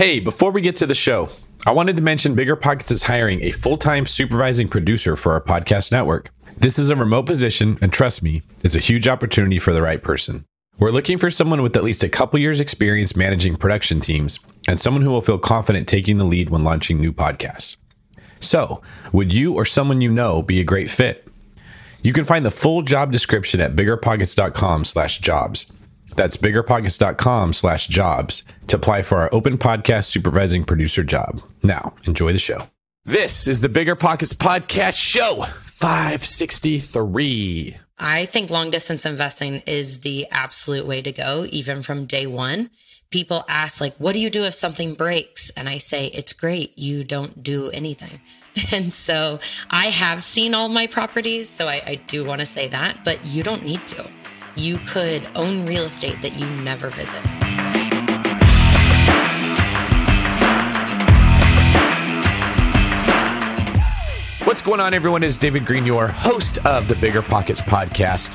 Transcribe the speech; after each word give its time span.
Hey, 0.00 0.18
before 0.18 0.50
we 0.50 0.62
get 0.62 0.76
to 0.76 0.86
the 0.86 0.94
show, 0.94 1.28
I 1.66 1.72
wanted 1.72 1.94
to 1.96 2.00
mention 2.00 2.34
Bigger 2.34 2.56
Pockets 2.56 2.90
is 2.90 3.02
hiring 3.02 3.44
a 3.44 3.50
full 3.50 3.76
time 3.76 4.06
supervising 4.06 4.66
producer 4.66 5.14
for 5.14 5.34
our 5.34 5.42
podcast 5.42 5.92
network. 5.92 6.30
This 6.56 6.78
is 6.78 6.88
a 6.88 6.96
remote 6.96 7.26
position, 7.26 7.76
and 7.82 7.92
trust 7.92 8.22
me, 8.22 8.40
it's 8.64 8.74
a 8.74 8.78
huge 8.78 9.06
opportunity 9.06 9.58
for 9.58 9.74
the 9.74 9.82
right 9.82 10.02
person. 10.02 10.46
We're 10.78 10.90
looking 10.90 11.18
for 11.18 11.30
someone 11.30 11.62
with 11.62 11.76
at 11.76 11.84
least 11.84 12.02
a 12.02 12.08
couple 12.08 12.38
years' 12.38 12.60
experience 12.60 13.14
managing 13.14 13.56
production 13.56 14.00
teams 14.00 14.38
and 14.66 14.80
someone 14.80 15.02
who 15.02 15.10
will 15.10 15.20
feel 15.20 15.36
confident 15.36 15.86
taking 15.86 16.16
the 16.16 16.24
lead 16.24 16.48
when 16.48 16.64
launching 16.64 16.98
new 16.98 17.12
podcasts. 17.12 17.76
So, 18.40 18.80
would 19.12 19.34
you 19.34 19.52
or 19.52 19.66
someone 19.66 20.00
you 20.00 20.10
know 20.10 20.40
be 20.40 20.60
a 20.60 20.64
great 20.64 20.88
fit? 20.88 21.28
You 22.00 22.14
can 22.14 22.24
find 22.24 22.46
the 22.46 22.50
full 22.50 22.80
job 22.80 23.12
description 23.12 23.60
at 23.60 23.76
biggerpockets.com/jobs. 23.76 25.72
That's 26.16 26.36
biggerpockets.com 26.36 27.52
slash 27.52 27.86
jobs 27.86 28.42
to 28.68 28.76
apply 28.76 29.02
for 29.02 29.18
our 29.18 29.28
open 29.32 29.58
podcast 29.58 30.06
supervising 30.06 30.64
producer 30.64 31.04
job. 31.04 31.42
Now, 31.62 31.94
enjoy 32.06 32.32
the 32.32 32.38
show. 32.38 32.68
This 33.04 33.46
is 33.48 33.60
the 33.62 33.68
Bigger 33.68 33.96
Pockets 33.96 34.32
Podcast 34.34 34.94
Show 34.96 35.44
563. 35.44 37.76
I 37.98 38.26
think 38.26 38.50
long 38.50 38.70
distance 38.70 39.04
investing 39.06 39.62
is 39.66 40.00
the 40.00 40.26
absolute 40.30 40.86
way 40.86 41.02
to 41.02 41.12
go, 41.12 41.46
even 41.50 41.82
from 41.82 42.06
day 42.06 42.26
one. 42.26 42.70
People 43.10 43.44
ask, 43.48 43.80
like, 43.80 43.96
what 43.96 44.12
do 44.12 44.20
you 44.20 44.30
do 44.30 44.44
if 44.44 44.54
something 44.54 44.94
breaks? 44.94 45.50
And 45.56 45.68
I 45.68 45.78
say, 45.78 46.06
it's 46.06 46.32
great. 46.32 46.78
You 46.78 47.02
don't 47.04 47.42
do 47.42 47.70
anything. 47.70 48.20
And 48.72 48.92
so 48.92 49.38
I 49.70 49.90
have 49.90 50.24
seen 50.24 50.54
all 50.54 50.68
my 50.68 50.88
properties. 50.88 51.48
So 51.48 51.68
I, 51.68 51.82
I 51.86 51.94
do 51.94 52.24
want 52.24 52.40
to 52.40 52.46
say 52.46 52.66
that, 52.68 52.96
but 53.04 53.24
you 53.24 53.44
don't 53.44 53.64
need 53.64 53.78
to 53.88 54.02
you 54.60 54.76
could 54.86 55.26
own 55.34 55.64
real 55.64 55.84
estate 55.84 56.20
that 56.20 56.34
you 56.34 56.46
never 56.62 56.90
visit. 56.90 57.22
What's 64.46 64.62
going 64.62 64.80
on, 64.80 64.94
everyone? 64.94 65.22
Is 65.22 65.38
David 65.38 65.64
Greene, 65.64 65.86
your 65.86 66.08
host 66.08 66.64
of 66.66 66.88
the 66.88 66.96
Bigger 66.96 67.22
Pockets 67.22 67.60
podcast, 67.60 68.34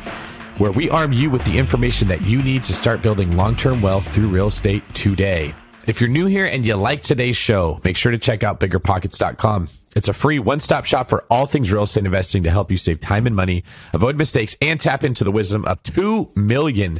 where 0.59 0.72
we 0.72 0.89
arm 0.89 1.11
you 1.11 1.30
with 1.30 1.44
the 1.44 1.58
information 1.58 2.08
that 2.08 2.22
you 2.22 2.41
need 2.41 2.63
to 2.63 2.73
start 2.73 3.02
building 3.02 3.35
long 3.35 3.55
term 3.55 3.81
wealth 3.81 4.11
through 4.13 4.30
real 4.30 4.47
estate 4.47 4.81
today. 4.95 5.53
If 5.85 6.02
you're 6.02 6.09
new 6.09 6.25
here 6.25 6.45
and 6.47 6.66
you 6.66 6.75
like 6.75 7.03
today's 7.03 7.38
show, 7.38 7.80
make 7.83 7.97
sure 7.97 8.11
to 8.11 8.17
check 8.17 8.44
out 8.44 8.59
biggerpockets.com. 8.59 9.69
It's 9.95 10.09
a 10.09 10.13
free 10.13 10.39
one 10.39 10.59
stop 10.59 10.83
shop 10.83 11.07
for 11.07 11.23
all 11.29 11.45
things 11.45 11.71
real 11.71 11.83
estate 11.83 12.05
investing 12.05 12.43
to 12.43 12.51
help 12.51 12.69
you 12.69 12.75
save 12.75 12.99
time 12.99 13.25
and 13.25 13.35
money, 13.35 13.63
avoid 13.93 14.17
mistakes, 14.17 14.57
and 14.61 14.77
tap 14.77 15.05
into 15.05 15.23
the 15.23 15.31
wisdom 15.31 15.63
of 15.65 15.81
2 15.83 16.31
million 16.35 16.99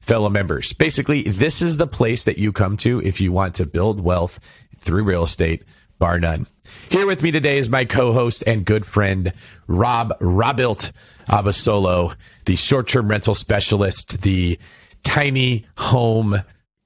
fellow 0.00 0.28
members. 0.28 0.72
Basically, 0.72 1.22
this 1.22 1.62
is 1.62 1.76
the 1.76 1.86
place 1.86 2.24
that 2.24 2.38
you 2.38 2.50
come 2.52 2.76
to 2.78 3.00
if 3.02 3.20
you 3.20 3.30
want 3.30 3.54
to 3.54 3.66
build 3.66 4.00
wealth 4.00 4.40
through 4.80 5.04
real 5.04 5.22
estate, 5.22 5.62
bar 6.00 6.18
none. 6.18 6.48
Here 6.90 7.06
with 7.06 7.22
me 7.22 7.30
today 7.30 7.58
is 7.58 7.70
my 7.70 7.84
co-host 7.84 8.42
and 8.44 8.64
good 8.64 8.84
friend, 8.84 9.32
Rob 9.68 10.12
Robuilt 10.20 10.90
Abasolo, 11.28 12.16
the 12.46 12.56
short-term 12.56 13.06
rental 13.06 13.36
specialist, 13.36 14.22
the 14.22 14.58
tiny 15.04 15.64
home 15.78 16.42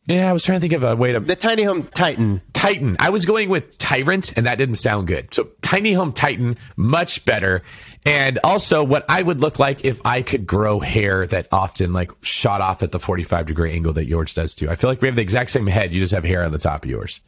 yeah, 0.06 0.30
I 0.30 0.32
was 0.32 0.44
trying 0.44 0.58
to 0.58 0.60
think 0.60 0.72
of 0.72 0.82
a 0.82 0.96
way 0.96 1.12
to 1.12 1.20
the 1.20 1.36
tiny 1.36 1.64
home 1.64 1.88
titan. 1.94 2.40
Titan. 2.52 2.96
I 2.98 3.10
was 3.10 3.26
going 3.26 3.48
with 3.48 3.76
tyrant, 3.78 4.36
and 4.36 4.46
that 4.46 4.56
didn't 4.58 4.76
sound 4.76 5.06
good. 5.06 5.32
So 5.34 5.48
tiny 5.62 5.92
home 5.92 6.12
titan, 6.12 6.56
much 6.76 7.24
better. 7.24 7.62
And 8.04 8.38
also, 8.42 8.82
what 8.82 9.04
I 9.08 9.22
would 9.22 9.40
look 9.40 9.58
like 9.58 9.84
if 9.84 10.00
I 10.04 10.22
could 10.22 10.46
grow 10.46 10.80
hair 10.80 11.27
that 11.27 11.48
often 11.52 11.92
like 11.92 12.12
shot 12.22 12.60
off 12.60 12.82
at 12.82 12.92
the 12.92 12.98
forty-five 12.98 13.46
degree 13.46 13.72
angle 13.72 13.92
that 13.94 14.06
yours 14.06 14.34
does 14.34 14.54
too. 14.54 14.70
I 14.70 14.77
feel 14.77 14.88
like 14.88 15.02
we 15.02 15.08
have 15.08 15.16
the 15.16 15.22
exact 15.22 15.50
same 15.50 15.66
head. 15.66 15.92
You 15.92 16.00
just 16.00 16.14
have 16.14 16.24
hair 16.24 16.44
on 16.44 16.52
the 16.52 16.58
top 16.58 16.84
of 16.84 16.90
yours. 16.90 17.20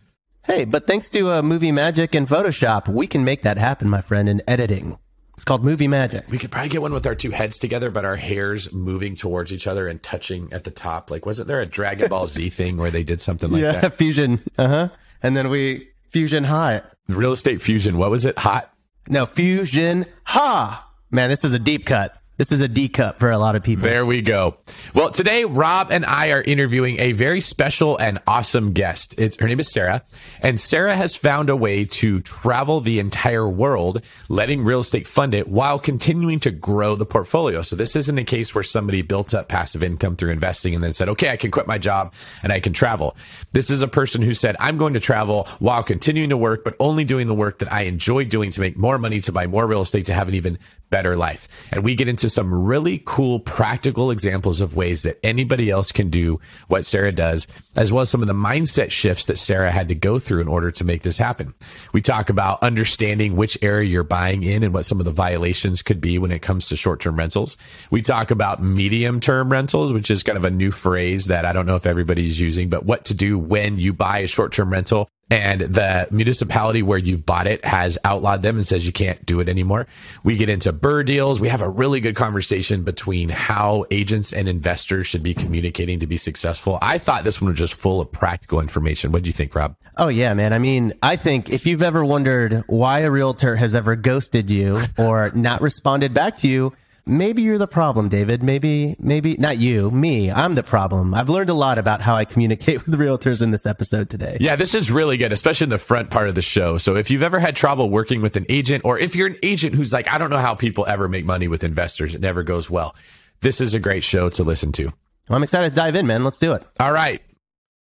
Hey, 0.44 0.64
but 0.64 0.86
thanks 0.86 1.10
to 1.10 1.30
uh, 1.30 1.42
movie 1.42 1.72
magic 1.72 2.14
and 2.14 2.26
Photoshop, 2.26 2.88
we 2.88 3.06
can 3.06 3.22
make 3.22 3.42
that 3.42 3.58
happen, 3.58 3.88
my 3.88 4.00
friend, 4.00 4.28
in 4.28 4.40
editing. 4.46 4.98
It's 5.38 5.44
called 5.44 5.62
movie 5.62 5.86
magic. 5.86 6.24
We 6.28 6.36
could 6.36 6.50
probably 6.50 6.68
get 6.68 6.82
one 6.82 6.92
with 6.92 7.06
our 7.06 7.14
two 7.14 7.30
heads 7.30 7.60
together, 7.60 7.92
but 7.92 8.04
our 8.04 8.16
hairs 8.16 8.72
moving 8.72 9.14
towards 9.14 9.52
each 9.52 9.68
other 9.68 9.86
and 9.86 10.02
touching 10.02 10.52
at 10.52 10.64
the 10.64 10.72
top. 10.72 11.12
Like, 11.12 11.26
wasn't 11.26 11.46
there 11.46 11.60
a 11.60 11.64
Dragon 11.64 12.08
Ball 12.08 12.26
Z 12.26 12.50
thing 12.50 12.76
where 12.76 12.90
they 12.90 13.04
did 13.04 13.22
something 13.22 13.48
like 13.48 13.62
yeah, 13.62 13.78
that? 13.78 13.94
fusion. 13.94 14.42
Uh 14.58 14.66
huh. 14.66 14.88
And 15.22 15.36
then 15.36 15.48
we 15.48 15.90
fusion 16.08 16.42
hot. 16.42 16.92
Real 17.06 17.30
estate 17.30 17.62
fusion. 17.62 17.98
What 17.98 18.10
was 18.10 18.24
it? 18.24 18.36
Hot? 18.36 18.74
No, 19.08 19.26
fusion 19.26 20.06
ha. 20.24 20.90
Man, 21.12 21.28
this 21.28 21.44
is 21.44 21.52
a 21.54 21.58
deep 21.60 21.86
cut. 21.86 22.17
This 22.38 22.52
is 22.52 22.60
a 22.60 22.68
D 22.68 22.88
cup 22.88 23.18
for 23.18 23.32
a 23.32 23.36
lot 23.36 23.56
of 23.56 23.64
people. 23.64 23.82
There 23.82 24.06
we 24.06 24.22
go. 24.22 24.58
Well, 24.94 25.10
today 25.10 25.44
Rob 25.44 25.90
and 25.90 26.06
I 26.06 26.30
are 26.30 26.40
interviewing 26.40 27.00
a 27.00 27.10
very 27.10 27.40
special 27.40 27.96
and 27.96 28.20
awesome 28.28 28.74
guest. 28.74 29.16
It's 29.18 29.36
her 29.40 29.48
name 29.48 29.58
is 29.58 29.72
Sarah, 29.72 30.04
and 30.40 30.60
Sarah 30.60 30.94
has 30.94 31.16
found 31.16 31.50
a 31.50 31.56
way 31.56 31.84
to 31.84 32.20
travel 32.20 32.80
the 32.80 33.00
entire 33.00 33.48
world, 33.48 34.04
letting 34.28 34.62
real 34.62 34.78
estate 34.78 35.08
fund 35.08 35.34
it 35.34 35.48
while 35.48 35.80
continuing 35.80 36.38
to 36.40 36.52
grow 36.52 36.94
the 36.94 37.04
portfolio. 37.04 37.62
So 37.62 37.74
this 37.74 37.96
isn't 37.96 38.16
a 38.16 38.22
case 38.22 38.54
where 38.54 38.62
somebody 38.62 39.02
built 39.02 39.34
up 39.34 39.48
passive 39.48 39.82
income 39.82 40.14
through 40.14 40.30
investing 40.30 40.76
and 40.76 40.84
then 40.84 40.92
said, 40.92 41.08
"Okay, 41.08 41.30
I 41.30 41.36
can 41.36 41.50
quit 41.50 41.66
my 41.66 41.78
job 41.78 42.14
and 42.44 42.52
I 42.52 42.60
can 42.60 42.72
travel." 42.72 43.16
This 43.50 43.68
is 43.68 43.82
a 43.82 43.88
person 43.88 44.22
who 44.22 44.32
said, 44.32 44.54
"I'm 44.60 44.78
going 44.78 44.94
to 44.94 45.00
travel 45.00 45.48
while 45.58 45.82
continuing 45.82 46.30
to 46.30 46.36
work, 46.36 46.62
but 46.62 46.76
only 46.78 47.02
doing 47.02 47.26
the 47.26 47.34
work 47.34 47.58
that 47.58 47.72
I 47.72 47.82
enjoy 47.82 48.26
doing 48.26 48.52
to 48.52 48.60
make 48.60 48.78
more 48.78 48.96
money 48.96 49.20
to 49.22 49.32
buy 49.32 49.48
more 49.48 49.66
real 49.66 49.82
estate 49.82 50.06
to 50.06 50.14
have 50.14 50.28
an 50.28 50.36
even 50.36 50.60
better 50.90 51.16
life. 51.16 51.48
And 51.72 51.84
we 51.84 51.94
get 51.94 52.08
into 52.08 52.30
some 52.30 52.52
really 52.52 53.02
cool 53.04 53.40
practical 53.40 54.10
examples 54.10 54.60
of 54.60 54.76
ways 54.76 55.02
that 55.02 55.18
anybody 55.22 55.70
else 55.70 55.92
can 55.92 56.10
do 56.10 56.40
what 56.68 56.86
Sarah 56.86 57.12
does, 57.12 57.46
as 57.76 57.92
well 57.92 58.02
as 58.02 58.10
some 58.10 58.22
of 58.22 58.28
the 58.28 58.34
mindset 58.34 58.90
shifts 58.90 59.26
that 59.26 59.38
Sarah 59.38 59.70
had 59.70 59.88
to 59.88 59.94
go 59.94 60.18
through 60.18 60.40
in 60.40 60.48
order 60.48 60.70
to 60.70 60.84
make 60.84 61.02
this 61.02 61.18
happen. 61.18 61.54
We 61.92 62.00
talk 62.00 62.30
about 62.30 62.62
understanding 62.62 63.36
which 63.36 63.58
area 63.62 63.88
you're 63.88 64.04
buying 64.04 64.42
in 64.42 64.62
and 64.62 64.72
what 64.72 64.86
some 64.86 64.98
of 64.98 65.04
the 65.04 65.12
violations 65.12 65.82
could 65.82 66.00
be 66.00 66.18
when 66.18 66.30
it 66.30 66.42
comes 66.42 66.68
to 66.68 66.76
short 66.76 67.00
term 67.00 67.16
rentals. 67.16 67.56
We 67.90 68.02
talk 68.02 68.30
about 68.30 68.62
medium 68.62 69.20
term 69.20 69.50
rentals, 69.50 69.92
which 69.92 70.10
is 70.10 70.22
kind 70.22 70.38
of 70.38 70.44
a 70.44 70.50
new 70.50 70.70
phrase 70.70 71.26
that 71.26 71.44
I 71.44 71.52
don't 71.52 71.66
know 71.66 71.76
if 71.76 71.86
everybody's 71.86 72.40
using, 72.40 72.68
but 72.68 72.84
what 72.84 73.04
to 73.06 73.14
do 73.14 73.38
when 73.38 73.78
you 73.78 73.92
buy 73.92 74.20
a 74.20 74.26
short 74.26 74.52
term 74.52 74.70
rental 74.70 75.08
and 75.30 75.60
the 75.60 76.08
municipality 76.10 76.82
where 76.82 76.98
you've 76.98 77.26
bought 77.26 77.46
it 77.46 77.64
has 77.64 77.98
outlawed 78.04 78.42
them 78.42 78.56
and 78.56 78.66
says 78.66 78.86
you 78.86 78.92
can't 78.92 79.24
do 79.26 79.40
it 79.40 79.48
anymore. 79.48 79.86
We 80.24 80.36
get 80.36 80.48
into 80.48 80.72
BRRRR 80.72 81.06
deals. 81.06 81.40
We 81.40 81.48
have 81.48 81.60
a 81.60 81.68
really 81.68 82.00
good 82.00 82.16
conversation 82.16 82.82
between 82.82 83.28
how 83.28 83.84
agents 83.90 84.32
and 84.32 84.48
investors 84.48 85.06
should 85.06 85.22
be 85.22 85.34
communicating 85.34 86.00
to 86.00 86.06
be 86.06 86.16
successful. 86.16 86.78
I 86.80 86.98
thought 86.98 87.24
this 87.24 87.40
one 87.40 87.50
was 87.50 87.58
just 87.58 87.74
full 87.74 88.00
of 88.00 88.10
practical 88.10 88.60
information. 88.60 89.12
What 89.12 89.22
do 89.22 89.28
you 89.28 89.34
think, 89.34 89.54
Rob? 89.54 89.76
Oh 89.96 90.08
yeah, 90.08 90.32
man. 90.34 90.52
I 90.52 90.58
mean, 90.58 90.94
I 91.02 91.16
think 91.16 91.50
if 91.50 91.66
you've 91.66 91.82
ever 91.82 92.04
wondered 92.04 92.62
why 92.66 93.00
a 93.00 93.10
realtor 93.10 93.56
has 93.56 93.74
ever 93.74 93.96
ghosted 93.96 94.50
you 94.50 94.80
or 94.96 95.30
not 95.34 95.60
responded 95.60 96.14
back 96.14 96.38
to 96.38 96.48
you, 96.48 96.72
maybe 97.08 97.42
you're 97.42 97.58
the 97.58 97.66
problem, 97.66 98.08
David. 98.08 98.42
Maybe, 98.42 98.94
maybe 98.98 99.36
not 99.36 99.58
you, 99.58 99.90
me. 99.90 100.30
I'm 100.30 100.54
the 100.54 100.62
problem. 100.62 101.14
I've 101.14 101.28
learned 101.28 101.50
a 101.50 101.54
lot 101.54 101.78
about 101.78 102.02
how 102.02 102.14
I 102.14 102.24
communicate 102.24 102.86
with 102.86 102.98
realtors 102.98 103.42
in 103.42 103.50
this 103.50 103.66
episode 103.66 104.10
today. 104.10 104.36
Yeah, 104.40 104.56
this 104.56 104.74
is 104.74 104.90
really 104.90 105.16
good, 105.16 105.32
especially 105.32 105.64
in 105.64 105.70
the 105.70 105.78
front 105.78 106.10
part 106.10 106.28
of 106.28 106.34
the 106.34 106.42
show. 106.42 106.78
So 106.78 106.94
if 106.94 107.10
you've 107.10 107.22
ever 107.22 107.38
had 107.38 107.56
trouble 107.56 107.90
working 107.90 108.22
with 108.22 108.36
an 108.36 108.46
agent, 108.48 108.84
or 108.84 108.98
if 108.98 109.16
you're 109.16 109.28
an 109.28 109.38
agent 109.42 109.74
who's 109.74 109.92
like, 109.92 110.12
I 110.12 110.18
don't 110.18 110.30
know 110.30 110.38
how 110.38 110.54
people 110.54 110.86
ever 110.86 111.08
make 111.08 111.24
money 111.24 111.48
with 111.48 111.64
investors, 111.64 112.14
it 112.14 112.20
never 112.20 112.42
goes 112.42 112.70
well. 112.70 112.94
This 113.40 113.60
is 113.60 113.74
a 113.74 113.80
great 113.80 114.04
show 114.04 114.28
to 114.30 114.44
listen 114.44 114.72
to. 114.72 114.84
Well, 114.84 115.36
I'm 115.36 115.42
excited 115.42 115.70
to 115.70 115.74
dive 115.74 115.94
in, 115.94 116.06
man. 116.06 116.24
Let's 116.24 116.38
do 116.38 116.52
it. 116.52 116.62
All 116.80 116.92
right. 116.92 117.22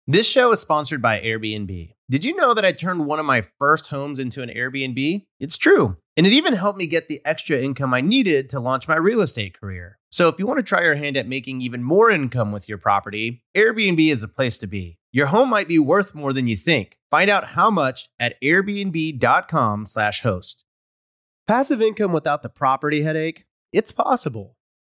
This 0.06 0.28
show 0.28 0.52
is 0.52 0.60
sponsored 0.60 1.00
by 1.00 1.20
Airbnb. 1.20 1.92
Did 2.10 2.24
you 2.24 2.34
know 2.34 2.54
that 2.54 2.64
I 2.64 2.72
turned 2.72 3.06
one 3.06 3.20
of 3.20 3.26
my 3.26 3.44
first 3.58 3.86
homes 3.86 4.18
into 4.18 4.42
an 4.42 4.48
Airbnb? 4.48 5.24
It's 5.38 5.56
true. 5.56 5.96
And 6.16 6.26
it 6.26 6.32
even 6.32 6.54
helped 6.54 6.78
me 6.78 6.86
get 6.86 7.08
the 7.08 7.20
extra 7.24 7.58
income 7.58 7.94
I 7.94 8.00
needed 8.00 8.50
to 8.50 8.60
launch 8.60 8.88
my 8.88 8.96
real 8.96 9.20
estate 9.20 9.58
career. 9.58 9.98
So 10.10 10.28
if 10.28 10.38
you 10.38 10.46
want 10.46 10.58
to 10.58 10.64
try 10.64 10.82
your 10.82 10.96
hand 10.96 11.16
at 11.16 11.28
making 11.28 11.62
even 11.62 11.82
more 11.82 12.10
income 12.10 12.52
with 12.52 12.68
your 12.68 12.78
property, 12.78 13.42
Airbnb 13.56 14.10
is 14.10 14.20
the 14.20 14.28
place 14.28 14.58
to 14.58 14.66
be. 14.66 14.98
Your 15.12 15.26
home 15.26 15.50
might 15.50 15.68
be 15.68 15.78
worth 15.78 16.14
more 16.14 16.32
than 16.32 16.46
you 16.46 16.56
think. 16.56 16.98
Find 17.10 17.30
out 17.30 17.48
how 17.48 17.70
much 17.70 18.08
at 18.18 18.40
airbnb.com/host. 18.42 20.64
Passive 21.48 21.82
income 21.82 22.12
without 22.12 22.42
the 22.42 22.48
property 22.48 23.02
headache? 23.02 23.44
It's 23.72 23.92
possible. 23.92 24.56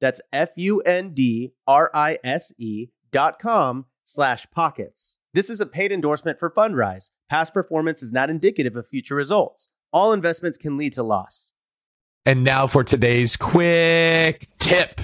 That's 0.00 0.20
F-U-N-D-R-I-S-E 0.32 0.88
dot 3.12 3.38
com 3.38 3.86
slash 4.04 4.46
pockets. 4.50 5.18
This 5.34 5.50
is 5.50 5.60
a 5.60 5.66
paid 5.66 5.92
endorsement 5.92 6.38
for 6.38 6.50
Fundrise. 6.50 7.10
Past 7.28 7.52
performance 7.52 8.02
is 8.02 8.12
not 8.12 8.30
indicative 8.30 8.76
of 8.76 8.88
future 8.88 9.14
results. 9.14 9.68
All 9.92 10.12
investments 10.12 10.58
can 10.58 10.76
lead 10.76 10.94
to 10.94 11.02
loss. 11.02 11.52
And 12.24 12.42
now 12.42 12.66
for 12.66 12.82
today's 12.84 13.36
quick 13.36 14.46
tip. 14.58 15.00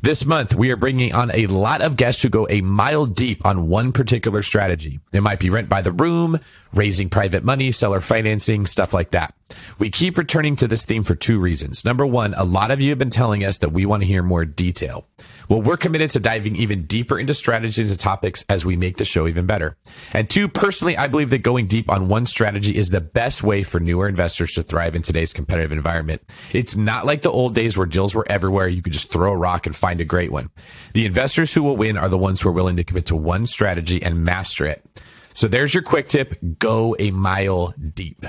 This 0.00 0.24
month, 0.24 0.54
we 0.54 0.70
are 0.70 0.76
bringing 0.76 1.12
on 1.12 1.32
a 1.32 1.48
lot 1.48 1.80
of 1.80 1.96
guests 1.96 2.22
who 2.22 2.28
go 2.28 2.46
a 2.48 2.60
mile 2.60 3.04
deep 3.04 3.44
on 3.44 3.68
one 3.68 3.90
particular 3.90 4.42
strategy. 4.42 5.00
It 5.12 5.22
might 5.22 5.40
be 5.40 5.50
rent 5.50 5.68
by 5.68 5.82
the 5.82 5.90
room, 5.90 6.38
raising 6.72 7.10
private 7.10 7.42
money, 7.42 7.72
seller 7.72 8.00
financing, 8.00 8.64
stuff 8.64 8.94
like 8.94 9.10
that. 9.10 9.34
We 9.78 9.90
keep 9.90 10.18
returning 10.18 10.56
to 10.56 10.68
this 10.68 10.84
theme 10.84 11.04
for 11.04 11.14
two 11.14 11.38
reasons. 11.38 11.84
Number 11.84 12.04
one, 12.06 12.34
a 12.34 12.44
lot 12.44 12.70
of 12.70 12.80
you 12.80 12.90
have 12.90 12.98
been 12.98 13.10
telling 13.10 13.44
us 13.44 13.58
that 13.58 13.72
we 13.72 13.86
want 13.86 14.02
to 14.02 14.06
hear 14.06 14.22
more 14.22 14.44
detail. 14.44 15.06
Well, 15.48 15.62
we're 15.62 15.78
committed 15.78 16.10
to 16.10 16.20
diving 16.20 16.56
even 16.56 16.84
deeper 16.84 17.18
into 17.18 17.32
strategies 17.32 17.90
and 17.90 17.98
topics 17.98 18.44
as 18.48 18.66
we 18.66 18.76
make 18.76 18.98
the 18.98 19.04
show 19.04 19.26
even 19.26 19.46
better. 19.46 19.76
And 20.12 20.28
two, 20.28 20.48
personally, 20.48 20.96
I 20.96 21.06
believe 21.06 21.30
that 21.30 21.38
going 21.38 21.66
deep 21.66 21.88
on 21.88 22.08
one 22.08 22.26
strategy 22.26 22.76
is 22.76 22.90
the 22.90 23.00
best 23.00 23.42
way 23.42 23.62
for 23.62 23.80
newer 23.80 24.08
investors 24.08 24.52
to 24.54 24.62
thrive 24.62 24.94
in 24.94 25.02
today's 25.02 25.32
competitive 25.32 25.72
environment. 25.72 26.22
It's 26.52 26.76
not 26.76 27.06
like 27.06 27.22
the 27.22 27.30
old 27.30 27.54
days 27.54 27.76
where 27.76 27.86
deals 27.86 28.14
were 28.14 28.26
everywhere. 28.28 28.68
You 28.68 28.82
could 28.82 28.92
just 28.92 29.10
throw 29.10 29.32
a 29.32 29.36
rock 29.36 29.66
and 29.66 29.74
find 29.74 30.00
a 30.00 30.04
great 30.04 30.32
one. 30.32 30.50
The 30.92 31.06
investors 31.06 31.54
who 31.54 31.62
will 31.62 31.76
win 31.76 31.96
are 31.96 32.10
the 32.10 32.18
ones 32.18 32.42
who 32.42 32.50
are 32.50 32.52
willing 32.52 32.76
to 32.76 32.84
commit 32.84 33.06
to 33.06 33.16
one 33.16 33.46
strategy 33.46 34.02
and 34.02 34.24
master 34.24 34.66
it. 34.66 34.84
So 35.32 35.46
there's 35.46 35.72
your 35.72 35.82
quick 35.82 36.08
tip. 36.08 36.36
Go 36.58 36.96
a 36.98 37.10
mile 37.12 37.72
deep. 37.94 38.26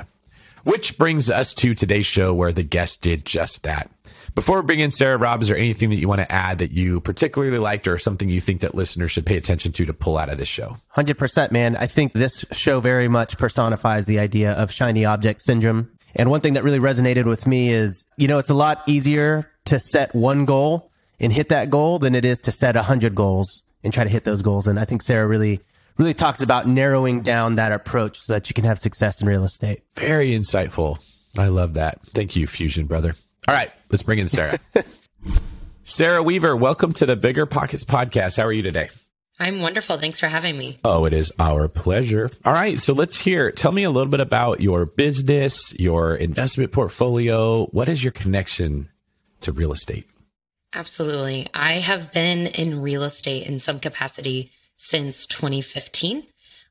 Which 0.69 0.99
brings 0.99 1.31
us 1.31 1.55
to 1.55 1.73
today's 1.73 2.05
show 2.05 2.31
where 2.31 2.51
the 2.51 2.61
guest 2.61 3.01
did 3.01 3.25
just 3.25 3.63
that. 3.63 3.89
Before 4.35 4.61
we 4.61 4.67
bring 4.67 4.79
in 4.79 4.91
Sarah 4.91 5.17
Robb, 5.17 5.41
is 5.41 5.47
there 5.47 5.57
anything 5.57 5.89
that 5.89 5.95
you 5.95 6.07
want 6.07 6.21
to 6.21 6.31
add 6.31 6.59
that 6.59 6.69
you 6.69 7.01
particularly 7.01 7.57
liked 7.57 7.87
or 7.87 7.97
something 7.97 8.29
you 8.29 8.39
think 8.39 8.61
that 8.61 8.75
listeners 8.75 9.11
should 9.11 9.25
pay 9.25 9.35
attention 9.35 9.71
to 9.71 9.85
to 9.85 9.93
pull 9.95 10.15
out 10.15 10.29
of 10.29 10.37
this 10.37 10.47
show? 10.47 10.77
100%, 10.95 11.49
man. 11.49 11.75
I 11.75 11.87
think 11.87 12.13
this 12.13 12.45
show 12.51 12.81
very 12.81 13.07
much 13.07 13.39
personifies 13.39 14.05
the 14.05 14.19
idea 14.19 14.51
of 14.51 14.71
shiny 14.71 15.05
object 15.05 15.41
syndrome. 15.41 15.89
And 16.15 16.29
one 16.29 16.41
thing 16.41 16.53
that 16.53 16.63
really 16.63 16.77
resonated 16.77 17.25
with 17.25 17.47
me 17.47 17.71
is, 17.71 18.05
you 18.17 18.27
know, 18.27 18.37
it's 18.37 18.51
a 18.51 18.53
lot 18.53 18.83
easier 18.85 19.51
to 19.65 19.79
set 19.79 20.13
one 20.13 20.45
goal 20.45 20.91
and 21.19 21.33
hit 21.33 21.49
that 21.49 21.71
goal 21.71 21.97
than 21.97 22.13
it 22.13 22.25
is 22.25 22.41
to 22.41 22.51
set 22.51 22.75
a 22.75 22.83
hundred 22.83 23.15
goals 23.15 23.63
and 23.83 23.91
try 23.91 24.03
to 24.03 24.09
hit 24.11 24.23
those 24.23 24.43
goals. 24.43 24.67
And 24.67 24.79
I 24.79 24.85
think 24.85 25.01
Sarah 25.01 25.25
really, 25.25 25.61
really 25.99 26.13
talks 26.13 26.41
about 26.41 26.65
narrowing 26.65 27.21
down 27.21 27.55
that 27.55 27.73
approach 27.73 28.21
so 28.21 28.33
that 28.33 28.49
you 28.49 28.53
can 28.53 28.63
have 28.63 28.79
success 28.79 29.21
in 29.21 29.27
real 29.27 29.43
estate. 29.43 29.83
Very 29.95 30.31
insightful. 30.31 30.97
I 31.37 31.49
love 31.49 31.73
that. 31.73 31.99
Thank 32.13 32.37
you, 32.37 32.47
Fusion 32.47 32.85
brother. 32.85 33.15
All 33.47 33.53
right, 33.53 33.69
let's 33.91 34.01
bring 34.01 34.17
in 34.17 34.29
Sarah. 34.29 34.57
Sarah 35.83 36.23
Weaver, 36.23 36.55
welcome 36.55 36.93
to 36.93 37.05
the 37.05 37.17
Bigger 37.17 37.45
Pockets 37.45 37.83
podcast. 37.83 38.37
How 38.37 38.45
are 38.45 38.53
you 38.53 38.61
today? 38.61 38.89
I'm 39.41 39.61
wonderful. 39.61 39.97
Thanks 39.97 40.19
for 40.19 40.27
having 40.27 40.57
me. 40.57 40.79
Oh, 40.85 41.05
it 41.05 41.13
is 41.13 41.33
our 41.37 41.67
pleasure. 41.67 42.31
All 42.45 42.53
right, 42.53 42.79
so 42.79 42.93
let's 42.93 43.17
hear. 43.17 43.51
Tell 43.51 43.71
me 43.71 43.83
a 43.83 43.89
little 43.89 44.09
bit 44.09 44.19
about 44.21 44.61
your 44.61 44.85
business, 44.85 45.77
your 45.77 46.15
investment 46.15 46.71
portfolio. 46.71 47.65
What 47.67 47.89
is 47.89 48.03
your 48.03 48.11
connection 48.11 48.89
to 49.41 49.51
real 49.51 49.73
estate? 49.73 50.05
Absolutely. 50.73 51.47
I 51.53 51.79
have 51.79 52.13
been 52.13 52.47
in 52.47 52.81
real 52.81 53.03
estate 53.03 53.47
in 53.47 53.59
some 53.59 53.79
capacity 53.79 54.51
since 54.79 55.27
2015. 55.27 56.25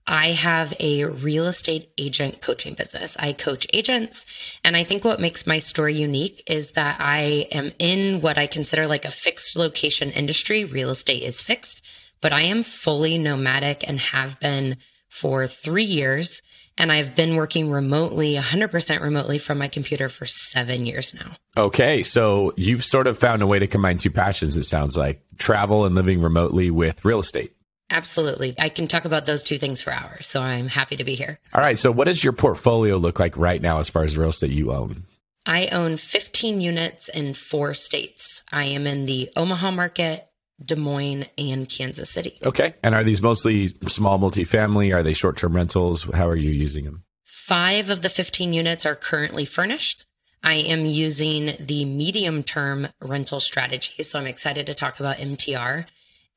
I 0.09 0.33
have 0.33 0.73
a 0.81 1.05
real 1.05 1.47
estate 1.47 1.91
agent 1.99 2.41
coaching 2.41 2.73
business. 2.73 3.15
I 3.19 3.35
coach 3.35 3.67
agents. 3.75 4.25
And 4.65 4.75
I 4.75 4.83
think 4.83 5.05
what 5.05 5.21
makes 5.21 5.47
my 5.47 5.59
story 5.59 5.95
unique 5.95 6.43
is 6.47 6.73
that 6.73 6.97
I 6.99 7.47
am 7.53 7.73
in 7.79 8.23
what 8.23 8.39
I 8.39 8.47
consider 8.47 8.87
like 8.87 9.05
a 9.05 9.11
fixed 9.11 9.55
location 9.55 10.11
industry. 10.11 10.65
Real 10.65 10.89
estate 10.89 11.23
is 11.23 11.43
fixed, 11.43 11.83
but 12.23 12.33
I 12.33 12.43
am 12.43 12.63
fully 12.63 13.19
nomadic 13.19 13.87
and 13.87 14.01
have 14.01 14.41
been 14.41 14.79
for 15.11 15.47
three 15.47 15.85
years. 15.85 16.41
And 16.79 16.91
I've 16.91 17.15
been 17.15 17.37
working 17.37 17.71
remotely, 17.71 18.35
100% 18.35 19.03
remotely 19.03 19.39
from 19.39 19.59
my 19.59 19.69
computer 19.69 20.09
for 20.09 20.25
seven 20.25 20.87
years 20.87 21.13
now. 21.13 21.37
Okay. 21.57 22.03
So 22.03 22.55
you've 22.57 22.85
sort 22.85 23.09
of 23.09 23.19
found 23.19 23.43
a 23.43 23.47
way 23.47 23.59
to 23.59 23.67
combine 23.67 23.99
two 23.99 24.11
passions, 24.11 24.57
it 24.57 24.65
sounds 24.65 24.97
like 24.97 25.21
travel 25.37 25.85
and 25.85 25.95
living 25.95 26.23
remotely 26.23 26.71
with 26.71 27.05
real 27.05 27.21
estate. 27.21 27.53
Absolutely. 27.91 28.55
I 28.59 28.69
can 28.69 28.87
talk 28.87 29.05
about 29.05 29.27
those 29.27 29.43
two 29.43 29.59
things 29.59 29.81
for 29.81 29.93
hours. 29.93 30.27
So 30.27 30.43
I'm 30.43 30.69
happy 30.69 30.97
to 30.97 31.05
be 31.05 31.15
here. 31.15 31.39
All 31.55 31.61
right. 31.61 31.79
So, 31.79 31.91
what 31.91 32.05
does 32.05 32.23
your 32.23 32.33
portfolio 32.33 32.97
look 32.97 33.19
like 33.19 33.37
right 33.37 33.63
now 33.63 33.79
as 33.79 33.89
far 33.89 34.05
as 34.05 34.17
real 34.17 34.29
estate 34.29 34.51
you 34.51 34.73
own? 34.73 35.05
I 35.47 35.69
own 35.69 35.97
15 35.97 36.61
units 36.61 37.09
in 37.09 37.33
four 37.33 37.73
states. 37.73 38.43
I 38.53 38.65
am 38.65 38.87
in 38.87 39.07
the 39.07 39.31
Omaha 39.35 39.71
market, 39.71 40.29
Des 40.63 40.77
Moines, 40.77 41.27
and 41.39 41.67
Kansas 41.69 42.11
City. 42.11 42.39
Okay. 42.45 42.75
And 42.83 42.95
are 42.95 43.05
these 43.05 43.23
mostly 43.23 43.69
small 43.87 44.19
multifamily? 44.19 44.95
Are 44.95 45.03
they 45.03 45.15
short 45.15 45.39
term 45.39 45.57
rentals? 45.57 46.03
How 46.03 46.29
are 46.29 46.37
you 46.37 46.51
using 46.51 46.85
them? 46.85 47.05
Five 47.25 47.89
of 47.89 48.03
the 48.03 48.11
15 48.11 48.53
units 48.53 48.85
are 48.85 48.95
currently 48.95 49.47
furnished. 49.47 50.05
I 50.45 50.55
am 50.55 50.85
using 50.85 51.57
the 51.59 51.87
medium 51.87 52.43
term 52.43 52.89
rental 53.01 53.41
strategy. 53.41 54.03
So 54.03 54.19
I'm 54.19 54.27
excited 54.27 54.67
to 54.67 54.75
talk 54.75 55.01
about 55.01 55.17
MTR 55.17 55.87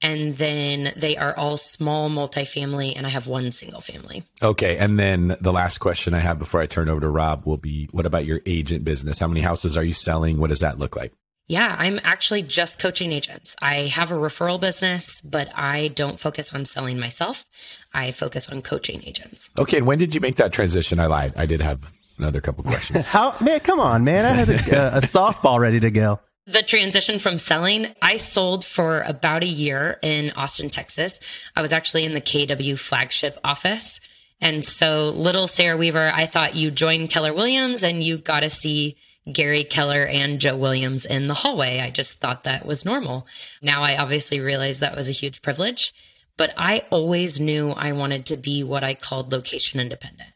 and 0.02 0.38
then 0.38 0.94
they 0.96 1.18
are 1.18 1.36
all 1.38 1.58
small 1.58 2.10
multifamily 2.10 2.94
and 2.96 3.06
i 3.06 3.10
have 3.10 3.28
one 3.28 3.52
single 3.52 3.82
family. 3.82 4.24
Okay 4.42 4.78
and 4.78 5.00
then 5.00 5.36
the 5.40 5.54
last 5.54 5.78
question 5.80 6.14
i 6.14 6.20
have 6.20 6.40
before 6.40 6.62
i 6.62 6.66
turn 6.66 6.90
over 6.90 7.02
to 7.02 7.10
rob 7.10 7.46
will 7.46 7.58
be 7.58 7.88
what 7.92 8.06
about 8.06 8.26
your 8.26 8.42
agent 8.46 8.84
business? 8.84 9.20
How 9.20 9.28
many 9.28 9.42
houses 9.42 9.78
are 9.78 9.84
you 9.84 9.94
selling? 9.94 10.38
What 10.40 10.50
does 10.50 10.60
that 10.60 10.80
look 10.80 10.96
like? 10.96 11.14
Yeah 11.48 11.76
i'm 11.78 12.00
actually 12.04 12.42
just 12.44 12.80
coaching 12.80 13.12
agents. 13.12 13.56
I 13.62 13.88
have 13.88 14.12
a 14.12 14.16
referral 14.16 14.60
business 14.60 15.22
but 15.22 15.50
i 15.56 15.90
don't 15.90 16.20
focus 16.20 16.54
on 16.54 16.66
selling 16.66 17.00
myself. 17.00 17.46
I 17.94 18.12
focus 18.12 18.50
on 18.50 18.62
coaching 18.62 19.04
agents. 19.06 19.50
Okay 19.58 19.78
and 19.78 19.88
when 19.88 20.00
did 20.00 20.16
you 20.16 20.22
make 20.22 20.38
that 20.38 20.54
transition? 20.54 21.00
I 21.00 21.08
lied. 21.08 21.34
I 21.36 21.46
did 21.46 21.62
have 21.62 21.92
another 22.18 22.42
couple 22.42 22.64
questions. 22.64 23.08
How 23.18 23.36
man 23.42 23.60
come 23.60 23.80
on 23.80 24.04
man. 24.04 24.26
I 24.26 24.30
had 24.30 24.50
a, 24.50 24.54
a 24.98 25.02
softball 25.02 25.60
ready 25.60 25.80
to 25.80 25.92
go 25.92 26.20
the 26.48 26.64
transition 26.64 27.20
from 27.20 27.38
selling, 27.38 27.96
I 28.02 28.18
sold 28.18 28.66
for 28.66 29.02
about 29.02 29.44
a 29.44 29.48
year 29.48 30.00
in 30.02 30.32
Austin, 30.32 30.70
Texas. 30.70 31.20
I 31.56 31.62
was 31.62 31.72
actually 31.72 32.06
in 32.06 32.14
the 32.14 32.22
KW 32.22 32.78
flagship 32.78 33.38
office. 33.44 34.00
And 34.40 34.66
so, 34.66 35.10
little 35.10 35.48
Sarah 35.48 35.78
Weaver, 35.78 36.12
I 36.14 36.26
thought 36.26 36.56
you 36.56 36.72
joined 36.72 37.12
Keller 37.12 37.34
Williams 37.34 37.84
and 37.84 38.04
you 38.04 38.18
got 38.18 38.40
to 38.40 38.50
see 38.50 38.98
Gary 39.32 39.64
Keller 39.64 40.04
and 40.04 40.40
Joe 40.40 40.58
Williams 40.58 41.06
in 41.06 41.28
the 41.28 41.36
hallway. 41.36 41.80
I 41.80 41.92
just 41.92 42.20
thought 42.20 42.44
that 42.44 42.66
was 42.66 42.86
normal. 42.86 43.28
Now 43.62 43.84
I 43.84 43.98
obviously 43.98 44.40
realize 44.40 44.80
that 44.80 44.96
was 44.96 45.08
a 45.08 45.14
huge 45.14 45.44
privilege, 45.44 45.94
but 46.38 46.54
I 46.58 46.88
always 46.90 47.40
knew 47.40 47.70
I 47.70 47.92
wanted 47.92 48.26
to 48.28 48.38
be 48.38 48.64
what 48.64 48.84
I 48.84 48.96
called 48.96 49.32
location 49.32 49.80
independent. 49.80 50.31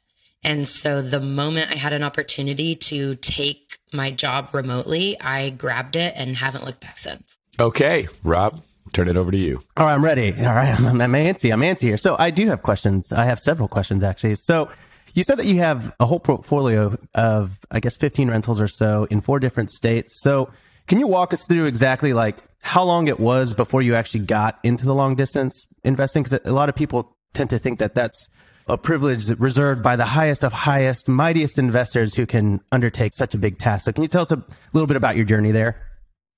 And 0.46 0.70
so 0.70 1.02
the 1.02 1.20
moment 1.20 1.72
I 1.72 1.76
had 1.76 1.92
an 1.92 2.04
opportunity 2.04 2.76
to 2.76 3.16
take 3.16 3.80
my 3.92 4.12
job 4.12 4.50
remotely, 4.54 5.20
I 5.20 5.50
grabbed 5.50 5.96
it 5.96 6.14
and 6.16 6.36
haven't 6.36 6.64
looked 6.64 6.82
back 6.82 7.00
since. 7.00 7.24
Okay, 7.60 8.08
Rob, 8.24 8.62
turn 8.94 9.08
it 9.10 9.18
over 9.18 9.32
to 9.32 9.38
you. 9.38 9.64
All 9.76 9.88
right, 9.88 9.96
I'm 9.96 10.06
ready. 10.06 10.32
All 10.38 10.54
right, 10.54 10.80
I'm, 10.80 11.02
I'm 11.02 11.14
antsy. 11.14 11.52
I'm 11.52 11.62
antsy 11.62 11.82
here. 11.82 11.98
So 11.98 12.16
I 12.20 12.30
do 12.30 12.46
have 12.48 12.62
questions. 12.62 13.12
I 13.12 13.26
have 13.26 13.40
several 13.40 13.68
questions 13.68 14.04
actually. 14.04 14.36
So 14.36 14.70
you 15.16 15.24
said 15.24 15.40
that 15.40 15.48
you 15.48 15.58
have 15.62 15.96
a 16.00 16.06
whole 16.06 16.20
portfolio 16.20 16.96
of, 17.16 17.58
I 17.72 17.80
guess, 17.80 17.96
15 17.96 18.30
rentals 18.30 18.62
or 18.62 18.68
so 18.68 19.06
in 19.06 19.22
four 19.22 19.40
different 19.40 19.72
states. 19.72 20.22
So 20.22 20.52
can 20.86 21.00
you 21.00 21.08
walk 21.08 21.34
us 21.34 21.48
through 21.48 21.66
exactly 21.66 22.14
like 22.14 22.38
how 22.60 22.84
long 22.84 23.08
it 23.08 23.20
was 23.20 23.56
before 23.56 23.82
you 23.82 23.96
actually 23.96 24.26
got 24.26 24.60
into 24.62 24.86
the 24.86 24.94
long 24.94 25.16
distance 25.16 25.66
investing? 25.84 26.22
Because 26.22 26.40
a 26.46 26.54
lot 26.54 26.70
of 26.70 26.76
people 26.76 27.18
tend 27.34 27.50
to 27.50 27.58
think 27.58 27.80
that 27.80 27.96
that's 27.96 28.30
a 28.68 28.78
privilege 28.78 29.30
reserved 29.40 29.84
by 29.84 29.96
the 29.96 30.06
highest 30.06 30.44
of 30.44 30.54
highest, 30.54 31.08
mightiest 31.08 31.60
investors 31.60 32.16
who 32.16 32.26
can 32.26 32.62
undertake 32.72 33.14
such 33.14 33.34
a 33.34 33.38
big 33.38 33.60
task. 33.60 33.86
So 33.86 33.92
can 33.92 34.04
you 34.04 34.08
tell 34.08 34.24
us 34.24 34.32
a 34.32 34.44
little 34.74 34.88
bit 34.88 34.98
about 34.98 35.16
your 35.16 35.26
journey 35.26 35.52
there? 35.52 35.82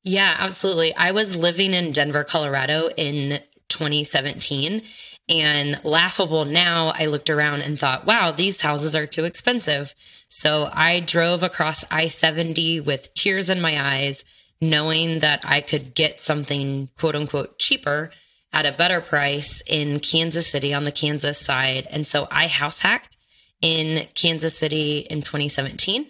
Yeah, 0.03 0.35
absolutely. 0.37 0.93
I 0.95 1.11
was 1.11 1.35
living 1.35 1.73
in 1.73 1.91
Denver, 1.91 2.23
Colorado 2.23 2.89
in 2.89 3.39
2017 3.69 4.83
and 5.29 5.79
laughable 5.83 6.45
now, 6.45 6.93
I 6.95 7.07
looked 7.07 7.29
around 7.29 7.61
and 7.61 7.77
thought, 7.77 8.05
wow, 8.05 8.31
these 8.31 8.61
houses 8.61 8.95
are 8.95 9.07
too 9.07 9.25
expensive. 9.25 9.93
So 10.29 10.69
I 10.71 11.01
drove 11.01 11.43
across 11.43 11.83
I 11.91 12.07
70 12.07 12.81
with 12.81 13.13
tears 13.13 13.49
in 13.49 13.59
my 13.59 13.95
eyes, 13.95 14.23
knowing 14.61 15.19
that 15.19 15.41
I 15.43 15.61
could 15.61 15.93
get 15.93 16.21
something 16.21 16.89
quote 16.97 17.15
unquote 17.15 17.59
cheaper 17.59 18.11
at 18.57 18.65
a 18.65 18.71
better 18.71 19.01
price 19.01 19.61
in 19.67 19.99
Kansas 19.99 20.49
City 20.49 20.73
on 20.73 20.83
the 20.83 20.91
Kansas 20.91 21.37
side. 21.37 21.87
And 21.91 22.07
so 22.07 22.27
I 22.31 22.47
house 22.47 22.79
hacked 22.79 23.15
in 23.61 24.07
Kansas 24.15 24.57
City 24.57 25.05
in 25.11 25.21
2017. 25.21 26.09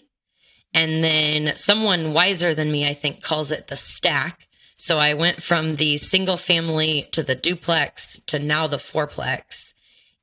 And 0.73 1.03
then 1.03 1.57
someone 1.57 2.13
wiser 2.13 2.55
than 2.55 2.71
me, 2.71 2.87
I 2.87 2.93
think, 2.93 3.21
calls 3.21 3.51
it 3.51 3.67
the 3.67 3.75
stack. 3.75 4.47
So 4.77 4.97
I 4.97 5.13
went 5.13 5.43
from 5.43 5.75
the 5.75 5.97
single 5.97 6.37
family 6.37 7.09
to 7.11 7.21
the 7.21 7.35
duplex 7.35 8.21
to 8.27 8.39
now 8.39 8.67
the 8.67 8.77
fourplex 8.77 9.73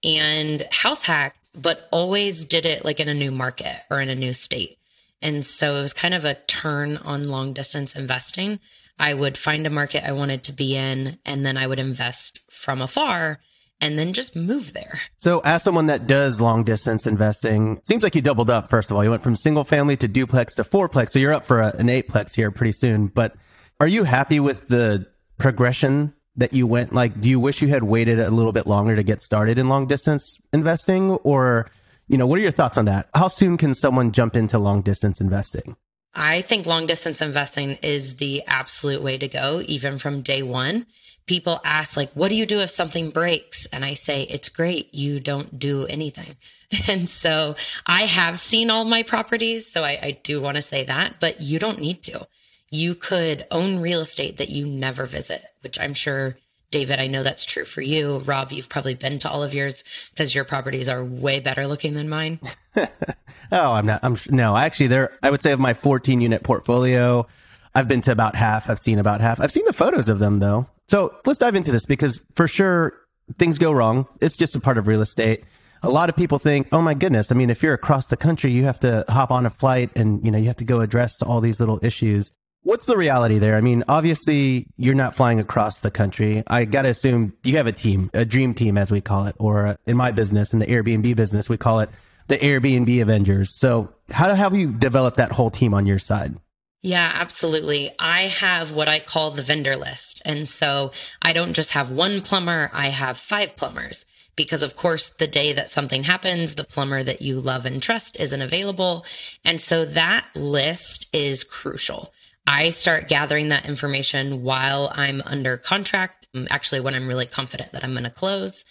and 0.02 0.66
house 0.70 1.02
hacked, 1.02 1.46
but 1.54 1.88
always 1.92 2.46
did 2.46 2.64
it 2.64 2.86
like 2.86 3.00
in 3.00 3.08
a 3.08 3.14
new 3.14 3.32
market 3.32 3.82
or 3.90 4.00
in 4.00 4.08
a 4.08 4.14
new 4.14 4.32
state. 4.32 4.78
And 5.20 5.44
so 5.44 5.76
it 5.76 5.82
was 5.82 5.92
kind 5.92 6.14
of 6.14 6.24
a 6.24 6.36
turn 6.46 6.96
on 6.96 7.28
long 7.28 7.52
distance 7.52 7.94
investing. 7.94 8.60
I 8.98 9.14
would 9.14 9.36
find 9.36 9.66
a 9.66 9.70
market 9.70 10.06
I 10.06 10.12
wanted 10.12 10.44
to 10.44 10.52
be 10.52 10.76
in, 10.76 11.18
and 11.24 11.44
then 11.44 11.56
I 11.56 11.66
would 11.66 11.78
invest 11.78 12.40
from 12.50 12.80
afar 12.80 13.40
and 13.80 13.98
then 13.98 14.12
just 14.12 14.36
move 14.36 14.72
there. 14.72 15.00
So, 15.20 15.40
as 15.44 15.62
someone 15.62 15.86
that 15.86 16.06
does 16.06 16.40
long 16.40 16.64
distance 16.64 17.06
investing, 17.06 17.80
seems 17.84 18.02
like 18.02 18.14
you 18.14 18.22
doubled 18.22 18.50
up. 18.50 18.70
First 18.70 18.90
of 18.90 18.96
all, 18.96 19.04
you 19.04 19.10
went 19.10 19.22
from 19.22 19.36
single 19.36 19.64
family 19.64 19.96
to 19.98 20.08
duplex 20.08 20.54
to 20.54 20.64
fourplex. 20.64 21.10
So, 21.10 21.18
you're 21.18 21.32
up 21.32 21.46
for 21.46 21.60
a, 21.60 21.74
an 21.76 21.88
eightplex 21.88 22.34
here 22.34 22.50
pretty 22.50 22.72
soon. 22.72 23.08
But 23.08 23.34
are 23.80 23.88
you 23.88 24.04
happy 24.04 24.40
with 24.40 24.68
the 24.68 25.06
progression 25.38 26.14
that 26.36 26.52
you 26.52 26.66
went? 26.66 26.92
Like, 26.92 27.20
do 27.20 27.28
you 27.28 27.40
wish 27.40 27.62
you 27.62 27.68
had 27.68 27.82
waited 27.82 28.20
a 28.20 28.30
little 28.30 28.52
bit 28.52 28.66
longer 28.66 28.96
to 28.96 29.02
get 29.02 29.20
started 29.20 29.58
in 29.58 29.68
long 29.68 29.86
distance 29.86 30.38
investing? 30.52 31.10
Or, 31.10 31.70
you 32.06 32.16
know, 32.16 32.26
what 32.26 32.38
are 32.38 32.42
your 32.42 32.52
thoughts 32.52 32.78
on 32.78 32.84
that? 32.86 33.08
How 33.14 33.28
soon 33.28 33.56
can 33.56 33.74
someone 33.74 34.12
jump 34.12 34.36
into 34.36 34.58
long 34.58 34.82
distance 34.82 35.20
investing? 35.20 35.76
I 36.14 36.42
think 36.42 36.66
long 36.66 36.86
distance 36.86 37.20
investing 37.20 37.72
is 37.82 38.16
the 38.16 38.42
absolute 38.46 39.02
way 39.02 39.18
to 39.18 39.28
go, 39.28 39.62
even 39.66 39.98
from 39.98 40.22
day 40.22 40.42
one. 40.42 40.86
People 41.26 41.60
ask, 41.64 41.96
like, 41.96 42.12
what 42.12 42.28
do 42.28 42.34
you 42.34 42.46
do 42.46 42.60
if 42.60 42.70
something 42.70 43.10
breaks? 43.10 43.66
And 43.72 43.84
I 43.84 43.94
say, 43.94 44.22
it's 44.24 44.48
great. 44.48 44.94
You 44.94 45.20
don't 45.20 45.58
do 45.58 45.86
anything. 45.86 46.36
And 46.88 47.08
so 47.08 47.54
I 47.86 48.06
have 48.06 48.40
seen 48.40 48.68
all 48.68 48.84
my 48.84 49.04
properties. 49.04 49.70
So 49.70 49.84
I, 49.84 49.98
I 50.02 50.20
do 50.24 50.40
want 50.40 50.56
to 50.56 50.62
say 50.62 50.84
that, 50.84 51.20
but 51.20 51.40
you 51.40 51.60
don't 51.60 51.78
need 51.78 52.02
to 52.04 52.26
you 52.74 52.94
could 52.96 53.46
own 53.52 53.80
real 53.80 54.00
estate 54.00 54.38
that 54.38 54.48
you 54.48 54.66
never 54.66 55.06
visit, 55.06 55.44
which 55.60 55.78
I'm 55.78 55.94
sure, 55.94 56.36
David, 56.70 56.98
I 56.98 57.06
know 57.06 57.22
that's 57.22 57.44
true 57.44 57.64
for 57.64 57.80
you. 57.80 58.18
Rob, 58.18 58.52
you've 58.52 58.68
probably 58.68 58.94
been 58.94 59.18
to 59.20 59.30
all 59.30 59.42
of 59.42 59.54
yours 59.54 59.84
because 60.10 60.34
your 60.34 60.44
properties 60.44 60.88
are 60.88 61.04
way 61.04 61.40
better 61.40 61.66
looking 61.66 61.94
than 61.94 62.08
mine. 62.08 62.40
oh, 62.76 63.72
I'm 63.72 63.86
not. 63.86 64.00
I'm 64.02 64.16
no, 64.30 64.56
actually, 64.56 64.88
there. 64.88 65.16
I 65.22 65.30
would 65.30 65.42
say 65.42 65.52
of 65.52 65.60
my 65.60 65.74
14 65.74 66.20
unit 66.20 66.42
portfolio, 66.42 67.26
I've 67.74 67.88
been 67.88 68.00
to 68.02 68.12
about 68.12 68.34
half. 68.34 68.68
I've 68.68 68.80
seen 68.80 68.98
about 68.98 69.20
half. 69.20 69.40
I've 69.40 69.52
seen 69.52 69.64
the 69.66 69.72
photos 69.72 70.08
of 70.08 70.18
them 70.18 70.40
though. 70.40 70.66
So 70.88 71.14
let's 71.24 71.38
dive 71.38 71.54
into 71.54 71.72
this 71.72 71.86
because 71.86 72.20
for 72.34 72.48
sure 72.48 72.94
things 73.38 73.58
go 73.58 73.72
wrong. 73.72 74.06
It's 74.20 74.36
just 74.36 74.54
a 74.54 74.60
part 74.60 74.76
of 74.76 74.86
real 74.86 75.00
estate 75.00 75.44
a 75.84 75.90
lot 75.90 76.08
of 76.08 76.16
people 76.16 76.38
think, 76.38 76.68
oh 76.72 76.80
my 76.80 76.94
goodness, 76.94 77.30
I 77.30 77.34
mean, 77.34 77.50
if 77.50 77.62
you're 77.62 77.74
across 77.74 78.06
the 78.06 78.16
country, 78.16 78.50
you 78.50 78.64
have 78.64 78.80
to 78.80 79.04
hop 79.08 79.30
on 79.30 79.44
a 79.44 79.50
flight 79.50 79.90
and, 79.94 80.24
you 80.24 80.30
know, 80.30 80.38
you 80.38 80.46
have 80.46 80.56
to 80.56 80.64
go 80.64 80.80
address 80.80 81.22
all 81.22 81.40
these 81.40 81.60
little 81.60 81.78
issues. 81.82 82.32
What's 82.64 82.86
the 82.86 82.96
reality 82.96 83.38
there? 83.38 83.56
I 83.56 83.60
mean, 83.60 83.84
obviously 83.88 84.66
you're 84.78 84.94
not 84.94 85.14
flying 85.14 85.38
across 85.38 85.78
the 85.78 85.90
country. 85.90 86.42
I 86.46 86.64
got 86.64 86.82
to 86.82 86.88
assume 86.88 87.34
you 87.44 87.58
have 87.58 87.66
a 87.66 87.72
team, 87.72 88.10
a 88.14 88.24
dream 88.24 88.54
team 88.54 88.78
as 88.78 88.90
we 88.90 89.02
call 89.02 89.26
it, 89.26 89.36
or 89.38 89.66
uh, 89.66 89.76
in 89.84 89.98
my 89.98 90.12
business, 90.12 90.54
in 90.54 90.60
the 90.60 90.66
Airbnb 90.66 91.14
business, 91.14 91.46
we 91.46 91.58
call 91.58 91.80
it 91.80 91.90
the 92.28 92.38
Airbnb 92.38 93.02
Avengers. 93.02 93.54
So 93.54 93.92
how 94.10 94.34
have 94.34 94.54
you 94.54 94.72
developed 94.72 95.18
that 95.18 95.30
whole 95.30 95.50
team 95.50 95.74
on 95.74 95.84
your 95.84 95.98
side? 95.98 96.36
Yeah, 96.80 97.12
absolutely. 97.14 97.92
I 97.98 98.28
have 98.28 98.72
what 98.72 98.88
I 98.88 98.98
call 98.98 99.32
the 99.32 99.42
vendor 99.42 99.76
list. 99.76 100.22
And 100.24 100.48
so 100.48 100.92
I 101.20 101.34
don't 101.34 101.52
just 101.52 101.72
have 101.72 101.90
one 101.90 102.22
plumber, 102.22 102.70
I 102.72 102.88
have 102.88 103.18
five 103.18 103.56
plumbers 103.56 104.06
because 104.36 104.62
of 104.62 104.74
course 104.74 105.10
the 105.18 105.26
day 105.26 105.52
that 105.52 105.70
something 105.70 106.02
happens 106.04 106.54
the 106.54 106.64
plumber 106.64 107.02
that 107.02 107.20
you 107.22 107.40
love 107.40 107.66
and 107.66 107.82
trust 107.82 108.16
isn't 108.18 108.42
available 108.42 109.04
and 109.44 109.60
so 109.60 109.84
that 109.84 110.26
list 110.34 111.06
is 111.12 111.44
crucial 111.44 112.12
I 112.46 112.70
start 112.70 113.08
gathering 113.08 113.48
that 113.48 113.66
information 113.66 114.42
while 114.42 114.92
I'm 114.94 115.22
under 115.24 115.56
contract, 115.56 116.26
um, 116.34 116.46
actually, 116.50 116.80
when 116.80 116.94
I'm 116.94 117.08
really 117.08 117.26
confident 117.26 117.72
that 117.72 117.84
I'm 117.84 117.92
going 117.92 118.04
to 118.04 118.10
close. 118.10 118.64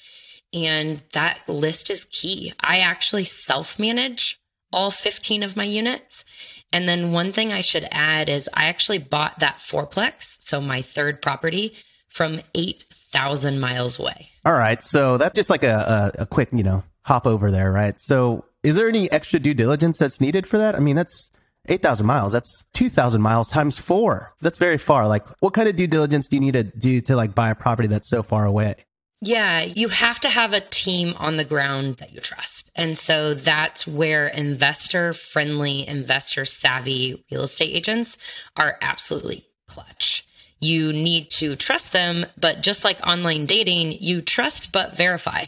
And 0.53 1.01
that 1.13 1.39
list 1.48 1.89
is 1.89 2.06
key. 2.06 2.53
I 2.60 2.80
actually 2.80 3.24
self 3.24 3.80
manage 3.80 4.39
all 4.72 4.92
15 4.92 5.44
of 5.44 5.56
my 5.56 5.63
units. 5.63 6.24
And 6.72 6.89
then 6.89 7.12
one 7.12 7.32
thing 7.32 7.51
I 7.51 7.62
should 7.62 7.88
add 7.92 8.30
is 8.30 8.50
I 8.53 8.65
actually 8.65 8.98
bought 8.98 9.39
that 9.39 9.58
fourplex, 9.58 10.38
so 10.39 10.60
my 10.60 10.82
third 10.82 11.22
property, 11.22 11.75
from 12.10 12.42
8,000 12.56 13.60
miles 13.60 14.00
away. 14.00 14.30
All 14.46 14.53
right. 14.53 14.84
So 14.84 15.18
that's 15.18 15.36
just 15.36 15.50
like 15.50 15.63
a, 15.63 16.12
a, 16.18 16.24
a 16.24 16.25
quick, 16.25 16.50
you 16.51 16.63
know, 16.63 16.84
hop 17.03 17.25
over 17.25 17.51
there, 17.51 17.72
right? 17.72 18.00
So 18.00 18.46
is 18.63 18.75
there 18.75 18.88
any 18.88 19.12
extra 19.12 19.39
due 19.39 19.53
diligence 19.53 19.98
that's 19.98 20.20
needed 20.20 20.48
for 20.48 20.58
that? 20.58 20.75
I 20.75 20.80
mean, 20.80 20.96
that's 20.96 21.32
8,000 21.70 22.05
miles. 22.05 22.34
That's 22.34 22.63
2,000 22.74 23.22
miles 23.22 23.50
times 23.50 23.79
four. 23.79 24.34
That's 24.41 24.58
very 24.58 24.77
far. 24.77 25.08
Like, 25.08 25.25
what 25.41 25.53
kind 25.53 25.67
of 25.67 25.75
due 25.75 25.88
diligence 25.88 26.27
do 26.27 26.36
you 26.36 26.41
need 26.41 26.53
to 26.53 26.63
do 26.63 27.01
to 27.01 27.15
like 27.15 27.34
buy 27.34 27.50
a 27.50 27.55
property 27.55 27.88
that's 27.88 28.10
so 28.10 28.24
far 28.24 28.46
away? 28.46 28.75
Yeah, 29.22 29.62
you 29.62 29.88
have 29.88 30.20
to 30.22 30.29
have 30.29 30.51
a 30.51 30.60
team 30.60 31.13
on 31.17 31.38
the 31.38 31.46
ground 31.46 31.98
that 32.00 32.12
you 32.12 32.20
trust. 32.20 32.70
And 32.75 32.98
so 32.98 33.34
that's 33.34 33.88
where 33.88 34.27
investor 34.27 35.13
friendly, 35.13 35.88
investor 35.88 36.43
savvy 36.43 37.24
real 37.32 37.43
estate 37.43 37.74
agents 37.74 38.17
are 38.58 38.77
absolutely 38.82 39.46
clutch. 39.65 40.27
You 40.60 40.91
need 40.91 41.29
to 41.32 41.55
trust 41.55 41.93
them, 41.93 42.25
but 42.38 42.62
just 42.62 42.84
like 42.84 43.00
online 43.08 43.46
dating, 43.46 43.93
you 43.93 44.22
trust 44.22 44.74
but 44.74 44.98
verify. 44.98 45.46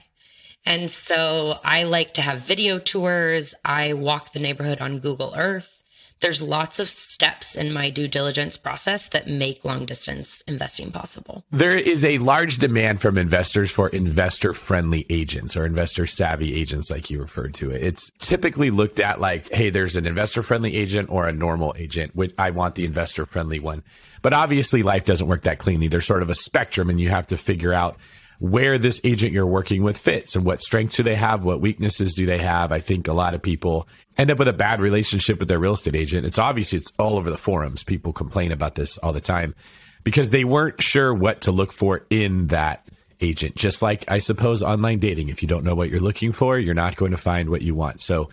And 0.65 0.89
so 0.89 1.59
I 1.63 1.83
like 1.83 2.13
to 2.13 2.21
have 2.21 2.41
video 2.41 2.79
tours. 2.79 3.53
I 3.65 3.91
walk 3.91 4.31
the 4.31 4.39
neighborhood 4.39 4.79
on 4.79 4.99
Google 4.99 5.33
Earth 5.35 5.83
there's 6.21 6.41
lots 6.41 6.79
of 6.79 6.89
steps 6.89 7.55
in 7.55 7.73
my 7.73 7.89
due 7.89 8.07
diligence 8.07 8.57
process 8.57 9.09
that 9.09 9.27
make 9.27 9.65
long 9.65 9.85
distance 9.85 10.41
investing 10.47 10.91
possible. 10.91 11.43
There 11.51 11.77
is 11.77 12.05
a 12.05 12.17
large 12.19 12.57
demand 12.57 13.01
from 13.01 13.17
investors 13.17 13.71
for 13.71 13.89
investor 13.89 14.53
friendly 14.53 15.05
agents 15.09 15.55
or 15.55 15.65
investor 15.65 16.07
savvy 16.07 16.55
agents, 16.55 16.89
like 16.89 17.09
you 17.09 17.19
referred 17.19 17.53
to 17.55 17.71
it. 17.71 17.83
It's 17.83 18.11
typically 18.19 18.69
looked 18.69 18.99
at 18.99 19.19
like, 19.19 19.49
hey, 19.49 19.69
there's 19.69 19.95
an 19.95 20.07
investor 20.07 20.43
friendly 20.43 20.75
agent 20.75 21.09
or 21.09 21.27
a 21.27 21.33
normal 21.33 21.75
agent, 21.77 22.15
which 22.15 22.33
I 22.37 22.51
want 22.51 22.75
the 22.75 22.85
investor 22.85 23.25
friendly 23.25 23.59
one. 23.59 23.83
But 24.21 24.33
obviously, 24.33 24.81
life 24.81 25.05
doesn't 25.05 25.27
work 25.27 25.43
that 25.43 25.59
cleanly. 25.59 25.87
There's 25.87 26.05
sort 26.05 26.23
of 26.23 26.29
a 26.29 26.35
spectrum, 26.35 26.89
and 26.89 26.99
you 26.99 27.09
have 27.09 27.27
to 27.27 27.37
figure 27.37 27.73
out 27.73 27.97
where 28.39 28.77
this 28.77 29.01
agent 29.03 29.33
you're 29.33 29.45
working 29.45 29.83
with 29.83 29.97
fits 29.97 30.35
and 30.35 30.45
what 30.45 30.61
strengths 30.61 30.97
do 30.97 31.03
they 31.03 31.15
have, 31.15 31.43
what 31.43 31.61
weaknesses 31.61 32.13
do 32.13 32.25
they 32.25 32.39
have. 32.39 32.71
I 32.71 32.79
think 32.79 33.07
a 33.07 33.13
lot 33.13 33.33
of 33.33 33.41
people 33.41 33.87
end 34.17 34.31
up 34.31 34.39
with 34.39 34.47
a 34.47 34.53
bad 34.53 34.81
relationship 34.81 35.39
with 35.39 35.47
their 35.47 35.59
real 35.59 35.73
estate 35.73 35.95
agent. 35.95 36.25
It's 36.25 36.39
obviously 36.39 36.79
it's 36.79 36.91
all 36.99 37.17
over 37.17 37.29
the 37.29 37.37
forums. 37.37 37.83
People 37.83 38.13
complain 38.13 38.51
about 38.51 38.75
this 38.75 38.97
all 38.97 39.13
the 39.13 39.21
time 39.21 39.55
because 40.03 40.29
they 40.29 40.43
weren't 40.43 40.81
sure 40.81 41.13
what 41.13 41.41
to 41.41 41.51
look 41.51 41.71
for 41.71 42.05
in 42.09 42.47
that 42.47 42.85
agent. 43.21 43.55
Just 43.55 43.81
like 43.81 44.05
I 44.07 44.19
suppose 44.19 44.63
online 44.63 44.99
dating, 44.99 45.29
if 45.29 45.41
you 45.41 45.47
don't 45.47 45.63
know 45.63 45.75
what 45.75 45.89
you're 45.89 45.99
looking 45.99 46.31
for, 46.31 46.57
you're 46.57 46.73
not 46.73 46.95
going 46.95 47.11
to 47.11 47.17
find 47.17 47.49
what 47.49 47.61
you 47.61 47.75
want. 47.75 48.01
So 48.01 48.29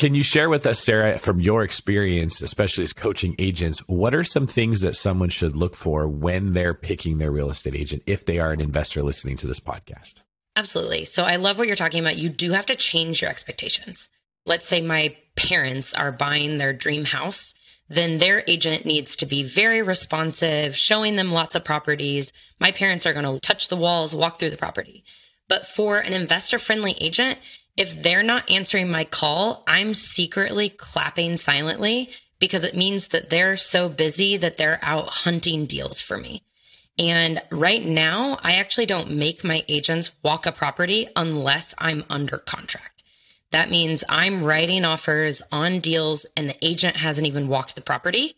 can 0.00 0.14
you 0.14 0.22
share 0.22 0.48
with 0.48 0.64
us, 0.64 0.82
Sarah, 0.82 1.18
from 1.18 1.40
your 1.40 1.62
experience, 1.62 2.40
especially 2.40 2.84
as 2.84 2.94
coaching 2.94 3.36
agents, 3.38 3.80
what 3.80 4.14
are 4.14 4.24
some 4.24 4.46
things 4.46 4.80
that 4.80 4.96
someone 4.96 5.28
should 5.28 5.54
look 5.54 5.76
for 5.76 6.08
when 6.08 6.54
they're 6.54 6.72
picking 6.72 7.18
their 7.18 7.30
real 7.30 7.50
estate 7.50 7.74
agent 7.74 8.02
if 8.06 8.24
they 8.24 8.38
are 8.38 8.50
an 8.50 8.62
investor 8.62 9.02
listening 9.02 9.36
to 9.36 9.46
this 9.46 9.60
podcast? 9.60 10.22
Absolutely. 10.56 11.04
So 11.04 11.24
I 11.24 11.36
love 11.36 11.58
what 11.58 11.66
you're 11.66 11.76
talking 11.76 12.00
about. 12.00 12.16
You 12.16 12.30
do 12.30 12.52
have 12.52 12.64
to 12.66 12.76
change 12.76 13.20
your 13.20 13.30
expectations. 13.30 14.08
let's 14.46 14.66
say 14.66 14.80
my 14.80 15.14
parents 15.36 15.92
are 15.92 16.10
buying 16.10 16.56
their 16.56 16.72
dream 16.72 17.04
house, 17.04 17.52
then 17.90 18.16
their 18.16 18.42
agent 18.46 18.86
needs 18.86 19.16
to 19.16 19.26
be 19.26 19.42
very 19.42 19.82
responsive, 19.82 20.74
showing 20.74 21.16
them 21.16 21.30
lots 21.30 21.54
of 21.54 21.62
properties. 21.62 22.32
My 22.58 22.72
parents 22.72 23.04
are 23.04 23.12
going 23.12 23.26
to 23.26 23.38
touch 23.46 23.68
the 23.68 23.76
walls, 23.76 24.14
walk 24.14 24.38
through 24.38 24.50
the 24.50 24.56
property. 24.56 25.04
But 25.46 25.66
for 25.66 25.98
an 25.98 26.14
investor 26.14 26.58
friendly 26.58 26.96
agent, 27.00 27.38
if 27.76 28.02
they're 28.02 28.22
not 28.22 28.50
answering 28.50 28.88
my 28.88 29.04
call, 29.04 29.64
I'm 29.66 29.94
secretly 29.94 30.68
clapping 30.68 31.36
silently 31.36 32.10
because 32.38 32.64
it 32.64 32.76
means 32.76 33.08
that 33.08 33.30
they're 33.30 33.56
so 33.56 33.88
busy 33.88 34.36
that 34.36 34.56
they're 34.56 34.80
out 34.82 35.08
hunting 35.08 35.66
deals 35.66 36.00
for 36.00 36.16
me. 36.16 36.42
And 36.98 37.40
right 37.50 37.84
now, 37.84 38.38
I 38.42 38.56
actually 38.56 38.86
don't 38.86 39.12
make 39.12 39.44
my 39.44 39.64
agents 39.68 40.10
walk 40.22 40.46
a 40.46 40.52
property 40.52 41.08
unless 41.16 41.74
I'm 41.78 42.04
under 42.10 42.38
contract. 42.38 43.02
That 43.52 43.70
means 43.70 44.04
I'm 44.08 44.44
writing 44.44 44.84
offers 44.84 45.42
on 45.50 45.80
deals 45.80 46.26
and 46.36 46.48
the 46.48 46.64
agent 46.64 46.96
hasn't 46.96 47.26
even 47.26 47.48
walked 47.48 47.74
the 47.74 47.80
property 47.80 48.36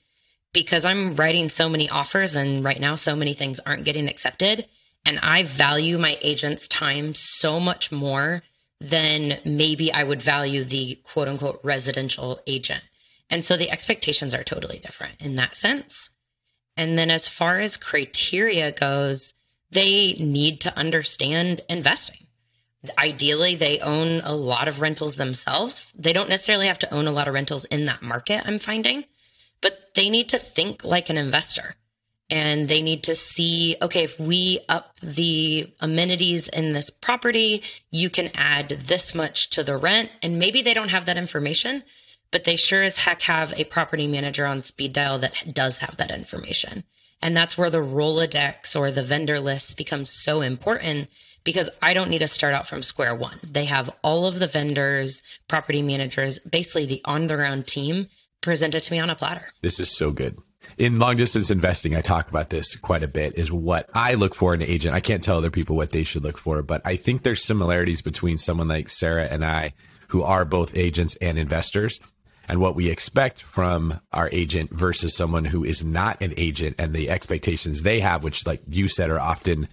because 0.52 0.84
I'm 0.84 1.16
writing 1.16 1.48
so 1.48 1.68
many 1.68 1.88
offers 1.88 2.36
and 2.36 2.64
right 2.64 2.80
now 2.80 2.94
so 2.94 3.16
many 3.16 3.34
things 3.34 3.60
aren't 3.60 3.84
getting 3.84 4.08
accepted. 4.08 4.66
And 5.04 5.18
I 5.18 5.42
value 5.42 5.98
my 5.98 6.16
agent's 6.20 6.68
time 6.68 7.14
so 7.14 7.58
much 7.58 7.90
more 7.90 8.42
than 8.82 9.38
maybe 9.44 9.92
I 9.92 10.04
would 10.04 10.22
value 10.22 10.64
the 10.64 11.00
quote 11.04 11.28
unquote 11.28 11.60
residential 11.62 12.40
agent. 12.46 12.82
And 13.30 13.44
so 13.44 13.56
the 13.56 13.70
expectations 13.70 14.34
are 14.34 14.44
totally 14.44 14.78
different 14.78 15.20
in 15.20 15.36
that 15.36 15.56
sense. 15.56 16.10
And 16.76 16.98
then 16.98 17.10
as 17.10 17.28
far 17.28 17.60
as 17.60 17.76
criteria 17.76 18.72
goes, 18.72 19.34
they 19.70 20.14
need 20.14 20.60
to 20.62 20.76
understand 20.76 21.62
investing. 21.68 22.26
Ideally, 22.98 23.54
they 23.54 23.78
own 23.78 24.20
a 24.24 24.34
lot 24.34 24.68
of 24.68 24.80
rentals 24.80 25.16
themselves. 25.16 25.92
They 25.94 26.12
don't 26.12 26.28
necessarily 26.28 26.66
have 26.66 26.80
to 26.80 26.92
own 26.92 27.06
a 27.06 27.12
lot 27.12 27.28
of 27.28 27.34
rentals 27.34 27.64
in 27.66 27.86
that 27.86 28.02
market, 28.02 28.42
I'm 28.44 28.58
finding, 28.58 29.04
but 29.60 29.78
they 29.94 30.10
need 30.10 30.30
to 30.30 30.38
think 30.38 30.82
like 30.82 31.08
an 31.08 31.16
investor 31.16 31.76
and 32.32 32.70
they 32.70 32.80
need 32.80 33.02
to 33.02 33.14
see 33.14 33.76
okay 33.82 34.04
if 34.04 34.18
we 34.18 34.58
up 34.68 34.96
the 35.02 35.70
amenities 35.80 36.48
in 36.48 36.72
this 36.72 36.88
property 36.88 37.62
you 37.90 38.08
can 38.08 38.30
add 38.34 38.84
this 38.86 39.14
much 39.14 39.50
to 39.50 39.62
the 39.62 39.76
rent 39.76 40.10
and 40.22 40.38
maybe 40.38 40.62
they 40.62 40.74
don't 40.74 40.88
have 40.88 41.04
that 41.04 41.18
information 41.18 41.84
but 42.30 42.44
they 42.44 42.56
sure 42.56 42.82
as 42.82 42.96
heck 42.96 43.22
have 43.22 43.52
a 43.52 43.64
property 43.64 44.06
manager 44.06 44.46
on 44.46 44.62
speed 44.62 44.94
dial 44.94 45.18
that 45.18 45.34
does 45.52 45.78
have 45.78 45.98
that 45.98 46.10
information 46.10 46.82
and 47.20 47.36
that's 47.36 47.58
where 47.58 47.70
the 47.70 47.78
rolodex 47.78 48.74
or 48.74 48.90
the 48.90 49.04
vendor 49.04 49.38
list 49.38 49.76
becomes 49.76 50.10
so 50.10 50.40
important 50.40 51.08
because 51.44 51.68
I 51.82 51.92
don't 51.92 52.08
need 52.08 52.20
to 52.20 52.28
start 52.28 52.54
out 52.54 52.68
from 52.68 52.84
square 52.84 53.16
one. 53.16 53.40
They 53.42 53.64
have 53.64 53.90
all 54.04 54.26
of 54.26 54.38
the 54.38 54.46
vendors, 54.46 55.22
property 55.48 55.82
managers, 55.82 56.38
basically 56.38 56.86
the 56.86 57.00
on 57.04 57.26
the 57.26 57.34
ground 57.34 57.66
team 57.66 58.06
presented 58.42 58.84
to 58.84 58.92
me 58.92 59.00
on 59.00 59.10
a 59.10 59.16
platter. 59.16 59.52
This 59.60 59.80
is 59.80 59.96
so 59.96 60.12
good 60.12 60.38
in 60.78 60.98
long 60.98 61.16
distance 61.16 61.50
investing, 61.50 61.94
I 61.94 62.00
talk 62.00 62.28
about 62.30 62.50
this 62.50 62.76
quite 62.76 63.02
a 63.02 63.08
bit 63.08 63.38
is 63.38 63.50
what 63.52 63.88
I 63.94 64.14
look 64.14 64.34
for 64.34 64.54
in 64.54 64.62
an 64.62 64.68
agent. 64.68 64.94
I 64.94 65.00
can't 65.00 65.22
tell 65.22 65.38
other 65.38 65.50
people 65.50 65.76
what 65.76 65.92
they 65.92 66.04
should 66.04 66.22
look 66.22 66.38
for, 66.38 66.62
but 66.62 66.82
I 66.84 66.96
think 66.96 67.22
there's 67.22 67.44
similarities 67.44 68.02
between 68.02 68.38
someone 68.38 68.68
like 68.68 68.88
Sarah 68.88 69.24
and 69.24 69.44
I 69.44 69.74
who 70.08 70.22
are 70.22 70.44
both 70.44 70.76
agents 70.76 71.16
and 71.16 71.38
investors 71.38 72.00
and 72.48 72.60
what 72.60 72.74
we 72.74 72.88
expect 72.88 73.42
from 73.42 74.00
our 74.12 74.28
agent 74.32 74.70
versus 74.70 75.16
someone 75.16 75.44
who 75.44 75.64
is 75.64 75.84
not 75.84 76.20
an 76.20 76.34
agent 76.36 76.76
and 76.78 76.92
the 76.92 77.08
expectations 77.08 77.82
they 77.82 78.00
have, 78.00 78.24
which 78.24 78.46
like 78.46 78.62
you 78.68 78.88
said 78.88 79.10
are 79.10 79.20
often 79.20 79.68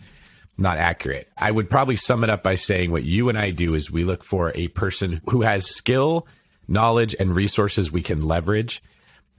not 0.57 0.77
accurate. 0.77 1.29
I 1.37 1.51
would 1.51 1.69
probably 1.69 1.95
sum 1.95 2.23
it 2.23 2.29
up 2.29 2.43
by 2.43 2.55
saying 2.55 2.91
what 2.91 3.03
you 3.03 3.29
and 3.29 3.37
I 3.37 3.51
do 3.51 3.73
is 3.73 3.89
we 3.89 4.03
look 4.03 4.23
for 4.23 4.51
a 4.55 4.67
person 4.69 5.21
who 5.29 5.41
has 5.41 5.65
skill, 5.65 6.27
knowledge, 6.67 7.15
and 7.19 7.35
resources 7.35 7.91
we 7.91 8.01
can 8.01 8.23
leverage 8.23 8.81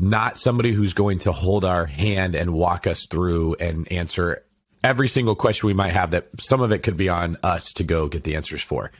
not 0.01 0.39
somebody 0.39 0.73
who's 0.73 0.95
going 0.95 1.19
to 1.21 1.33
hold 1.33 1.65
our 1.65 1.87
hand 1.87 2.35
and 2.35 2.55
walk 2.55 2.87
us 2.87 3.07
through 3.07 3.55
and 3.57 3.91
answer 3.93 4.45
every 4.83 5.09
single 5.09 5.35
question 5.35 5.67
we 5.67 5.75
might 5.75 5.93
have 5.93 6.13
that 6.13 6.29
some 6.41 6.63
of 6.63 6.73
it 6.73 6.83
could 6.83 6.97
be 6.97 7.09
on 7.09 7.37
us 7.43 7.73
to 7.73 7.85
go 7.85 8.09
get 8.09 8.25
the 8.25 8.35
answers 8.35 8.63
for. 8.63 8.91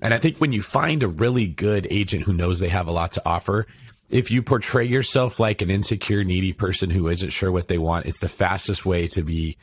And 0.00 0.14
I 0.14 0.18
think 0.18 0.38
when 0.38 0.52
you 0.52 0.62
find 0.62 1.02
a 1.02 1.08
really 1.08 1.46
good 1.46 1.86
agent 1.90 2.22
who 2.24 2.32
knows 2.32 2.58
they 2.58 2.68
have 2.68 2.86
a 2.86 2.92
lot 2.92 3.12
to 3.12 3.22
offer, 3.26 3.66
if 4.08 4.30
you 4.30 4.42
portray 4.42 4.84
yourself 4.84 5.40
like 5.40 5.62
an 5.62 5.70
insecure, 5.70 6.22
needy 6.22 6.52
person 6.52 6.90
who 6.90 7.08
isn't 7.08 7.30
sure 7.30 7.50
what 7.50 7.66
they 7.66 7.78
want, 7.78 8.06
it's 8.06 8.20
the 8.20 8.28
fastest 8.28 8.86
way 8.86 9.08
to 9.08 9.22
be 9.22 9.56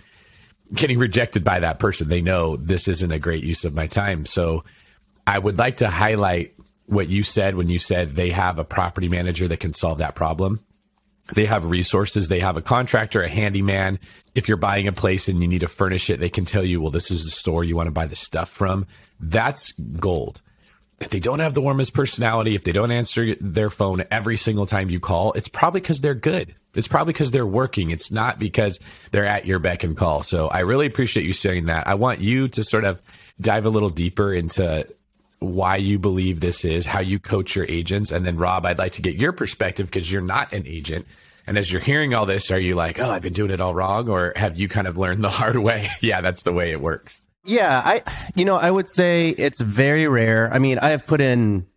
getting 0.74 1.00
rejected 1.00 1.44
by 1.44 1.60
that 1.60 1.80
person. 1.80 2.10
They 2.10 2.22
know 2.22 2.58
this 2.58 2.88
isn't 2.88 3.12
a 3.12 3.20
great 3.20 3.44
use 3.44 3.64
of 3.64 3.74
my 3.74 3.88
time. 3.88 4.26
So 4.26 4.66
I 5.26 5.40
would 5.40 5.58
like 5.58 5.78
to 5.78 5.90
highlight 5.90 6.56
what 6.88 7.08
you 7.08 7.24
said 7.24 7.56
when 7.56 7.70
you 7.70 7.80
said 7.80 8.16
they 8.16 8.32
have 8.32 8.60
a 8.60 8.66
property 8.66 9.08
manager 9.08 9.48
that 9.48 9.62
can 9.62 9.74
solve 9.74 10.00
that 10.00 10.16
problem. 10.16 10.60
They 11.32 11.46
have 11.46 11.66
resources. 11.66 12.28
They 12.28 12.42
have 12.42 12.58
a 12.58 12.62
contractor, 12.62 13.22
a 13.22 13.30
handyman. 13.30 14.00
If 14.36 14.48
you're 14.48 14.58
buying 14.58 14.88
a 14.88 14.92
place 14.92 15.28
and 15.28 15.42
you 15.42 15.48
need 15.48 15.62
to 15.62 15.68
furnish 15.68 16.10
it, 16.10 16.20
they 16.20 16.30
can 16.30 16.46
tell 16.46 16.64
you, 16.64 16.82
well, 16.82 16.92
this 16.92 17.10
is 17.10 17.24
the 17.24 17.32
store 17.32 17.64
you 17.64 17.76
want 17.76 17.88
to 17.88 17.92
buy 17.92 18.08
the 18.08 18.16
stuff 18.16 18.50
from. 18.50 18.88
That's 19.20 19.72
gold. 19.72 20.42
If 21.00 21.10
they 21.10 21.20
don't 21.20 21.40
have 21.40 21.54
the 21.54 21.62
warmest 21.62 21.94
personality, 21.94 22.56
if 22.56 22.64
they 22.64 22.72
don't 22.72 22.92
answer 22.92 23.36
their 23.36 23.70
phone 23.70 24.04
every 24.12 24.38
single 24.38 24.66
time 24.66 24.90
you 24.90 25.00
call, 25.00 25.34
it's 25.34 25.48
probably 25.48 25.82
because 25.82 26.02
they're 26.02 26.14
good. 26.14 26.56
It's 26.76 26.88
probably 26.88 27.14
because 27.14 27.32
they're 27.32 27.46
working. 27.46 27.90
It's 27.90 28.12
not 28.12 28.40
because 28.40 28.80
they're 29.12 29.26
at 29.26 29.46
your 29.46 29.60
beck 29.60 29.84
and 29.84 29.96
call. 29.96 30.24
So 30.24 30.48
I 30.48 30.60
really 30.60 30.88
appreciate 30.88 31.26
you 31.26 31.34
sharing 31.34 31.66
that. 31.66 31.88
I 31.88 31.96
want 31.96 32.20
you 32.20 32.48
to 32.50 32.64
sort 32.64 32.86
of 32.86 33.02
dive 33.40 33.66
a 33.66 33.70
little 33.70 33.90
deeper 33.90 34.34
into 34.34 34.88
why 35.44 35.76
you 35.76 36.00
believe 36.00 36.40
this 36.40 36.64
is, 36.66 36.86
how 36.86 37.00
you 37.00 37.20
coach 37.20 37.56
your 37.56 37.66
agents. 37.68 38.12
And 38.12 38.26
then, 38.26 38.38
Rob, 38.38 38.66
I'd 38.66 38.78
like 38.78 38.94
to 38.94 39.02
get 39.02 39.16
your 39.16 39.32
perspective 39.32 39.88
because 39.88 40.12
you're 40.12 40.22
not 40.22 40.54
an 40.54 40.66
agent. 40.66 41.06
And 41.46 41.58
as 41.58 41.72
you're 41.72 41.82
hearing 41.82 42.14
all 42.14 42.26
this, 42.26 42.52
are 42.52 42.60
you 42.60 42.76
like, 42.76 43.00
oh, 43.00 43.10
I've 43.10 43.22
been 43.22 43.34
doing 43.34 43.52
it 43.52 43.60
all 43.60 43.74
wrong? 43.74 44.10
Or 44.10 44.34
have 44.36 44.58
you 44.58 44.70
kind 44.70 44.88
of 44.88 44.98
learned 44.98 45.24
the 45.24 45.30
hard 45.30 45.58
way? 45.58 45.88
yeah, 46.02 46.22
that's 46.22 46.44
the 46.44 46.54
way 46.54 46.72
it 46.72 46.80
works. 46.80 47.22
Yeah, 47.46 47.82
I, 47.84 48.04
you 48.36 48.46
know, 48.46 48.56
I 48.56 48.72
would 48.72 48.88
say 48.88 49.30
it's 49.30 49.60
very 49.60 50.08
rare. 50.08 50.52
I 50.54 50.60
mean, 50.60 50.80
I 50.80 50.92
have 50.92 51.06
put 51.06 51.20
in, 51.20 51.68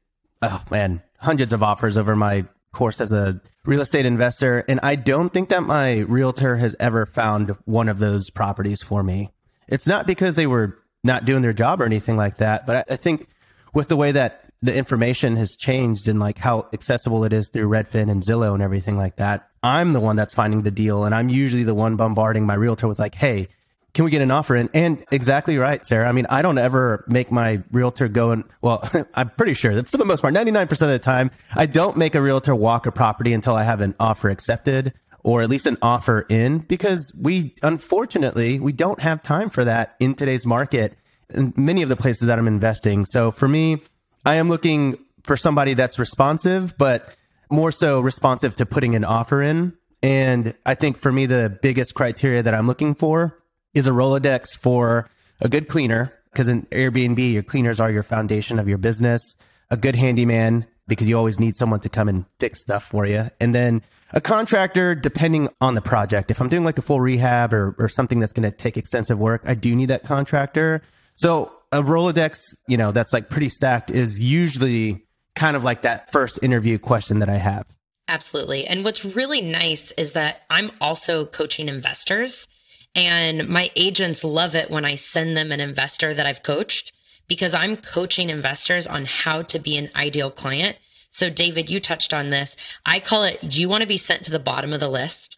oh 0.41 0.63
man, 0.71 1.03
hundreds 1.19 1.53
of 1.53 1.63
offers 1.65 1.97
over 1.97 2.15
my 2.15 2.45
course 2.73 3.01
as 3.01 3.11
a 3.11 3.41
real 3.65 3.81
estate 3.81 4.07
investor. 4.07 4.65
And 4.69 4.79
I 4.83 4.95
don't 4.95 5.33
think 5.33 5.49
that 5.49 5.65
my 5.65 5.99
realtor 6.01 6.57
has 6.57 6.77
ever 6.79 7.05
found 7.07 7.57
one 7.65 7.89
of 7.89 7.99
those 7.99 8.31
properties 8.31 8.83
for 8.83 9.03
me. 9.03 9.31
It's 9.67 9.89
not 9.89 10.07
because 10.07 10.37
they 10.37 10.47
were 10.47 10.79
not 11.03 11.25
doing 11.25 11.43
their 11.43 11.53
job 11.53 11.81
or 11.81 11.85
anything 11.85 12.17
like 12.17 12.37
that, 12.37 12.67
but 12.67 12.77
I, 12.77 12.95
I 12.95 12.97
think 12.97 13.29
with 13.77 13.89
the 13.89 13.97
way 13.97 14.11
that 14.11 14.47
the 14.63 14.75
information 14.75 15.37
has 15.37 15.55
changed 15.55 16.09
and 16.09 16.19
like 16.19 16.39
how 16.39 16.67
accessible 16.73 17.25
it 17.25 17.33
is 17.35 17.51
through 17.51 17.69
Redfin 17.69 18.11
and 18.11 18.23
Zillow 18.23 18.55
and 18.55 18.63
everything 18.63 18.97
like 18.97 19.17
that, 19.17 19.51
I'm 19.63 19.93
the 19.93 20.01
one 20.01 20.17
that's 20.17 20.33
finding 20.33 20.63
the 20.63 20.71
deal. 20.71 21.05
And 21.05 21.15
I'm 21.15 21.29
usually 21.29 21.63
the 21.63 21.75
one 21.75 21.97
bombarding 21.97 22.47
my 22.47 22.55
realtor 22.55 22.89
with 22.89 22.99
like, 22.99 23.15
Hey, 23.15 23.49
can 23.93 24.07
we 24.07 24.11
get 24.11 24.23
an 24.23 24.31
offer 24.31 24.57
in? 24.57 24.71
And 24.73 25.05
exactly 25.13 25.59
right, 25.59 25.85
Sarah. 25.85 26.09
I 26.09 26.13
mean, 26.13 26.25
I 26.31 26.41
don't 26.41 26.57
ever 26.57 27.05
make 27.07 27.31
my 27.31 27.63
realtor 27.71 28.09
go 28.09 28.31
and, 28.31 28.45
well, 28.63 28.83
I'm 29.15 29.29
pretty 29.29 29.53
sure 29.53 29.75
that 29.75 29.89
for 29.89 29.99
the 29.99 30.07
most 30.07 30.23
part, 30.23 30.33
99% 30.33 30.71
of 30.71 30.79
the 30.79 30.99
time, 30.99 31.31
I 31.55 31.67
don't 31.67 31.99
make 31.99 32.15
a 32.15 32.23
realtor 32.23 32.55
walk 32.55 32.87
a 32.87 32.93
property 32.93 33.35
until 33.35 33.57
I 33.57 33.65
have 33.65 33.83
an 33.83 33.95
offer 34.01 34.31
accepted 34.31 34.95
or 35.23 35.43
at 35.43 35.51
least 35.51 35.67
an 35.67 35.77
offer 35.83 36.25
in 36.31 36.61
because 36.61 37.13
we, 37.21 37.55
unfortunately, 37.63 38.59
we 38.59 38.73
don't 38.73 39.01
have 39.01 39.23
time 39.23 39.51
for 39.51 39.67
that 39.67 39.97
in 40.01 40.15
today's 40.15 40.47
market 40.47 40.97
many 41.35 41.83
of 41.83 41.89
the 41.89 41.97
places 41.97 42.29
that 42.29 42.39
I'm 42.39 42.49
investing. 42.49 43.05
So 43.05 43.31
for 43.31 43.49
me, 43.49 43.83
I 44.25 44.37
am 44.37 44.49
looking 44.49 44.99
for 45.23 45.37
somebody 45.37 45.75
that's 45.75 45.99
responsive, 45.99 46.77
but 46.79 47.17
more 47.51 47.73
so 47.73 48.01
responsive 48.01 48.57
to 48.57 48.67
putting 48.67 48.95
an 48.95 49.05
offer 49.05 49.43
in. 49.43 49.75
And 50.03 50.55
I 50.65 50.75
think 50.75 50.99
for 50.99 51.11
me, 51.11 51.27
the 51.27 51.59
biggest 51.63 51.95
criteria 51.95 52.43
that 52.43 52.55
I'm 52.55 52.67
looking 52.67 52.95
for 52.95 53.39
is 53.75 53.87
a 53.87 53.91
Rolodex 53.91 54.59
for 54.59 55.11
a 55.41 55.49
good 55.49 55.69
cleaner. 55.69 56.13
Because 56.33 56.49
in 56.49 56.63
Airbnb, 56.67 57.33
your 57.33 57.43
cleaners 57.43 57.81
are 57.81 57.91
your 57.91 58.03
foundation 58.03 58.59
of 58.59 58.69
your 58.69 58.79
business. 58.79 59.35
A 59.71 59.77
good 59.77 59.97
handyman, 59.97 60.67
because 60.87 61.09
you 61.09 61.17
always 61.17 61.41
need 61.41 61.57
someone 61.57 61.81
to 61.81 61.89
come 61.89 62.09
and 62.09 62.27
fix 62.39 62.61
stuff 62.61 62.85
for 62.85 63.07
you. 63.07 63.31
And 63.41 63.55
then 63.55 63.83
a 64.13 64.21
contractor, 64.21 64.95
depending 64.95 65.49
on 65.61 65.75
the 65.75 65.81
project. 65.81 66.31
If 66.31 66.41
I'm 66.41 66.49
doing 66.49 66.65
like 66.65 66.79
a 66.79 66.83
full 66.83 67.01
rehab 67.01 67.53
or, 67.53 67.75
or 67.79 67.89
something 67.89 68.21
that's 68.21 68.33
going 68.33 68.49
to 68.49 68.57
take 68.57 68.77
extensive 68.77 69.19
work, 69.19 69.43
I 69.45 69.55
do 69.55 69.75
need 69.75 69.87
that 69.87 70.05
contractor. 70.05 70.83
So 71.17 71.53
a 71.73 71.83
Rolodex, 71.83 72.57
you 72.69 72.77
know, 72.77 72.93
that's 72.93 73.13
like 73.13 73.29
pretty 73.29 73.49
stacked 73.49 73.91
is 73.91 74.19
usually 74.19 75.05
kind 75.35 75.57
of 75.57 75.65
like 75.65 75.83
that 75.83 76.13
first 76.13 76.39
interview 76.43 76.79
question 76.79 77.19
that 77.19 77.29
I 77.29 77.37
have. 77.37 77.67
Absolutely. 78.09 78.67
And 78.67 78.85
what's 78.85 79.05
really 79.05 79.41
nice 79.41 79.91
is 79.93 80.13
that 80.13 80.43
I'm 80.49 80.71
also 80.81 81.27
coaching 81.27 81.69
investors 81.69 82.47
and 82.95 83.49
my 83.49 83.71
agents 83.77 84.25
love 84.25 84.55
it 84.55 84.71
when 84.71 84.85
I 84.85 84.95
send 84.95 85.37
them 85.37 85.53
an 85.53 85.61
investor 85.61 86.15
that 86.15 86.27
I've 86.27 86.43
coached 86.43 86.93
because 87.29 87.53
I'm 87.53 87.77
coaching 87.77 88.31
investors 88.31 88.87
on 88.87 89.05
how 89.05 89.43
to 89.43 89.59
be 89.59 89.77
an 89.77 89.91
ideal 89.97 90.31
client. 90.31 90.79
So 91.11 91.29
David, 91.29 91.69
you 91.69 91.81
touched 91.81 92.15
on 92.15 92.31
this. 92.31 92.57
I 92.85 93.01
call 93.01 93.25
it, 93.25 93.41
do 93.41 93.61
you 93.61 93.69
want 93.69 93.83
to 93.83 93.89
be 93.89 93.99
sent 93.99 94.25
to 94.25 94.31
the 94.31 94.39
bottom 94.39 94.73
of 94.73 94.81
the 94.81 94.89
list? 94.89 95.36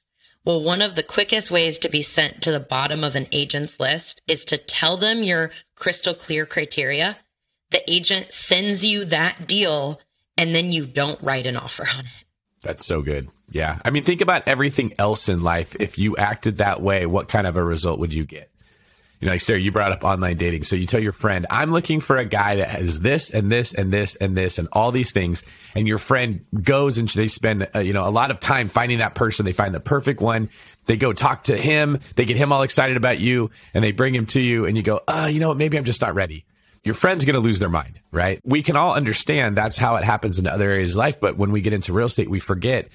Well, 0.48 0.62
one 0.62 0.80
of 0.80 0.94
the 0.94 1.02
quickest 1.02 1.50
ways 1.50 1.78
to 1.80 1.90
be 1.90 2.00
sent 2.00 2.40
to 2.40 2.50
the 2.50 2.58
bottom 2.58 3.04
of 3.04 3.14
an 3.14 3.26
agent's 3.32 3.78
list 3.78 4.22
is 4.26 4.46
to 4.46 4.56
tell 4.56 4.96
them 4.96 5.22
your 5.22 5.50
crystal 5.76 6.14
clear 6.14 6.46
criteria. 6.46 7.18
The 7.70 7.82
agent 7.87 8.32
sends 8.32 8.82
you 8.82 9.04
that 9.04 9.46
deal 9.46 10.00
and 10.38 10.54
then 10.54 10.72
you 10.72 10.87
don't 10.87 11.20
write 11.20 11.44
an 11.44 11.58
offer 11.58 11.87
on 11.87 12.06
it. 12.06 12.24
That's 12.62 12.87
so 12.87 13.02
good. 13.02 13.28
Yeah. 13.50 13.78
I 13.84 13.90
mean, 13.90 14.04
think 14.04 14.22
about 14.22 14.48
everything 14.48 14.94
else 14.98 15.28
in 15.28 15.42
life. 15.42 15.76
If 15.78 15.98
you 15.98 16.16
acted 16.16 16.56
that 16.56 16.80
way, 16.80 17.04
what 17.04 17.28
kind 17.28 17.46
of 17.46 17.56
a 17.56 17.62
result 17.62 18.00
would 18.00 18.14
you 18.14 18.24
get? 18.24 18.50
You 19.20 19.26
know, 19.26 19.33
like 19.33 19.40
Sarah, 19.40 19.59
you 19.59 19.72
brought 19.72 19.90
up 19.90 20.04
online 20.04 20.37
dating. 20.37 20.62
So 20.62 20.76
you 20.76 20.87
tell 20.87 21.00
your 21.00 21.12
friend, 21.12 21.46
I'm 21.50 21.70
looking 21.70 22.00
for 22.00 22.16
a 22.16 22.24
guy 22.24 22.57
that 22.57 22.68
has 22.68 23.00
this 23.00 23.31
and 23.31 23.50
this 23.50 23.74
and 23.74 23.92
this 23.92 24.14
and 24.14 24.37
this 24.37 24.59
and 24.59 24.68
all 24.72 24.92
these 24.92 25.12
things. 25.12 25.42
And 25.74 25.88
your 25.88 25.98
friend 25.98 26.44
goes 26.62 26.98
and 26.98 27.09
they 27.09 27.26
spend, 27.26 27.68
uh, 27.74 27.81
you 27.81 27.92
know, 27.92 28.07
a 28.07 28.11
lot 28.11 28.31
of 28.31 28.38
time 28.38 28.68
finding 28.68 28.98
that 28.98 29.16
person. 29.16 29.44
They 29.44 29.52
find 29.52 29.74
the 29.74 29.81
perfect 29.81 30.20
one. 30.20 30.50
They 30.87 30.96
go 30.96 31.12
talk 31.12 31.44
to 31.44 31.57
him. 31.57 31.98
They 32.14 32.26
get 32.26 32.37
him 32.37 32.52
all 32.52 32.62
excited 32.62 32.96
about 32.96 33.18
you 33.18 33.50
and 33.74 33.83
they 33.83 33.90
bring 33.90 34.14
him 34.14 34.26
to 34.26 34.40
you 34.40 34.66
and 34.66 34.76
you 34.76 34.85
go, 34.85 35.00
uh, 35.09 35.28
you 35.31 35.40
know? 35.40 35.52
Maybe 35.52 35.76
I'm 35.76 35.85
just 35.85 36.00
not 36.00 36.14
ready. 36.14 36.44
Your 36.85 36.94
friend's 36.94 37.24
going 37.24 37.35
to 37.35 37.40
lose 37.40 37.59
their 37.59 37.68
mind, 37.68 37.98
right? 38.12 38.40
We 38.44 38.62
can 38.62 38.76
all 38.76 38.94
understand 38.94 39.57
that's 39.57 39.76
how 39.76 39.96
it 39.96 40.04
happens 40.04 40.38
in 40.38 40.46
other 40.46 40.70
areas 40.70 40.92
of 40.92 40.98
life. 40.98 41.20
But 41.20 41.37
when 41.37 41.50
we 41.50 41.61
get 41.61 41.72
into 41.72 41.92
real 41.92 42.07
estate, 42.07 42.31
we 42.31 42.40
forget 42.40 42.88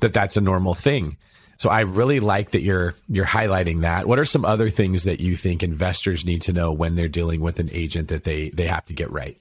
that 0.00 0.12
that's 0.12 0.36
a 0.36 0.42
normal 0.42 0.74
thing. 0.74 1.16
So 1.56 1.70
I 1.70 1.80
really 1.80 2.20
like 2.20 2.50
that 2.50 2.62
you're 2.62 2.94
you're 3.08 3.26
highlighting 3.26 3.82
that. 3.82 4.06
What 4.06 4.18
are 4.18 4.24
some 4.24 4.44
other 4.44 4.70
things 4.70 5.04
that 5.04 5.20
you 5.20 5.36
think 5.36 5.62
investors 5.62 6.24
need 6.24 6.42
to 6.42 6.52
know 6.52 6.72
when 6.72 6.94
they're 6.94 7.08
dealing 7.08 7.40
with 7.40 7.58
an 7.58 7.70
agent 7.72 8.08
that 8.08 8.24
they 8.24 8.50
they 8.50 8.66
have 8.66 8.84
to 8.86 8.92
get 8.92 9.10
right? 9.10 9.38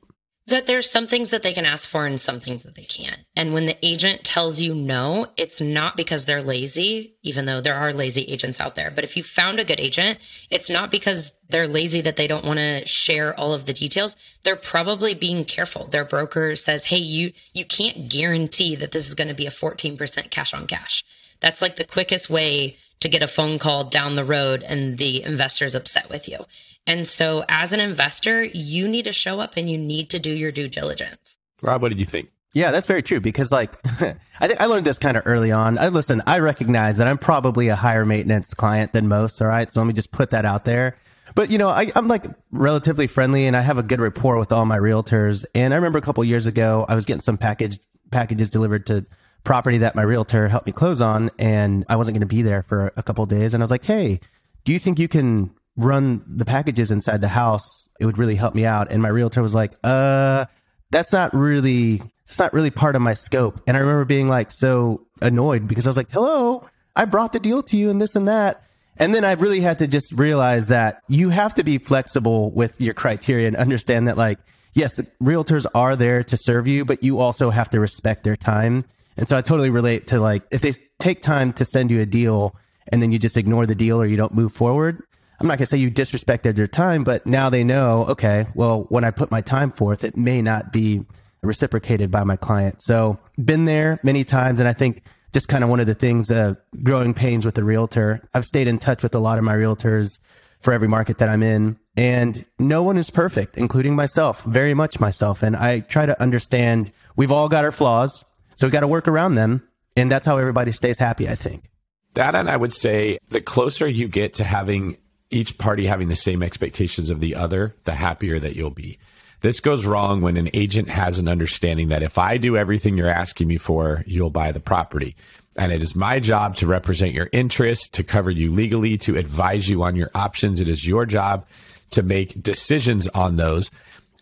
That 0.48 0.68
there's 0.68 0.92
some 0.92 1.08
things 1.08 1.30
that 1.30 1.42
they 1.42 1.54
can 1.54 1.66
ask 1.66 1.88
for 1.88 2.06
and 2.06 2.20
some 2.20 2.42
things 2.42 2.64
that 2.64 2.76
they 2.76 2.84
can't. 2.84 3.22
And 3.34 3.54
when 3.54 3.66
the 3.66 3.78
agent 3.82 4.26
tells 4.26 4.60
you 4.60 4.76
no, 4.76 5.28
it's 5.38 5.62
not 5.62 5.96
because 5.96 6.26
they're 6.26 6.44
lazy, 6.44 7.16
even 7.24 7.46
though 7.46 7.62
there 7.62 7.78
are 7.78 7.94
lazy 7.94 8.24
agents 8.24 8.60
out 8.60 8.76
there. 8.76 8.92
But 8.92 9.06
if 9.06 9.16
you 9.16 9.24
found 9.24 9.62
a 9.62 9.64
good 9.64 9.80
agent, 9.80 10.20
it's 10.50 10.70
not 10.70 10.92
because 10.92 11.32
they're 11.48 11.68
lazy 11.68 12.02
that 12.02 12.18
they 12.18 12.28
don't 12.28 12.44
want 12.44 12.60
to 12.60 12.86
share 12.86 13.40
all 13.40 13.54
of 13.54 13.68
the 13.68 13.74
details. 13.74 14.18
They're 14.44 14.58
probably 14.58 15.14
being 15.14 15.46
careful. 15.46 15.88
Their 15.88 16.04
broker 16.04 16.58
says, 16.58 16.86
"Hey, 16.86 16.98
you 16.98 17.32
you 17.54 17.64
can't 17.64 18.10
guarantee 18.10 18.76
that 18.76 18.92
this 18.92 19.08
is 19.08 19.16
going 19.16 19.30
to 19.30 19.34
be 19.34 19.46
a 19.46 19.52
14% 19.52 20.30
cash 20.30 20.54
on 20.54 20.68
cash." 20.68 21.06
That's 21.44 21.62
like 21.62 21.76
the 21.76 21.84
quickest 21.84 22.30
way 22.30 22.78
to 23.02 23.10
get 23.10 23.22
a 23.22 23.28
phone 23.28 23.60
call 23.60 23.84
down 23.84 24.16
the 24.16 24.24
road 24.24 24.64
and 24.64 24.98
the 24.98 25.22
investor 25.24 25.66
is 25.66 25.76
upset 25.76 26.10
with 26.10 26.28
you. 26.30 26.40
And 26.88 27.06
so, 27.06 27.44
as 27.50 27.74
an 27.74 27.82
investor, 27.82 28.44
you 28.44 28.88
need 28.88 29.04
to 29.04 29.14
show 29.14 29.42
up 29.42 29.58
and 29.58 29.70
you 29.70 29.78
need 29.78 30.10
to 30.12 30.20
do 30.20 30.32
your 30.32 30.54
due 30.54 30.70
diligence. 30.70 31.36
Rob, 31.62 31.82
what 31.82 31.90
did 31.90 32.00
you 32.00 32.06
think? 32.06 32.30
Yeah, 32.54 32.72
that's 32.72 32.86
very 32.86 33.04
true 33.04 33.20
because 33.20 33.52
like 33.52 33.72
I 34.40 34.48
think 34.48 34.62
I 34.62 34.66
learned 34.66 34.86
this 34.86 35.00
kind 35.00 35.18
of 35.18 35.24
early 35.26 35.52
on. 35.52 35.78
I 35.78 35.90
listen, 35.90 36.22
I 36.26 36.40
recognize 36.40 36.98
that 36.98 37.08
I'm 37.08 37.18
probably 37.18 37.68
a 37.68 37.76
higher 37.76 38.06
maintenance 38.06 38.54
client 38.54 38.94
than 38.94 39.10
most, 39.10 39.42
all 39.42 39.48
right? 39.48 39.70
So 39.70 39.82
let 39.82 39.88
me 39.88 39.94
just 39.94 40.12
put 40.12 40.32
that 40.32 40.46
out 40.46 40.64
there. 40.64 40.96
But 41.36 41.50
you 41.50 41.58
know, 41.58 41.70
I, 41.70 41.92
am 41.96 42.08
like 42.08 42.26
relatively 42.52 43.08
friendly 43.08 43.48
and 43.48 43.58
I 43.58 43.62
have 43.62 43.78
a 43.78 43.84
good 43.84 44.00
rapport 44.00 44.38
with 44.38 44.52
all 44.52 44.66
my 44.66 44.78
realtors. 44.78 45.46
And 45.56 45.74
I 45.74 45.78
remember 45.78 45.98
a 45.98 46.02
couple 46.02 46.24
years 46.24 46.46
ago, 46.48 46.86
I 46.88 46.96
was 46.96 47.06
getting 47.06 47.22
some 47.22 47.38
package 47.38 47.80
packages 48.12 48.50
delivered 48.50 48.86
to 48.86 49.06
property 49.44 49.80
that 49.80 49.96
my 49.96 50.02
realtor 50.02 50.48
helped 50.48 50.66
me 50.66 50.72
close 50.72 51.02
on 51.02 51.30
and 51.38 51.86
I 51.90 51.96
wasn't 51.96 52.16
going 52.16 52.28
to 52.28 52.36
be 52.36 52.42
there 52.42 52.64
for 52.64 52.94
a 52.96 53.04
couple 53.04 53.26
days. 53.26 53.54
And 53.54 53.62
I 53.62 53.66
was 53.66 53.72
like, 53.72 53.86
Hey, 53.86 54.20
do 54.64 54.72
you 54.72 54.80
think 54.80 55.00
you 55.00 55.08
can 55.08 55.54
run 55.76 56.24
the 56.28 56.46
packages 56.46 56.92
inside 56.92 57.22
the 57.22 57.28
house? 57.28 57.90
It 58.00 58.06
would 58.06 58.18
really 58.18 58.36
help 58.36 58.56
me 58.56 58.66
out. 58.66 58.92
And 58.92 59.02
my 59.02 59.10
realtor 59.10 59.42
was 59.42 59.56
like, 59.56 59.74
uh, 59.84 60.46
that's 60.92 61.12
not 61.12 61.34
really, 61.34 62.02
it's 62.26 62.40
not 62.40 62.54
really 62.54 62.70
part 62.70 62.96
of 62.96 63.02
my 63.02 63.14
scope. 63.14 63.62
And 63.68 63.76
I 63.76 63.82
remember 63.82 64.06
being 64.06 64.30
like 64.30 64.52
so 64.52 65.08
annoyed 65.22 65.68
because 65.68 65.86
I 65.88 65.90
was 65.90 65.98
like, 65.98 66.12
hello, 66.12 66.68
I 66.96 67.06
brought 67.06 67.34
the 67.34 67.40
deal 67.40 67.64
to 67.64 67.78
you 67.78 67.90
and 67.90 68.02
this 68.02 68.16
and 68.16 68.28
that. 68.28 68.64
And 68.98 69.14
then 69.14 69.26
I 69.26 69.34
really 69.34 69.60
had 69.60 69.80
to 69.80 69.88
just 69.88 70.12
realize 70.12 70.68
that 70.68 71.02
you 71.08 71.30
have 71.30 71.56
to 71.56 71.64
be 71.64 71.80
flexible 71.80 72.52
with 72.52 72.80
your 72.80 72.94
criteria 72.94 73.48
and 73.48 73.56
understand 73.56 74.08
that 74.08 74.18
like, 74.18 74.38
yes, 74.74 74.94
the 74.94 75.08
realtors 75.22 75.66
are 75.74 75.96
there 75.96 76.24
to 76.26 76.38
serve 76.38 76.68
you, 76.68 76.86
but 76.86 77.04
you 77.04 77.20
also 77.20 77.50
have 77.50 77.72
to 77.72 77.80
respect 77.80 78.24
their 78.24 78.36
time 78.36 78.86
and 79.18 79.28
so 79.28 79.38
I 79.38 79.42
totally 79.42 79.70
relate 79.70 80.08
to 80.08 80.20
like, 80.20 80.44
if 80.52 80.62
they 80.62 80.74
take 81.00 81.22
time 81.22 81.54
to 81.54 81.66
send 81.66 81.92
you 81.92 82.02
a 82.02 82.06
deal 82.06 82.56
and 82.88 83.02
then 83.02 83.12
you 83.12 83.20
just 83.20 83.38
ignore 83.38 83.66
the 83.66 83.76
deal 83.76 84.02
or 84.02 84.06
you 84.06 84.18
don't 84.18 84.34
move 84.34 84.54
forward, 84.54 85.02
I'm 85.40 85.48
not 85.48 85.58
going 85.58 85.66
to 85.66 85.70
say 85.72 85.78
you 85.78 85.92
disrespected 85.92 86.56
their 86.56 86.68
time, 86.68 87.04
but 87.04 87.26
now 87.26 87.50
they 87.50 87.64
know, 87.64 88.06
okay, 88.10 88.48
well, 88.56 88.86
when 88.90 89.04
I 89.04 89.12
put 89.12 89.32
my 89.32 89.42
time 89.42 89.72
forth, 89.72 90.04
it 90.04 90.16
may 90.16 90.42
not 90.42 90.72
be 90.72 91.06
reciprocated 91.42 92.10
by 92.10 92.24
my 92.24 92.38
client. 92.38 92.82
So 92.82 93.20
been 93.44 93.66
there 93.66 94.00
many 94.04 94.24
times. 94.24 94.60
And 94.60 94.70
I 94.70 94.74
think 94.74 95.04
just 95.34 95.48
kind 95.48 95.64
of 95.64 95.70
one 95.70 95.80
of 95.80 95.88
the 95.88 95.96
things, 95.96 96.32
uh, 96.32 96.54
growing 96.84 97.14
pains 97.14 97.46
with 97.46 97.56
the 97.56 97.64
realtor. 97.64 98.28
I've 98.34 98.46
stayed 98.46 98.68
in 98.68 98.78
touch 98.78 99.04
with 99.04 99.16
a 99.16 99.20
lot 99.20 99.38
of 99.38 99.44
my 99.44 99.56
realtors 99.56 100.20
for 100.60 100.72
every 100.72 100.88
market 100.88 101.18
that 101.18 101.28
I'm 101.28 101.44
in. 101.44 101.78
And 101.98 102.46
no 102.58 102.84
one 102.84 102.98
is 102.98 103.10
perfect, 103.10 103.58
including 103.58 103.96
myself, 103.96 104.44
very 104.44 104.74
much 104.74 105.00
myself. 105.00 105.44
And 105.44 105.56
I 105.56 105.82
try 105.82 106.06
to 106.06 106.20
understand 106.22 106.92
we've 107.16 107.32
all 107.32 107.50
got 107.50 107.66
our 107.66 107.72
flaws. 107.72 108.24
So 108.56 108.68
we 108.68 108.72
got 108.72 108.82
to 108.82 108.88
work 108.88 109.08
around 109.08 109.36
them. 109.36 109.68
And 109.96 110.12
that's 110.12 110.26
how 110.26 110.38
everybody 110.38 110.72
stays 110.72 110.98
happy, 110.98 111.30
I 111.30 111.36
think. 111.36 111.70
That, 112.16 112.36
and 112.36 112.50
I 112.50 112.58
would 112.58 112.74
say 112.74 113.18
the 113.30 113.42
closer 113.42 113.88
you 113.88 114.08
get 114.08 114.36
to 114.36 114.44
having 114.44 114.98
each 115.30 115.58
party 115.58 115.86
having 115.86 116.10
the 116.10 116.16
same 116.16 116.44
expectations 116.44 117.10
of 117.10 117.20
the 117.20 117.36
other, 117.36 117.76
the 117.86 117.94
happier 117.94 118.40
that 118.40 118.56
you'll 118.56 118.70
be. 118.70 119.00
This 119.42 119.60
goes 119.60 119.86
wrong 119.86 120.22
when 120.22 120.38
an 120.38 120.50
agent 120.54 120.90
has 120.90 121.20
an 121.20 121.28
understanding 121.28 121.90
that 121.90 122.04
if 122.04 122.18
I 122.18 122.38
do 122.38 122.56
everything 122.56 122.96
you're 122.96 123.10
asking 123.10 123.48
me 123.48 123.58
for, 123.58 124.04
you'll 124.08 124.30
buy 124.30 124.52
the 124.52 124.60
property. 124.60 125.16
And 125.58 125.72
it 125.72 125.84
is 125.84 125.96
my 125.96 126.20
job 126.20 126.56
to 126.58 126.68
represent 126.68 127.14
your 127.14 127.30
interests, 127.32 127.90
to 127.90 128.04
cover 128.04 128.32
you 128.32 128.52
legally, 128.52 128.98
to 129.00 129.18
advise 129.18 129.68
you 129.68 129.84
on 129.84 129.96
your 129.96 130.12
options. 130.16 130.62
It 130.62 130.70
is 130.70 130.88
your 130.88 131.06
job 131.06 131.46
to 131.92 132.04
make 132.04 132.42
decisions 132.42 133.08
on 133.10 133.36
those. 133.36 133.70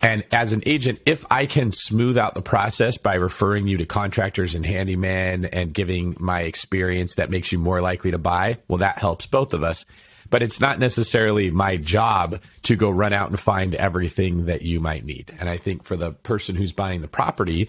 And 0.02 0.24
as 0.32 0.52
an 0.52 0.62
agent, 0.66 0.98
if 1.06 1.24
I 1.30 1.46
can 1.46 1.70
smooth 1.70 2.18
out 2.18 2.34
the 2.34 2.42
process 2.42 2.98
by 2.98 3.14
referring 3.14 3.68
you 3.68 3.78
to 3.78 3.86
contractors 3.86 4.56
and 4.56 4.66
handyman 4.66 5.44
and 5.44 5.72
giving 5.72 6.16
my 6.18 6.42
experience 6.42 7.14
that 7.14 7.30
makes 7.30 7.52
you 7.52 7.60
more 7.60 7.80
likely 7.80 8.10
to 8.10 8.18
buy, 8.18 8.58
well, 8.66 8.78
that 8.78 8.98
helps 8.98 9.26
both 9.26 9.54
of 9.54 9.62
us. 9.62 9.86
But 10.28 10.42
it's 10.42 10.60
not 10.60 10.80
necessarily 10.80 11.50
my 11.50 11.76
job 11.76 12.40
to 12.62 12.74
go 12.74 12.90
run 12.90 13.12
out 13.12 13.30
and 13.30 13.38
find 13.38 13.76
everything 13.76 14.46
that 14.46 14.62
you 14.62 14.80
might 14.80 15.04
need. 15.04 15.30
And 15.38 15.48
I 15.48 15.56
think 15.56 15.84
for 15.84 15.94
the 15.94 16.12
person 16.12 16.56
who's 16.56 16.72
buying 16.72 17.00
the 17.00 17.08
property, 17.08 17.68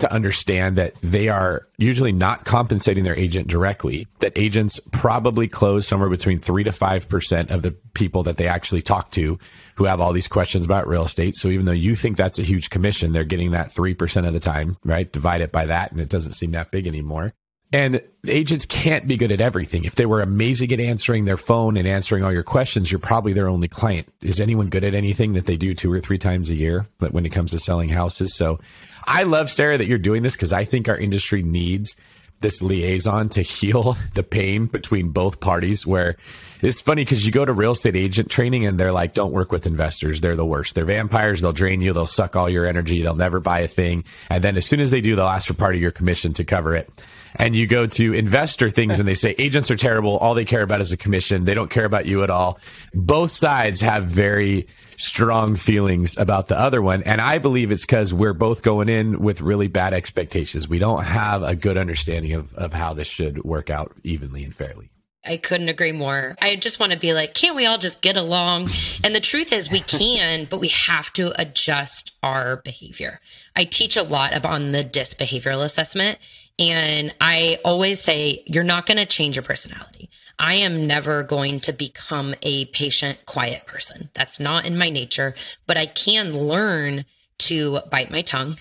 to 0.00 0.12
understand 0.12 0.76
that 0.76 0.94
they 1.02 1.28
are 1.28 1.66
usually 1.78 2.12
not 2.12 2.44
compensating 2.44 3.04
their 3.04 3.16
agent 3.16 3.48
directly, 3.48 4.06
that 4.18 4.32
agents 4.36 4.80
probably 4.92 5.48
close 5.48 5.86
somewhere 5.86 6.08
between 6.08 6.38
three 6.38 6.64
to 6.64 6.70
5% 6.70 7.50
of 7.50 7.62
the 7.62 7.72
people 7.94 8.22
that 8.24 8.36
they 8.36 8.46
actually 8.46 8.82
talk 8.82 9.10
to 9.12 9.38
who 9.76 9.84
have 9.84 10.00
all 10.00 10.12
these 10.12 10.28
questions 10.28 10.64
about 10.64 10.88
real 10.88 11.04
estate. 11.04 11.36
So 11.36 11.48
even 11.48 11.66
though 11.66 11.72
you 11.72 11.96
think 11.96 12.16
that's 12.16 12.38
a 12.38 12.44
huge 12.44 12.70
commission, 12.70 13.12
they're 13.12 13.24
getting 13.24 13.52
that 13.52 13.70
3% 13.70 14.26
of 14.26 14.32
the 14.32 14.40
time, 14.40 14.76
right? 14.84 15.10
Divide 15.10 15.40
it 15.40 15.52
by 15.52 15.66
that 15.66 15.92
and 15.92 16.00
it 16.00 16.08
doesn't 16.08 16.32
seem 16.32 16.52
that 16.52 16.70
big 16.70 16.86
anymore. 16.86 17.32
And 17.72 18.02
agents 18.26 18.66
can't 18.66 19.06
be 19.06 19.16
good 19.16 19.30
at 19.30 19.40
everything. 19.40 19.84
If 19.84 19.94
they 19.94 20.06
were 20.06 20.22
amazing 20.22 20.72
at 20.72 20.80
answering 20.80 21.24
their 21.24 21.36
phone 21.36 21.76
and 21.76 21.86
answering 21.86 22.24
all 22.24 22.32
your 22.32 22.42
questions, 22.42 22.90
you're 22.90 22.98
probably 22.98 23.32
their 23.32 23.48
only 23.48 23.68
client. 23.68 24.12
Is 24.22 24.40
anyone 24.40 24.70
good 24.70 24.82
at 24.82 24.94
anything 24.94 25.34
that 25.34 25.46
they 25.46 25.56
do 25.56 25.72
two 25.72 25.92
or 25.92 26.00
three 26.00 26.18
times 26.18 26.50
a 26.50 26.56
year 26.56 26.86
but 26.98 27.12
when 27.12 27.24
it 27.24 27.30
comes 27.30 27.52
to 27.52 27.60
selling 27.60 27.88
houses? 27.88 28.34
So 28.34 28.58
I 29.04 29.24
love 29.24 29.50
Sarah 29.50 29.78
that 29.78 29.86
you're 29.86 29.98
doing 29.98 30.22
this 30.22 30.36
because 30.36 30.52
I 30.52 30.64
think 30.64 30.88
our 30.88 30.96
industry 30.96 31.42
needs 31.42 31.96
this 32.40 32.62
liaison 32.62 33.28
to 33.30 33.42
heal 33.42 33.96
the 34.14 34.22
pain 34.22 34.66
between 34.66 35.10
both 35.10 35.40
parties 35.40 35.86
where 35.86 36.16
it's 36.62 36.80
funny 36.80 37.02
because 37.02 37.24
you 37.24 37.32
go 37.32 37.44
to 37.44 37.52
real 37.52 37.72
estate 37.72 37.96
agent 37.96 38.30
training 38.30 38.66
and 38.66 38.78
they're 38.78 38.92
like, 38.92 39.14
don't 39.14 39.32
work 39.32 39.50
with 39.50 39.66
investors. 39.66 40.20
They're 40.20 40.36
the 40.36 40.44
worst. 40.44 40.74
They're 40.74 40.84
vampires. 40.84 41.40
They'll 41.40 41.52
drain 41.52 41.80
you. 41.80 41.92
They'll 41.92 42.06
suck 42.06 42.36
all 42.36 42.50
your 42.50 42.66
energy. 42.66 43.00
They'll 43.00 43.14
never 43.14 43.40
buy 43.40 43.60
a 43.60 43.68
thing. 43.68 44.04
And 44.28 44.44
then 44.44 44.56
as 44.56 44.66
soon 44.66 44.80
as 44.80 44.90
they 44.90 45.00
do, 45.00 45.16
they'll 45.16 45.26
ask 45.26 45.46
for 45.46 45.54
part 45.54 45.74
of 45.74 45.80
your 45.80 45.90
commission 45.90 46.34
to 46.34 46.44
cover 46.44 46.76
it. 46.76 46.90
And 47.36 47.56
you 47.56 47.66
go 47.66 47.86
to 47.86 48.12
investor 48.12 48.68
things 48.68 48.98
and 48.98 49.08
they 49.08 49.14
say 49.14 49.34
agents 49.38 49.70
are 49.70 49.76
terrible. 49.76 50.18
All 50.18 50.34
they 50.34 50.44
care 50.44 50.62
about 50.62 50.80
is 50.80 50.92
a 50.92 50.96
commission. 50.96 51.44
They 51.44 51.54
don't 51.54 51.70
care 51.70 51.84
about 51.84 52.06
you 52.06 52.22
at 52.24 52.30
all. 52.30 52.58
Both 52.92 53.30
sides 53.30 53.80
have 53.80 54.04
very 54.04 54.66
strong 55.00 55.56
feelings 55.56 56.16
about 56.16 56.48
the 56.48 56.58
other 56.58 56.82
one. 56.82 57.02
And 57.04 57.20
I 57.20 57.38
believe 57.38 57.70
it's 57.70 57.86
because 57.86 58.12
we're 58.12 58.34
both 58.34 58.62
going 58.62 58.88
in 58.88 59.20
with 59.20 59.40
really 59.40 59.68
bad 59.68 59.94
expectations. 59.94 60.68
We 60.68 60.78
don't 60.78 61.04
have 61.04 61.42
a 61.42 61.56
good 61.56 61.76
understanding 61.76 62.34
of, 62.34 62.52
of 62.54 62.72
how 62.72 62.92
this 62.92 63.08
should 63.08 63.42
work 63.42 63.70
out 63.70 63.92
evenly 64.04 64.44
and 64.44 64.54
fairly. 64.54 64.90
I 65.24 65.36
couldn't 65.36 65.68
agree 65.68 65.92
more. 65.92 66.34
I 66.40 66.56
just 66.56 66.80
want 66.80 66.92
to 66.92 66.98
be 66.98 67.12
like, 67.12 67.34
can't 67.34 67.54
we 67.54 67.66
all 67.66 67.78
just 67.78 68.00
get 68.00 68.16
along? 68.16 68.68
And 69.02 69.14
the 69.14 69.20
truth 69.20 69.50
is, 69.50 69.70
we 69.70 69.80
can, 69.80 70.46
but 70.50 70.60
we 70.60 70.68
have 70.68 71.10
to 71.14 71.32
adjust 71.40 72.12
our 72.22 72.56
behavior. 72.56 73.18
I 73.56 73.64
teach 73.64 73.96
a 73.96 74.02
lot 74.02 74.44
on 74.44 74.72
the 74.72 74.84
DISC 74.84 75.16
behavioral 75.16 75.64
assessment. 75.64 76.18
And 76.58 77.14
I 77.18 77.58
always 77.64 78.02
say, 78.02 78.44
you're 78.46 78.62
not 78.62 78.84
going 78.84 78.98
to 78.98 79.06
change 79.06 79.36
your 79.36 79.42
personality. 79.42 80.09
I 80.40 80.54
am 80.54 80.86
never 80.86 81.22
going 81.22 81.60
to 81.60 81.72
become 81.72 82.34
a 82.40 82.64
patient, 82.64 83.18
quiet 83.26 83.66
person. 83.66 84.08
That's 84.14 84.40
not 84.40 84.64
in 84.64 84.78
my 84.78 84.88
nature, 84.88 85.34
but 85.66 85.76
I 85.76 85.84
can 85.84 86.32
learn 86.32 87.04
to 87.40 87.80
bite 87.90 88.10
my 88.10 88.22
tongue 88.22 88.56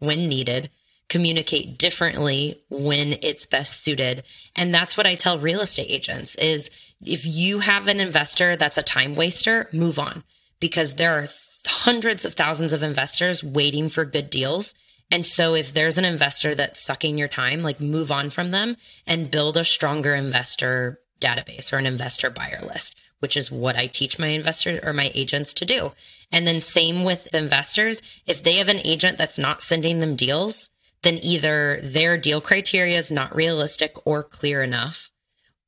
when 0.00 0.28
needed, 0.28 0.70
communicate 1.08 1.78
differently 1.78 2.60
when 2.68 3.16
it's 3.22 3.46
best 3.46 3.84
suited. 3.84 4.24
And 4.56 4.74
that's 4.74 4.96
what 4.96 5.06
I 5.06 5.14
tell 5.14 5.38
real 5.38 5.60
estate 5.60 5.86
agents 5.88 6.34
is 6.34 6.68
if 7.00 7.24
you 7.24 7.60
have 7.60 7.86
an 7.86 8.00
investor 8.00 8.56
that's 8.56 8.78
a 8.78 8.82
time 8.82 9.14
waster, 9.14 9.68
move 9.72 10.00
on 10.00 10.24
because 10.58 10.96
there 10.96 11.16
are 11.16 11.28
hundreds 11.64 12.24
of 12.24 12.34
thousands 12.34 12.72
of 12.72 12.82
investors 12.82 13.44
waiting 13.44 13.88
for 13.88 14.04
good 14.04 14.30
deals 14.30 14.74
And 15.10 15.26
so 15.26 15.54
if 15.54 15.74
there's 15.74 15.98
an 15.98 16.04
investor 16.04 16.54
that's 16.54 16.80
sucking 16.80 17.18
your 17.18 17.28
time, 17.28 17.62
like 17.62 17.80
move 17.80 18.10
on 18.10 18.30
from 18.30 18.50
them 18.52 18.76
and 19.06 19.30
build 19.30 19.56
a 19.56 19.64
stronger 19.64 20.14
investor 20.14 21.00
database 21.20 21.72
or 21.72 21.78
an 21.78 21.86
investor 21.86 22.30
buyer 22.30 22.60
list, 22.66 22.96
which 23.20 23.36
is 23.36 23.50
what 23.50 23.76
I 23.76 23.86
teach 23.86 24.18
my 24.18 24.28
investors 24.28 24.80
or 24.82 24.92
my 24.92 25.10
agents 25.14 25.52
to 25.54 25.64
do. 25.64 25.92
And 26.32 26.46
then 26.46 26.60
same 26.60 27.04
with 27.04 27.28
investors. 27.34 28.00
If 28.26 28.42
they 28.42 28.54
have 28.54 28.68
an 28.68 28.80
agent 28.84 29.18
that's 29.18 29.38
not 29.38 29.62
sending 29.62 30.00
them 30.00 30.16
deals, 30.16 30.70
then 31.02 31.18
either 31.22 31.80
their 31.82 32.16
deal 32.16 32.40
criteria 32.40 32.98
is 32.98 33.10
not 33.10 33.34
realistic 33.34 33.94
or 34.04 34.22
clear 34.22 34.62
enough, 34.62 35.10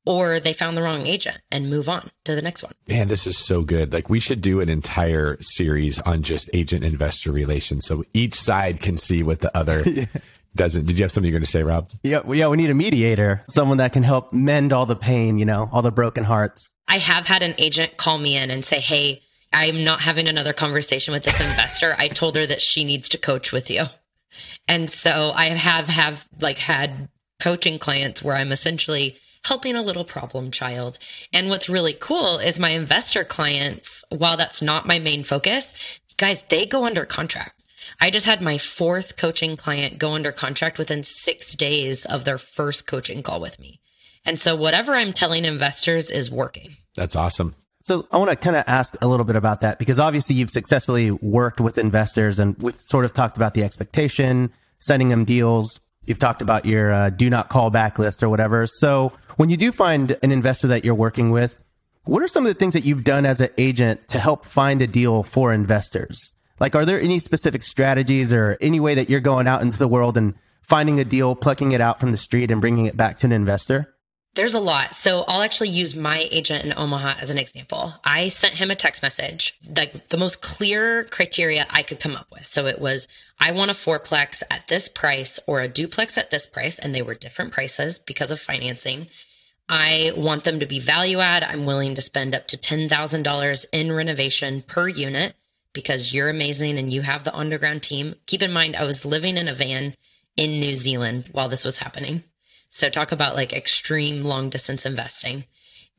or 0.05 0.39
they 0.39 0.53
found 0.53 0.77
the 0.77 0.81
wrong 0.81 1.07
agent 1.07 1.39
and 1.49 1.69
move 1.69 1.89
on 1.89 2.11
to 2.25 2.35
the 2.35 2.41
next 2.41 2.63
one. 2.63 2.73
Man, 2.87 3.07
this 3.07 3.25
is 3.25 3.37
so 3.37 3.63
good. 3.63 3.93
Like 3.93 4.09
we 4.09 4.19
should 4.19 4.41
do 4.41 4.59
an 4.59 4.69
entire 4.69 5.37
series 5.41 5.99
on 5.99 6.23
just 6.23 6.49
agent 6.53 6.83
investor 6.83 7.31
relations 7.31 7.85
so 7.85 8.03
each 8.13 8.35
side 8.35 8.79
can 8.79 8.97
see 8.97 9.23
what 9.23 9.39
the 9.39 9.55
other 9.57 9.83
doesn't. 10.55 10.85
Did 10.85 10.97
you 10.97 11.03
have 11.03 11.11
something 11.11 11.29
you're 11.29 11.39
going 11.39 11.45
to 11.45 11.51
say, 11.51 11.63
Rob? 11.63 11.89
Yeah, 12.03 12.21
well, 12.23 12.37
yeah, 12.37 12.47
we 12.47 12.57
need 12.57 12.69
a 12.69 12.75
mediator, 12.75 13.43
someone 13.49 13.77
that 13.77 13.93
can 13.93 14.03
help 14.03 14.33
mend 14.33 14.73
all 14.73 14.85
the 14.85 14.95
pain, 14.95 15.37
you 15.39 15.45
know, 15.45 15.69
all 15.71 15.81
the 15.81 15.91
broken 15.91 16.23
hearts. 16.23 16.75
I 16.87 16.97
have 16.97 17.25
had 17.25 17.41
an 17.41 17.55
agent 17.57 17.97
call 17.97 18.19
me 18.19 18.35
in 18.35 18.51
and 18.51 18.63
say, 18.63 18.79
"Hey, 18.79 19.21
I'm 19.51 19.83
not 19.83 20.01
having 20.01 20.27
another 20.27 20.53
conversation 20.53 21.13
with 21.13 21.23
this 21.23 21.39
investor. 21.39 21.95
I 21.97 22.07
told 22.07 22.35
her 22.35 22.45
that 22.45 22.61
she 22.61 22.83
needs 22.83 23.09
to 23.09 23.17
coach 23.17 23.51
with 23.51 23.69
you." 23.69 23.83
And 24.67 24.91
so 24.91 25.31
I 25.33 25.45
have 25.49 25.87
have 25.87 26.25
like 26.39 26.57
had 26.57 27.09
coaching 27.39 27.79
clients 27.79 28.23
where 28.23 28.35
I'm 28.35 28.51
essentially 28.51 29.17
helping 29.45 29.75
a 29.75 29.81
little 29.81 30.05
problem 30.05 30.51
child. 30.51 30.97
And 31.33 31.49
what's 31.49 31.69
really 31.69 31.93
cool 31.93 32.37
is 32.37 32.59
my 32.59 32.69
investor 32.69 33.23
clients, 33.23 34.03
while 34.09 34.37
that's 34.37 34.61
not 34.61 34.87
my 34.87 34.99
main 34.99 35.23
focus, 35.23 35.73
guys, 36.17 36.43
they 36.49 36.65
go 36.65 36.85
under 36.85 37.05
contract. 37.05 37.62
I 38.03 38.09
just 38.09 38.25
had 38.25 38.41
my 38.41 38.57
fourth 38.57 39.15
coaching 39.15 39.55
client 39.55 39.97
go 39.97 40.11
under 40.11 40.33
contract 40.33 40.77
within 40.77 41.05
six 41.05 41.55
days 41.55 42.05
of 42.05 42.25
their 42.25 42.37
first 42.37 42.85
coaching 42.85 43.23
call 43.23 43.39
with 43.39 43.57
me. 43.61 43.79
And 44.25 44.37
so 44.37 44.57
whatever 44.57 44.93
I'm 44.93 45.13
telling 45.13 45.45
investors 45.45 46.11
is 46.11 46.29
working. 46.29 46.75
That's 46.95 47.15
awesome. 47.15 47.55
So 47.81 48.05
I 48.11 48.17
want 48.17 48.29
to 48.29 48.35
kind 48.35 48.57
of 48.57 48.65
ask 48.67 48.97
a 49.01 49.07
little 49.07 49.23
bit 49.23 49.37
about 49.37 49.61
that 49.61 49.79
because 49.79 50.01
obviously 50.01 50.35
you've 50.35 50.49
successfully 50.49 51.11
worked 51.11 51.61
with 51.61 51.77
investors 51.77 52.39
and 52.39 52.61
we've 52.61 52.75
sort 52.75 53.05
of 53.05 53.13
talked 53.13 53.37
about 53.37 53.53
the 53.53 53.63
expectation, 53.63 54.51
sending 54.79 55.07
them 55.07 55.23
deals. 55.23 55.79
You've 56.05 56.19
talked 56.19 56.41
about 56.41 56.65
your 56.65 56.91
uh, 56.91 57.09
do 57.09 57.29
not 57.29 57.47
call 57.47 57.69
back 57.69 57.97
list 57.97 58.21
or 58.21 58.27
whatever. 58.27 58.67
So 58.67 59.13
when 59.37 59.49
you 59.49 59.55
do 59.55 59.71
find 59.71 60.17
an 60.21 60.33
investor 60.33 60.67
that 60.67 60.83
you're 60.83 60.93
working 60.93 61.31
with, 61.31 61.57
what 62.03 62.21
are 62.21 62.27
some 62.27 62.45
of 62.45 62.53
the 62.53 62.59
things 62.59 62.73
that 62.73 62.83
you've 62.83 63.05
done 63.05 63.25
as 63.25 63.39
an 63.39 63.51
agent 63.57 64.09
to 64.09 64.19
help 64.19 64.45
find 64.45 64.81
a 64.81 64.87
deal 64.87 65.23
for 65.23 65.53
investors? 65.53 66.32
Like, 66.59 66.75
are 66.75 66.85
there 66.85 67.01
any 67.01 67.19
specific 67.19 67.63
strategies 67.63 68.31
or 68.33 68.57
any 68.61 68.79
way 68.79 68.95
that 68.95 69.09
you're 69.09 69.19
going 69.19 69.47
out 69.47 69.61
into 69.61 69.77
the 69.77 69.87
world 69.87 70.17
and 70.17 70.35
finding 70.61 70.99
a 70.99 71.05
deal, 71.05 71.35
plucking 71.35 71.71
it 71.71 71.81
out 71.81 71.99
from 71.99 72.11
the 72.11 72.17
street 72.17 72.51
and 72.51 72.61
bringing 72.61 72.85
it 72.85 72.97
back 72.97 73.19
to 73.19 73.25
an 73.25 73.31
investor? 73.31 73.93
There's 74.35 74.55
a 74.55 74.59
lot. 74.59 74.95
So 74.95 75.21
I'll 75.21 75.43
actually 75.43 75.69
use 75.69 75.95
my 75.95 76.27
agent 76.31 76.65
in 76.65 76.73
Omaha 76.75 77.17
as 77.21 77.29
an 77.29 77.37
example. 77.37 77.93
I 78.03 78.29
sent 78.29 78.55
him 78.55 78.71
a 78.71 78.75
text 78.75 79.03
message, 79.03 79.59
like 79.77 80.09
the 80.09 80.17
most 80.17 80.41
clear 80.41 81.03
criteria 81.03 81.67
I 81.69 81.83
could 81.83 81.99
come 81.99 82.15
up 82.15 82.27
with. 82.31 82.47
So 82.47 82.65
it 82.65 82.79
was, 82.79 83.07
I 83.39 83.51
want 83.51 83.69
a 83.69 83.75
fourplex 83.75 84.41
at 84.49 84.67
this 84.67 84.89
price 84.89 85.39
or 85.45 85.61
a 85.61 85.67
duplex 85.67 86.17
at 86.17 86.31
this 86.31 86.47
price. 86.47 86.79
And 86.79 86.95
they 86.95 87.03
were 87.03 87.13
different 87.13 87.53
prices 87.53 87.99
because 87.99 88.31
of 88.31 88.39
financing. 88.39 89.07
I 89.69 90.13
want 90.17 90.45
them 90.45 90.59
to 90.61 90.65
be 90.65 90.79
value 90.79 91.19
add. 91.19 91.43
I'm 91.43 91.67
willing 91.67 91.93
to 91.95 92.01
spend 92.01 92.33
up 92.33 92.47
to 92.47 92.57
$10,000 92.57 93.65
in 93.71 93.91
renovation 93.91 94.63
per 94.67 94.87
unit 94.87 95.35
because 95.73 96.13
you're 96.13 96.29
amazing 96.29 96.77
and 96.77 96.93
you 96.93 97.01
have 97.01 97.23
the 97.23 97.35
underground 97.35 97.83
team. 97.83 98.15
Keep 98.27 98.43
in 98.43 98.53
mind, 98.53 98.75
I 98.75 98.85
was 98.85 99.05
living 99.05 99.37
in 99.37 99.47
a 99.47 99.55
van 99.55 99.95
in 100.37 100.59
New 100.59 100.75
Zealand 100.75 101.29
while 101.31 101.49
this 101.49 101.65
was 101.65 101.77
happening. 101.77 102.23
So 102.69 102.89
talk 102.89 103.11
about 103.11 103.35
like 103.35 103.53
extreme 103.53 104.23
long 104.23 104.49
distance 104.49 104.85
investing. 104.85 105.45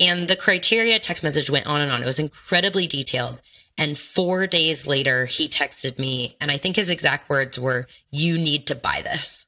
And 0.00 0.28
the 0.28 0.36
criteria 0.36 0.98
text 0.98 1.22
message 1.22 1.50
went 1.50 1.66
on 1.66 1.80
and 1.80 1.92
on. 1.92 2.02
It 2.02 2.06
was 2.06 2.18
incredibly 2.18 2.86
detailed. 2.86 3.40
And 3.76 3.98
four 3.98 4.46
days 4.46 4.86
later, 4.86 5.26
he 5.26 5.48
texted 5.48 5.98
me, 5.98 6.36
and 6.40 6.50
I 6.50 6.58
think 6.58 6.76
his 6.76 6.90
exact 6.90 7.28
words 7.28 7.58
were, 7.58 7.88
You 8.10 8.38
need 8.38 8.68
to 8.68 8.74
buy 8.74 9.02
this. 9.02 9.46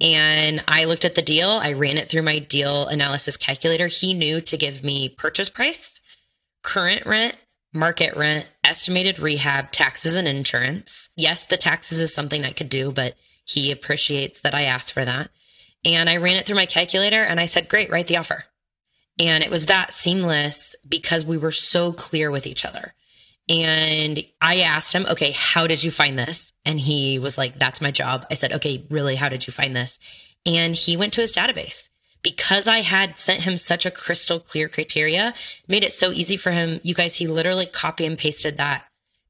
And 0.00 0.64
I 0.66 0.84
looked 0.84 1.04
at 1.04 1.14
the 1.14 1.22
deal. 1.22 1.50
I 1.50 1.72
ran 1.72 1.96
it 1.96 2.08
through 2.08 2.22
my 2.22 2.38
deal 2.38 2.86
analysis 2.86 3.36
calculator. 3.36 3.86
He 3.86 4.14
knew 4.14 4.40
to 4.40 4.56
give 4.56 4.82
me 4.82 5.08
purchase 5.08 5.48
price, 5.48 6.00
current 6.62 7.06
rent, 7.06 7.36
market 7.72 8.16
rent, 8.16 8.46
estimated 8.64 9.18
rehab, 9.18 9.72
taxes, 9.72 10.16
and 10.16 10.28
insurance. 10.28 11.08
Yes, 11.16 11.44
the 11.46 11.56
taxes 11.56 11.98
is 11.98 12.14
something 12.14 12.44
I 12.44 12.52
could 12.52 12.68
do, 12.68 12.92
but 12.92 13.14
he 13.44 13.72
appreciates 13.72 14.40
that 14.40 14.54
I 14.54 14.64
asked 14.64 14.92
for 14.92 15.04
that. 15.04 15.30
And 15.84 16.08
I 16.08 16.18
ran 16.18 16.36
it 16.36 16.46
through 16.46 16.56
my 16.56 16.66
calculator 16.66 17.22
and 17.22 17.40
I 17.40 17.46
said, 17.46 17.68
great, 17.68 17.90
write 17.90 18.06
the 18.06 18.18
offer. 18.18 18.44
And 19.18 19.42
it 19.42 19.50
was 19.50 19.66
that 19.66 19.92
seamless 19.92 20.76
because 20.88 21.24
we 21.24 21.36
were 21.36 21.52
so 21.52 21.92
clear 21.92 22.30
with 22.30 22.46
each 22.46 22.64
other. 22.64 22.94
And 23.48 24.24
I 24.40 24.60
asked 24.60 24.92
him, 24.92 25.06
okay, 25.06 25.32
how 25.32 25.66
did 25.66 25.82
you 25.82 25.90
find 25.90 26.18
this? 26.18 26.52
And 26.64 26.78
he 26.78 27.18
was 27.18 27.36
like, 27.36 27.58
that's 27.58 27.80
my 27.80 27.90
job. 27.90 28.24
I 28.30 28.34
said, 28.34 28.52
okay, 28.54 28.86
really, 28.88 29.16
how 29.16 29.28
did 29.28 29.46
you 29.46 29.52
find 29.52 29.74
this? 29.74 29.98
And 30.46 30.74
he 30.74 30.96
went 30.96 31.12
to 31.14 31.20
his 31.20 31.34
database 31.34 31.88
because 32.22 32.68
I 32.68 32.82
had 32.82 33.18
sent 33.18 33.42
him 33.42 33.56
such 33.56 33.84
a 33.84 33.90
crystal 33.90 34.38
clear 34.38 34.68
criteria, 34.68 35.34
made 35.66 35.84
it 35.84 35.92
so 35.92 36.12
easy 36.12 36.36
for 36.36 36.52
him. 36.52 36.80
You 36.82 36.94
guys, 36.94 37.16
he 37.16 37.26
literally 37.26 37.66
copy 37.66 38.06
and 38.06 38.18
pasted 38.18 38.56
that 38.58 38.84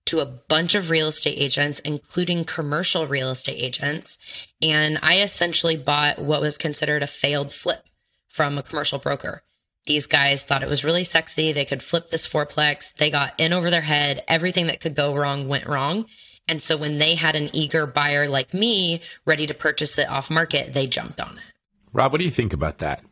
to 0.07 0.21
a 0.21 0.27
bunch 0.27 0.75
of 0.75 0.91
real 0.91 1.09
estate 1.09 1.39
agents, 1.39 1.81
including 1.81 2.45
commercial 2.45 3.07
real 3.07 3.31
estate 3.31 3.63
agents. 3.63 4.19
And 4.61 4.99
I 5.03 5.21
essentially 5.21 5.77
bought 5.77 6.19
what 6.19 6.41
was 6.41 6.59
considered 6.59 7.03
a 7.03 7.07
failed 7.07 7.53
flip 7.53 7.85
from 8.29 8.59
a 8.59 8.63
commercial 8.63 8.99
broker. 8.99 9.43
These 9.87 10.07
guys 10.07 10.43
thought 10.43 10.63
it 10.63 10.69
was 10.69 10.85
really 10.85 11.05
sexy. 11.05 11.53
They 11.53 11.65
could 11.65 11.83
flip 11.83 12.11
this 12.11 12.27
fourplex. 12.27 12.93
They 12.99 13.11
got 13.11 13.39
in 13.39 13.53
over 13.53 13.71
their 13.71 13.83
head. 13.83 14.23
Everything 14.29 14.67
that 14.69 14.81
could 14.81 14.95
go 14.95 15.15
wrong 15.15 15.49
went 15.49 15.67
wrong. 15.67 16.07
And 16.49 16.63
so 16.63 16.77
when 16.77 16.99
they 16.99 17.15
had 17.15 17.37
an 17.37 17.51
eager 17.53 17.87
buyer 17.87 18.29
like 18.29 18.53
me 18.53 19.01
ready 19.25 19.47
to 19.47 19.55
purchase 19.55 19.99
it 19.99 20.09
off 20.09 20.31
market, 20.31 20.75
they 20.75 20.87
jumped 20.87 21.21
on 21.21 21.39
it. 21.39 21.52
Rob, 21.93 22.13
what 22.13 22.19
do 22.19 22.25
you 22.25 22.31
think 22.31 22.53
about 22.53 22.79
that? 22.79 23.03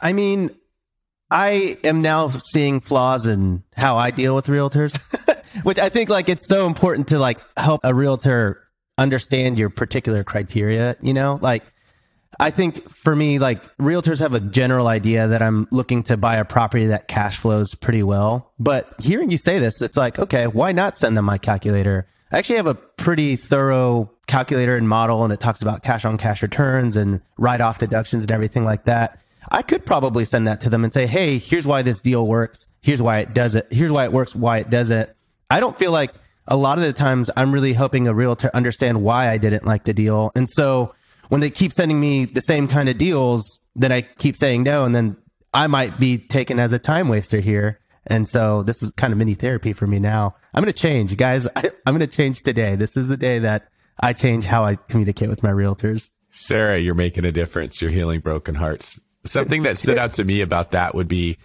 I 0.00 0.12
mean, 0.12 0.50
I 1.30 1.78
am 1.84 2.02
now 2.02 2.28
seeing 2.28 2.80
flaws 2.80 3.26
in 3.26 3.64
how 3.76 3.96
I 3.96 4.10
deal 4.10 4.34
with 4.34 4.46
realtors. 4.46 4.98
which 5.62 5.78
I 5.78 5.88
think 5.88 6.10
like 6.10 6.28
it's 6.28 6.46
so 6.48 6.66
important 6.66 7.08
to 7.08 7.18
like 7.18 7.38
help 7.56 7.80
a 7.84 7.94
realtor 7.94 8.60
understand 8.98 9.58
your 9.58 9.70
particular 9.70 10.24
criteria, 10.24 10.96
you 11.00 11.14
know? 11.14 11.38
Like 11.40 11.62
I 12.40 12.50
think 12.50 12.88
for 12.90 13.14
me, 13.14 13.38
like 13.38 13.62
realtors 13.76 14.18
have 14.18 14.34
a 14.34 14.40
general 14.40 14.88
idea 14.88 15.28
that 15.28 15.42
I'm 15.42 15.68
looking 15.70 16.02
to 16.04 16.16
buy 16.16 16.36
a 16.36 16.44
property 16.44 16.86
that 16.86 17.06
cash 17.06 17.38
flows 17.38 17.74
pretty 17.74 18.02
well. 18.02 18.52
But 18.58 18.92
hearing 19.00 19.30
you 19.30 19.38
say 19.38 19.58
this, 19.58 19.80
it's 19.80 19.96
like, 19.96 20.18
okay, 20.18 20.46
why 20.46 20.72
not 20.72 20.98
send 20.98 21.16
them 21.16 21.24
my 21.24 21.38
calculator? 21.38 22.08
I 22.34 22.38
actually 22.38 22.56
have 22.56 22.66
a 22.66 22.74
pretty 22.74 23.36
thorough 23.36 24.10
calculator 24.26 24.76
and 24.76 24.88
model 24.88 25.22
and 25.22 25.32
it 25.32 25.38
talks 25.38 25.62
about 25.62 25.84
cash 25.84 26.04
on 26.04 26.18
cash 26.18 26.42
returns 26.42 26.96
and 26.96 27.20
write 27.38 27.60
off 27.60 27.78
deductions 27.78 28.24
and 28.24 28.32
everything 28.32 28.64
like 28.64 28.86
that. 28.86 29.20
I 29.52 29.62
could 29.62 29.86
probably 29.86 30.24
send 30.24 30.48
that 30.48 30.60
to 30.62 30.68
them 30.68 30.82
and 30.82 30.92
say, 30.92 31.06
Hey, 31.06 31.38
here's 31.38 31.64
why 31.64 31.82
this 31.82 32.00
deal 32.00 32.26
works. 32.26 32.66
Here's 32.82 33.00
why 33.00 33.20
it 33.20 33.34
does 33.34 33.54
it. 33.54 33.68
Here's 33.70 33.92
why 33.92 34.02
it 34.02 34.12
works, 34.12 34.34
why 34.34 34.58
it 34.58 34.68
doesn't. 34.68 35.10
I 35.48 35.60
don't 35.60 35.78
feel 35.78 35.92
like 35.92 36.12
a 36.48 36.56
lot 36.56 36.78
of 36.78 36.82
the 36.82 36.92
times 36.92 37.30
I'm 37.36 37.52
really 37.52 37.72
helping 37.72 38.08
a 38.08 38.14
realtor 38.14 38.50
understand 38.52 39.04
why 39.04 39.30
I 39.30 39.38
didn't 39.38 39.64
like 39.64 39.84
the 39.84 39.94
deal. 39.94 40.32
And 40.34 40.50
so 40.50 40.92
when 41.28 41.40
they 41.40 41.50
keep 41.50 41.72
sending 41.72 42.00
me 42.00 42.24
the 42.24 42.42
same 42.42 42.66
kind 42.66 42.88
of 42.88 42.98
deals, 42.98 43.60
then 43.76 43.92
I 43.92 44.00
keep 44.00 44.36
saying 44.36 44.64
no. 44.64 44.84
And 44.84 44.92
then 44.92 45.16
I 45.52 45.68
might 45.68 46.00
be 46.00 46.18
taken 46.18 46.58
as 46.58 46.72
a 46.72 46.80
time 46.80 47.06
waster 47.06 47.38
here. 47.38 47.78
And 48.06 48.28
so 48.28 48.62
this 48.62 48.82
is 48.82 48.92
kind 48.92 49.12
of 49.12 49.18
mini 49.18 49.34
therapy 49.34 49.72
for 49.72 49.86
me 49.86 49.98
now. 49.98 50.34
I'm 50.52 50.62
going 50.62 50.72
to 50.72 50.78
change, 50.78 51.16
guys. 51.16 51.46
I, 51.56 51.70
am 51.86 51.96
going 51.96 52.00
to 52.00 52.06
change 52.06 52.42
today. 52.42 52.76
This 52.76 52.96
is 52.96 53.08
the 53.08 53.16
day 53.16 53.38
that 53.40 53.68
I 54.00 54.12
change 54.12 54.44
how 54.44 54.64
I 54.64 54.76
communicate 54.76 55.28
with 55.28 55.42
my 55.42 55.50
realtors. 55.50 56.10
Sarah, 56.30 56.78
you're 56.78 56.94
making 56.94 57.24
a 57.24 57.32
difference. 57.32 57.80
You're 57.80 57.90
healing 57.90 58.20
broken 58.20 58.56
hearts. 58.56 59.00
Something 59.24 59.62
that 59.62 59.78
stood 59.78 59.98
out 59.98 60.12
to 60.14 60.24
me 60.24 60.40
about 60.40 60.72
that 60.72 60.94
would 60.94 61.08
be 61.08 61.38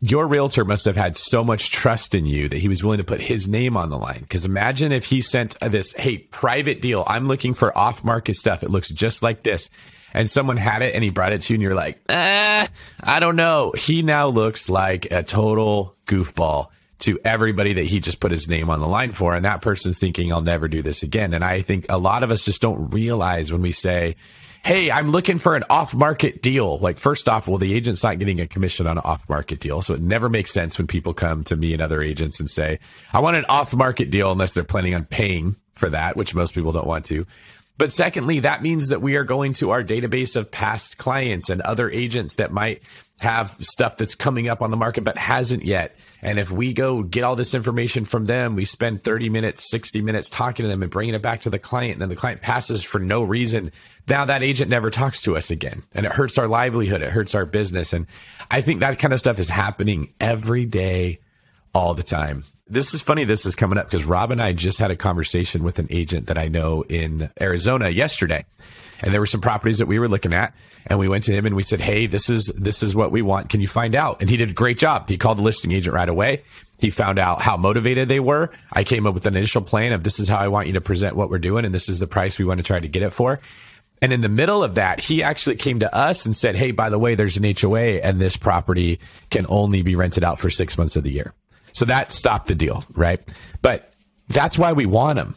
your 0.00 0.26
realtor 0.26 0.64
must 0.64 0.86
have 0.86 0.96
had 0.96 1.16
so 1.16 1.44
much 1.44 1.70
trust 1.70 2.14
in 2.14 2.24
you 2.24 2.48
that 2.48 2.58
he 2.58 2.68
was 2.68 2.82
willing 2.82 2.98
to 2.98 3.04
put 3.04 3.20
his 3.20 3.46
name 3.46 3.76
on 3.76 3.90
the 3.90 3.98
line. 3.98 4.20
Because 4.20 4.46
imagine 4.46 4.92
if 4.92 5.04
he 5.04 5.20
sent 5.20 5.58
this, 5.60 5.92
hey, 5.92 6.18
private 6.18 6.80
deal. 6.80 7.04
I'm 7.06 7.28
looking 7.28 7.52
for 7.52 7.76
off 7.76 8.02
market 8.02 8.36
stuff. 8.36 8.62
It 8.62 8.70
looks 8.70 8.90
just 8.90 9.22
like 9.22 9.42
this. 9.42 9.68
And 10.12 10.30
someone 10.30 10.56
had 10.56 10.82
it 10.82 10.94
and 10.94 11.04
he 11.04 11.10
brought 11.10 11.32
it 11.32 11.42
to 11.42 11.52
you 11.52 11.56
and 11.56 11.62
you're 11.62 11.74
like, 11.74 12.00
ah, 12.08 12.68
I 13.02 13.20
don't 13.20 13.36
know. 13.36 13.72
He 13.76 14.02
now 14.02 14.28
looks 14.28 14.68
like 14.68 15.10
a 15.10 15.22
total 15.22 15.94
goofball 16.06 16.68
to 17.00 17.18
everybody 17.24 17.72
that 17.74 17.84
he 17.84 18.00
just 18.00 18.20
put 18.20 18.30
his 18.30 18.48
name 18.48 18.70
on 18.70 18.80
the 18.80 18.88
line 18.88 19.12
for. 19.12 19.34
And 19.34 19.44
that 19.44 19.62
person's 19.62 19.98
thinking, 19.98 20.32
I'll 20.32 20.42
never 20.42 20.68
do 20.68 20.82
this 20.82 21.02
again. 21.02 21.34
And 21.34 21.42
I 21.42 21.62
think 21.62 21.86
a 21.88 21.98
lot 21.98 22.22
of 22.22 22.30
us 22.30 22.44
just 22.44 22.60
don't 22.60 22.90
realize 22.90 23.50
when 23.50 23.62
we 23.62 23.72
say, 23.72 24.16
Hey, 24.62 24.90
I'm 24.90 25.10
looking 25.10 25.38
for 25.38 25.56
an 25.56 25.64
off 25.70 25.94
market 25.94 26.42
deal. 26.42 26.78
Like, 26.80 26.98
first 26.98 27.30
off, 27.30 27.48
well, 27.48 27.56
the 27.56 27.72
agent's 27.72 28.04
not 28.04 28.18
getting 28.18 28.40
a 28.40 28.46
commission 28.46 28.86
on 28.86 28.98
an 28.98 29.02
off 29.06 29.26
market 29.26 29.58
deal. 29.58 29.80
So 29.80 29.94
it 29.94 30.02
never 30.02 30.28
makes 30.28 30.50
sense 30.50 30.76
when 30.76 30.86
people 30.86 31.14
come 31.14 31.44
to 31.44 31.56
me 31.56 31.72
and 31.72 31.80
other 31.80 32.02
agents 32.02 32.40
and 32.40 32.50
say, 32.50 32.78
I 33.14 33.20
want 33.20 33.38
an 33.38 33.46
off 33.48 33.72
market 33.72 34.10
deal 34.10 34.30
unless 34.30 34.52
they're 34.52 34.62
planning 34.62 34.94
on 34.94 35.06
paying 35.06 35.56
for 35.72 35.88
that, 35.88 36.14
which 36.14 36.34
most 36.34 36.54
people 36.54 36.72
don't 36.72 36.86
want 36.86 37.06
to. 37.06 37.26
But 37.80 37.92
secondly, 37.92 38.40
that 38.40 38.62
means 38.62 38.88
that 38.88 39.00
we 39.00 39.16
are 39.16 39.24
going 39.24 39.54
to 39.54 39.70
our 39.70 39.82
database 39.82 40.36
of 40.36 40.50
past 40.50 40.98
clients 40.98 41.48
and 41.48 41.62
other 41.62 41.90
agents 41.90 42.34
that 42.34 42.52
might 42.52 42.82
have 43.20 43.56
stuff 43.60 43.96
that's 43.96 44.14
coming 44.14 44.50
up 44.50 44.60
on 44.60 44.70
the 44.70 44.76
market 44.76 45.02
but 45.02 45.16
hasn't 45.16 45.64
yet. 45.64 45.96
And 46.20 46.38
if 46.38 46.50
we 46.50 46.74
go 46.74 47.02
get 47.02 47.24
all 47.24 47.36
this 47.36 47.54
information 47.54 48.04
from 48.04 48.26
them, 48.26 48.54
we 48.54 48.66
spend 48.66 49.02
30 49.02 49.30
minutes, 49.30 49.70
60 49.70 50.02
minutes 50.02 50.28
talking 50.28 50.64
to 50.64 50.68
them 50.68 50.82
and 50.82 50.90
bringing 50.90 51.14
it 51.14 51.22
back 51.22 51.40
to 51.40 51.50
the 51.50 51.58
client, 51.58 51.92
and 51.92 52.02
then 52.02 52.10
the 52.10 52.16
client 52.16 52.42
passes 52.42 52.82
for 52.82 52.98
no 52.98 53.22
reason. 53.22 53.72
Now 54.06 54.26
that 54.26 54.42
agent 54.42 54.68
never 54.68 54.90
talks 54.90 55.22
to 55.22 55.34
us 55.34 55.50
again, 55.50 55.82
and 55.94 56.04
it 56.04 56.12
hurts 56.12 56.36
our 56.36 56.48
livelihood, 56.48 57.00
it 57.00 57.12
hurts 57.12 57.34
our 57.34 57.46
business. 57.46 57.94
And 57.94 58.06
I 58.50 58.60
think 58.60 58.80
that 58.80 58.98
kind 58.98 59.14
of 59.14 59.20
stuff 59.20 59.38
is 59.38 59.48
happening 59.48 60.12
every 60.20 60.66
day, 60.66 61.20
all 61.74 61.94
the 61.94 62.02
time. 62.02 62.44
This 62.70 62.94
is 62.94 63.02
funny. 63.02 63.24
This 63.24 63.46
is 63.46 63.56
coming 63.56 63.78
up 63.78 63.90
because 63.90 64.06
Rob 64.06 64.30
and 64.30 64.40
I 64.40 64.52
just 64.52 64.78
had 64.78 64.92
a 64.92 64.96
conversation 64.96 65.64
with 65.64 65.80
an 65.80 65.88
agent 65.90 66.28
that 66.28 66.38
I 66.38 66.48
know 66.48 66.82
in 66.88 67.28
Arizona 67.40 67.88
yesterday 67.88 68.44
and 69.02 69.12
there 69.12 69.20
were 69.20 69.26
some 69.26 69.40
properties 69.40 69.78
that 69.78 69.86
we 69.86 69.98
were 69.98 70.08
looking 70.08 70.32
at 70.32 70.54
and 70.86 70.98
we 70.98 71.08
went 71.08 71.24
to 71.24 71.32
him 71.32 71.46
and 71.46 71.56
we 71.56 71.62
said, 71.62 71.80
Hey, 71.80 72.06
this 72.06 72.28
is, 72.28 72.46
this 72.46 72.82
is 72.82 72.94
what 72.94 73.10
we 73.10 73.22
want. 73.22 73.48
Can 73.48 73.60
you 73.60 73.68
find 73.68 73.94
out? 73.94 74.20
And 74.20 74.30
he 74.30 74.36
did 74.36 74.50
a 74.50 74.54
great 74.54 74.78
job. 74.78 75.08
He 75.08 75.18
called 75.18 75.38
the 75.38 75.42
listing 75.42 75.72
agent 75.72 75.94
right 75.94 76.08
away. 76.08 76.42
He 76.78 76.90
found 76.90 77.18
out 77.18 77.42
how 77.42 77.56
motivated 77.56 78.08
they 78.08 78.20
were. 78.20 78.50
I 78.72 78.84
came 78.84 79.06
up 79.06 79.14
with 79.14 79.26
an 79.26 79.36
initial 79.36 79.62
plan 79.62 79.92
of 79.92 80.02
this 80.02 80.18
is 80.18 80.28
how 80.28 80.38
I 80.38 80.48
want 80.48 80.66
you 80.66 80.74
to 80.74 80.80
present 80.80 81.16
what 81.16 81.28
we're 81.28 81.38
doing. 81.38 81.64
And 81.64 81.74
this 81.74 81.88
is 81.88 81.98
the 81.98 82.06
price 82.06 82.38
we 82.38 82.44
want 82.44 82.58
to 82.58 82.64
try 82.64 82.80
to 82.80 82.88
get 82.88 83.02
it 83.02 83.10
for. 83.10 83.40
And 84.02 84.14
in 84.14 84.22
the 84.22 84.30
middle 84.30 84.64
of 84.64 84.76
that, 84.76 85.00
he 85.00 85.22
actually 85.22 85.56
came 85.56 85.80
to 85.80 85.94
us 85.94 86.24
and 86.24 86.34
said, 86.34 86.56
Hey, 86.56 86.70
by 86.70 86.88
the 86.88 86.98
way, 86.98 87.14
there's 87.14 87.36
an 87.36 87.54
HOA 87.54 88.00
and 88.00 88.18
this 88.18 88.36
property 88.36 88.98
can 89.30 89.44
only 89.48 89.82
be 89.82 89.96
rented 89.96 90.24
out 90.24 90.40
for 90.40 90.50
six 90.50 90.78
months 90.78 90.96
of 90.96 91.04
the 91.04 91.10
year. 91.10 91.34
So 91.72 91.84
that 91.86 92.12
stopped 92.12 92.48
the 92.48 92.54
deal, 92.54 92.84
right? 92.94 93.20
But 93.62 93.92
that's 94.28 94.58
why 94.58 94.72
we 94.72 94.86
want 94.86 95.18
him 95.18 95.34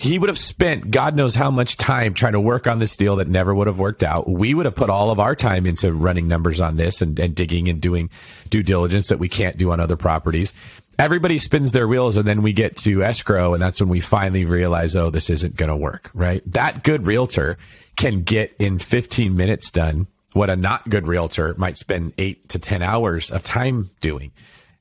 he 0.00 0.18
would 0.18 0.30
have 0.30 0.38
spent 0.38 0.90
God 0.90 1.14
knows 1.14 1.34
how 1.34 1.50
much 1.50 1.76
time 1.76 2.14
trying 2.14 2.32
to 2.32 2.40
work 2.40 2.66
on 2.66 2.78
this 2.78 2.96
deal 2.96 3.16
that 3.16 3.28
never 3.28 3.54
would 3.54 3.66
have 3.66 3.78
worked 3.78 4.02
out. 4.02 4.26
We 4.26 4.54
would 4.54 4.64
have 4.64 4.74
put 4.74 4.88
all 4.88 5.10
of 5.10 5.20
our 5.20 5.36
time 5.36 5.66
into 5.66 5.92
running 5.92 6.26
numbers 6.26 6.58
on 6.58 6.76
this 6.76 7.02
and, 7.02 7.18
and 7.20 7.34
digging 7.34 7.68
and 7.68 7.82
doing 7.82 8.08
due 8.48 8.62
diligence 8.62 9.08
that 9.08 9.18
we 9.18 9.28
can't 9.28 9.58
do 9.58 9.72
on 9.72 9.78
other 9.78 9.98
properties. 9.98 10.54
Everybody 10.98 11.36
spins 11.36 11.72
their 11.72 11.86
wheels 11.86 12.16
and 12.16 12.26
then 12.26 12.40
we 12.40 12.54
get 12.54 12.78
to 12.78 13.02
escrow 13.04 13.52
and 13.52 13.62
that's 13.62 13.78
when 13.78 13.90
we 13.90 14.00
finally 14.00 14.46
realize, 14.46 14.96
oh, 14.96 15.10
this 15.10 15.28
isn't 15.28 15.56
going 15.56 15.68
to 15.68 15.76
work, 15.76 16.10
right? 16.14 16.42
That 16.50 16.82
good 16.82 17.06
realtor 17.06 17.58
can 17.96 18.22
get 18.22 18.54
in 18.58 18.78
15 18.78 19.36
minutes 19.36 19.70
done 19.70 20.06
what 20.32 20.48
a 20.48 20.56
not 20.56 20.88
good 20.88 21.06
realtor 21.06 21.54
might 21.58 21.76
spend 21.76 22.14
eight 22.16 22.48
to 22.48 22.58
10 22.58 22.80
hours 22.80 23.30
of 23.30 23.44
time 23.44 23.90
doing. 24.00 24.32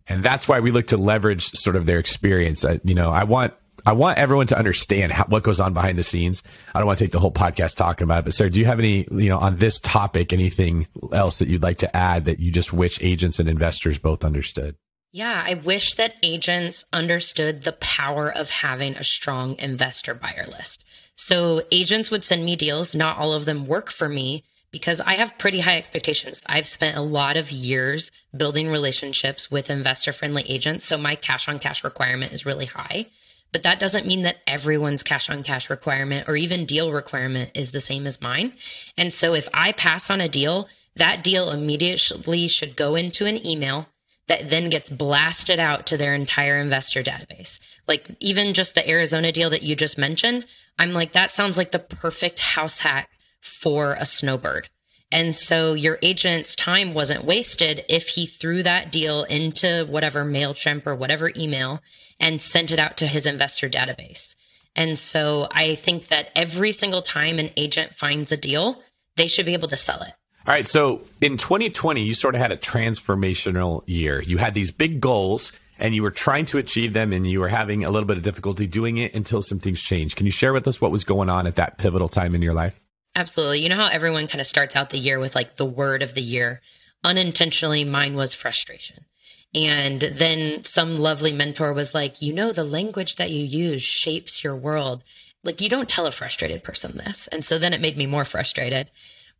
And 0.09 0.23
that's 0.23 0.47
why 0.47 0.59
we 0.59 0.71
look 0.71 0.87
to 0.87 0.97
leverage 0.97 1.51
sort 1.51 1.75
of 1.75 1.85
their 1.85 1.99
experience. 1.99 2.65
I, 2.65 2.79
you 2.83 2.95
know, 2.95 3.11
I 3.11 3.23
want 3.23 3.53
I 3.85 3.93
want 3.93 4.17
everyone 4.17 4.47
to 4.47 4.57
understand 4.57 5.11
how, 5.11 5.25
what 5.25 5.43
goes 5.43 5.59
on 5.59 5.73
behind 5.73 5.97
the 5.97 6.03
scenes. 6.03 6.43
I 6.73 6.79
don't 6.79 6.87
want 6.87 6.99
to 6.99 7.05
take 7.05 7.11
the 7.11 7.19
whole 7.19 7.31
podcast 7.31 7.75
talking 7.75 8.03
about 8.03 8.19
it, 8.19 8.25
but 8.25 8.33
Sarah, 8.33 8.49
do 8.49 8.59
you 8.59 8.65
have 8.65 8.79
any, 8.79 9.07
you 9.11 9.29
know, 9.29 9.39
on 9.39 9.57
this 9.57 9.79
topic, 9.79 10.33
anything 10.33 10.87
else 11.13 11.39
that 11.39 11.47
you'd 11.47 11.63
like 11.63 11.77
to 11.77 11.95
add 11.95 12.25
that 12.25 12.39
you 12.39 12.51
just 12.51 12.73
wish 12.73 13.01
agents 13.01 13.39
and 13.39 13.47
investors 13.47 13.97
both 13.97 14.23
understood? 14.23 14.75
Yeah, 15.11 15.43
I 15.45 15.55
wish 15.55 15.95
that 15.95 16.15
agents 16.21 16.85
understood 16.93 17.63
the 17.63 17.71
power 17.71 18.29
of 18.29 18.49
having 18.49 18.95
a 18.95 19.03
strong 19.03 19.57
investor 19.57 20.13
buyer 20.13 20.45
list. 20.47 20.83
So 21.15 21.63
agents 21.71 22.11
would 22.11 22.23
send 22.23 22.45
me 22.45 22.55
deals. 22.55 22.93
Not 22.93 23.17
all 23.17 23.33
of 23.33 23.45
them 23.45 23.65
work 23.65 23.91
for 23.91 24.07
me 24.07 24.43
because 24.71 25.01
I 25.01 25.15
have 25.15 25.37
pretty 25.37 25.61
high 25.61 25.77
expectations. 25.77 26.41
I've 26.45 26.67
spent 26.67 26.97
a 26.97 27.01
lot 27.01 27.37
of 27.37 27.51
years 27.51 28.11
building 28.35 28.69
relationships 28.69 29.49
with 29.49 29.69
investor 29.69 30.13
friendly 30.13 30.43
agents. 30.43 30.85
So 30.85 30.97
my 30.97 31.15
cash 31.15 31.47
on 31.47 31.59
cash 31.59 31.83
requirement 31.83 32.33
is 32.33 32.45
really 32.45 32.65
high. 32.65 33.07
But 33.51 33.63
that 33.63 33.79
doesn't 33.79 34.05
mean 34.05 34.23
that 34.23 34.37
everyone's 34.45 35.01
cash 35.01 35.29
on 35.29 35.41
cash 35.41 35.69
requirement 35.69 36.29
or 36.29 36.35
even 36.35 36.65
deal 36.65 36.91
requirement 36.91 37.51
is 37.55 37.71
the 37.71 37.81
same 37.81 38.05
as 38.05 38.21
mine. 38.21 38.53
And 38.95 39.11
so 39.11 39.33
if 39.33 39.49
I 39.53 39.71
pass 39.71 40.09
on 40.09 40.21
a 40.21 40.29
deal, 40.29 40.69
that 40.95 41.23
deal 41.23 41.49
immediately 41.49 42.47
should 42.47 42.75
go 42.75 42.95
into 42.95 43.25
an 43.25 43.45
email 43.45 43.87
that 44.27 44.51
then 44.51 44.69
gets 44.69 44.91
blasted 44.91 45.59
out 45.59 45.87
to 45.87 45.97
their 45.97 46.13
entire 46.13 46.57
investor 46.57 47.01
database. 47.01 47.59
Like 47.87 48.11
even 48.19 48.53
just 48.53 48.75
the 48.75 48.87
Arizona 48.87 49.31
deal 49.31 49.49
that 49.49 49.63
you 49.63 49.75
just 49.75 49.97
mentioned, 49.97 50.45
I'm 50.77 50.93
like, 50.93 51.13
that 51.13 51.31
sounds 51.31 51.57
like 51.57 51.71
the 51.71 51.79
perfect 51.79 52.39
house 52.39 52.79
hack 52.79 53.09
for 53.41 53.93
a 53.93 54.05
snowbird. 54.05 54.69
And 55.11 55.35
so 55.35 55.73
your 55.73 55.97
agent's 56.01 56.55
time 56.55 56.93
wasn't 56.93 57.25
wasted 57.25 57.83
if 57.89 58.09
he 58.09 58.27
threw 58.27 58.61
that 58.63 58.91
deal 58.91 59.23
into 59.23 59.85
whatever 59.89 60.23
MailChimp 60.23 60.85
or 60.85 60.95
whatever 60.95 61.31
email 61.35 61.81
and 62.19 62.41
sent 62.41 62.71
it 62.71 62.79
out 62.79 62.97
to 62.97 63.07
his 63.07 63.25
investor 63.25 63.69
database. 63.69 64.35
And 64.75 64.99
so 64.99 65.47
I 65.51 65.75
think 65.75 66.09
that 66.09 66.29
every 66.35 66.71
single 66.71 67.01
time 67.01 67.39
an 67.39 67.49
agent 67.57 67.95
finds 67.95 68.31
a 68.31 68.37
deal, 68.37 68.81
they 69.15 69.27
should 69.27 69.45
be 69.45 69.53
able 69.53 69.67
to 69.69 69.75
sell 69.75 70.01
it. 70.01 70.13
All 70.47 70.53
right. 70.53 70.67
So 70.67 71.01
in 71.21 71.37
2020, 71.37 72.01
you 72.01 72.13
sort 72.13 72.35
of 72.35 72.41
had 72.41 72.51
a 72.51 72.57
transformational 72.57 73.83
year. 73.87 74.21
You 74.21 74.37
had 74.37 74.53
these 74.53 74.71
big 74.71 75.01
goals 75.01 75.53
and 75.79 75.95
you 75.95 76.03
were 76.03 76.11
trying 76.11 76.45
to 76.45 76.57
achieve 76.59 76.93
them 76.93 77.13
and 77.13 77.25
you 77.25 77.39
were 77.39 77.49
having 77.49 77.83
a 77.83 77.89
little 77.89 78.07
bit 78.07 78.17
of 78.17 78.23
difficulty 78.23 78.67
doing 78.67 78.97
it 78.97 79.15
until 79.15 79.41
some 79.41 79.59
things 79.59 79.81
changed. 79.81 80.17
Can 80.17 80.25
you 80.25 80.31
share 80.31 80.53
with 80.53 80.67
us 80.67 80.79
what 80.79 80.91
was 80.91 81.03
going 81.03 81.29
on 81.29 81.47
at 81.47 81.55
that 81.55 81.77
pivotal 81.77 82.09
time 82.09 82.35
in 82.35 82.41
your 82.41 82.53
life? 82.53 82.79
Absolutely. 83.15 83.61
You 83.61 83.69
know 83.69 83.75
how 83.75 83.87
everyone 83.87 84.27
kind 84.27 84.41
of 84.41 84.47
starts 84.47 84.75
out 84.75 84.91
the 84.91 84.97
year 84.97 85.19
with 85.19 85.35
like 85.35 85.57
the 85.57 85.65
word 85.65 86.01
of 86.01 86.13
the 86.13 86.21
year? 86.21 86.61
Unintentionally, 87.03 87.83
mine 87.83 88.15
was 88.15 88.33
frustration. 88.33 89.05
And 89.53 90.01
then 90.01 90.63
some 90.63 90.99
lovely 90.99 91.31
mentor 91.31 91.73
was 91.73 91.93
like, 91.93 92.21
you 92.21 92.33
know, 92.33 92.51
the 92.51 92.63
language 92.63 93.15
that 93.15 93.31
you 93.31 93.43
use 93.43 93.81
shapes 93.81 94.43
your 94.43 94.55
world. 94.55 95.03
Like, 95.43 95.59
you 95.61 95.69
don't 95.69 95.89
tell 95.89 96.05
a 96.05 96.11
frustrated 96.11 96.63
person 96.63 96.97
this. 96.97 97.27
And 97.31 97.43
so 97.43 97.57
then 97.57 97.73
it 97.73 97.81
made 97.81 97.97
me 97.97 98.05
more 98.05 98.25
frustrated. 98.25 98.91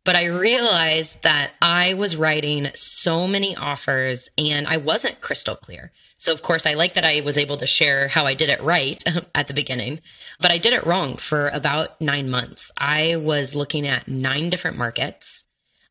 But 0.02 0.16
I 0.16 0.24
realized 0.24 1.22
that 1.22 1.52
I 1.60 1.94
was 1.94 2.16
writing 2.16 2.70
so 2.74 3.28
many 3.28 3.54
offers 3.54 4.28
and 4.38 4.66
I 4.66 4.78
wasn't 4.78 5.20
crystal 5.20 5.56
clear. 5.56 5.92
So, 6.20 6.34
of 6.34 6.42
course, 6.42 6.66
I 6.66 6.74
like 6.74 6.92
that 6.94 7.04
I 7.06 7.22
was 7.22 7.38
able 7.38 7.56
to 7.56 7.66
share 7.66 8.06
how 8.06 8.26
I 8.26 8.34
did 8.34 8.50
it 8.50 8.62
right 8.62 9.02
at 9.34 9.48
the 9.48 9.54
beginning, 9.54 10.00
but 10.38 10.50
I 10.50 10.58
did 10.58 10.74
it 10.74 10.84
wrong 10.84 11.16
for 11.16 11.48
about 11.48 11.98
nine 11.98 12.28
months. 12.28 12.70
I 12.76 13.16
was 13.16 13.54
looking 13.54 13.86
at 13.86 14.06
nine 14.06 14.50
different 14.50 14.76
markets. 14.76 15.44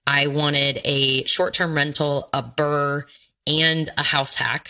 I 0.06 0.28
wanted 0.28 0.82
a 0.86 1.24
short 1.26 1.56
term 1.56 1.74
rental, 1.74 2.30
a 2.32 2.44
BRRRR, 2.44 3.06
and 3.48 3.92
a 3.98 4.04
house 4.04 4.36
hack. 4.36 4.70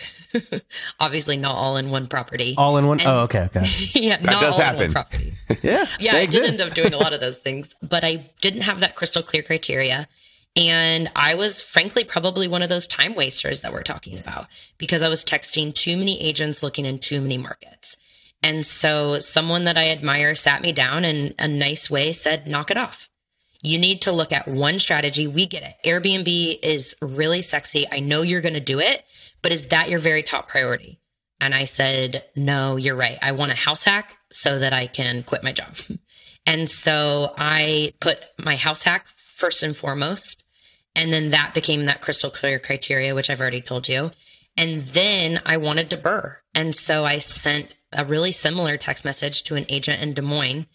Obviously, 1.00 1.36
not 1.36 1.56
all 1.56 1.76
in 1.76 1.90
one 1.90 2.06
property. 2.06 2.54
All 2.56 2.78
in 2.78 2.86
one. 2.86 3.00
And, 3.00 3.08
oh, 3.10 3.20
okay, 3.24 3.42
okay. 3.42 3.66
yeah, 3.92 4.16
that 4.16 4.40
does 4.40 4.56
happen. 4.56 4.94
yeah, 5.62 5.84
yeah. 5.98 6.16
I 6.16 6.20
exist. 6.20 6.42
did 6.42 6.60
end 6.62 6.70
up 6.70 6.74
doing 6.74 6.94
a 6.94 6.98
lot 6.98 7.12
of 7.12 7.20
those 7.20 7.36
things, 7.36 7.74
but 7.82 8.02
I 8.02 8.30
didn't 8.40 8.62
have 8.62 8.80
that 8.80 8.96
crystal 8.96 9.22
clear 9.22 9.42
criteria. 9.42 10.08
And 10.56 11.10
I 11.14 11.36
was 11.36 11.62
frankly 11.62 12.04
probably 12.04 12.48
one 12.48 12.62
of 12.62 12.68
those 12.68 12.88
time 12.88 13.14
wasters 13.14 13.60
that 13.60 13.72
we're 13.72 13.82
talking 13.82 14.18
about 14.18 14.46
because 14.78 15.02
I 15.02 15.08
was 15.08 15.24
texting 15.24 15.74
too 15.74 15.96
many 15.96 16.20
agents 16.20 16.62
looking 16.62 16.86
in 16.86 16.98
too 16.98 17.20
many 17.20 17.38
markets. 17.38 17.96
And 18.42 18.66
so 18.66 19.18
someone 19.18 19.64
that 19.64 19.76
I 19.76 19.90
admire 19.90 20.34
sat 20.34 20.62
me 20.62 20.72
down 20.72 21.04
and 21.04 21.34
a 21.38 21.46
nice 21.46 21.90
way 21.90 22.12
said, 22.12 22.46
knock 22.46 22.70
it 22.70 22.76
off. 22.76 23.08
You 23.62 23.78
need 23.78 24.02
to 24.02 24.12
look 24.12 24.32
at 24.32 24.48
one 24.48 24.78
strategy. 24.78 25.26
We 25.26 25.46
get 25.46 25.62
it. 25.62 25.74
Airbnb 25.84 26.58
is 26.62 26.96
really 27.02 27.42
sexy. 27.42 27.86
I 27.90 28.00
know 28.00 28.22
you're 28.22 28.40
going 28.40 28.54
to 28.54 28.60
do 28.60 28.80
it, 28.80 29.04
but 29.42 29.52
is 29.52 29.68
that 29.68 29.90
your 29.90 29.98
very 29.98 30.22
top 30.22 30.48
priority? 30.48 30.98
And 31.40 31.54
I 31.54 31.66
said, 31.66 32.24
no, 32.34 32.76
you're 32.76 32.96
right. 32.96 33.18
I 33.22 33.32
want 33.32 33.52
a 33.52 33.56
house 33.56 33.84
hack 33.84 34.16
so 34.32 34.58
that 34.58 34.72
I 34.72 34.86
can 34.86 35.22
quit 35.22 35.42
my 35.42 35.52
job. 35.52 35.76
and 36.46 36.70
so 36.70 37.34
I 37.36 37.92
put 38.00 38.18
my 38.38 38.56
house 38.56 38.82
hack 38.82 39.06
first 39.36 39.62
and 39.62 39.76
foremost. 39.76 40.39
And 40.94 41.12
then 41.12 41.30
that 41.30 41.54
became 41.54 41.86
that 41.86 42.00
crystal 42.00 42.30
clear 42.30 42.58
criteria, 42.58 43.14
which 43.14 43.30
I've 43.30 43.40
already 43.40 43.62
told 43.62 43.88
you. 43.88 44.10
And 44.56 44.88
then 44.88 45.40
I 45.46 45.56
wanted 45.56 45.90
to 45.90 45.96
BRRRR. 45.96 46.36
And 46.54 46.74
so 46.74 47.04
I 47.04 47.18
sent 47.18 47.76
a 47.92 48.04
really 48.04 48.32
similar 48.32 48.76
text 48.76 49.04
message 49.04 49.44
to 49.44 49.54
an 49.54 49.66
agent 49.68 50.02
in 50.02 50.14
Des 50.14 50.22
Moines 50.22 50.66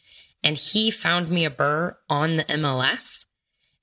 and 0.46 0.58
he 0.58 0.92
found 0.92 1.30
me 1.30 1.44
a 1.44 1.50
BRRRR 1.50 1.96
on 2.08 2.38
the 2.38 2.44
MLS. 2.44 3.26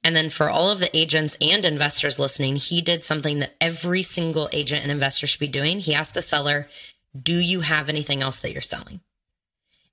And 0.04 0.14
then 0.14 0.30
for 0.30 0.48
all 0.48 0.70
of 0.70 0.78
the 0.78 0.96
agents 0.96 1.36
and 1.40 1.64
investors 1.64 2.20
listening, 2.20 2.56
he 2.56 2.80
did 2.80 3.04
something 3.04 3.40
that 3.40 3.56
every 3.60 4.02
single 4.02 4.48
agent 4.52 4.82
and 4.82 4.90
investor 4.90 5.26
should 5.26 5.40
be 5.40 5.48
doing. 5.48 5.80
He 5.80 5.94
asked 5.94 6.14
the 6.14 6.22
seller, 6.22 6.68
Do 7.20 7.36
you 7.36 7.60
have 7.60 7.88
anything 7.88 8.22
else 8.22 8.38
that 8.38 8.52
you're 8.52 8.62
selling? 8.62 9.00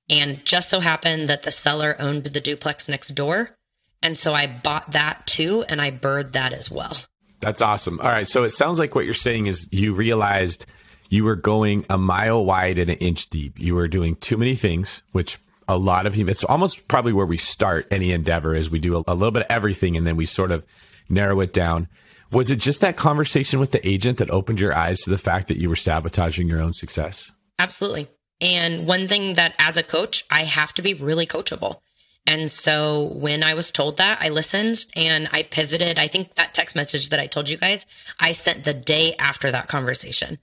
And 0.09 0.45
just 0.45 0.69
so 0.69 0.79
happened 0.79 1.27
that 1.29 1.43
the 1.43 1.51
seller 1.51 1.95
owned 1.99 2.23
the 2.23 2.41
duplex 2.41 2.87
next 2.87 3.09
door. 3.09 3.57
And 4.01 4.17
so 4.17 4.33
I 4.33 4.47
bought 4.47 4.91
that 4.93 5.27
too, 5.27 5.63
and 5.67 5.81
I 5.81 5.91
BRRRRed 5.91 6.31
that 6.33 6.53
as 6.53 6.71
well. 6.71 6.97
That's 7.41 7.61
awesome. 7.61 7.99
All 8.01 8.07
right. 8.07 8.27
So 8.27 8.43
it 8.43 8.51
sounds 8.51 8.79
like 8.79 8.95
what 8.95 9.05
you're 9.05 9.13
saying 9.13 9.47
is 9.47 9.67
you 9.71 9.93
realized 9.93 10.65
you 11.09 11.23
were 11.23 11.35
going 11.35 11.85
a 11.89 11.97
mile 11.97 12.43
wide 12.43 12.79
and 12.79 12.89
an 12.89 12.97
inch 12.97 13.29
deep. 13.29 13.59
You 13.59 13.75
were 13.75 13.87
doing 13.87 14.15
too 14.17 14.37
many 14.37 14.55
things, 14.55 15.03
which 15.11 15.37
a 15.67 15.77
lot 15.77 16.05
of 16.05 16.15
humans, 16.15 16.37
It's 16.37 16.43
almost 16.43 16.87
probably 16.87 17.13
where 17.13 17.25
we 17.25 17.37
start 17.37 17.87
any 17.91 18.11
endeavor 18.11 18.55
is 18.55 18.71
we 18.71 18.79
do 18.79 18.97
a, 18.97 19.03
a 19.07 19.13
little 19.13 19.31
bit 19.31 19.43
of 19.43 19.51
everything 19.51 19.95
and 19.95 20.05
then 20.05 20.15
we 20.15 20.25
sort 20.25 20.51
of 20.51 20.65
narrow 21.07 21.39
it 21.41 21.53
down. 21.53 21.87
Was 22.31 22.51
it 22.51 22.57
just 22.57 22.81
that 22.81 22.97
conversation 22.97 23.59
with 23.59 23.71
the 23.71 23.87
agent 23.87 24.17
that 24.17 24.29
opened 24.29 24.59
your 24.59 24.75
eyes 24.75 24.99
to 25.01 25.09
the 25.09 25.17
fact 25.17 25.47
that 25.47 25.57
you 25.57 25.69
were 25.69 25.75
sabotaging 25.75 26.47
your 26.47 26.61
own 26.61 26.73
success? 26.73 27.31
Absolutely. 27.57 28.07
And 28.41 28.87
one 28.87 29.07
thing 29.07 29.35
that 29.35 29.53
as 29.57 29.77
a 29.77 29.83
coach, 29.83 30.25
I 30.29 30.43
have 30.43 30.73
to 30.73 30.81
be 30.81 30.93
really 30.93 31.27
coachable. 31.27 31.79
And 32.25 32.51
so 32.51 33.11
when 33.15 33.43
I 33.43 33.55
was 33.55 33.71
told 33.71 33.97
that, 33.97 34.19
I 34.21 34.29
listened 34.29 34.85
and 34.95 35.27
I 35.31 35.43
pivoted. 35.43 35.97
I 35.97 36.07
think 36.07 36.35
that 36.35 36.53
text 36.53 36.75
message 36.75 37.09
that 37.09 37.19
I 37.19 37.27
told 37.27 37.49
you 37.49 37.57
guys, 37.57 37.85
I 38.19 38.33
sent 38.33 38.65
the 38.65 38.73
day 38.73 39.15
after 39.17 39.51
that 39.51 39.67
conversation. 39.67 40.37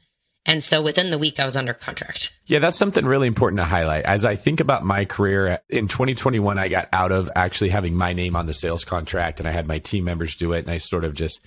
And 0.46 0.62
so 0.62 0.80
within 0.80 1.10
the 1.10 1.18
week, 1.18 1.40
I 1.40 1.44
was 1.44 1.56
under 1.56 1.74
contract. 1.74 2.32
Yeah, 2.46 2.60
that's 2.60 2.78
something 2.78 3.04
really 3.04 3.26
important 3.26 3.58
to 3.58 3.64
highlight. 3.64 4.04
As 4.04 4.24
I 4.24 4.36
think 4.36 4.60
about 4.60 4.84
my 4.84 5.04
career 5.04 5.58
in 5.68 5.88
2021, 5.88 6.56
I 6.56 6.68
got 6.68 6.88
out 6.92 7.10
of 7.10 7.28
actually 7.34 7.70
having 7.70 7.96
my 7.96 8.12
name 8.12 8.36
on 8.36 8.46
the 8.46 8.54
sales 8.54 8.84
contract 8.84 9.40
and 9.40 9.48
I 9.48 9.52
had 9.52 9.66
my 9.66 9.80
team 9.80 10.04
members 10.04 10.36
do 10.36 10.52
it. 10.52 10.60
And 10.60 10.70
I 10.70 10.78
sort 10.78 11.04
of 11.04 11.14
just 11.14 11.44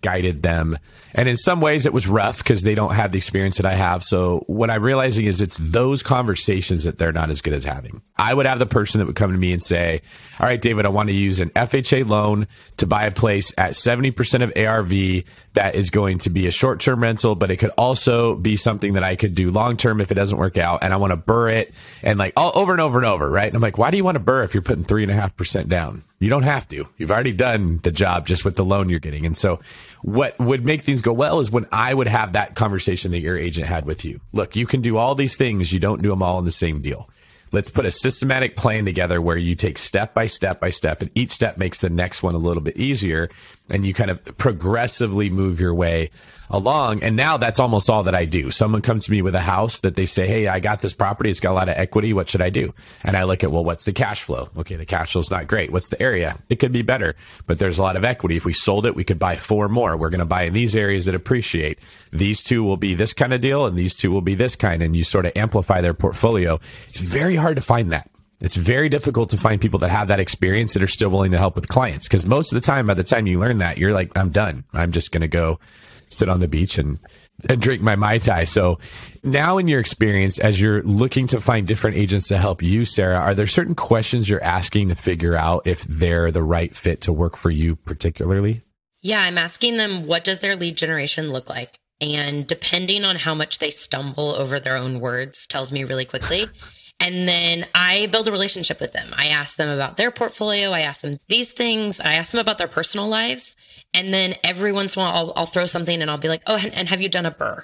guided 0.00 0.42
them. 0.42 0.78
And 1.14 1.28
in 1.28 1.36
some 1.36 1.60
ways 1.60 1.86
it 1.86 1.92
was 1.92 2.06
rough 2.06 2.38
because 2.38 2.62
they 2.62 2.74
don't 2.74 2.94
have 2.94 3.12
the 3.12 3.18
experience 3.18 3.56
that 3.56 3.66
I 3.66 3.74
have. 3.74 4.04
So 4.04 4.44
what 4.46 4.70
I'm 4.70 4.82
realizing 4.82 5.26
is 5.26 5.40
it's 5.40 5.56
those 5.56 6.02
conversations 6.02 6.84
that 6.84 6.98
they're 6.98 7.12
not 7.12 7.30
as 7.30 7.40
good 7.40 7.54
as 7.54 7.64
having. 7.64 8.00
I 8.16 8.34
would 8.34 8.46
have 8.46 8.58
the 8.58 8.66
person 8.66 8.98
that 8.98 9.06
would 9.06 9.16
come 9.16 9.32
to 9.32 9.38
me 9.38 9.52
and 9.52 9.62
say, 9.62 10.02
all 10.38 10.46
right, 10.46 10.60
David, 10.60 10.86
I 10.86 10.90
want 10.90 11.08
to 11.08 11.14
use 11.14 11.40
an 11.40 11.50
FHA 11.50 12.08
loan 12.08 12.46
to 12.76 12.86
buy 12.86 13.06
a 13.06 13.10
place 13.10 13.52
at 13.58 13.72
70% 13.72 14.42
of 14.42 14.52
ARV 14.56 15.24
that 15.54 15.74
is 15.74 15.90
going 15.90 16.18
to 16.18 16.30
be 16.30 16.46
a 16.46 16.52
short 16.52 16.80
term 16.80 17.02
rental, 17.02 17.34
but 17.34 17.50
it 17.50 17.56
could 17.56 17.70
also 17.70 18.36
be 18.36 18.56
something 18.56 18.92
that 18.92 19.04
I 19.04 19.16
could 19.16 19.34
do 19.34 19.50
long 19.50 19.76
term 19.76 20.00
if 20.00 20.12
it 20.12 20.14
doesn't 20.14 20.38
work 20.38 20.56
out. 20.56 20.82
And 20.82 20.92
I 20.92 20.96
want 20.96 21.12
to 21.12 21.16
BRRRR 21.16 21.52
it 21.54 21.74
and 22.02 22.18
like 22.18 22.34
all 22.36 22.52
over 22.54 22.72
and 22.72 22.80
over 22.80 22.98
and 22.98 23.06
over. 23.06 23.28
Right. 23.28 23.46
And 23.46 23.56
I'm 23.56 23.62
like, 23.62 23.78
why 23.78 23.90
do 23.90 23.96
you 23.96 24.04
want 24.04 24.16
to 24.16 24.22
BRRRR 24.22 24.44
if 24.44 24.54
you're 24.54 24.62
putting 24.62 24.84
three 24.84 25.02
and 25.02 25.10
a 25.10 25.14
half 25.14 25.36
percent 25.36 25.68
down? 25.68 26.04
You 26.20 26.28
don't 26.28 26.42
have 26.42 26.68
to. 26.68 26.86
You've 26.98 27.10
already 27.10 27.32
done 27.32 27.80
the 27.82 27.90
job 27.90 28.26
just 28.26 28.44
with 28.44 28.54
the 28.54 28.64
loan 28.64 28.90
you're 28.90 29.00
getting. 29.00 29.24
And 29.24 29.36
so 29.36 29.58
what 30.02 30.38
would 30.38 30.66
make 30.66 30.82
things 30.82 31.00
go 31.00 31.14
well 31.14 31.40
is 31.40 31.50
when 31.50 31.66
I 31.72 31.94
would 31.94 32.08
have 32.08 32.34
that 32.34 32.54
conversation 32.54 33.10
that 33.12 33.20
your 33.20 33.38
agent 33.38 33.66
had 33.66 33.86
with 33.86 34.04
you. 34.04 34.20
Look, 34.32 34.54
you 34.54 34.66
can 34.66 34.82
do 34.82 34.98
all 34.98 35.14
these 35.14 35.38
things. 35.38 35.72
You 35.72 35.80
don't 35.80 36.02
do 36.02 36.10
them 36.10 36.22
all 36.22 36.38
in 36.38 36.44
the 36.44 36.52
same 36.52 36.82
deal. 36.82 37.08
Let's 37.52 37.70
put 37.70 37.86
a 37.86 37.90
systematic 37.90 38.54
plan 38.54 38.84
together 38.84 39.20
where 39.20 39.36
you 39.36 39.54
take 39.54 39.78
step 39.78 40.14
by 40.14 40.26
step 40.26 40.60
by 40.60 40.70
step 40.70 41.00
and 41.00 41.10
each 41.14 41.32
step 41.32 41.56
makes 41.56 41.80
the 41.80 41.90
next 41.90 42.22
one 42.22 42.34
a 42.34 42.38
little 42.38 42.62
bit 42.62 42.76
easier 42.76 43.28
and 43.70 43.84
you 43.84 43.94
kind 43.94 44.10
of 44.10 44.24
progressively 44.36 45.30
move 45.30 45.60
your 45.60 45.74
way 45.74 46.10
along. 46.50 47.02
And 47.02 47.16
now 47.16 47.36
that's 47.36 47.60
almost 47.60 47.88
all 47.88 48.02
that 48.02 48.14
I 48.14 48.24
do. 48.24 48.50
Someone 48.50 48.82
comes 48.82 49.04
to 49.06 49.12
me 49.12 49.22
with 49.22 49.34
a 49.34 49.40
house 49.40 49.80
that 49.80 49.94
they 49.94 50.06
say, 50.06 50.26
Hey, 50.26 50.48
I 50.48 50.60
got 50.60 50.80
this 50.80 50.92
property. 50.92 51.30
It's 51.30 51.40
got 51.40 51.52
a 51.52 51.54
lot 51.54 51.68
of 51.68 51.76
equity. 51.76 52.12
What 52.12 52.28
should 52.28 52.42
I 52.42 52.50
do? 52.50 52.74
And 53.02 53.16
I 53.16 53.22
look 53.22 53.44
at, 53.44 53.52
well, 53.52 53.64
what's 53.64 53.84
the 53.84 53.92
cash 53.92 54.22
flow? 54.22 54.48
Okay. 54.56 54.76
The 54.76 54.86
cash 54.86 55.12
flow 55.12 55.20
is 55.20 55.30
not 55.30 55.46
great. 55.46 55.70
What's 55.70 55.88
the 55.88 56.02
area? 56.02 56.38
It 56.48 56.56
could 56.56 56.72
be 56.72 56.82
better, 56.82 57.14
but 57.46 57.58
there's 57.58 57.78
a 57.78 57.82
lot 57.82 57.96
of 57.96 58.04
equity. 58.04 58.36
If 58.36 58.44
we 58.44 58.52
sold 58.52 58.86
it, 58.86 58.96
we 58.96 59.04
could 59.04 59.18
buy 59.18 59.36
four 59.36 59.68
more. 59.68 59.96
We're 59.96 60.10
going 60.10 60.20
to 60.20 60.26
buy 60.26 60.42
in 60.42 60.52
these 60.52 60.74
areas 60.74 61.06
that 61.06 61.14
appreciate. 61.14 61.78
These 62.12 62.42
two 62.42 62.64
will 62.64 62.76
be 62.76 62.94
this 62.94 63.12
kind 63.12 63.32
of 63.32 63.40
deal 63.40 63.66
and 63.66 63.76
these 63.76 63.94
two 63.94 64.10
will 64.10 64.20
be 64.20 64.34
this 64.34 64.56
kind. 64.56 64.82
And 64.82 64.96
you 64.96 65.04
sort 65.04 65.26
of 65.26 65.32
amplify 65.36 65.80
their 65.80 65.94
portfolio. 65.94 66.58
It's 66.88 67.00
very 67.00 67.36
hard 67.36 67.56
to 67.56 67.62
find 67.62 67.92
that. 67.92 68.10
It's 68.40 68.56
very 68.56 68.88
difficult 68.88 69.30
to 69.30 69.36
find 69.36 69.60
people 69.60 69.80
that 69.80 69.90
have 69.90 70.08
that 70.08 70.20
experience 70.20 70.72
that 70.74 70.82
are 70.82 70.88
still 70.88 71.10
willing 71.10 71.32
to 71.32 71.38
help 71.38 71.54
with 71.56 71.68
clients. 71.68 72.08
Cause 72.08 72.24
most 72.24 72.52
of 72.52 72.60
the 72.60 72.64
time, 72.64 72.86
by 72.86 72.94
the 72.94 73.04
time 73.04 73.26
you 73.26 73.38
learn 73.38 73.58
that, 73.58 73.76
you're 73.76 73.92
like, 73.92 74.10
I'm 74.16 74.30
done. 74.30 74.64
I'm 74.72 74.92
just 74.92 75.12
going 75.12 75.20
to 75.20 75.28
go 75.28 75.60
sit 76.08 76.28
on 76.28 76.40
the 76.40 76.48
beach 76.48 76.78
and, 76.78 76.98
and 77.48 77.60
drink 77.60 77.82
my 77.82 77.96
Mai 77.96 78.18
Tai. 78.18 78.44
So 78.44 78.78
now 79.22 79.58
in 79.58 79.68
your 79.68 79.78
experience, 79.78 80.38
as 80.38 80.60
you're 80.60 80.82
looking 80.82 81.26
to 81.28 81.40
find 81.40 81.66
different 81.66 81.96
agents 81.96 82.28
to 82.28 82.38
help 82.38 82.62
you, 82.62 82.84
Sarah, 82.84 83.18
are 83.18 83.34
there 83.34 83.46
certain 83.46 83.74
questions 83.74 84.28
you're 84.28 84.42
asking 84.42 84.88
to 84.88 84.94
figure 84.94 85.36
out 85.36 85.66
if 85.66 85.82
they're 85.82 86.30
the 86.30 86.42
right 86.42 86.74
fit 86.74 87.02
to 87.02 87.12
work 87.12 87.36
for 87.36 87.50
you 87.50 87.76
particularly? 87.76 88.62
Yeah, 89.02 89.20
I'm 89.20 89.38
asking 89.38 89.76
them 89.76 90.06
what 90.06 90.24
does 90.24 90.40
their 90.40 90.56
lead 90.56 90.76
generation 90.76 91.30
look 91.30 91.48
like? 91.48 91.78
And 92.00 92.46
depending 92.46 93.04
on 93.04 93.16
how 93.16 93.34
much 93.34 93.58
they 93.58 93.70
stumble 93.70 94.30
over 94.34 94.58
their 94.58 94.76
own 94.76 95.00
words 95.00 95.46
tells 95.46 95.72
me 95.72 95.84
really 95.84 96.06
quickly. 96.06 96.46
And 97.00 97.26
then 97.26 97.66
I 97.74 98.06
build 98.06 98.28
a 98.28 98.32
relationship 98.32 98.78
with 98.78 98.92
them. 98.92 99.14
I 99.16 99.28
ask 99.28 99.56
them 99.56 99.70
about 99.70 99.96
their 99.96 100.10
portfolio. 100.10 100.70
I 100.70 100.80
ask 100.80 101.00
them 101.00 101.18
these 101.28 101.50
things. 101.52 101.98
I 101.98 102.14
ask 102.14 102.30
them 102.30 102.40
about 102.40 102.58
their 102.58 102.68
personal 102.68 103.08
lives. 103.08 103.56
And 103.94 104.12
then 104.12 104.34
every 104.44 104.70
once 104.70 104.94
in 104.94 105.02
a 105.02 105.04
while, 105.06 105.14
I'll, 105.14 105.32
I'll 105.34 105.46
throw 105.46 105.64
something 105.64 106.00
and 106.00 106.10
I'll 106.10 106.18
be 106.18 106.28
like, 106.28 106.42
oh, 106.46 106.56
and, 106.56 106.74
and 106.74 106.88
have 106.90 107.00
you 107.00 107.08
done 107.08 107.26
a 107.26 107.30
BRRRR? 107.30 107.62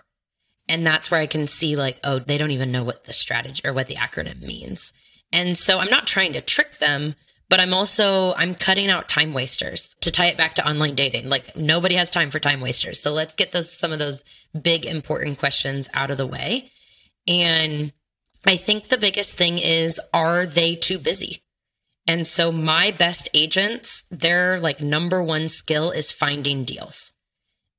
And 0.68 0.86
that's 0.86 1.10
where 1.10 1.20
I 1.20 1.26
can 1.26 1.46
see 1.46 1.76
like, 1.76 1.98
oh, 2.02 2.18
they 2.18 2.38
don't 2.38 2.50
even 2.50 2.72
know 2.72 2.82
what 2.82 3.04
the 3.04 3.12
strategy 3.12 3.62
or 3.64 3.72
what 3.72 3.88
the 3.88 3.96
acronym 3.96 4.40
means. 4.40 4.92
And 5.32 5.56
so 5.56 5.78
I'm 5.78 5.90
not 5.90 6.06
trying 6.06 6.32
to 6.32 6.40
trick 6.40 6.78
them, 6.78 7.14
but 7.48 7.60
I'm 7.60 7.74
also 7.74 8.32
I'm 8.34 8.54
cutting 8.54 8.90
out 8.90 9.08
time 9.08 9.32
wasters 9.32 9.94
to 10.00 10.10
tie 10.10 10.26
it 10.26 10.36
back 10.36 10.56
to 10.56 10.68
online 10.68 10.94
dating. 10.94 11.28
Like 11.28 11.56
nobody 11.56 11.94
has 11.96 12.10
time 12.10 12.30
for 12.30 12.40
time 12.40 12.60
wasters. 12.60 13.00
So 13.00 13.12
let's 13.12 13.34
get 13.34 13.52
those 13.52 13.72
some 13.72 13.92
of 13.92 13.98
those 13.98 14.24
big 14.60 14.86
important 14.86 15.38
questions 15.38 15.88
out 15.94 16.10
of 16.10 16.16
the 16.16 16.26
way. 16.26 16.72
And 17.28 17.92
I 18.46 18.56
think 18.56 18.88
the 18.88 18.98
biggest 18.98 19.32
thing 19.32 19.58
is 19.58 20.00
are 20.14 20.46
they 20.46 20.76
too 20.76 20.98
busy? 20.98 21.42
And 22.06 22.26
so 22.26 22.52
my 22.52 22.92
best 22.92 23.28
agents, 23.34 24.04
their 24.10 24.60
like 24.60 24.80
number 24.80 25.22
one 25.22 25.48
skill 25.48 25.90
is 25.90 26.12
finding 26.12 26.64
deals. 26.64 27.10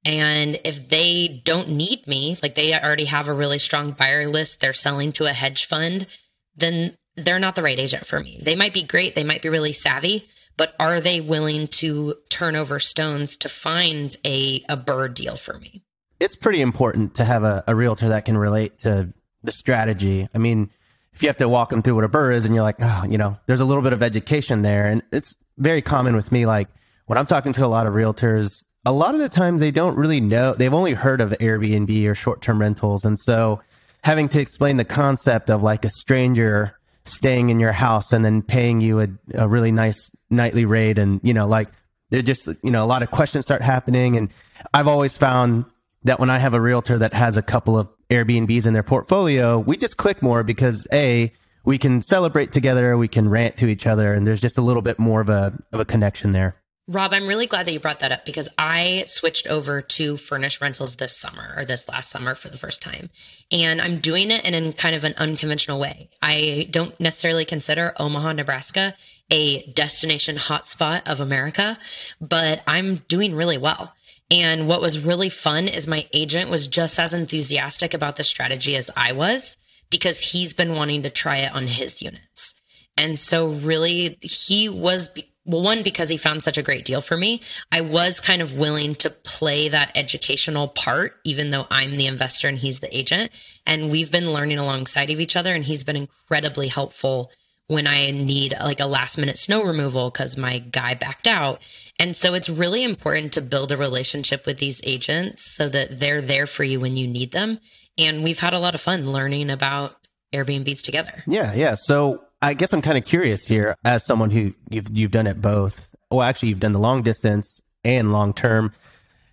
And 0.04 0.60
if 0.64 0.90
they 0.90 1.42
don't 1.46 1.70
need 1.70 2.06
me, 2.08 2.38
like 2.44 2.56
they 2.56 2.74
already 2.74 3.06
have 3.06 3.28
a 3.28 3.34
really 3.34 3.60
strong 3.60 3.92
buyer 3.92 4.28
list, 4.28 4.60
they're 4.60 4.74
selling 4.74 5.14
to 5.14 5.26
a 5.26 5.34
hedge 5.34 5.66
fund, 5.66 6.08
then 6.56 6.98
they're 7.16 7.40
not 7.40 7.56
the 7.56 7.64
right 7.64 7.80
agent 7.80 8.06
for 8.06 8.20
me. 8.20 8.40
They 8.44 8.56
might 8.56 8.74
be 8.74 8.84
great, 8.84 9.16
they 9.16 9.24
might 9.24 9.42
be 9.42 9.50
really 9.50 9.74
savvy, 9.74 10.28
but 10.56 10.74
are 10.80 11.02
they 11.02 11.22
willing 11.22 11.68
to 11.68 12.16
turn 12.30 12.56
over 12.56 12.80
stones 12.80 13.38
to 13.38 13.50
find 13.50 14.18
a, 14.26 14.64
a 14.70 14.78
BRRRR 14.78 15.14
deal 15.14 15.38
for 15.38 15.58
me? 15.58 15.84
It's 16.20 16.36
pretty 16.36 16.62
important 16.62 17.16
to 17.16 17.26
have 17.26 17.44
a, 17.44 17.64
a 17.68 17.76
realtor 17.76 18.10
that 18.10 18.26
can 18.26 18.38
relate 18.38 18.80
to 18.80 19.14
the 19.48 19.52
strategy. 19.52 20.28
I 20.36 20.38
mean, 20.38 20.70
if 21.14 21.24
you 21.24 21.30
have 21.30 21.38
to 21.38 21.50
walk 21.50 21.72
them 21.72 21.82
through 21.82 21.96
what 21.96 22.04
a 22.04 22.10
BRRRR 22.10 22.36
is 22.36 22.46
and 22.46 22.54
you're 22.54 22.64
like, 22.64 22.76
oh, 22.80 23.06
you 23.10 23.18
know, 23.18 23.40
there's 23.48 23.60
a 23.60 23.66
little 23.66 23.82
bit 23.82 23.94
of 23.94 24.04
education 24.04 24.62
there. 24.62 24.86
And 24.86 25.02
it's 25.12 25.36
very 25.58 25.82
common 25.82 26.16
with 26.16 26.32
me. 26.32 26.46
Like 26.46 26.68
when 27.08 27.18
I'm 27.18 27.26
talking 27.26 27.54
to 27.54 27.66
a 27.66 27.68
lot 27.68 27.88
of 27.88 27.94
realtors, 27.94 28.64
a 28.86 28.92
lot 28.92 29.16
of 29.16 29.20
the 29.20 29.30
time 29.30 29.58
they 29.58 29.72
don't 29.72 29.98
really 29.98 30.22
know. 30.22 30.54
They've 30.54 30.74
only 30.74 30.94
heard 30.94 31.22
of 31.22 31.32
Airbnb 31.32 32.08
or 32.08 32.14
short 32.14 32.42
term 32.44 32.62
rentals. 32.62 33.04
And 33.04 33.20
so 33.20 33.62
having 34.04 34.30
to 34.30 34.40
explain 34.40 34.78
the 34.78 34.86
concept 34.86 35.50
of 35.50 35.64
like 35.64 35.86
a 35.86 35.90
stranger 35.90 36.78
staying 37.06 37.50
in 37.50 37.60
your 37.60 37.72
house 37.72 38.14
and 38.14 38.24
then 38.24 38.44
paying 38.44 38.80
you 38.82 39.00
a, 39.00 39.08
a 39.34 39.48
really 39.48 39.72
nice 39.72 40.12
nightly 40.30 40.66
rate 40.66 41.00
and, 41.00 41.20
you 41.24 41.34
know, 41.34 41.48
like 41.48 41.70
they're 42.12 42.22
just, 42.22 42.48
you 42.62 42.70
know, 42.70 42.84
a 42.84 42.88
lot 42.88 43.02
of 43.02 43.10
questions 43.10 43.46
start 43.46 43.62
happening. 43.62 44.18
And 44.18 44.32
I've 44.74 44.88
always 44.88 45.18
found 45.18 45.66
that 46.04 46.20
when 46.20 46.30
I 46.30 46.38
have 46.38 46.54
a 46.54 46.62
realtor 46.62 47.00
that 47.00 47.14
has 47.14 47.38
a 47.38 47.42
couple 47.42 47.78
of 47.78 47.90
Airbnbs 48.10 48.66
in 48.66 48.74
their 48.74 48.84
portfolio, 48.84 49.60
we 49.60 49.78
just 49.78 49.98
click 49.98 50.22
more 50.22 50.44
because 50.44 50.88
A, 50.94 51.32
we 51.66 51.78
can 51.78 52.02
celebrate 52.02 52.52
together, 52.52 52.98
we 52.98 53.08
can 53.08 53.30
rant 53.30 53.58
to 53.58 53.68
each 53.68 53.86
other, 53.86 54.14
and 54.14 54.26
there's 54.26 54.42
just 54.42 54.58
a 54.58 54.62
little 54.62 54.82
bit 54.82 55.00
more 55.00 55.22
of 55.22 55.30
a 55.30 55.58
of 55.72 55.80
a 55.80 55.86
connection 55.86 56.32
there. 56.32 56.56
Rob, 56.90 57.12
I'm 57.12 57.28
really 57.28 57.48
glad 57.48 57.68
that 57.68 57.74
you 57.74 57.82
brought 57.82 58.00
that 58.00 58.14
up 58.14 58.24
because 58.24 58.48
I 58.58 59.04
switched 59.08 59.46
over 59.48 59.82
to 59.82 60.16
furnished 60.16 60.62
rentals 60.62 60.96
this 60.96 61.18
summer 61.18 61.54
or 61.58 61.66
this 61.66 61.86
last 61.90 62.10
summer 62.10 62.34
for 62.34 62.48
the 62.48 62.58
first 62.58 62.82
time. 62.82 63.10
And 63.52 63.82
I'm 63.82 64.00
doing 64.00 64.32
it 64.32 64.46
in, 64.46 64.54
in 64.54 64.72
kind 64.72 64.96
of 64.96 65.04
an 65.04 65.14
unconventional 65.18 65.82
way. 65.82 66.10
I 66.22 66.70
don't 66.72 66.98
necessarily 66.98 67.44
consider 67.44 67.94
Omaha, 68.00 68.32
Nebraska 68.32 68.94
a 69.30 69.70
destination 69.74 70.38
hotspot 70.38 71.08
of 71.08 71.20
America, 71.20 71.78
but 72.22 72.62
I'm 72.66 72.98
doing 73.08 73.36
really 73.36 73.58
well. 73.58 73.94
And 74.30 74.68
what 74.68 74.82
was 74.82 75.00
really 75.00 75.30
fun 75.30 75.68
is 75.68 75.88
my 75.88 76.08
agent 76.14 76.50
was 76.50 76.68
just 76.68 77.00
as 77.00 77.14
enthusiastic 77.14 77.94
about 77.94 78.18
the 78.18 78.24
strategy 78.24 78.76
as 78.76 78.90
I 78.96 79.14
was 79.14 79.58
because 79.90 80.20
he's 80.20 80.54
been 80.54 80.76
wanting 80.76 81.04
to 81.04 81.10
try 81.10 81.38
it 81.38 81.54
on 81.54 81.68
his 81.68 82.02
units. 82.02 82.54
And 82.98 83.18
so 83.18 83.48
really 83.50 84.18
he 84.22 84.70
was 84.70 85.12
well 85.46 85.62
one 85.62 85.82
because 85.82 86.10
he 86.10 86.18
found 86.18 86.44
such 86.44 86.58
a 86.58 86.64
great 86.64 86.84
deal 86.84 87.02
for 87.02 87.16
me. 87.16 87.42
I 87.72 87.82
was 87.82 88.20
kind 88.20 88.42
of 88.42 88.54
willing 88.54 88.96
to 88.96 89.10
play 89.10 89.70
that 89.70 89.92
educational 89.96 90.68
part 90.68 91.14
even 91.24 91.52
though 91.52 91.66
I'm 91.70 91.96
the 91.96 92.08
investor 92.08 92.50
and 92.50 92.58
he's 92.58 92.82
the 92.82 92.96
agent 92.96 93.32
and 93.66 93.90
we've 93.90 94.12
been 94.12 94.34
learning 94.34 94.60
alongside 94.60 95.10
of 95.10 95.22
each 95.22 95.38
other 95.38 95.56
and 95.56 95.64
he's 95.64 95.86
been 95.86 95.96
incredibly 95.96 96.68
helpful 96.68 97.32
when 97.68 97.86
I 97.86 98.12
need 98.12 98.56
like 98.60 98.80
a 98.80 98.86
last 98.86 99.18
minute 99.18 99.38
snow 99.38 99.64
removal 99.64 100.10
because 100.10 100.38
my 100.38 100.60
guy 100.60 100.94
backed 100.94 101.28
out. 101.28 101.62
And 102.00 102.16
so 102.16 102.34
it's 102.34 102.50
really 102.50 102.84
important 102.84 103.34
to 103.34 103.42
build 103.42 103.72
a 103.72 103.78
relationship 103.78 104.46
with 104.46 104.58
these 104.60 104.80
agents 104.84 105.56
so 105.56 105.68
that 105.70 106.00
they're 106.00 106.22
there 106.22 106.48
for 106.48 106.64
you 106.64 106.80
when 106.80 106.96
you 106.96 107.08
need 107.08 107.32
them. 107.32 107.60
And 107.98 108.24
we've 108.24 108.40
had 108.40 108.54
a 108.54 108.60
lot 108.60 108.76
of 108.76 108.82
fun 108.82 109.12
learning 109.12 109.50
about 109.50 109.96
Airbnbs 110.34 110.82
together. 110.82 111.24
Yeah, 111.28 111.54
yeah. 111.54 111.76
So 111.76 112.24
I 112.42 112.54
guess 112.54 112.72
I'm 112.72 112.82
kind 112.82 112.98
of 112.98 113.06
curious 113.06 113.46
here 113.46 113.76
as 113.84 114.06
someone 114.06 114.32
who 114.32 114.54
you've 114.70 114.96
you've 114.96 115.12
done 115.12 115.28
it 115.28 115.42
both. 115.42 115.94
Well, 116.10 116.22
actually 116.22 116.50
you've 116.50 116.60
done 116.60 116.74
the 116.74 116.80
long 116.80 117.02
distance 117.02 117.62
and 117.84 118.12
long 118.12 118.34
term. 118.34 118.72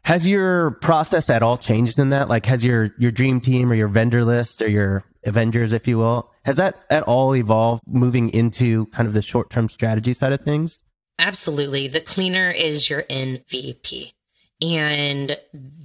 Has 0.04 0.28
your 0.28 0.72
process 0.72 1.30
at 1.30 1.42
all 1.42 1.56
changed 1.56 1.98
in 1.98 2.10
that? 2.10 2.28
Like 2.28 2.46
has 2.46 2.64
your 2.64 2.94
your 2.98 3.10
dream 3.10 3.40
team 3.40 3.70
or 3.70 3.74
your 3.74 3.88
vendor 3.88 4.24
list 4.24 4.60
or 4.60 4.68
your 4.68 5.04
Avengers, 5.26 5.72
if 5.72 5.88
you 5.88 5.98
will. 5.98 6.30
Has 6.44 6.56
that 6.56 6.84
at 6.90 7.02
all 7.04 7.34
evolved 7.34 7.82
moving 7.86 8.28
into 8.30 8.86
kind 8.86 9.08
of 9.08 9.14
the 9.14 9.22
short 9.22 9.50
term 9.50 9.68
strategy 9.68 10.12
side 10.12 10.32
of 10.32 10.40
things? 10.40 10.82
Absolutely. 11.18 11.88
The 11.88 12.00
cleaner 12.00 12.50
is 12.50 12.90
your 12.90 13.02
MVP. 13.04 14.12
And 14.60 15.38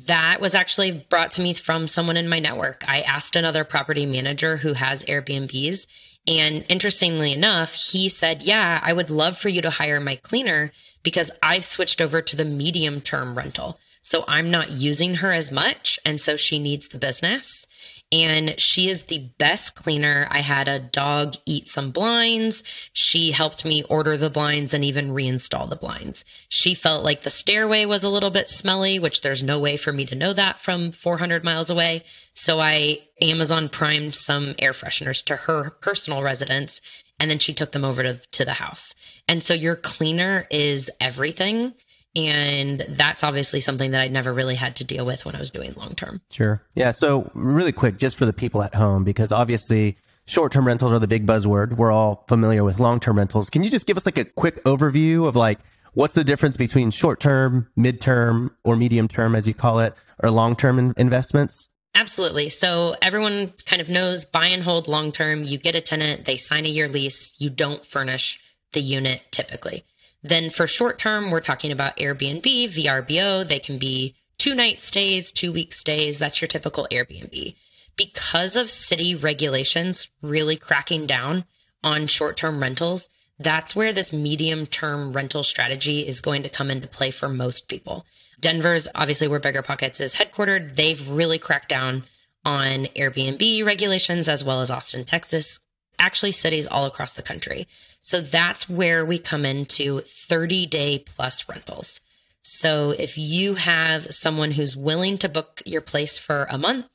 that 0.06 0.42
was 0.42 0.56
actually 0.56 1.06
brought 1.10 1.32
to 1.34 1.42
me 1.42 1.54
from 1.54 1.88
someone 1.88 2.18
in 2.18 2.30
my 2.30 2.40
network. 2.40 2.84
I 2.88 3.02
asked 3.02 3.36
another 3.36 3.64
property 3.64 4.06
manager 4.06 4.58
who 4.58 4.74
has 4.74 5.04
Airbnbs, 5.06 5.86
And 6.28 6.66
interestingly 6.70 7.34
enough, 7.34 7.72
he 7.74 8.10
said, 8.10 8.42
Yeah, 8.42 8.80
I 8.82 8.94
would 8.94 9.10
love 9.10 9.38
for 9.38 9.50
you 9.50 9.62
to 9.62 9.70
hire 9.70 10.00
my 10.00 10.18
cleaner 10.18 10.72
because 11.04 11.32
I've 11.42 11.66
switched 11.66 12.02
over 12.02 12.22
to 12.22 12.36
the 12.36 12.46
medium 12.46 13.02
term 13.02 13.38
rental. 13.38 13.80
So 14.02 14.24
I'm 14.28 14.50
not 14.50 14.72
using 14.72 15.16
her 15.16 15.32
as 15.32 15.52
much. 15.52 16.00
And 16.06 16.20
so 16.20 16.38
she 16.38 16.60
needs 16.60 16.88
the 16.88 16.98
business 16.98 17.66
and 18.12 18.60
she 18.60 18.90
is 18.90 19.04
the 19.04 19.30
best 19.38 19.76
cleaner. 19.76 20.28
I 20.32 20.40
had 20.40 20.68
a 20.68 20.80
dog 20.80 21.36
eat 21.46 21.70
some 21.70 21.92
blinds. 21.92 22.64
She 22.92 23.32
helped 23.32 23.64
me 23.64 23.84
order 23.84 24.18
the 24.18 24.32
blinds 24.32 24.74
and 24.74 24.84
even 24.84 25.12
reinstall 25.12 25.70
the 25.70 25.76
blinds. 25.76 26.26
She 26.48 26.74
felt 26.74 27.04
like 27.04 27.22
the 27.22 27.30
stairway 27.30 27.86
was 27.86 28.04
a 28.04 28.10
little 28.10 28.32
bit 28.32 28.48
smelly, 28.48 28.98
which 28.98 29.22
there's 29.22 29.44
no 29.44 29.60
way 29.60 29.78
for 29.78 29.94
me 29.94 30.08
to 30.08 30.16
know 30.16 30.34
that 30.34 30.60
from 30.60 30.92
400 30.92 31.44
miles 31.44 31.70
away. 31.70 32.04
So 32.34 32.60
I 32.60 33.00
Amazon 33.22 33.70
primed 33.70 34.16
some 34.16 34.56
air 34.58 34.74
fresheners 34.74 35.24
to 35.26 35.36
her 35.36 35.70
personal 35.82 36.24
residence 36.24 36.82
and 37.20 37.30
then 37.30 37.40
she 37.40 37.54
took 37.54 37.74
them 37.74 37.86
over 37.86 38.02
to, 38.02 38.16
to 38.32 38.46
the 38.46 38.54
house. 38.54 38.96
And 39.28 39.44
so 39.44 39.54
your 39.54 39.76
cleaner 39.76 40.48
is 40.50 40.90
everything. 41.00 41.74
And 42.16 42.86
that's 42.90 43.24
obviously 43.24 43.62
something 43.62 43.92
that 43.92 44.02
I'd 44.02 44.12
never 44.12 44.34
really 44.34 44.56
had 44.56 44.76
to 44.78 44.84
deal 44.84 45.06
with 45.06 45.26
when 45.26 45.36
I 45.36 45.40
was 45.40 45.52
doing 45.52 45.74
long 45.74 45.96
term. 45.96 46.22
Sure. 46.32 46.62
Yeah. 46.76 46.92
So, 46.92 47.30
really 47.34 47.72
quick, 47.72 47.98
just 47.98 48.18
for 48.18 48.26
the 48.26 48.34
people 48.34 48.64
at 48.64 48.74
home, 48.74 49.04
because 49.04 49.32
obviously 49.32 49.98
short 50.26 50.52
term 50.52 50.66
rentals 50.66 50.92
are 50.92 51.00
the 51.00 51.08
big 51.08 51.26
buzzword. 51.26 51.74
We're 51.74 51.92
all 51.92 52.26
familiar 52.28 52.64
with 52.64 52.80
long 52.80 53.00
term 53.00 53.18
rentals. 53.18 53.50
Can 53.50 53.64
you 53.64 53.70
just 53.70 53.86
give 53.86 53.98
us 53.98 54.06
like 54.06 54.18
a 54.18 54.26
quick 54.26 54.64
overview 54.64 55.28
of 55.28 55.36
like 55.36 55.60
what's 55.94 56.16
the 56.16 56.24
difference 56.24 56.58
between 56.58 56.92
short 56.92 57.20
term, 57.20 57.68
mid 57.76 58.02
term, 58.02 58.56
or 58.64 58.76
medium 58.76 59.08
term, 59.08 59.36
as 59.36 59.48
you 59.48 59.54
call 59.54 59.80
it, 59.80 59.94
or 60.24 60.32
long 60.32 60.56
term 60.56 60.80
in- 60.80 60.94
investments? 60.98 61.70
Absolutely. 61.96 62.50
So 62.50 62.96
everyone 63.02 63.54
kind 63.66 63.82
of 63.82 63.90
knows 63.90 64.24
buy 64.24 64.48
and 64.48 64.64
hold 64.64 64.88
long 64.88 65.12
term. 65.12 65.44
You 65.44 65.58
get 65.58 65.76
a 65.76 65.82
tenant, 65.82 66.26
they 66.26 66.38
sign 66.38 66.66
a 66.66 66.70
year 66.70 66.88
lease, 66.88 67.36
you 67.40 67.50
don't 67.50 67.86
furnish 67.86 68.40
the 68.74 68.82
unit 68.82 69.22
typically. 69.32 69.84
Then 70.22 70.50
for 70.50 70.68
short 70.68 71.00
term, 71.00 71.32
we're 71.32 71.42
talking 71.42 71.72
about 71.72 71.98
Airbnb, 71.98 72.44
VRBO. 72.44 73.48
They 73.48 73.60
can 73.60 73.78
be 73.78 74.16
two 74.38 74.54
night 74.54 74.82
stays, 74.82 75.32
two 75.32 75.52
week 75.52 75.74
stays. 75.74 76.20
That's 76.20 76.42
your 76.42 76.48
typical 76.48 76.88
Airbnb. 76.92 77.56
Because 77.96 78.56
of 78.56 78.70
city 78.70 79.16
regulations 79.16 80.10
really 80.22 80.56
cracking 80.56 81.06
down 81.06 81.46
on 81.84 82.08
short 82.08 82.38
term 82.38 82.62
rentals, 82.62 83.08
that's 83.40 83.76
where 83.76 83.94
this 83.94 84.12
medium 84.12 84.66
term 84.66 85.14
rental 85.14 85.44
strategy 85.44 86.06
is 86.06 86.22
going 86.22 86.44
to 86.44 86.50
come 86.50 86.70
into 86.70 86.88
play 86.88 87.12
for 87.12 87.30
most 87.30 87.68
people. 87.68 88.06
Denver's 88.40 88.88
obviously 88.96 89.28
where 89.28 89.40
BiggerPockets 89.40 90.02
is 90.02 90.16
headquartered. 90.16 90.76
They've 90.76 91.10
really 91.10 91.40
cracked 91.40 91.70
down 91.70 92.04
on 92.46 92.86
Airbnb 92.96 93.66
regulations 93.66 94.28
as 94.28 94.44
well 94.44 94.62
as 94.62 94.72
Austin, 94.72 95.06
Texas, 95.06 95.60
actually 95.98 96.32
cities 96.32 96.68
all 96.68 96.86
across 96.86 97.14
the 97.14 97.22
country. 97.22 97.68
So 98.02 98.22
that's 98.22 98.70
where 98.70 99.06
we 99.06 99.20
come 99.20 99.46
into 99.46 100.02
30 100.02 100.66
day 100.66 101.00
plus 101.00 101.48
rentals. 101.48 102.00
So 102.42 102.92
if 102.92 103.18
you 103.18 103.56
have 103.56 104.14
someone 104.14 104.52
who's 104.52 104.76
willing 104.76 105.18
to 105.20 105.30
book 105.30 105.62
your 105.66 105.82
place 105.82 106.18
for 106.18 106.48
a 106.50 106.58
month, 106.58 106.88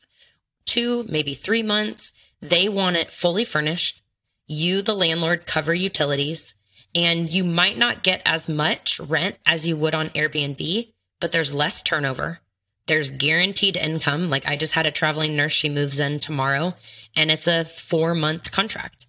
two, 0.66 1.04
maybe 1.08 1.34
three 1.34 1.62
months, 1.62 2.12
they 2.40 2.68
want 2.68 2.96
it 2.96 3.10
fully 3.10 3.44
furnished. 3.44 4.02
You, 4.46 4.82
the 4.82 4.94
landlord, 4.94 5.46
cover 5.46 5.74
utilities, 5.74 6.54
and 6.94 7.30
you 7.30 7.44
might 7.44 7.78
not 7.78 8.02
get 8.02 8.20
as 8.24 8.48
much 8.48 8.98
rent 9.00 9.36
as 9.46 9.66
you 9.66 9.76
would 9.76 9.94
on 9.94 10.10
Airbnb, 10.10 10.92
but 11.20 11.32
there's 11.32 11.54
less 11.54 11.82
turnover. 11.82 12.40
There's 12.86 13.10
guaranteed 13.10 13.76
income. 13.76 14.28
Like 14.28 14.46
I 14.46 14.56
just 14.56 14.74
had 14.74 14.86
a 14.86 14.90
traveling 14.90 15.36
nurse, 15.36 15.52
she 15.52 15.68
moves 15.68 16.00
in 16.00 16.20
tomorrow, 16.20 16.74
and 17.16 17.30
it's 17.30 17.46
a 17.46 17.64
four 17.64 18.14
month 18.14 18.50
contract 18.52 19.03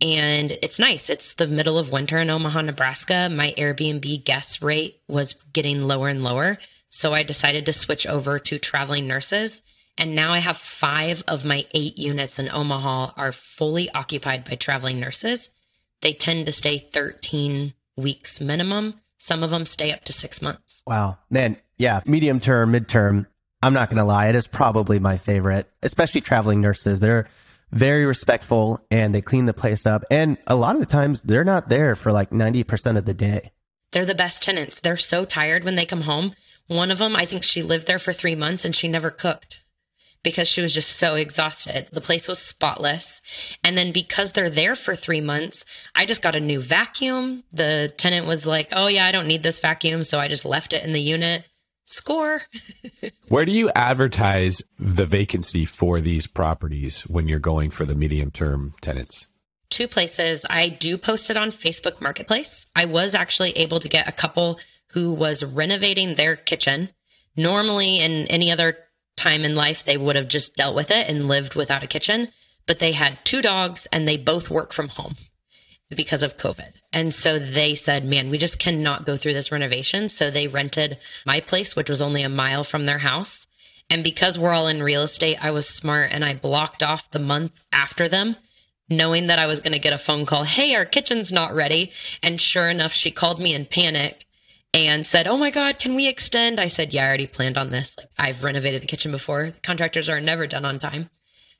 and 0.00 0.58
it's 0.62 0.78
nice. 0.78 1.08
It's 1.08 1.34
the 1.34 1.46
middle 1.46 1.78
of 1.78 1.90
winter 1.90 2.18
in 2.18 2.28
Omaha, 2.28 2.62
Nebraska. 2.62 3.28
My 3.30 3.54
Airbnb 3.56 4.24
guest 4.24 4.62
rate 4.62 5.00
was 5.08 5.34
getting 5.52 5.82
lower 5.82 6.08
and 6.08 6.22
lower. 6.22 6.58
So 6.90 7.14
I 7.14 7.22
decided 7.22 7.66
to 7.66 7.72
switch 7.72 8.06
over 8.06 8.38
to 8.38 8.58
traveling 8.58 9.06
nurses. 9.06 9.62
And 9.98 10.14
now 10.14 10.32
I 10.32 10.40
have 10.40 10.58
five 10.58 11.24
of 11.26 11.44
my 11.44 11.64
eight 11.72 11.96
units 11.96 12.38
in 12.38 12.50
Omaha 12.50 13.12
are 13.16 13.32
fully 13.32 13.90
occupied 13.90 14.44
by 14.44 14.56
traveling 14.56 15.00
nurses. 15.00 15.48
They 16.02 16.12
tend 16.12 16.46
to 16.46 16.52
stay 16.52 16.78
13 16.78 17.72
weeks 17.96 18.40
minimum. 18.40 19.00
Some 19.18 19.42
of 19.42 19.50
them 19.50 19.64
stay 19.64 19.92
up 19.92 20.04
to 20.04 20.12
six 20.12 20.42
months. 20.42 20.82
Wow. 20.86 21.18
Man, 21.30 21.56
yeah, 21.78 22.00
medium 22.04 22.40
term, 22.40 22.72
midterm. 22.72 23.26
I'm 23.62 23.72
not 23.72 23.88
going 23.88 23.98
to 23.98 24.04
lie. 24.04 24.28
It 24.28 24.34
is 24.34 24.46
probably 24.46 24.98
my 24.98 25.16
favorite, 25.16 25.70
especially 25.82 26.20
traveling 26.20 26.60
nurses. 26.60 27.00
They're 27.00 27.26
very 27.70 28.06
respectful 28.06 28.80
and 28.90 29.14
they 29.14 29.22
clean 29.22 29.46
the 29.46 29.54
place 29.54 29.86
up. 29.86 30.04
And 30.10 30.38
a 30.46 30.54
lot 30.54 30.74
of 30.74 30.80
the 30.80 30.86
times 30.86 31.20
they're 31.22 31.44
not 31.44 31.68
there 31.68 31.96
for 31.96 32.12
like 32.12 32.30
90% 32.30 32.96
of 32.96 33.04
the 33.04 33.14
day. 33.14 33.52
They're 33.92 34.04
the 34.04 34.14
best 34.14 34.42
tenants. 34.42 34.80
They're 34.80 34.96
so 34.96 35.24
tired 35.24 35.64
when 35.64 35.76
they 35.76 35.86
come 35.86 36.02
home. 36.02 36.34
One 36.66 36.90
of 36.90 36.98
them, 36.98 37.14
I 37.14 37.24
think 37.24 37.44
she 37.44 37.62
lived 37.62 37.86
there 37.86 37.98
for 37.98 38.12
three 38.12 38.34
months 38.34 38.64
and 38.64 38.74
she 38.74 38.88
never 38.88 39.10
cooked 39.10 39.62
because 40.22 40.48
she 40.48 40.60
was 40.60 40.74
just 40.74 40.98
so 40.98 41.14
exhausted. 41.14 41.86
The 41.92 42.00
place 42.00 42.26
was 42.26 42.40
spotless. 42.40 43.20
And 43.62 43.78
then 43.78 43.92
because 43.92 44.32
they're 44.32 44.50
there 44.50 44.74
for 44.74 44.96
three 44.96 45.20
months, 45.20 45.64
I 45.94 46.04
just 46.04 46.22
got 46.22 46.34
a 46.34 46.40
new 46.40 46.60
vacuum. 46.60 47.44
The 47.52 47.94
tenant 47.96 48.26
was 48.26 48.44
like, 48.44 48.68
Oh, 48.72 48.88
yeah, 48.88 49.06
I 49.06 49.12
don't 49.12 49.28
need 49.28 49.44
this 49.44 49.60
vacuum. 49.60 50.02
So 50.02 50.18
I 50.18 50.26
just 50.26 50.44
left 50.44 50.72
it 50.72 50.84
in 50.84 50.92
the 50.92 51.00
unit. 51.00 51.44
Score. 51.86 52.42
Where 53.28 53.44
do 53.44 53.52
you 53.52 53.70
advertise 53.74 54.60
the 54.78 55.06
vacancy 55.06 55.64
for 55.64 56.00
these 56.00 56.26
properties 56.26 57.02
when 57.02 57.28
you're 57.28 57.38
going 57.38 57.70
for 57.70 57.84
the 57.84 57.94
medium 57.94 58.30
term 58.30 58.74
tenants? 58.80 59.28
Two 59.70 59.88
places. 59.88 60.44
I 60.50 60.68
do 60.68 60.98
post 60.98 61.30
it 61.30 61.36
on 61.36 61.50
Facebook 61.50 62.00
Marketplace. 62.00 62.66
I 62.74 62.84
was 62.84 63.14
actually 63.14 63.52
able 63.52 63.80
to 63.80 63.88
get 63.88 64.08
a 64.08 64.12
couple 64.12 64.58
who 64.92 65.12
was 65.12 65.44
renovating 65.44 66.14
their 66.14 66.36
kitchen. 66.36 66.90
Normally, 67.36 67.98
in 67.98 68.26
any 68.28 68.50
other 68.50 68.76
time 69.16 69.44
in 69.44 69.54
life, 69.54 69.84
they 69.84 69.96
would 69.96 70.16
have 70.16 70.28
just 70.28 70.56
dealt 70.56 70.76
with 70.76 70.90
it 70.90 71.08
and 71.08 71.28
lived 71.28 71.54
without 71.54 71.82
a 71.82 71.88
kitchen, 71.88 72.28
but 72.66 72.78
they 72.78 72.92
had 72.92 73.18
two 73.24 73.42
dogs 73.42 73.86
and 73.92 74.06
they 74.06 74.16
both 74.16 74.50
work 74.50 74.72
from 74.72 74.88
home 74.88 75.16
because 75.90 76.22
of 76.22 76.36
COVID. 76.36 76.72
And 76.96 77.14
so 77.14 77.38
they 77.38 77.74
said, 77.74 78.06
man, 78.06 78.30
we 78.30 78.38
just 78.38 78.58
cannot 78.58 79.04
go 79.04 79.18
through 79.18 79.34
this 79.34 79.52
renovation. 79.52 80.08
So 80.08 80.30
they 80.30 80.48
rented 80.48 80.96
my 81.26 81.40
place, 81.40 81.76
which 81.76 81.90
was 81.90 82.00
only 82.00 82.22
a 82.22 82.30
mile 82.30 82.64
from 82.64 82.86
their 82.86 82.96
house. 82.96 83.46
And 83.90 84.02
because 84.02 84.38
we're 84.38 84.54
all 84.54 84.66
in 84.66 84.82
real 84.82 85.02
estate, 85.02 85.36
I 85.38 85.50
was 85.50 85.68
smart 85.68 86.10
and 86.10 86.24
I 86.24 86.32
blocked 86.32 86.82
off 86.82 87.10
the 87.10 87.18
month 87.18 87.52
after 87.70 88.08
them, 88.08 88.36
knowing 88.88 89.26
that 89.26 89.38
I 89.38 89.46
was 89.46 89.60
going 89.60 89.74
to 89.74 89.78
get 89.78 89.92
a 89.92 89.98
phone 89.98 90.24
call. 90.24 90.44
Hey, 90.44 90.74
our 90.74 90.86
kitchen's 90.86 91.30
not 91.30 91.54
ready. 91.54 91.92
And 92.22 92.40
sure 92.40 92.70
enough, 92.70 92.92
she 92.92 93.10
called 93.10 93.40
me 93.40 93.52
in 93.52 93.66
panic 93.66 94.24
and 94.72 95.06
said, 95.06 95.26
Oh 95.26 95.36
my 95.36 95.50
God, 95.50 95.78
can 95.78 95.96
we 95.96 96.06
extend? 96.06 96.58
I 96.58 96.68
said, 96.68 96.94
Yeah, 96.94 97.04
I 97.04 97.08
already 97.08 97.26
planned 97.26 97.58
on 97.58 97.68
this. 97.68 97.94
Like 97.98 98.08
I've 98.18 98.42
renovated 98.42 98.80
the 98.80 98.86
kitchen 98.86 99.12
before. 99.12 99.52
Contractors 99.62 100.08
are 100.08 100.18
never 100.18 100.46
done 100.46 100.64
on 100.64 100.80
time. 100.80 101.10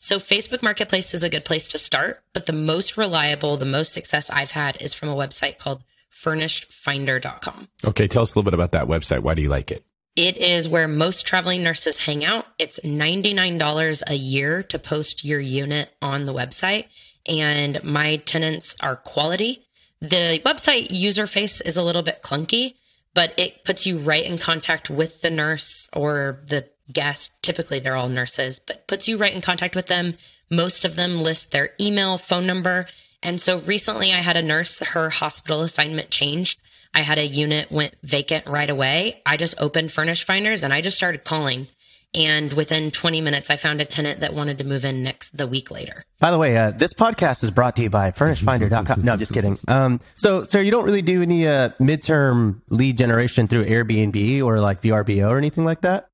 So 0.06 0.20
Facebook 0.20 0.62
Marketplace 0.62 1.14
is 1.14 1.24
a 1.24 1.28
good 1.28 1.44
place 1.44 1.66
to 1.70 1.80
start, 1.80 2.22
but 2.32 2.46
the 2.46 2.52
most 2.52 2.96
reliable, 2.96 3.56
the 3.56 3.64
most 3.64 3.92
success 3.92 4.30
I've 4.30 4.52
had 4.52 4.80
is 4.80 4.94
from 4.94 5.08
a 5.08 5.16
website 5.16 5.58
called 5.58 5.82
furnishedfinder.com. 6.22 7.66
Okay, 7.84 8.06
tell 8.06 8.22
us 8.22 8.32
a 8.32 8.38
little 8.38 8.48
bit 8.48 8.54
about 8.54 8.70
that 8.70 8.86
website. 8.86 9.24
Why 9.24 9.34
do 9.34 9.42
you 9.42 9.48
like 9.48 9.72
it? 9.72 9.84
It 10.14 10.36
is 10.36 10.68
where 10.68 10.86
most 10.86 11.26
traveling 11.26 11.64
nurses 11.64 11.98
hang 11.98 12.24
out. 12.24 12.46
It's 12.60 12.78
$99 12.84 14.02
a 14.06 14.14
year 14.14 14.62
to 14.62 14.78
post 14.78 15.24
your 15.24 15.40
unit 15.40 15.90
on 16.00 16.24
the 16.24 16.32
website, 16.32 16.86
and 17.26 17.82
my 17.82 18.18
tenants 18.18 18.76
are 18.80 18.94
quality. 18.94 19.66
The 20.00 20.40
website 20.46 20.86
user 20.90 21.26
face 21.26 21.60
is 21.60 21.76
a 21.76 21.82
little 21.82 22.02
bit 22.02 22.22
clunky, 22.22 22.76
but 23.12 23.34
it 23.36 23.64
puts 23.64 23.86
you 23.86 23.98
right 23.98 24.24
in 24.24 24.38
contact 24.38 24.88
with 24.88 25.20
the 25.22 25.30
nurse 25.30 25.88
or 25.92 26.44
the 26.46 26.68
guest. 26.92 27.32
Typically, 27.42 27.80
they're 27.80 27.96
all 27.96 28.08
nurses, 28.08 28.60
but 28.66 28.86
puts 28.86 29.08
you 29.08 29.16
right 29.16 29.32
in 29.32 29.40
contact 29.40 29.74
with 29.74 29.86
them. 29.86 30.16
Most 30.50 30.84
of 30.84 30.96
them 30.96 31.18
list 31.18 31.50
their 31.50 31.70
email, 31.80 32.18
phone 32.18 32.46
number. 32.46 32.86
And 33.22 33.40
so 33.40 33.58
recently, 33.60 34.12
I 34.12 34.20
had 34.20 34.36
a 34.36 34.42
nurse, 34.42 34.78
her 34.78 35.10
hospital 35.10 35.62
assignment 35.62 36.10
changed. 36.10 36.60
I 36.94 37.00
had 37.00 37.18
a 37.18 37.26
unit 37.26 37.70
went 37.70 37.94
vacant 38.02 38.46
right 38.46 38.70
away. 38.70 39.20
I 39.26 39.36
just 39.36 39.54
opened 39.58 39.92
Furnished 39.92 40.24
Finders 40.24 40.62
and 40.62 40.72
I 40.72 40.80
just 40.80 40.96
started 40.96 41.24
calling. 41.24 41.68
And 42.14 42.52
within 42.54 42.90
20 42.90 43.20
minutes, 43.20 43.50
I 43.50 43.56
found 43.56 43.82
a 43.82 43.84
tenant 43.84 44.20
that 44.20 44.32
wanted 44.32 44.56
to 44.58 44.64
move 44.64 44.86
in 44.86 45.02
next 45.02 45.36
the 45.36 45.46
week 45.46 45.70
later. 45.70 46.04
By 46.18 46.30
the 46.30 46.38
way, 46.38 46.56
uh, 46.56 46.70
this 46.70 46.94
podcast 46.94 47.44
is 47.44 47.50
brought 47.50 47.76
to 47.76 47.82
you 47.82 47.90
by 47.90 48.10
FurnishedFinder.com. 48.12 49.02
No, 49.02 49.12
I'm 49.12 49.18
just 49.18 49.34
kidding. 49.34 49.58
Um, 49.68 50.00
so, 50.14 50.44
sir, 50.44 50.62
you 50.62 50.70
don't 50.70 50.84
really 50.84 51.02
do 51.02 51.20
any 51.20 51.46
uh, 51.46 51.70
midterm 51.78 52.62
lead 52.70 52.96
generation 52.96 53.48
through 53.48 53.66
Airbnb 53.66 54.42
or 54.42 54.60
like 54.60 54.80
VRBO 54.80 55.28
or 55.28 55.36
anything 55.36 55.66
like 55.66 55.82
that? 55.82 56.08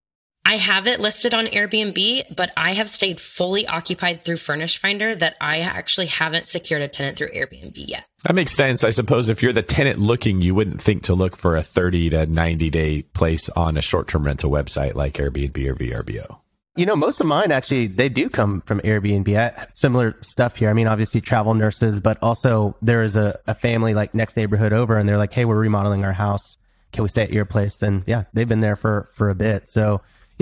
I 0.45 0.57
have 0.57 0.87
it 0.87 0.99
listed 0.99 1.35
on 1.35 1.47
Airbnb, 1.47 2.35
but 2.35 2.51
I 2.57 2.75
have 2.75 2.91
stayed 2.91 3.21
fully 3.21 3.67
occupied 3.67 4.25
through 4.25 4.39
Furnished 4.39 4.79
Finder 4.79 5.15
that 5.15 5.37
I 5.41 5.61
actually 5.61 6.07
haven't 6.07 6.49
secured 6.49 6.83
a 6.83 6.89
tenant 6.89 7.17
through 7.17 7.31
Airbnb 7.31 7.73
yet. 7.77 8.05
That 8.25 8.35
makes 8.35 8.53
sense. 8.53 8.83
I 8.83 8.91
suppose 8.91 9.29
if 9.29 9.43
you're 9.43 9.53
the 9.53 9.63
tenant 9.63 10.01
looking, 10.01 10.43
you 10.43 10.55
wouldn't 10.55 10.83
think 10.83 11.05
to 11.05 11.15
look 11.15 11.37
for 11.37 11.57
a 11.57 11.63
30 11.63 12.11
to 12.11 12.27
90 12.27 12.71
day 12.71 13.03
place 13.03 13.49
on 13.51 13.77
a 13.77 13.83
short 13.83 14.09
term 14.09 14.25
rental 14.25 14.51
website 14.51 14.95
like 14.95 15.15
Airbnb 15.15 15.57
or 15.67 15.77
VRBO. 15.77 16.39
You 16.75 16.87
know, 16.87 16.97
most 16.97 17.21
of 17.21 17.27
mine 17.27 17.53
actually, 17.53 17.87
they 17.87 18.09
do 18.09 18.29
come 18.29 18.63
from 18.63 18.81
Airbnb. 18.81 19.37
I, 19.37 19.67
similar 19.75 20.17
stuff 20.23 20.57
here. 20.57 20.71
I 20.71 20.73
mean, 20.73 20.89
obviously 20.89 21.21
travel 21.21 21.55
nurses, 21.55 22.01
but 22.01 22.19
also 22.21 22.77
there 22.83 23.03
is 23.03 23.15
a, 23.15 23.39
a 23.47 23.55
family 23.55 23.95
like 23.95 24.15
next 24.15 24.37
neighborhood 24.37 24.73
over 24.73 24.99
and 24.99 25.09
they're 25.09 25.19
like, 25.19 25.33
Hey, 25.33 25.45
we're 25.45 25.59
remodeling 25.59 26.05
our 26.05 26.13
house. 26.13 26.59
Can 26.93 27.05
we 27.05 27.09
stay 27.09 27.23
at 27.23 27.33
your 27.33 27.45
place? 27.45 27.81
And 27.81 28.03
yeah, 28.07 28.25
they've 28.33 28.49
been 28.49 28.61
there 28.61 28.77
for, 28.77 29.09
for 29.15 29.31
a 29.31 29.35
bit. 29.35 29.69
So 29.69 30.03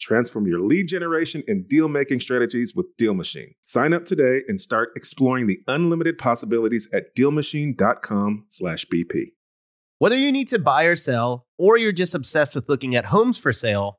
Transform 0.00 0.46
your 0.46 0.60
lead 0.60 0.88
generation 0.88 1.42
and 1.48 1.68
deal 1.68 1.88
making 1.88 2.20
strategies 2.20 2.74
with 2.74 2.86
DealMachine. 2.96 3.54
Sign 3.64 3.92
up 3.92 4.04
today 4.04 4.42
and 4.48 4.60
start 4.60 4.90
exploring 4.96 5.46
the 5.46 5.60
unlimited 5.66 6.18
possibilities 6.18 6.88
at 6.92 7.14
dealmachine.com/bp. 7.16 9.32
Whether 10.00 10.16
you 10.16 10.30
need 10.30 10.46
to 10.48 10.60
buy 10.60 10.84
or 10.84 10.94
sell, 10.94 11.44
or 11.58 11.76
you're 11.76 11.90
just 11.90 12.14
obsessed 12.14 12.54
with 12.54 12.68
looking 12.68 12.94
at 12.94 13.06
homes 13.06 13.36
for 13.36 13.52
sale, 13.52 13.98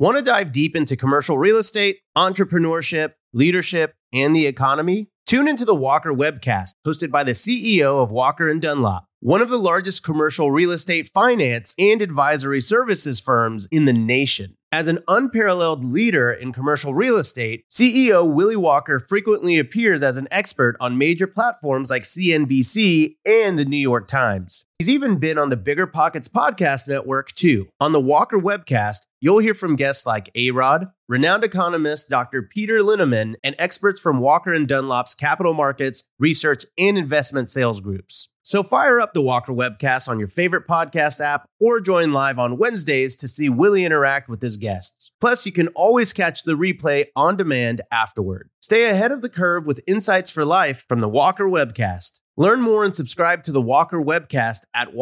Want 0.00 0.16
to 0.16 0.22
dive 0.22 0.52
deep 0.52 0.76
into 0.76 0.96
commercial 0.96 1.38
real 1.38 1.56
estate, 1.56 1.98
entrepreneurship, 2.16 3.14
leadership, 3.32 3.96
and 4.12 4.34
the 4.34 4.46
economy? 4.46 5.08
Tune 5.26 5.48
into 5.48 5.64
the 5.64 5.74
Walker 5.74 6.14
Webcast, 6.14 6.74
hosted 6.86 7.10
by 7.10 7.24
the 7.24 7.32
CEO 7.32 8.00
of 8.00 8.12
Walker 8.12 8.48
and 8.48 8.62
Dunlop 8.62 9.08
one 9.20 9.42
of 9.42 9.48
the 9.48 9.58
largest 9.58 10.04
commercial 10.04 10.52
real 10.52 10.70
estate 10.70 11.10
finance 11.12 11.74
and 11.76 12.00
advisory 12.00 12.60
services 12.60 13.18
firms 13.18 13.66
in 13.70 13.84
the 13.84 13.92
nation. 13.92 14.54
As 14.70 14.86
an 14.86 14.98
unparalleled 15.08 15.82
leader 15.82 16.30
in 16.30 16.52
commercial 16.52 16.94
real 16.94 17.16
estate, 17.16 17.64
CEO 17.70 18.30
Willie 18.30 18.54
Walker 18.54 18.98
frequently 18.98 19.58
appears 19.58 20.02
as 20.02 20.18
an 20.18 20.28
expert 20.30 20.76
on 20.78 20.98
major 20.98 21.26
platforms 21.26 21.88
like 21.88 22.02
CNBC 22.02 23.16
and 23.24 23.58
the 23.58 23.64
New 23.64 23.78
York 23.78 24.06
Times. 24.06 24.66
He's 24.78 24.90
even 24.90 25.18
been 25.18 25.38
on 25.38 25.48
the 25.48 25.56
BiggerPockets 25.56 26.28
podcast 26.28 26.86
network 26.86 27.32
too. 27.32 27.68
On 27.80 27.92
the 27.92 28.00
Walker 28.00 28.38
webcast, 28.38 29.00
you'll 29.20 29.38
hear 29.38 29.54
from 29.54 29.76
guests 29.76 30.06
like 30.06 30.30
A-Rod, 30.34 30.88
renowned 31.08 31.44
economist 31.44 32.08
Dr. 32.08 32.42
Peter 32.42 32.78
Linneman, 32.78 33.34
and 33.42 33.54
experts 33.58 34.00
from 34.00 34.20
Walker 34.20 34.52
and 34.52 34.68
Dunlop's 34.68 35.14
capital 35.14 35.54
markets, 35.54 36.02
research, 36.18 36.64
and 36.76 36.98
investment 36.98 37.50
sales 37.50 37.80
groups. 37.80 38.28
So 38.42 38.62
fire 38.62 38.98
up 38.98 39.12
the 39.12 39.20
Walker 39.20 39.52
webcast 39.52 40.08
on 40.08 40.18
your 40.18 40.28
favorite 40.28 40.66
podcast 40.66 41.20
app 41.20 41.46
or 41.60 41.80
join 41.80 42.12
live 42.12 42.38
on 42.38 42.56
Wednesdays 42.56 43.14
to 43.18 43.28
see 43.28 43.50
Willie 43.50 43.84
interact 43.84 44.26
with 44.26 44.40
his 44.40 44.56
guests. 44.56 45.10
Plus, 45.20 45.44
you 45.44 45.52
can 45.52 45.68
always 45.68 46.14
catch 46.14 46.44
the 46.44 46.56
replay 46.56 47.08
on 47.14 47.36
demand 47.36 47.82
afterward. 47.92 48.48
Stay 48.58 48.88
ahead 48.88 49.12
of 49.12 49.20
the 49.20 49.28
curve 49.28 49.66
with 49.66 49.82
insights 49.86 50.30
for 50.30 50.46
life 50.46 50.86
from 50.88 51.00
the 51.00 51.10
Walker 51.10 51.44
webcast. 51.44 52.20
Learn 52.38 52.62
more 52.62 52.84
and 52.84 52.96
subscribe 52.96 53.42
to 53.42 53.52
the 53.52 53.60
Walker 53.60 54.00
webcast 54.00 54.60
at 54.72 54.94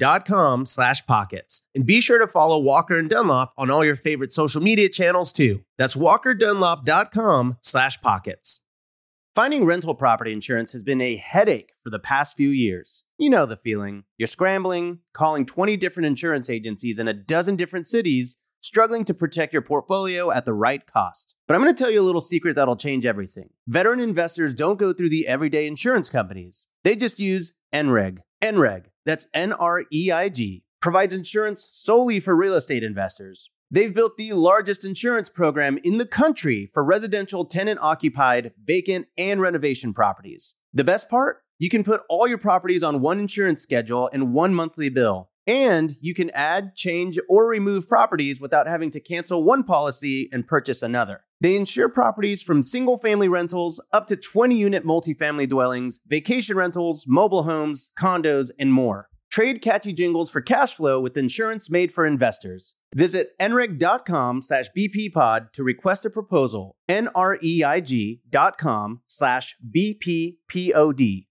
walkerdunlop.com 0.00 0.66
slash 0.66 1.06
pockets. 1.06 1.62
And 1.74 1.86
be 1.86 2.00
sure 2.00 2.18
to 2.18 2.26
follow 2.26 2.58
Walker 2.58 2.98
and 2.98 3.08
Dunlop 3.08 3.52
on 3.56 3.70
all 3.70 3.84
your 3.84 3.96
favorite 3.96 4.32
social 4.32 4.62
media 4.62 4.88
channels 4.88 5.32
too. 5.32 5.62
That's 5.78 5.96
walkerdunlop.com 5.96 7.58
slash 7.60 8.00
pockets. 8.00 8.60
Finding 9.34 9.64
rental 9.64 9.94
property 9.94 10.32
insurance 10.32 10.72
has 10.72 10.82
been 10.82 11.00
a 11.00 11.16
headache 11.16 11.72
for 11.82 11.88
the 11.88 11.98
past 11.98 12.36
few 12.36 12.50
years. 12.50 13.04
You 13.16 13.30
know 13.30 13.46
the 13.46 13.56
feeling. 13.56 14.04
You're 14.18 14.26
scrambling, 14.26 14.98
calling 15.14 15.46
20 15.46 15.78
different 15.78 16.06
insurance 16.06 16.50
agencies 16.50 16.98
in 16.98 17.08
a 17.08 17.14
dozen 17.14 17.56
different 17.56 17.86
cities, 17.86 18.36
struggling 18.60 19.06
to 19.06 19.14
protect 19.14 19.54
your 19.54 19.62
portfolio 19.62 20.30
at 20.30 20.44
the 20.44 20.52
right 20.52 20.86
cost. 20.86 21.34
But 21.48 21.54
I'm 21.54 21.62
going 21.62 21.74
to 21.74 21.82
tell 21.82 21.90
you 21.90 22.02
a 22.02 22.04
little 22.04 22.20
secret 22.20 22.56
that'll 22.56 22.76
change 22.76 23.06
everything. 23.06 23.48
Veteran 23.66 24.00
investors 24.00 24.54
don't 24.54 24.78
go 24.78 24.92
through 24.92 25.08
the 25.08 25.26
everyday 25.26 25.66
insurance 25.66 26.10
companies. 26.10 26.66
They 26.84 26.94
just 26.94 27.18
use 27.18 27.54
NREIG. 27.72 28.18
NREIG, 28.42 28.86
that's 29.04 29.26
N 29.34 29.52
R 29.52 29.84
E 29.92 30.10
I 30.10 30.28
G, 30.28 30.64
provides 30.80 31.14
insurance 31.14 31.68
solely 31.70 32.20
for 32.20 32.34
real 32.34 32.54
estate 32.54 32.82
investors. 32.82 33.50
They've 33.70 33.94
built 33.94 34.18
the 34.18 34.34
largest 34.34 34.84
insurance 34.84 35.30
program 35.30 35.78
in 35.82 35.96
the 35.96 36.04
country 36.04 36.70
for 36.74 36.84
residential 36.84 37.46
tenant 37.46 37.80
occupied, 37.80 38.52
vacant, 38.62 39.06
and 39.16 39.40
renovation 39.40 39.94
properties. 39.94 40.54
The 40.74 40.84
best 40.84 41.08
part? 41.08 41.42
You 41.58 41.70
can 41.70 41.84
put 41.84 42.02
all 42.08 42.26
your 42.26 42.38
properties 42.38 42.82
on 42.82 43.00
one 43.00 43.18
insurance 43.18 43.62
schedule 43.62 44.10
and 44.12 44.34
one 44.34 44.54
monthly 44.54 44.90
bill. 44.90 45.30
And 45.46 45.96
you 46.00 46.14
can 46.14 46.30
add, 46.30 46.74
change, 46.76 47.18
or 47.28 47.46
remove 47.46 47.88
properties 47.88 48.40
without 48.40 48.66
having 48.66 48.90
to 48.92 49.00
cancel 49.00 49.42
one 49.42 49.64
policy 49.64 50.28
and 50.32 50.46
purchase 50.46 50.82
another. 50.82 51.22
They 51.42 51.56
insure 51.56 51.88
properties 51.88 52.40
from 52.40 52.62
single 52.62 52.98
family 52.98 53.26
rentals 53.26 53.80
up 53.92 54.06
to 54.06 54.16
20 54.16 54.56
unit 54.56 54.86
multifamily 54.86 55.48
dwellings, 55.48 55.98
vacation 56.06 56.56
rentals, 56.56 57.04
mobile 57.08 57.42
homes, 57.42 57.90
condos, 57.98 58.50
and 58.60 58.72
more. 58.72 59.08
Trade 59.28 59.60
catchy 59.60 59.92
jingles 59.92 60.30
for 60.30 60.40
cash 60.40 60.76
flow 60.76 61.00
with 61.00 61.16
insurance 61.16 61.68
made 61.68 61.92
for 61.92 62.06
investors. 62.06 62.76
Visit 62.94 63.30
nreig.com 63.40 64.40
slash 64.40 64.66
bppod 64.78 65.52
to 65.54 65.64
request 65.64 66.04
a 66.04 66.10
proposal. 66.10 66.76
N-R-E-I-G 66.88 68.20
dot 68.30 68.56
com 68.56 69.00
slash 69.08 69.56
bppod. 69.74 71.26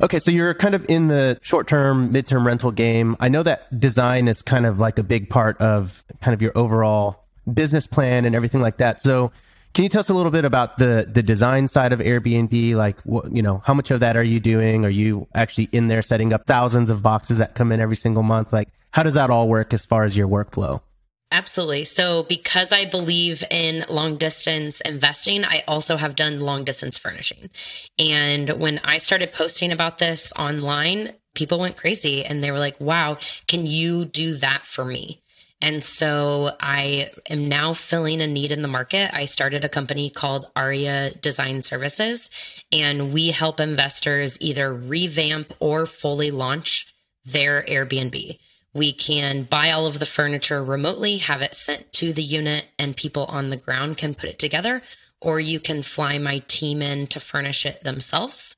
Okay, 0.00 0.18
so 0.18 0.30
you're 0.30 0.54
kind 0.54 0.74
of 0.74 0.84
in 0.90 1.08
the 1.08 1.38
short-term, 1.40 2.12
mid-term 2.12 2.46
rental 2.46 2.70
game. 2.70 3.16
I 3.18 3.30
know 3.30 3.42
that 3.44 3.80
design 3.80 4.28
is 4.28 4.42
kind 4.42 4.66
of 4.66 4.78
like 4.78 4.98
a 4.98 5.02
big 5.02 5.30
part 5.30 5.58
of 5.58 6.04
kind 6.20 6.34
of 6.34 6.42
your 6.42 6.52
overall 6.54 7.27
business 7.52 7.86
plan 7.86 8.24
and 8.24 8.34
everything 8.34 8.60
like 8.60 8.78
that. 8.78 9.02
So 9.02 9.32
can 9.74 9.84
you 9.84 9.88
tell 9.88 10.00
us 10.00 10.08
a 10.08 10.14
little 10.14 10.32
bit 10.32 10.44
about 10.44 10.78
the 10.78 11.08
the 11.08 11.22
design 11.22 11.68
side 11.68 11.92
of 11.92 12.00
Airbnb? 12.00 12.74
Like, 12.74 13.00
what, 13.02 13.34
you 13.34 13.42
know, 13.42 13.62
how 13.64 13.74
much 13.74 13.90
of 13.90 14.00
that 14.00 14.16
are 14.16 14.24
you 14.24 14.40
doing? 14.40 14.84
Are 14.84 14.90
you 14.90 15.28
actually 15.34 15.68
in 15.72 15.88
there 15.88 16.02
setting 16.02 16.32
up 16.32 16.46
thousands 16.46 16.90
of 16.90 17.02
boxes 17.02 17.38
that 17.38 17.54
come 17.54 17.70
in 17.70 17.80
every 17.80 17.96
single 17.96 18.22
month? 18.22 18.52
Like, 18.52 18.68
how 18.92 19.02
does 19.02 19.14
that 19.14 19.30
all 19.30 19.48
work 19.48 19.72
as 19.72 19.84
far 19.84 20.04
as 20.04 20.16
your 20.16 20.28
workflow? 20.28 20.80
Absolutely. 21.30 21.84
So, 21.84 22.22
because 22.22 22.72
I 22.72 22.86
believe 22.86 23.44
in 23.50 23.84
long 23.90 24.16
distance 24.16 24.80
investing, 24.80 25.44
I 25.44 25.62
also 25.68 25.96
have 25.96 26.16
done 26.16 26.40
long 26.40 26.64
distance 26.64 26.96
furnishing. 26.96 27.50
And 27.98 28.58
when 28.58 28.80
I 28.82 28.96
started 28.96 29.32
posting 29.32 29.70
about 29.70 29.98
this 29.98 30.32
online, 30.36 31.12
people 31.34 31.58
went 31.58 31.76
crazy 31.76 32.24
and 32.24 32.42
they 32.42 32.50
were 32.50 32.58
like, 32.58 32.80
wow, 32.80 33.18
can 33.46 33.66
you 33.66 34.06
do 34.06 34.36
that 34.36 34.64
for 34.64 34.86
me? 34.86 35.22
And 35.60 35.82
so 35.82 36.52
I 36.60 37.10
am 37.28 37.48
now 37.48 37.74
filling 37.74 38.20
a 38.20 38.26
need 38.26 38.52
in 38.52 38.62
the 38.62 38.68
market. 38.68 39.12
I 39.12 39.24
started 39.24 39.64
a 39.64 39.68
company 39.68 40.08
called 40.08 40.50
Aria 40.54 41.12
Design 41.14 41.62
Services, 41.62 42.30
and 42.70 43.12
we 43.12 43.32
help 43.32 43.58
investors 43.58 44.38
either 44.40 44.72
revamp 44.72 45.52
or 45.58 45.84
fully 45.84 46.30
launch 46.30 46.94
their 47.24 47.64
Airbnb. 47.64 48.38
We 48.72 48.92
can 48.92 49.44
buy 49.44 49.72
all 49.72 49.86
of 49.86 49.98
the 49.98 50.06
furniture 50.06 50.62
remotely, 50.62 51.16
have 51.18 51.42
it 51.42 51.56
sent 51.56 51.92
to 51.94 52.12
the 52.12 52.22
unit, 52.22 52.66
and 52.78 52.96
people 52.96 53.24
on 53.24 53.50
the 53.50 53.56
ground 53.56 53.96
can 53.96 54.14
put 54.14 54.28
it 54.28 54.38
together, 54.38 54.82
or 55.20 55.40
you 55.40 55.58
can 55.58 55.82
fly 55.82 56.18
my 56.18 56.38
team 56.46 56.80
in 56.80 57.08
to 57.08 57.18
furnish 57.18 57.66
it 57.66 57.82
themselves. 57.82 58.54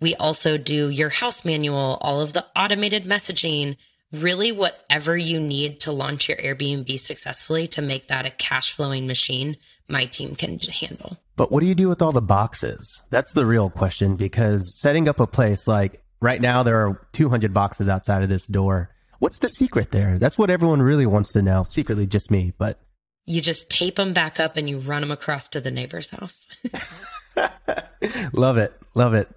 We 0.00 0.14
also 0.14 0.56
do 0.56 0.88
your 0.88 1.10
house 1.10 1.44
manual, 1.44 1.98
all 2.00 2.20
of 2.22 2.32
the 2.32 2.46
automated 2.56 3.04
messaging, 3.04 3.76
really 4.12 4.52
whatever 4.52 5.16
you 5.16 5.40
need 5.40 5.80
to 5.80 5.92
launch 5.92 6.28
your 6.28 6.38
Airbnb 6.38 6.98
successfully 7.00 7.66
to 7.68 7.82
make 7.82 8.08
that 8.08 8.26
a 8.26 8.30
cash 8.30 8.74
flowing 8.74 9.06
machine, 9.06 9.56
my 9.88 10.06
team 10.06 10.34
can 10.34 10.58
handle. 10.58 11.18
But 11.36 11.52
what 11.52 11.60
do 11.60 11.66
you 11.66 11.74
do 11.74 11.88
with 11.88 12.02
all 12.02 12.12
the 12.12 12.22
boxes? 12.22 13.02
That's 13.10 13.32
the 13.32 13.46
real 13.46 13.70
question 13.70 14.16
because 14.16 14.78
setting 14.78 15.08
up 15.08 15.20
a 15.20 15.26
place 15.26 15.68
like 15.68 16.02
right 16.20 16.40
now, 16.40 16.62
there 16.62 16.86
are 16.86 17.06
200 17.12 17.52
boxes 17.52 17.88
outside 17.88 18.22
of 18.22 18.28
this 18.28 18.46
door. 18.46 18.90
What's 19.18 19.38
the 19.38 19.48
secret 19.48 19.90
there? 19.90 20.18
That's 20.18 20.38
what 20.38 20.50
everyone 20.50 20.82
really 20.82 21.06
wants 21.06 21.32
to 21.32 21.42
know. 21.42 21.66
Secretly, 21.68 22.06
just 22.06 22.30
me, 22.30 22.52
but 22.56 22.80
you 23.26 23.40
just 23.40 23.68
tape 23.68 23.96
them 23.96 24.12
back 24.12 24.40
up 24.40 24.56
and 24.56 24.68
you 24.68 24.78
run 24.78 25.02
them 25.02 25.10
across 25.10 25.48
to 25.50 25.60
the 25.60 25.70
neighbor's 25.70 26.10
house. 26.10 26.46
love 28.32 28.56
it. 28.56 28.72
Love 28.94 29.14
it. 29.14 29.28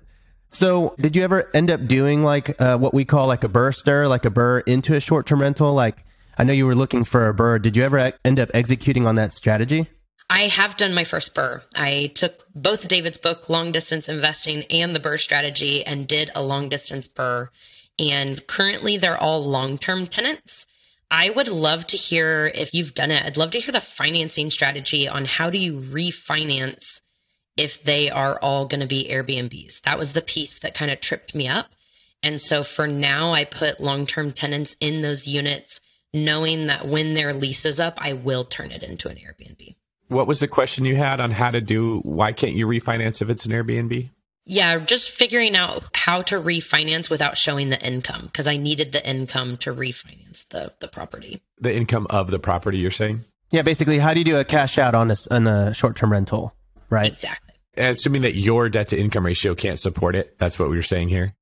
So, 0.51 0.95
did 0.99 1.15
you 1.15 1.23
ever 1.23 1.49
end 1.53 1.71
up 1.71 1.87
doing 1.87 2.23
like 2.23 2.61
uh, 2.61 2.77
what 2.77 2.93
we 2.93 3.05
call 3.05 3.25
like 3.27 3.45
a 3.45 3.49
burster, 3.49 4.07
like 4.07 4.25
a 4.25 4.29
BRRRR 4.29 4.63
into 4.67 4.95
a 4.95 4.99
short 4.99 5.25
term 5.25 5.41
rental? 5.41 5.73
Like, 5.73 6.03
I 6.37 6.43
know 6.43 6.51
you 6.51 6.65
were 6.65 6.75
looking 6.75 7.05
for 7.05 7.29
a 7.29 7.33
BRRRR. 7.33 7.61
Did 7.61 7.77
you 7.77 7.83
ever 7.83 8.11
end 8.25 8.39
up 8.39 8.49
executing 8.53 9.07
on 9.07 9.15
that 9.15 9.33
strategy? 9.33 9.87
I 10.29 10.47
have 10.47 10.77
done 10.77 10.93
my 10.93 11.03
first 11.03 11.33
BRRRR. 11.35 11.63
I 11.75 12.11
took 12.15 12.45
both 12.53 12.87
David's 12.87 13.17
book, 13.17 13.49
Long 13.49 13.71
Distance 13.71 14.09
Investing, 14.09 14.63
and 14.69 14.93
the 14.93 14.99
BRRRR 14.99 15.19
strategy 15.19 15.85
and 15.85 16.07
did 16.07 16.31
a 16.35 16.43
long 16.43 16.67
distance 16.67 17.07
BRRRR. 17.07 17.49
And 17.99 18.45
currently, 18.47 18.97
they're 18.97 19.17
all 19.17 19.45
long 19.45 19.77
term 19.77 20.07
tenants. 20.07 20.65
I 21.09 21.29
would 21.29 21.49
love 21.49 21.87
to 21.87 21.97
hear 21.97 22.51
if 22.55 22.73
you've 22.73 22.93
done 22.93 23.11
it. 23.11 23.25
I'd 23.25 23.35
love 23.35 23.51
to 23.51 23.59
hear 23.59 23.73
the 23.73 23.81
financing 23.81 24.49
strategy 24.49 25.07
on 25.07 25.25
how 25.25 25.49
do 25.49 25.57
you 25.57 25.81
refinance 25.81 27.00
if 27.57 27.83
they 27.83 28.09
are 28.09 28.39
all 28.39 28.67
going 28.67 28.81
to 28.81 28.87
be 28.87 29.09
Airbnbs. 29.11 29.81
That 29.81 29.99
was 29.99 30.13
the 30.13 30.21
piece 30.21 30.59
that 30.59 30.73
kind 30.73 30.91
of 30.91 31.01
tripped 31.01 31.35
me 31.35 31.47
up. 31.47 31.67
And 32.23 32.41
so 32.41 32.63
for 32.63 32.87
now, 32.87 33.33
I 33.33 33.45
put 33.45 33.79
long 33.79 34.05
term 34.05 34.31
tenants 34.31 34.75
in 34.79 35.01
those 35.01 35.27
units, 35.27 35.79
knowing 36.13 36.67
that 36.67 36.87
when 36.87 37.13
their 37.13 37.33
lease 37.33 37.65
is 37.65 37.79
up, 37.79 37.95
I 37.97 38.13
will 38.13 38.45
turn 38.45 38.71
it 38.71 38.83
into 38.83 39.09
an 39.09 39.17
Airbnb. 39.17 39.75
What 40.07 40.27
was 40.27 40.39
the 40.39 40.47
question 40.47 40.85
you 40.85 40.95
had 40.95 41.19
on 41.19 41.31
how 41.31 41.51
to 41.51 41.61
do? 41.61 41.99
Why 41.99 42.33
can't 42.33 42.53
you 42.53 42.67
refinance 42.67 43.21
if 43.21 43.29
it's 43.29 43.45
an 43.45 43.53
Airbnb? 43.53 44.09
Yeah, 44.45 44.77
just 44.79 45.11
figuring 45.11 45.55
out 45.55 45.83
how 45.93 46.23
to 46.23 46.35
refinance 46.35 47.09
without 47.09 47.37
showing 47.37 47.69
the 47.69 47.81
income 47.81 48.25
because 48.25 48.47
I 48.47 48.57
needed 48.57 48.91
the 48.91 49.07
income 49.07 49.57
to 49.57 49.73
refinance 49.73 50.47
the, 50.49 50.73
the 50.79 50.87
property. 50.87 51.41
The 51.59 51.73
income 51.73 52.07
of 52.09 52.31
the 52.31 52.39
property, 52.39 52.79
you're 52.79 52.91
saying? 52.91 53.23
Yeah, 53.51 53.61
basically, 53.61 53.99
how 53.99 54.13
do 54.13 54.19
you 54.19 54.25
do 54.25 54.37
a 54.37 54.43
cash 54.43 54.77
out 54.77 54.95
on 54.95 55.11
a, 55.11 55.15
on 55.29 55.47
a 55.47 55.73
short 55.73 55.95
term 55.95 56.11
rental? 56.11 56.53
Right? 56.91 57.11
Exactly. 57.11 57.55
And 57.73 57.87
assuming 57.87 58.21
that 58.23 58.35
your 58.35 58.69
debt 58.69 58.89
to 58.89 58.99
income 58.99 59.25
ratio 59.25 59.55
can't 59.55 59.79
support 59.79 60.15
it. 60.15 60.37
That's 60.37 60.59
what 60.59 60.69
we 60.69 60.75
were 60.75 60.83
saying 60.83 61.09
here. 61.09 61.33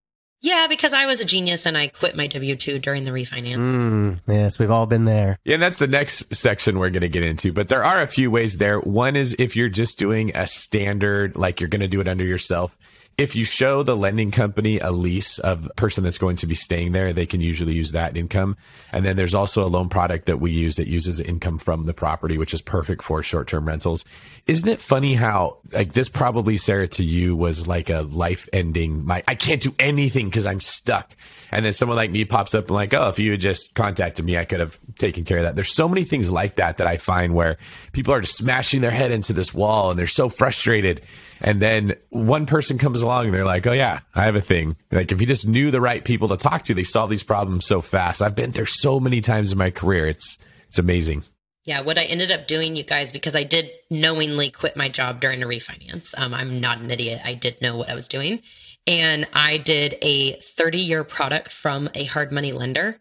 Yeah, 0.42 0.68
because 0.70 0.94
I 0.94 1.06
was 1.06 1.20
a 1.20 1.26
genius 1.26 1.66
and 1.66 1.78
I 1.78 1.88
quit 1.88 2.16
my 2.16 2.28
W 2.28 2.56
2 2.56 2.80
during 2.80 3.04
the 3.04 3.12
refinance. 3.12 3.58
Mm, 3.58 4.20
yes, 4.26 4.58
we've 4.58 4.72
all 4.72 4.86
been 4.86 5.04
there. 5.04 5.38
Yeah, 5.44 5.56
and 5.56 5.64
that's 5.64 5.80
the 5.80 5.88
next 5.88 6.34
section 6.34 6.80
we're 6.80 6.92
going 6.92 7.02
to 7.02 7.10
get 7.10 7.24
into. 7.24 7.52
But 7.52 7.68
there 7.68 7.84
are 7.84 8.02
a 8.02 8.08
few 8.08 8.32
ways 8.32 8.58
there. 8.58 8.80
One 8.80 9.18
is 9.18 9.36
if 9.38 9.58
you're 9.58 9.68
just 9.68 10.00
doing 10.00 10.32
a 10.36 10.48
standard, 10.48 11.36
like 11.36 11.60
you're 11.60 11.68
going 11.68 11.82
to 11.82 11.90
do 11.90 12.00
it 12.00 12.08
under 12.08 12.24
yourself, 12.24 12.78
if 13.20 13.36
you 13.36 13.44
show 13.44 13.84
the 13.84 13.98
lending 13.98 14.32
company 14.32 14.80
a 14.80 14.92
lease 14.92 15.40
of 15.40 15.66
a 15.66 15.74
person 15.74 16.06
that's 16.06 16.18
going 16.18 16.38
to 16.38 16.48
be 16.48 16.56
staying 16.56 16.94
there, 16.94 17.12
they 17.12 17.26
can 17.26 17.42
usually 17.42 17.74
use 17.74 17.92
that 17.92 18.16
income. 18.16 18.56
And 18.94 19.04
then 19.04 19.18
there's 19.18 19.36
also 19.36 19.62
a 19.62 19.68
loan 19.68 19.90
product 19.90 20.26
that 20.28 20.40
we 20.40 20.52
use 20.52 20.78
that 20.78 20.88
uses 20.88 21.20
income 21.20 21.60
from 21.60 21.86
the 21.86 21.94
property, 21.94 22.38
which 22.38 22.54
is 22.54 22.62
perfect 22.62 23.04
for 23.04 23.22
short 23.22 23.50
term 23.50 23.68
rentals. 23.68 24.06
Isn't 24.48 24.70
it 24.70 24.80
funny 24.80 25.16
how 25.16 25.58
like 25.74 25.92
this 25.92 26.08
probably 26.08 26.56
Sarah 26.56 26.88
to 26.88 27.04
you 27.04 27.36
was 27.36 27.68
like 27.68 27.90
a 27.90 28.02
life 28.04 28.48
ending, 28.54 29.06
my, 29.06 29.22
I 29.28 29.36
can't 29.36 29.62
do 29.62 29.76
anything 29.80 30.28
because 30.30 30.46
I'm 30.46 30.62
stuck. 30.62 31.12
And 31.52 31.66
then 31.66 31.74
someone 31.74 31.98
like 31.98 32.12
me 32.12 32.24
pops 32.24 32.56
up 32.56 32.66
and 32.66 32.76
like, 32.76 32.94
oh, 32.94 33.10
if 33.10 33.20
you 33.20 33.32
had 33.32 33.42
just 33.42 33.74
contacted 33.74 34.24
me, 34.24 34.38
I 34.38 34.46
could 34.46 34.62
have 34.62 34.78
taken 34.98 35.26
care 35.26 35.40
of 35.40 35.44
that. 35.44 35.56
There's 35.56 35.74
so 35.74 35.90
many 35.90 36.06
things 36.06 36.32
like 36.32 36.56
that 36.56 36.78
that 36.78 36.88
I 36.88 36.96
find 36.96 37.36
where 37.36 37.58
people 37.92 38.14
are 38.14 38.22
just 38.22 38.38
smashing 38.38 38.80
their 38.80 38.92
head 38.92 39.12
into 39.12 39.34
this 39.34 39.54
wall 39.54 39.90
and 39.90 40.00
they're 40.00 40.08
so 40.08 40.30
frustrated 40.30 41.02
and 41.42 41.62
then 41.62 41.96
one 42.10 42.46
person 42.46 42.78
comes 42.78 43.02
along 43.02 43.26
and 43.26 43.34
they're 43.34 43.46
like, 43.46 43.66
oh, 43.68 43.72
yeah, 43.72 44.00
I 44.14 44.24
have 44.24 44.36
a 44.36 44.42
thing. 44.42 44.76
Like, 44.92 45.12
if 45.12 45.22
you 45.22 45.28
just 45.28 45.48
knew 45.48 45.72
the 45.72 45.82
right 45.82 46.04
people 46.04 46.28
to 46.30 46.38
talk 46.38 46.64
to, 46.66 46.74
they 46.74 46.84
solve 46.84 47.10
these 47.10 47.24
problems 47.24 47.66
so 47.66 47.82
fast. 47.82 48.22
I've 48.22 48.36
been 48.36 48.52
there 48.52 48.66
so 48.66 49.00
many 49.00 49.22
times 49.22 49.52
in 49.52 49.58
my 49.58 49.72
career. 49.72 50.08
It's, 50.08 50.38
it's 50.68 50.80
amazing. 50.80 51.24
Yeah, 51.66 51.82
what 51.82 51.98
I 51.98 52.04
ended 52.04 52.32
up 52.32 52.48
doing, 52.48 52.76
you 52.76 52.84
guys, 52.84 53.12
because 53.12 53.36
I 53.36 53.44
did 53.44 53.70
knowingly 53.90 54.50
quit 54.50 54.76
my 54.76 54.90
job 54.90 55.22
during 55.22 55.44
a 55.44 55.46
refinance. 55.46 56.14
Um, 56.18 56.34
I'm 56.34 56.60
not 56.60 56.80
an 56.80 56.90
idiot. 56.90 57.22
I 57.24 57.36
did 57.36 57.62
know 57.62 57.78
what 57.78 57.90
I 57.90 57.96
was 57.96 58.08
doing. 58.08 58.42
And 58.88 59.28
I 59.34 59.58
did 59.58 59.98
a 60.02 60.40
30 60.40 60.80
year 60.80 61.04
product 61.04 61.54
from 61.54 61.90
a 61.94 62.06
hard 62.06 62.32
money 62.32 62.54
lender. 62.54 63.00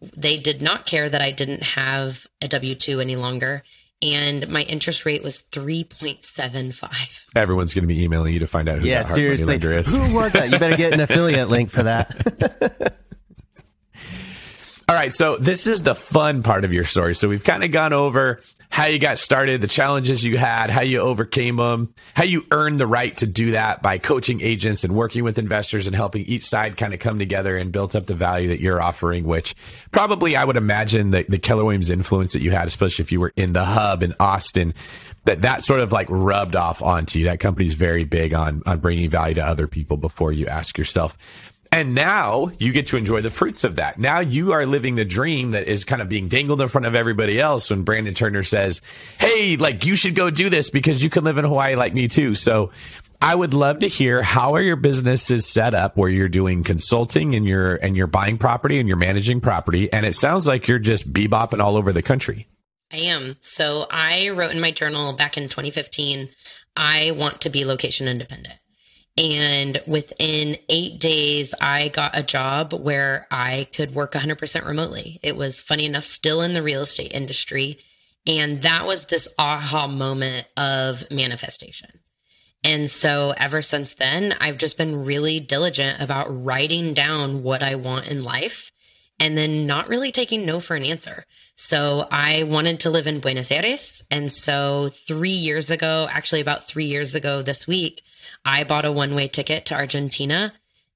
They 0.00 0.38
did 0.38 0.60
not 0.60 0.86
care 0.86 1.08
that 1.08 1.22
I 1.22 1.30
didn't 1.30 1.62
have 1.62 2.26
a 2.40 2.48
W 2.48 2.74
2 2.74 3.00
any 3.00 3.16
longer 3.16 3.62
and 4.02 4.48
my 4.48 4.62
interest 4.62 5.04
rate 5.04 5.22
was 5.22 5.44
3.75. 5.52 6.90
Everyone's 7.34 7.74
going 7.74 7.84
to 7.84 7.88
be 7.88 8.02
emailing 8.02 8.34
you 8.34 8.40
to 8.40 8.46
find 8.46 8.68
out 8.68 8.78
who 8.78 8.86
yeah, 8.86 9.02
that 9.02 9.14
seriously. 9.14 9.46
lender 9.46 9.72
is. 9.72 9.94
Who 9.94 10.14
was 10.14 10.32
that? 10.32 10.50
You 10.50 10.58
better 10.58 10.76
get 10.76 10.92
an 10.92 11.00
affiliate 11.00 11.48
link 11.48 11.70
for 11.70 11.84
that. 11.84 12.96
All 14.86 14.94
right, 14.94 15.12
so 15.12 15.38
this 15.38 15.66
is 15.66 15.82
the 15.82 15.94
fun 15.94 16.42
part 16.42 16.64
of 16.64 16.72
your 16.72 16.84
story. 16.84 17.14
So 17.14 17.26
we've 17.28 17.42
kind 17.42 17.64
of 17.64 17.70
gone 17.70 17.94
over 17.94 18.40
how 18.74 18.86
you 18.86 18.98
got 18.98 19.20
started, 19.20 19.60
the 19.60 19.68
challenges 19.68 20.24
you 20.24 20.36
had, 20.36 20.68
how 20.68 20.80
you 20.80 20.98
overcame 20.98 21.54
them, 21.54 21.94
how 22.12 22.24
you 22.24 22.44
earned 22.50 22.80
the 22.80 22.88
right 22.88 23.16
to 23.16 23.24
do 23.24 23.52
that 23.52 23.80
by 23.82 23.98
coaching 23.98 24.40
agents 24.40 24.82
and 24.82 24.92
working 24.92 25.22
with 25.22 25.38
investors 25.38 25.86
and 25.86 25.94
helping 25.94 26.24
each 26.24 26.44
side 26.44 26.76
kind 26.76 26.92
of 26.92 26.98
come 26.98 27.20
together 27.20 27.56
and 27.56 27.70
build 27.70 27.94
up 27.94 28.06
the 28.06 28.16
value 28.16 28.48
that 28.48 28.58
you're 28.58 28.82
offering, 28.82 29.26
which 29.26 29.54
probably 29.92 30.34
I 30.34 30.44
would 30.44 30.56
imagine 30.56 31.12
the 31.12 31.22
Keller 31.40 31.64
Williams 31.64 31.88
influence 31.88 32.32
that 32.32 32.42
you 32.42 32.50
had, 32.50 32.66
especially 32.66 33.04
if 33.04 33.12
you 33.12 33.20
were 33.20 33.32
in 33.36 33.52
the 33.52 33.64
hub 33.64 34.02
in 34.02 34.12
Austin, 34.18 34.74
that 35.24 35.42
that 35.42 35.62
sort 35.62 35.78
of 35.78 35.92
like 35.92 36.08
rubbed 36.10 36.56
off 36.56 36.82
onto 36.82 37.20
you. 37.20 37.26
That 37.26 37.38
company's 37.38 37.74
very 37.74 38.04
big 38.04 38.34
on, 38.34 38.60
on 38.66 38.80
bringing 38.80 39.08
value 39.08 39.36
to 39.36 39.46
other 39.46 39.68
people 39.68 39.98
before 39.98 40.32
you 40.32 40.48
ask 40.48 40.76
yourself, 40.78 41.16
and 41.74 41.92
now 41.92 42.52
you 42.58 42.70
get 42.70 42.86
to 42.86 42.96
enjoy 42.96 43.20
the 43.20 43.30
fruits 43.30 43.64
of 43.64 43.76
that. 43.76 43.98
Now 43.98 44.20
you 44.20 44.52
are 44.52 44.64
living 44.64 44.94
the 44.94 45.04
dream 45.04 45.50
that 45.50 45.66
is 45.66 45.84
kind 45.84 46.00
of 46.00 46.08
being 46.08 46.28
dangled 46.28 46.60
in 46.60 46.68
front 46.68 46.86
of 46.86 46.94
everybody 46.94 47.40
else 47.40 47.68
when 47.68 47.82
Brandon 47.82 48.14
Turner 48.14 48.44
says, 48.44 48.80
Hey, 49.18 49.56
like 49.56 49.84
you 49.84 49.96
should 49.96 50.14
go 50.14 50.30
do 50.30 50.48
this 50.48 50.70
because 50.70 51.02
you 51.02 51.10
can 51.10 51.24
live 51.24 51.36
in 51.36 51.44
Hawaii 51.44 51.74
like 51.74 51.92
me 51.92 52.06
too. 52.06 52.36
So 52.36 52.70
I 53.20 53.34
would 53.34 53.54
love 53.54 53.80
to 53.80 53.88
hear 53.88 54.22
how 54.22 54.54
are 54.54 54.62
your 54.62 54.76
businesses 54.76 55.48
set 55.48 55.74
up 55.74 55.96
where 55.96 56.08
you're 56.08 56.28
doing 56.28 56.62
consulting 56.62 57.34
and 57.34 57.44
you're 57.44 57.74
and 57.74 57.96
you're 57.96 58.06
buying 58.06 58.38
property 58.38 58.78
and 58.78 58.86
you're 58.86 58.96
managing 58.96 59.40
property. 59.40 59.92
And 59.92 60.06
it 60.06 60.14
sounds 60.14 60.46
like 60.46 60.68
you're 60.68 60.78
just 60.78 61.12
bebopping 61.12 61.58
all 61.58 61.76
over 61.76 61.92
the 61.92 62.02
country. 62.02 62.46
I 62.92 62.98
am. 62.98 63.36
So 63.40 63.86
I 63.90 64.28
wrote 64.28 64.52
in 64.52 64.60
my 64.60 64.70
journal 64.70 65.14
back 65.14 65.36
in 65.36 65.48
2015, 65.48 66.28
I 66.76 67.10
want 67.10 67.40
to 67.40 67.50
be 67.50 67.64
location 67.64 68.06
independent. 68.06 68.60
And 69.16 69.80
within 69.86 70.56
eight 70.68 70.98
days, 71.00 71.54
I 71.60 71.88
got 71.88 72.18
a 72.18 72.22
job 72.22 72.72
where 72.72 73.28
I 73.30 73.68
could 73.72 73.94
work 73.94 74.12
100% 74.12 74.66
remotely. 74.66 75.20
It 75.22 75.36
was 75.36 75.60
funny 75.60 75.86
enough, 75.86 76.04
still 76.04 76.42
in 76.42 76.52
the 76.52 76.62
real 76.62 76.82
estate 76.82 77.12
industry. 77.12 77.78
And 78.26 78.62
that 78.62 78.86
was 78.86 79.06
this 79.06 79.28
aha 79.38 79.86
moment 79.86 80.48
of 80.56 81.04
manifestation. 81.10 82.00
And 82.64 82.90
so 82.90 83.34
ever 83.36 83.60
since 83.62 83.94
then, 83.94 84.34
I've 84.40 84.56
just 84.58 84.78
been 84.78 85.04
really 85.04 85.38
diligent 85.38 86.00
about 86.00 86.44
writing 86.44 86.94
down 86.94 87.42
what 87.42 87.62
I 87.62 87.74
want 87.74 88.08
in 88.08 88.24
life 88.24 88.72
and 89.20 89.36
then 89.36 89.66
not 89.66 89.88
really 89.88 90.10
taking 90.10 90.44
no 90.44 90.60
for 90.60 90.74
an 90.74 90.82
answer. 90.82 91.24
So 91.56 92.06
I 92.10 92.42
wanted 92.44 92.80
to 92.80 92.90
live 92.90 93.06
in 93.06 93.20
Buenos 93.20 93.52
Aires. 93.52 94.02
And 94.10 94.32
so 94.32 94.90
three 95.06 95.30
years 95.30 95.70
ago, 95.70 96.08
actually 96.10 96.40
about 96.40 96.66
three 96.66 96.86
years 96.86 97.14
ago 97.14 97.42
this 97.42 97.68
week, 97.68 98.02
I 98.44 98.64
bought 98.64 98.84
a 98.84 98.92
one 98.92 99.14
way 99.14 99.28
ticket 99.28 99.66
to 99.66 99.74
Argentina 99.74 100.52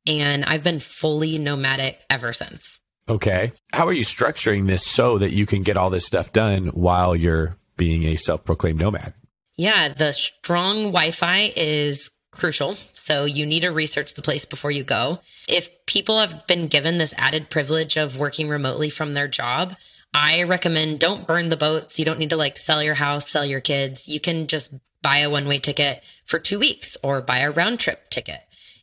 and 0.06 0.44
I've 0.44 0.62
been 0.62 0.80
fully 0.80 1.38
nomadic 1.38 1.98
ever 2.08 2.32
since. 2.32 2.80
Okay. 3.08 3.52
How 3.72 3.86
are 3.86 3.92
you 3.92 4.04
structuring 4.04 4.66
this 4.66 4.86
so 4.86 5.18
that 5.18 5.32
you 5.32 5.46
can 5.46 5.62
get 5.62 5.76
all 5.76 5.90
this 5.90 6.06
stuff 6.06 6.32
done 6.32 6.68
while 6.68 7.16
you're 7.16 7.56
being 7.76 8.04
a 8.04 8.16
self 8.16 8.44
proclaimed 8.44 8.80
nomad? 8.80 9.14
Yeah, 9.56 9.92
the 9.92 10.12
strong 10.12 10.92
Wi 10.92 11.10
Fi 11.10 11.52
is 11.56 12.10
crucial. 12.30 12.76
So 12.94 13.24
you 13.24 13.46
need 13.46 13.60
to 13.60 13.70
research 13.70 14.14
the 14.14 14.22
place 14.22 14.44
before 14.44 14.70
you 14.70 14.84
go. 14.84 15.20
If 15.48 15.70
people 15.86 16.20
have 16.20 16.46
been 16.46 16.68
given 16.68 16.98
this 16.98 17.14
added 17.16 17.50
privilege 17.50 17.96
of 17.96 18.18
working 18.18 18.48
remotely 18.48 18.90
from 18.90 19.14
their 19.14 19.28
job, 19.28 19.74
I 20.14 20.42
recommend 20.44 21.00
don't 21.00 21.26
burn 21.26 21.48
the 21.48 21.56
boats. 21.56 21.98
You 21.98 22.04
don't 22.04 22.18
need 22.18 22.30
to 22.30 22.36
like 22.36 22.58
sell 22.58 22.82
your 22.82 22.94
house, 22.94 23.28
sell 23.28 23.44
your 23.44 23.60
kids. 23.60 24.06
You 24.06 24.20
can 24.20 24.46
just 24.46 24.72
buy 25.02 25.18
a 25.18 25.30
one 25.30 25.48
way 25.48 25.58
ticket 25.58 26.02
for 26.26 26.38
two 26.38 26.58
weeks 26.58 26.96
or 27.02 27.20
buy 27.20 27.38
a 27.40 27.50
round 27.50 27.80
trip 27.80 28.10
ticket 28.10 28.40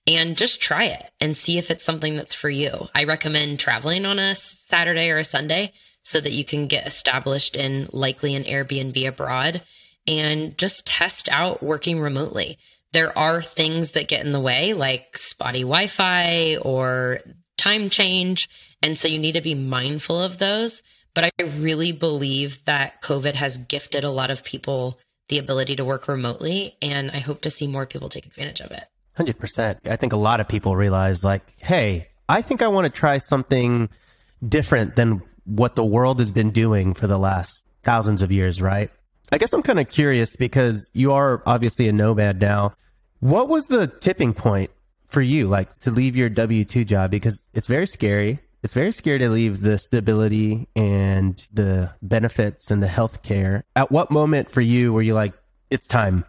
and 0.08 0.38
just 0.38 0.62
try 0.62 0.86
it 0.86 1.12
and 1.20 1.36
see 1.36 1.58
if 1.58 1.72
it's 1.72 1.84
something 1.84 2.16
that's 2.16 2.36
for 2.36 2.50
you. 2.50 2.88
I 2.94 3.06
recommend 3.06 3.60
traveling 3.60 4.06
on 4.06 4.20
a 4.20 4.36
Saturday 4.36 5.10
or 5.10 5.18
a 5.18 5.24
Sunday 5.24 5.74
so 6.04 6.22
that 6.22 6.34
you 6.34 6.46
can 6.46 6.68
get 6.68 6.86
established 6.86 7.56
in 7.56 7.90
likely 7.92 8.36
an 8.36 8.44
Airbnb 8.44 9.08
abroad 9.08 9.64
and 10.08 10.58
just 10.58 10.86
test 10.86 11.28
out 11.30 11.64
working 11.64 12.00
remotely. 12.00 12.60
There 12.94 13.18
are 13.18 13.42
things 13.42 13.92
that 13.92 14.08
get 14.08 14.26
in 14.26 14.32
the 14.32 14.40
way, 14.40 14.74
like 14.74 15.18
spotty 15.18 15.62
Wi 15.62 15.88
Fi 15.88 16.58
or 16.58 17.20
time 17.58 17.90
change. 17.90 18.48
And 18.82 18.98
so 18.98 19.08
you 19.08 19.18
need 19.18 19.34
to 19.34 19.42
be 19.42 19.56
mindful 19.56 20.22
of 20.22 20.38
those. 20.38 20.84
But 21.16 21.26
I 21.40 21.44
really 21.44 21.92
believe 21.92 22.64
that 22.66 23.02
COVID 23.02 23.34
has 23.34 23.58
gifted 23.58 24.04
a 24.04 24.12
lot 24.12 24.30
of 24.30 24.44
people 24.44 25.00
the 25.28 25.38
ability 25.38 25.76
to 25.78 25.86
work 25.86 26.08
remotely. 26.08 26.78
And 26.82 27.12
I 27.12 27.20
hope 27.20 27.42
to 27.42 27.50
see 27.50 27.68
more 27.68 27.86
people 27.86 28.10
take 28.10 28.26
advantage 28.26 28.62
of 28.62 28.72
it. 28.72 28.86
100%. 29.18 29.88
I 29.88 29.96
think 29.96 30.14
a 30.14 30.18
lot 30.18 30.40
of 30.40 30.48
people 30.48 30.76
realize, 30.76 31.24
like, 31.24 31.58
hey, 31.60 32.10
I 32.28 32.42
think 32.42 32.62
I 32.62 32.68
want 32.68 32.86
to 32.86 32.92
try 32.92 33.18
something 33.18 33.90
different 34.48 34.96
than 34.96 35.22
what 35.46 35.76
the 35.76 35.86
world 35.86 36.20
has 36.20 36.32
been 36.32 36.52
doing 36.52 36.94
for 36.94 37.08
the 37.08 37.18
last 37.18 37.64
thousands 37.84 38.22
of 38.22 38.32
years, 38.32 38.62
right? 38.62 38.92
I 39.32 39.38
guess 39.38 39.54
I'm 39.54 39.64
kind 39.64 39.80
of 39.80 39.90
curious 39.90 40.36
because 40.36 40.90
you 40.94 41.12
are 41.14 41.42
obviously 41.46 41.88
a 41.88 41.94
nomad 41.94 42.42
now. 42.42 42.74
What 43.20 43.48
was 43.48 43.68
the 43.68 43.88
tipping 43.88 44.34
point 44.34 44.72
for 45.08 45.22
you, 45.22 45.48
like 45.48 45.80
to 45.80 45.92
leave 45.92 46.16
your 46.16 46.30
W 46.30 46.66
2 46.66 46.84
job? 46.84 47.12
Because 47.12 47.48
it's 47.54 47.68
very 47.68 47.88
scary. 47.88 48.40
It's 48.66 48.74
very 48.74 48.92
scary 48.92 49.20
to 49.20 49.30
leave 49.30 49.62
the 49.62 49.78
stability 49.78 50.68
and 50.76 51.38
the 51.54 51.92
benefits 52.02 52.72
and 52.72 52.82
the 52.82 52.88
health 52.88 53.22
care. 53.22 53.64
At 53.76 53.92
what 53.92 54.10
moment 54.10 54.50
for 54.50 54.60
you 54.60 54.92
were 54.92 55.04
you 55.04 55.14
like, 55.14 55.34
it's 55.70 55.86
time? 55.86 56.26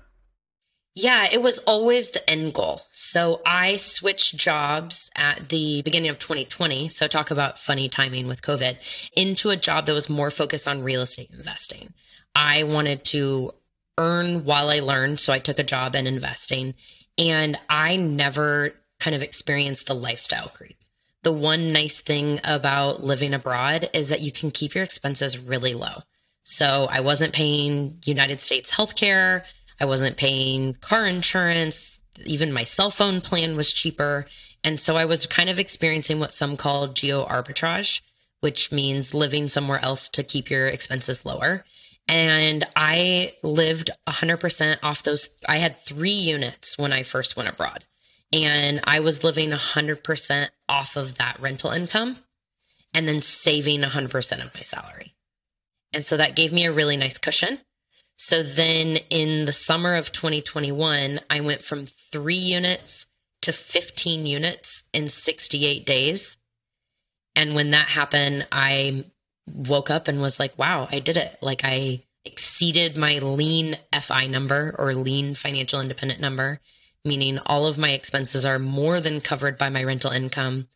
Yeah, 0.94 1.30
it 1.32 1.40
was 1.40 1.60
always 1.60 2.10
the 2.10 2.28
end 2.28 2.52
goal. 2.52 2.82
So 2.92 3.40
I 3.46 3.76
switched 3.76 4.36
jobs 4.36 5.08
at 5.16 5.48
the 5.48 5.80
beginning 5.80 6.10
of 6.10 6.18
2020. 6.18 6.90
So 6.90 7.08
talk 7.08 7.30
about 7.30 7.58
funny 7.58 7.88
timing 7.88 8.26
with 8.26 8.42
COVID 8.42 8.76
into 9.16 9.48
a 9.48 9.56
job 9.56 9.86
that 9.86 9.94
was 9.94 10.10
more 10.10 10.30
focused 10.30 10.68
on 10.68 10.82
real 10.82 11.00
estate 11.00 11.30
investing. 11.32 11.94
I 12.34 12.64
wanted 12.64 13.02
to 13.06 13.52
earn 13.96 14.44
while 14.44 14.68
I 14.68 14.80
learned. 14.80 15.20
So 15.20 15.32
I 15.32 15.38
took 15.38 15.58
a 15.58 15.64
job 15.64 15.96
in 15.96 16.06
investing 16.06 16.74
and 17.16 17.58
I 17.70 17.96
never 17.96 18.74
kind 19.00 19.16
of 19.16 19.22
experienced 19.22 19.86
the 19.86 19.94
lifestyle 19.94 20.50
creep. 20.50 20.76
The 21.26 21.32
one 21.32 21.72
nice 21.72 22.00
thing 22.00 22.38
about 22.44 23.02
living 23.02 23.34
abroad 23.34 23.90
is 23.92 24.10
that 24.10 24.20
you 24.20 24.30
can 24.30 24.52
keep 24.52 24.76
your 24.76 24.84
expenses 24.84 25.36
really 25.36 25.74
low. 25.74 26.02
So 26.44 26.86
I 26.88 27.00
wasn't 27.00 27.32
paying 27.32 28.00
United 28.04 28.40
States 28.40 28.70
healthcare. 28.70 29.42
I 29.80 29.86
wasn't 29.86 30.18
paying 30.18 30.74
car 30.74 31.04
insurance. 31.04 31.98
Even 32.24 32.52
my 32.52 32.62
cell 32.62 32.92
phone 32.92 33.20
plan 33.20 33.56
was 33.56 33.72
cheaper. 33.72 34.26
And 34.62 34.78
so 34.78 34.94
I 34.94 35.04
was 35.04 35.26
kind 35.26 35.50
of 35.50 35.58
experiencing 35.58 36.20
what 36.20 36.32
some 36.32 36.56
call 36.56 36.92
geo 36.92 37.26
arbitrage, 37.26 38.02
which 38.38 38.70
means 38.70 39.12
living 39.12 39.48
somewhere 39.48 39.84
else 39.84 40.08
to 40.10 40.22
keep 40.22 40.48
your 40.48 40.68
expenses 40.68 41.24
lower. 41.24 41.64
And 42.06 42.68
I 42.76 43.32
lived 43.42 43.90
100% 44.08 44.78
off 44.80 45.02
those. 45.02 45.28
I 45.48 45.58
had 45.58 45.80
three 45.80 46.10
units 46.12 46.78
when 46.78 46.92
I 46.92 47.02
first 47.02 47.36
went 47.36 47.48
abroad, 47.48 47.82
and 48.32 48.80
I 48.84 49.00
was 49.00 49.24
living 49.24 49.50
100% 49.50 50.48
off 50.68 50.96
of 50.96 51.16
that 51.16 51.38
rental 51.40 51.70
income 51.70 52.18
and 52.92 53.06
then 53.06 53.22
saving 53.22 53.82
100% 53.82 54.44
of 54.44 54.54
my 54.54 54.62
salary. 54.62 55.14
And 55.92 56.04
so 56.04 56.16
that 56.16 56.36
gave 56.36 56.52
me 56.52 56.64
a 56.64 56.72
really 56.72 56.96
nice 56.96 57.18
cushion. 57.18 57.60
So 58.16 58.42
then 58.42 58.96
in 59.10 59.44
the 59.44 59.52
summer 59.52 59.94
of 59.94 60.12
2021, 60.12 61.20
I 61.28 61.40
went 61.40 61.62
from 61.62 61.86
three 61.86 62.34
units 62.34 63.06
to 63.42 63.52
15 63.52 64.26
units 64.26 64.82
in 64.92 65.08
68 65.08 65.84
days. 65.84 66.36
And 67.34 67.54
when 67.54 67.70
that 67.72 67.88
happened, 67.88 68.48
I 68.50 69.04
woke 69.46 69.90
up 69.90 70.08
and 70.08 70.20
was 70.20 70.40
like, 70.40 70.58
wow, 70.58 70.88
I 70.90 70.98
did 70.98 71.16
it. 71.16 71.38
Like 71.42 71.60
I 71.62 72.04
exceeded 72.24 72.96
my 72.96 73.18
lean 73.18 73.78
FI 74.02 74.26
number 74.26 74.74
or 74.78 74.94
lean 74.94 75.34
financial 75.34 75.80
independent 75.80 76.20
number, 76.20 76.60
meaning 77.06 77.38
all 77.46 77.66
of 77.66 77.78
my 77.78 77.92
expenses 77.92 78.44
are 78.44 78.58
more 78.58 79.00
than 79.00 79.20
covered 79.20 79.56
by 79.56 79.70
my 79.70 79.84
rental 79.84 80.10
income. 80.10 80.68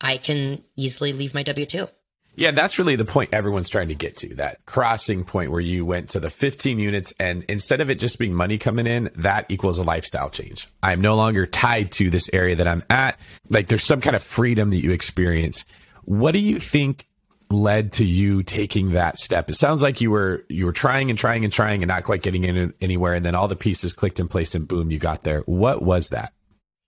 I 0.00 0.16
can 0.16 0.64
easily 0.76 1.12
leave 1.12 1.34
my 1.34 1.42
W 1.42 1.66
2. 1.66 1.88
Yeah, 2.36 2.50
that's 2.50 2.78
really 2.80 2.96
the 2.96 3.04
point 3.04 3.30
everyone's 3.32 3.68
trying 3.68 3.88
to 3.88 3.94
get 3.94 4.16
to 4.18 4.34
that 4.34 4.66
crossing 4.66 5.22
point 5.22 5.52
where 5.52 5.60
you 5.60 5.86
went 5.86 6.10
to 6.10 6.20
the 6.20 6.30
15 6.30 6.80
units 6.80 7.14
and 7.20 7.44
instead 7.44 7.80
of 7.80 7.90
it 7.90 8.00
just 8.00 8.18
being 8.18 8.34
money 8.34 8.58
coming 8.58 8.88
in, 8.88 9.10
that 9.14 9.46
equals 9.48 9.78
a 9.78 9.84
lifestyle 9.84 10.30
change. 10.30 10.66
I'm 10.82 11.00
no 11.00 11.14
longer 11.14 11.46
tied 11.46 11.92
to 11.92 12.10
this 12.10 12.28
area 12.32 12.56
that 12.56 12.66
I'm 12.66 12.82
at. 12.90 13.20
Like 13.50 13.68
there's 13.68 13.84
some 13.84 14.00
kind 14.00 14.16
of 14.16 14.22
freedom 14.22 14.70
that 14.70 14.82
you 14.82 14.90
experience. 14.90 15.64
What 16.06 16.32
do 16.32 16.40
you 16.40 16.58
think 16.58 17.06
led 17.50 17.92
to 17.92 18.04
you 18.04 18.42
taking 18.42 18.92
that 18.92 19.18
step? 19.18 19.48
It 19.50 19.54
sounds 19.54 19.82
like 19.82 20.00
you 20.00 20.10
were 20.10 20.44
you 20.48 20.66
were 20.66 20.72
trying 20.72 21.10
and 21.10 21.18
trying 21.18 21.44
and 21.44 21.52
trying 21.52 21.82
and 21.82 21.88
not 21.88 22.04
quite 22.04 22.22
getting 22.22 22.44
in 22.44 22.74
anywhere 22.80 23.14
and 23.14 23.24
then 23.24 23.34
all 23.34 23.48
the 23.48 23.56
pieces 23.56 23.92
clicked 23.92 24.20
in 24.20 24.28
place 24.28 24.54
and 24.54 24.66
boom, 24.68 24.90
you 24.90 24.98
got 24.98 25.24
there. 25.24 25.40
What 25.40 25.82
was 25.82 26.10
that? 26.10 26.32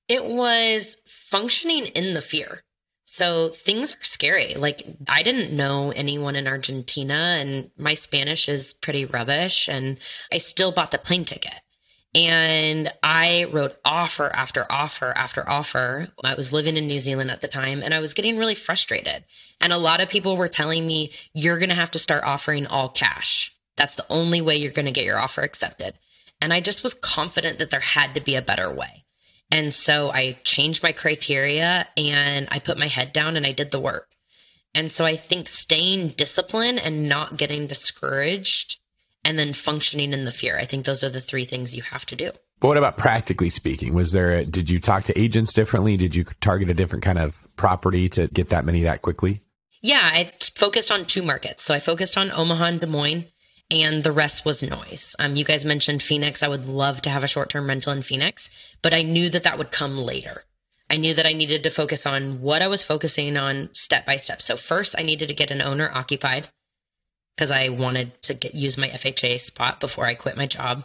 It 0.09 0.25
was 0.25 0.97
functioning 1.07 1.87
in 1.87 2.15
the 2.15 2.21
fear. 2.21 2.63
So 3.07 3.51
things 3.51 3.95
are 3.95 4.03
scary. 4.05 4.55
Like 4.55 4.85
I 5.09 5.23
didn't 5.23 5.57
know 5.57 5.91
anyone 5.91 6.37
in 6.37 6.47
Argentina 6.47 7.37
and 7.39 7.71
my 7.79 7.95
Spanish 7.95 8.49
is 8.49 8.73
pretty 8.75 9.05
rubbish 9.05 9.69
and 9.69 9.99
I 10.31 10.39
still 10.39 10.73
bought 10.73 10.91
the 10.91 10.99
plane 10.99 11.25
ticket. 11.25 11.55
And 12.15 12.91
I 13.03 13.45
wrote 13.45 13.77
offer 13.85 14.35
after 14.35 14.71
offer 14.71 15.13
after 15.15 15.49
offer. 15.49 16.09
I 16.25 16.35
was 16.35 16.53
living 16.53 16.77
in 16.77 16.87
New 16.87 16.99
Zealand 16.99 17.31
at 17.31 17.43
the 17.43 17.49
time 17.49 17.83
and 17.83 17.93
I 17.93 18.01
was 18.01 18.15
getting 18.15 18.39
really 18.39 18.55
frustrated. 18.55 19.25
And 19.61 19.73
a 19.73 19.79
lot 19.79 20.01
of 20.01 20.09
people 20.09 20.37
were 20.37 20.49
telling 20.49 20.87
me, 20.87 21.13
you're 21.35 21.59
going 21.59 21.69
to 21.69 21.75
have 21.75 21.91
to 21.91 21.99
start 21.99 22.25
offering 22.25 22.67
all 22.67 22.89
cash. 22.89 23.55
That's 23.77 23.97
the 23.97 24.07
only 24.09 24.41
way 24.41 24.57
you're 24.57 24.73
going 24.73 24.87
to 24.87 24.93
get 24.93 25.05
your 25.05 25.19
offer 25.19 25.43
accepted. 25.43 25.95
And 26.41 26.53
I 26.53 26.61
just 26.61 26.83
was 26.83 26.95
confident 26.95 27.59
that 27.59 27.71
there 27.71 27.81
had 27.81 28.15
to 28.15 28.21
be 28.21 28.35
a 28.35 28.43
better 28.43 28.73
way. 28.73 29.05
And 29.51 29.75
so 29.75 30.11
I 30.11 30.39
changed 30.45 30.83
my 30.83 30.93
criteria 30.93 31.87
and 31.97 32.49
I 32.51 32.59
put 32.59 32.79
my 32.79 32.89
head 32.89 33.13
down 33.13 33.37
and 33.37 33.47
I 33.47 33.53
did 33.53 33.71
the 33.71 33.81
work. 33.81 34.09
And 34.75 34.93
so 34.93 35.07
I 35.07 35.17
think 35.17 35.49
staying 35.49 36.11
disciplined 36.11 36.79
and 36.79 37.09
not 37.09 37.37
getting 37.37 37.67
discouraged 37.67 38.79
and 39.27 39.37
then 39.37 39.53
functioning 39.53 40.13
in 40.13 40.25
the 40.25 40.31
fear. 40.31 40.57
I 40.57 40.67
think 40.67 40.87
those 40.87 41.03
are 41.03 41.11
the 41.11 41.21
three 41.21 41.45
things 41.45 41.75
you 41.75 41.83
have 41.83 42.07
to 42.07 42.15
do. 42.15 42.31
But 42.61 42.69
what 42.69 42.77
about 42.79 42.97
practically 42.97 43.51
speaking? 43.51 43.93
Was 43.93 44.13
there, 44.13 44.31
a, 44.31 44.45
did 44.45 44.71
you 44.71 44.79
talk 44.79 45.03
to 45.05 45.21
agents 45.21 45.53
differently? 45.53 45.97
Did 45.97 46.15
you 46.15 46.25
target 46.41 46.71
a 46.71 46.75
different 46.75 47.05
kind 47.05 47.19
of 47.19 47.37
property 47.57 48.09
to 48.11 48.29
get 48.29 48.51
that 48.51 48.65
many 48.65 48.83
that 48.83 49.03
quickly? 49.03 49.43
Yeah, 49.83 50.01
I 50.01 50.31
focused 50.55 50.93
on 50.93 51.07
two 51.07 51.23
markets. 51.23 51.65
So 51.65 51.75
I 51.75 51.81
focused 51.81 52.17
on 52.17 52.31
Omaha 52.31 52.65
and 52.67 52.81
Des 52.81 52.87
Moines 52.87 53.27
and 53.69 54.05
the 54.05 54.13
rest 54.13 54.45
was 54.45 54.63
noise. 54.63 55.17
Um, 55.19 55.35
you 55.35 55.45
guys 55.45 55.65
mentioned 55.65 56.05
Phoenix. 56.05 56.45
I 56.45 56.49
would 56.49 56.69
love 56.69 57.03
to 57.03 57.11
have 57.11 57.25
a 57.25 57.29
short 57.29 57.51
term 57.51 57.67
rental 57.67 57.93
in 57.93 58.03
Phoenix, 58.03 58.49
but 58.81 58.95
I 58.95 59.03
knew 59.03 59.29
that 59.31 59.43
that 59.43 59.59
would 59.59 59.73
come 59.73 59.99
later. 59.99 60.45
I 60.89 60.99
knew 60.99 61.15
that 61.15 61.27
I 61.27 61.33
needed 61.33 61.65
to 61.65 61.71
focus 61.71 62.07
on 62.07 62.41
what 62.41 62.63
I 62.63 62.69
was 62.69 62.85
focusing 62.85 63.37
on 63.37 63.71
step 63.73 64.07
by 64.07 64.19
step. 64.19 64.41
So 64.41 64.57
first, 64.57 64.95
I 64.97 65.03
needed 65.03 65.27
to 65.27 65.35
get 65.35 65.51
an 65.51 65.61
owner 65.61 65.91
occupied 65.93 66.49
because 67.37 67.51
I 67.51 67.69
wanted 67.69 68.21
to 68.23 68.35
get 68.35 68.55
use 68.55 68.79
my 68.79 68.89
FHA 68.89 69.41
spot 69.41 69.79
before 69.79 70.07
I 70.07 70.15
quit 70.15 70.37
my 70.37 70.47
job. 70.47 70.85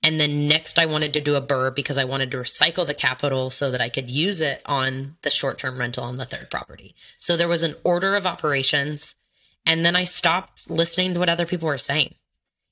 And 0.00 0.20
then 0.20 0.46
next, 0.46 0.78
I 0.78 0.86
wanted 0.86 1.12
to 1.14 1.20
do 1.20 1.34
a 1.34 1.42
BRRRR 1.42 1.74
because 1.74 1.98
I 1.98 2.04
wanted 2.04 2.30
to 2.30 2.36
recycle 2.36 2.86
the 2.86 2.94
capital 2.94 3.50
so 3.50 3.72
that 3.72 3.80
I 3.80 3.88
could 3.88 4.08
use 4.08 4.40
it 4.40 4.62
on 4.64 5.16
the 5.22 5.30
short 5.30 5.58
term 5.58 5.78
rental 5.78 6.04
on 6.04 6.18
the 6.18 6.24
third 6.24 6.50
property. 6.50 6.94
So 7.18 7.36
there 7.36 7.48
was 7.48 7.64
an 7.64 7.74
order 7.82 8.14
of 8.14 8.26
operations. 8.26 9.16
And 9.66 9.84
then 9.84 9.96
I 9.96 10.04
stopped 10.04 10.70
listening 10.70 11.14
to 11.14 11.18
what 11.18 11.28
other 11.28 11.46
people 11.46 11.66
were 11.66 11.78
saying 11.78 12.14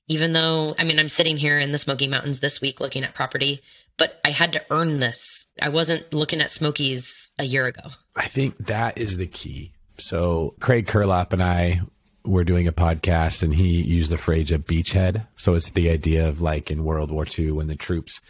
even 0.07 0.33
though, 0.33 0.75
I 0.77 0.83
mean, 0.83 0.99
I'm 0.99 1.09
sitting 1.09 1.37
here 1.37 1.59
in 1.59 1.71
the 1.71 1.77
Smoky 1.77 2.07
Mountains 2.07 2.39
this 2.39 2.61
week 2.61 2.79
looking 2.79 3.03
at 3.03 3.13
property, 3.13 3.61
but 3.97 4.19
I 4.23 4.31
had 4.31 4.53
to 4.53 4.63
earn 4.69 4.99
this. 4.99 5.47
I 5.61 5.69
wasn't 5.69 6.13
looking 6.13 6.41
at 6.41 6.51
Smokies 6.51 7.29
a 7.37 7.43
year 7.43 7.65
ago. 7.65 7.89
I 8.15 8.27
think 8.27 8.57
that 8.57 8.97
is 8.97 9.17
the 9.17 9.27
key. 9.27 9.73
So 9.97 10.55
Craig 10.59 10.87
Curelop 10.87 11.33
and 11.33 11.43
I 11.43 11.81
were 12.27 12.43
doing 12.43 12.67
a 12.67 12.73
podcast 12.73 13.41
and 13.41 13.55
he 13.55 13.81
used 13.81 14.11
the 14.11 14.17
phrase 14.17 14.51
a 14.51 14.59
beachhead. 14.59 15.27
So 15.35 15.53
it's 15.53 15.71
the 15.71 15.89
idea 15.89 16.27
of 16.27 16.41
like 16.41 16.69
in 16.69 16.83
World 16.83 17.11
War 17.11 17.25
II 17.37 17.51
when 17.51 17.67
the 17.67 17.75
troops 17.75 18.21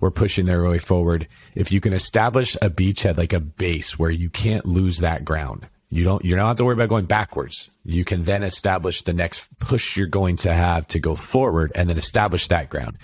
were 0.00 0.10
pushing 0.10 0.46
their 0.46 0.62
way 0.62 0.78
forward. 0.78 1.28
If 1.54 1.72
you 1.72 1.80
can 1.80 1.92
establish 1.92 2.56
a 2.56 2.70
beachhead, 2.70 3.16
like 3.16 3.32
a 3.32 3.40
base 3.40 3.98
where 3.98 4.10
you 4.10 4.28
can't 4.28 4.66
lose 4.66 4.98
that 4.98 5.24
ground, 5.24 5.68
you 5.90 6.04
don't, 6.04 6.24
you 6.24 6.34
don't 6.34 6.46
have 6.46 6.56
to 6.56 6.64
worry 6.64 6.74
about 6.74 6.88
going 6.88 7.06
backwards. 7.06 7.70
You 7.84 8.04
can 8.04 8.24
then 8.24 8.42
establish 8.42 9.02
the 9.02 9.12
next 9.12 9.48
push 9.58 9.96
you're 9.96 10.06
going 10.06 10.36
to 10.38 10.52
have 10.52 10.88
to 10.88 10.98
go 10.98 11.14
forward 11.14 11.70
and 11.74 11.88
then 11.88 11.96
establish 11.96 12.48
that 12.48 12.68
ground. 12.68 12.98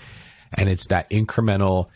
And 0.53 0.67
it's 0.67 0.87
that 0.87 1.09
incremental 1.09 1.87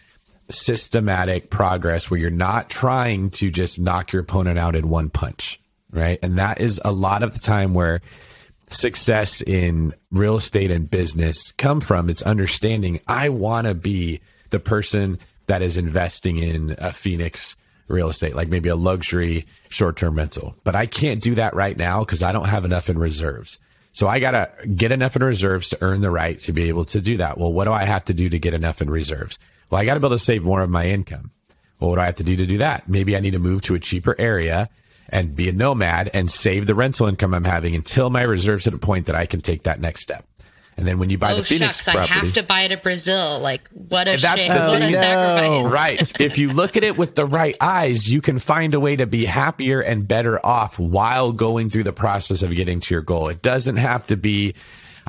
systematic 0.49 1.49
progress 1.49 2.09
where 2.09 2.19
you're 2.19 2.29
not 2.29 2.69
trying 2.69 3.29
to 3.31 3.49
just 3.49 3.79
knock 3.79 4.13
your 4.13 4.21
opponent 4.21 4.59
out 4.59 4.75
in 4.75 4.89
one 4.89 5.09
punch, 5.09 5.59
right? 5.91 6.19
And 6.21 6.37
that 6.37 6.61
is 6.61 6.79
a 6.85 6.91
lot 6.91 7.23
of 7.23 7.33
the 7.33 7.39
time 7.39 7.73
where 7.73 8.01
success 8.69 9.41
in 9.41 9.93
real 10.11 10.37
estate 10.37 10.71
and 10.71 10.89
business 10.89 11.51
come 11.53 11.81
from. 11.81 12.09
It's 12.09 12.23
understanding 12.23 12.99
I 13.07 13.29
want 13.29 13.67
to 13.67 13.73
be 13.73 14.21
the 14.49 14.59
person 14.59 15.19
that 15.47 15.61
is 15.61 15.77
investing 15.77 16.37
in 16.37 16.75
a 16.79 16.91
Phoenix 16.91 17.55
real 17.87 18.09
estate, 18.09 18.35
like 18.35 18.47
maybe 18.47 18.69
a 18.69 18.75
luxury 18.75 19.45
short 19.69 19.97
term 19.97 20.15
rental. 20.15 20.55
But 20.63 20.75
I 20.75 20.85
can't 20.85 21.21
do 21.21 21.35
that 21.35 21.53
right 21.53 21.77
now 21.77 21.99
because 21.99 22.23
I 22.23 22.31
don't 22.31 22.49
have 22.49 22.65
enough 22.65 22.89
in 22.89 22.97
reserves. 22.97 23.59
So 23.91 24.07
I 24.07 24.19
got 24.19 24.31
to 24.31 24.67
get 24.67 24.91
enough 24.91 25.15
in 25.15 25.23
reserves 25.23 25.69
to 25.69 25.77
earn 25.81 26.01
the 26.01 26.11
right 26.11 26.39
to 26.41 26.51
be 26.51 26.67
able 26.67 26.85
to 26.85 26.99
do 26.99 27.17
that. 27.17 27.37
Well, 27.37 27.53
what 27.53 27.65
do 27.65 27.71
I 27.71 27.85
have 27.85 28.03
to 28.05 28.13
do 28.13 28.27
to 28.29 28.39
get 28.39 28.53
enough 28.53 28.81
in 28.81 28.89
reserves? 28.89 29.39
Well, 29.69 29.81
I 29.81 29.85
got 29.85 29.93
to 29.93 29.99
be 29.99 30.07
able 30.07 30.17
to 30.17 30.23
save 30.23 30.43
more 30.43 30.61
of 30.61 30.69
my 30.69 30.87
income. 30.87 31.31
Well, 31.79 31.91
what 31.91 31.95
do 31.95 32.01
I 32.01 32.05
have 32.05 32.15
to 32.15 32.23
do 32.23 32.35
to 32.35 32.45
do 32.45 32.57
that? 32.57 32.89
Maybe 32.89 33.15
I 33.15 33.19
need 33.19 33.31
to 33.31 33.39
move 33.39 33.61
to 33.63 33.75
a 33.75 33.79
cheaper 33.79 34.15
area 34.19 34.69
and 35.09 35.35
be 35.35 35.49
a 35.49 35.53
nomad 35.53 36.09
and 36.13 36.31
save 36.31 36.65
the 36.65 36.75
rental 36.75 37.07
income 37.07 37.33
I'm 37.33 37.43
having 37.43 37.75
until 37.75 38.09
my 38.09 38.21
reserves 38.21 38.67
at 38.67 38.73
a 38.73 38.77
point 38.77 39.05
that 39.07 39.15
I 39.15 39.25
can 39.25 39.41
take 39.41 39.63
that 39.63 39.79
next 39.79 40.01
step. 40.01 40.25
And 40.77 40.85
then 40.85 40.99
when 40.99 41.09
you 41.09 41.17
buy 41.17 41.31
oh, 41.31 41.37
the 41.37 41.43
Phoenix 41.43 41.77
shucks, 41.77 41.83
property, 41.83 42.11
I 42.11 42.25
have 42.25 42.33
to 42.33 42.43
buy 42.43 42.63
it 42.63 42.69
to 42.69 42.77
Brazil. 42.77 43.39
Like 43.39 43.69
what 43.69 44.09
a 44.09 44.17
That's 44.17 44.41
shame! 44.41 44.51
the 44.53 44.59
What 44.59 44.81
a 44.81 44.85
thing. 44.85 44.91
No. 44.91 44.99
sacrifice! 44.99 45.71
right. 46.19 46.21
If 46.21 46.37
you 46.37 46.51
look 46.51 46.75
at 46.75 46.83
it 46.83 46.97
with 46.97 47.15
the 47.15 47.25
right 47.25 47.55
eyes, 47.61 48.11
you 48.11 48.19
can 48.19 48.39
find 48.39 48.73
a 48.73 48.79
way 48.79 48.97
to 48.97 49.05
be 49.05 49.23
happier 49.23 49.79
and 49.79 50.05
better 50.05 50.45
off 50.45 50.77
while 50.77 51.31
going 51.31 51.69
through 51.69 51.83
the 51.83 51.93
process 51.93 52.43
of 52.43 52.53
getting 52.53 52.81
to 52.81 52.93
your 52.93 53.03
goal. 53.03 53.29
It 53.29 53.41
doesn't 53.41 53.77
have 53.77 54.05
to 54.07 54.17
be 54.17 54.53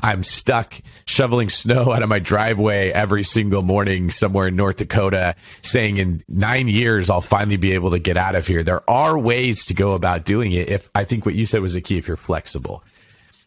I'm 0.01 0.23
stuck 0.23 0.79
shoveling 1.05 1.49
snow 1.49 1.91
out 1.91 2.03
of 2.03 2.09
my 2.09 2.19
driveway 2.19 2.91
every 2.91 3.23
single 3.23 3.63
morning 3.63 4.11
somewhere 4.11 4.47
in 4.47 4.55
North 4.55 4.77
Dakota 4.77 5.35
saying 5.61 5.97
in 5.97 6.23
9 6.27 6.67
years 6.67 7.09
I'll 7.09 7.21
finally 7.21 7.57
be 7.57 7.73
able 7.73 7.91
to 7.91 7.99
get 7.99 8.17
out 8.17 8.35
of 8.35 8.47
here. 8.47 8.63
There 8.63 8.87
are 8.89 9.17
ways 9.17 9.65
to 9.65 9.73
go 9.73 9.93
about 9.93 10.25
doing 10.25 10.51
it 10.51 10.69
if 10.69 10.89
I 10.93 11.03
think 11.03 11.25
what 11.25 11.35
you 11.35 11.45
said 11.45 11.61
was 11.61 11.73
the 11.73 11.81
key 11.81 11.97
if 11.97 12.07
you're 12.07 12.17
flexible 12.17 12.83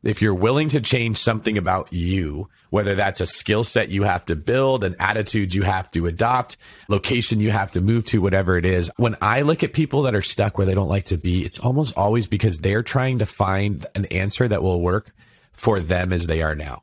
if 0.03 0.22
you're 0.22 0.34
willing 0.34 0.68
to 0.70 0.80
change 0.80 1.18
something 1.18 1.59
about 1.59 1.92
you, 1.92 2.48
whether 2.70 2.94
that's 2.94 3.20
a 3.20 3.26
skill 3.26 3.64
set 3.64 3.90
you 3.90 4.05
have 4.05 4.24
to 4.26 4.36
build, 4.36 4.84
an 4.84 4.96
attitude 4.98 5.53
you 5.53 5.62
have 5.62 5.90
to 5.90 6.07
adopt, 6.07 6.57
location 6.88 7.40
you 7.40 7.51
have 7.51 7.72
to 7.72 7.80
move 7.80 8.07
to, 8.07 8.22
whatever 8.22 8.57
it 8.57 8.64
is. 8.64 8.90
When 8.96 9.16
I 9.20 9.42
look 9.42 9.62
at 9.62 9.72
people 9.72 10.03
that 10.03 10.14
are 10.14 10.22
stuck 10.22 10.57
where 10.57 10.66
they 10.66 10.74
don't 10.74 10.88
like 10.88 11.07
to 11.07 11.18
be, 11.18 11.44
it's 11.44 11.59
almost 11.59 11.96
always 11.96 12.26
because 12.26 12.59
they're 12.59 12.82
trying 12.82 13.18
to 13.18 13.26
find 13.26 13.84
an 13.94 14.07
answer 14.07 14.48
that 14.48 14.62
will 14.62 14.80
work 14.80 15.12
for 15.61 15.79
them 15.79 16.11
as 16.11 16.27
they 16.27 16.41
are 16.41 16.55
now. 16.55 16.83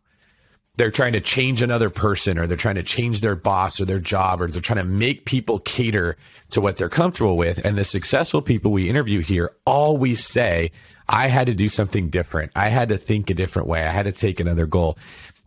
They're 0.75 0.91
trying 0.91 1.13
to 1.13 1.19
change 1.19 1.63
another 1.63 1.89
person 1.89 2.37
or 2.37 2.45
they're 2.45 2.55
trying 2.55 2.75
to 2.75 2.83
change 2.83 3.21
their 3.21 3.35
boss 3.35 3.81
or 3.81 3.85
their 3.85 3.99
job 3.99 4.39
or 4.39 4.47
they're 4.47 4.61
trying 4.61 4.77
to 4.77 4.83
make 4.83 5.25
people 5.25 5.57
cater 5.57 6.15
to 6.51 6.61
what 6.61 6.77
they're 6.77 6.87
comfortable 6.87 7.35
with. 7.35 7.59
And 7.65 7.75
the 7.75 7.83
successful 7.83 8.43
people 8.43 8.71
we 8.71 8.87
interview 8.87 9.21
here 9.21 9.49
always 9.65 10.23
say, 10.23 10.69
I 11.09 11.27
had 11.27 11.47
to 11.47 11.55
do 11.55 11.67
something 11.67 12.09
different. 12.09 12.51
I 12.55 12.69
had 12.69 12.89
to 12.89 12.97
think 12.97 13.31
a 13.31 13.33
different 13.33 13.67
way. 13.67 13.83
I 13.83 13.89
had 13.89 14.05
to 14.05 14.11
take 14.11 14.39
another 14.39 14.67
goal. 14.67 14.99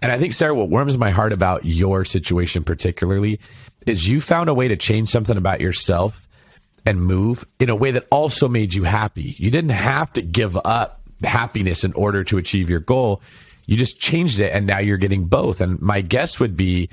And 0.03 0.11
I 0.11 0.19
think, 0.19 0.33
Sarah, 0.33 0.55
what 0.55 0.69
warms 0.69 0.99
my 0.99 1.11
heart 1.11 1.33
about 1.33 1.65
your 1.65 2.05
situation 2.05 2.65
particularly 2.65 3.39
is 3.87 4.09
you 4.09 4.21
found 4.21 4.49
a 4.49 4.55
way 4.55 4.67
to 4.67 4.77
change 4.77 5.09
something 5.11 5.37
about 5.37 5.61
yourself 5.61 6.27
and 6.85 7.01
move 7.01 7.47
in 7.61 7.71
a 7.71 7.77
way 7.77 7.93
that 7.93 8.09
also 8.11 8.49
made 8.49 8.75
you 8.75 8.83
happy. 8.83 9.37
You 9.39 9.53
didn't 9.53 9.71
have 9.71 10.13
to 10.15 10.23
give 10.23 10.57
up 10.65 11.00
happiness 11.23 11.85
in 11.85 11.93
order 11.93 12.25
to 12.25 12.39
achieve 12.39 12.71
your 12.71 12.81
goal. 12.81 13.23
You 13.67 13.77
just 13.77 14.01
changed 14.01 14.41
it 14.41 14.53
and 14.53 14.67
now 14.67 14.79
you're 14.79 14.97
getting 14.97 15.27
both. 15.27 15.61
And 15.61 15.81
my 15.81 16.01
guess 16.01 16.41
would 16.41 16.57
be 16.57 16.89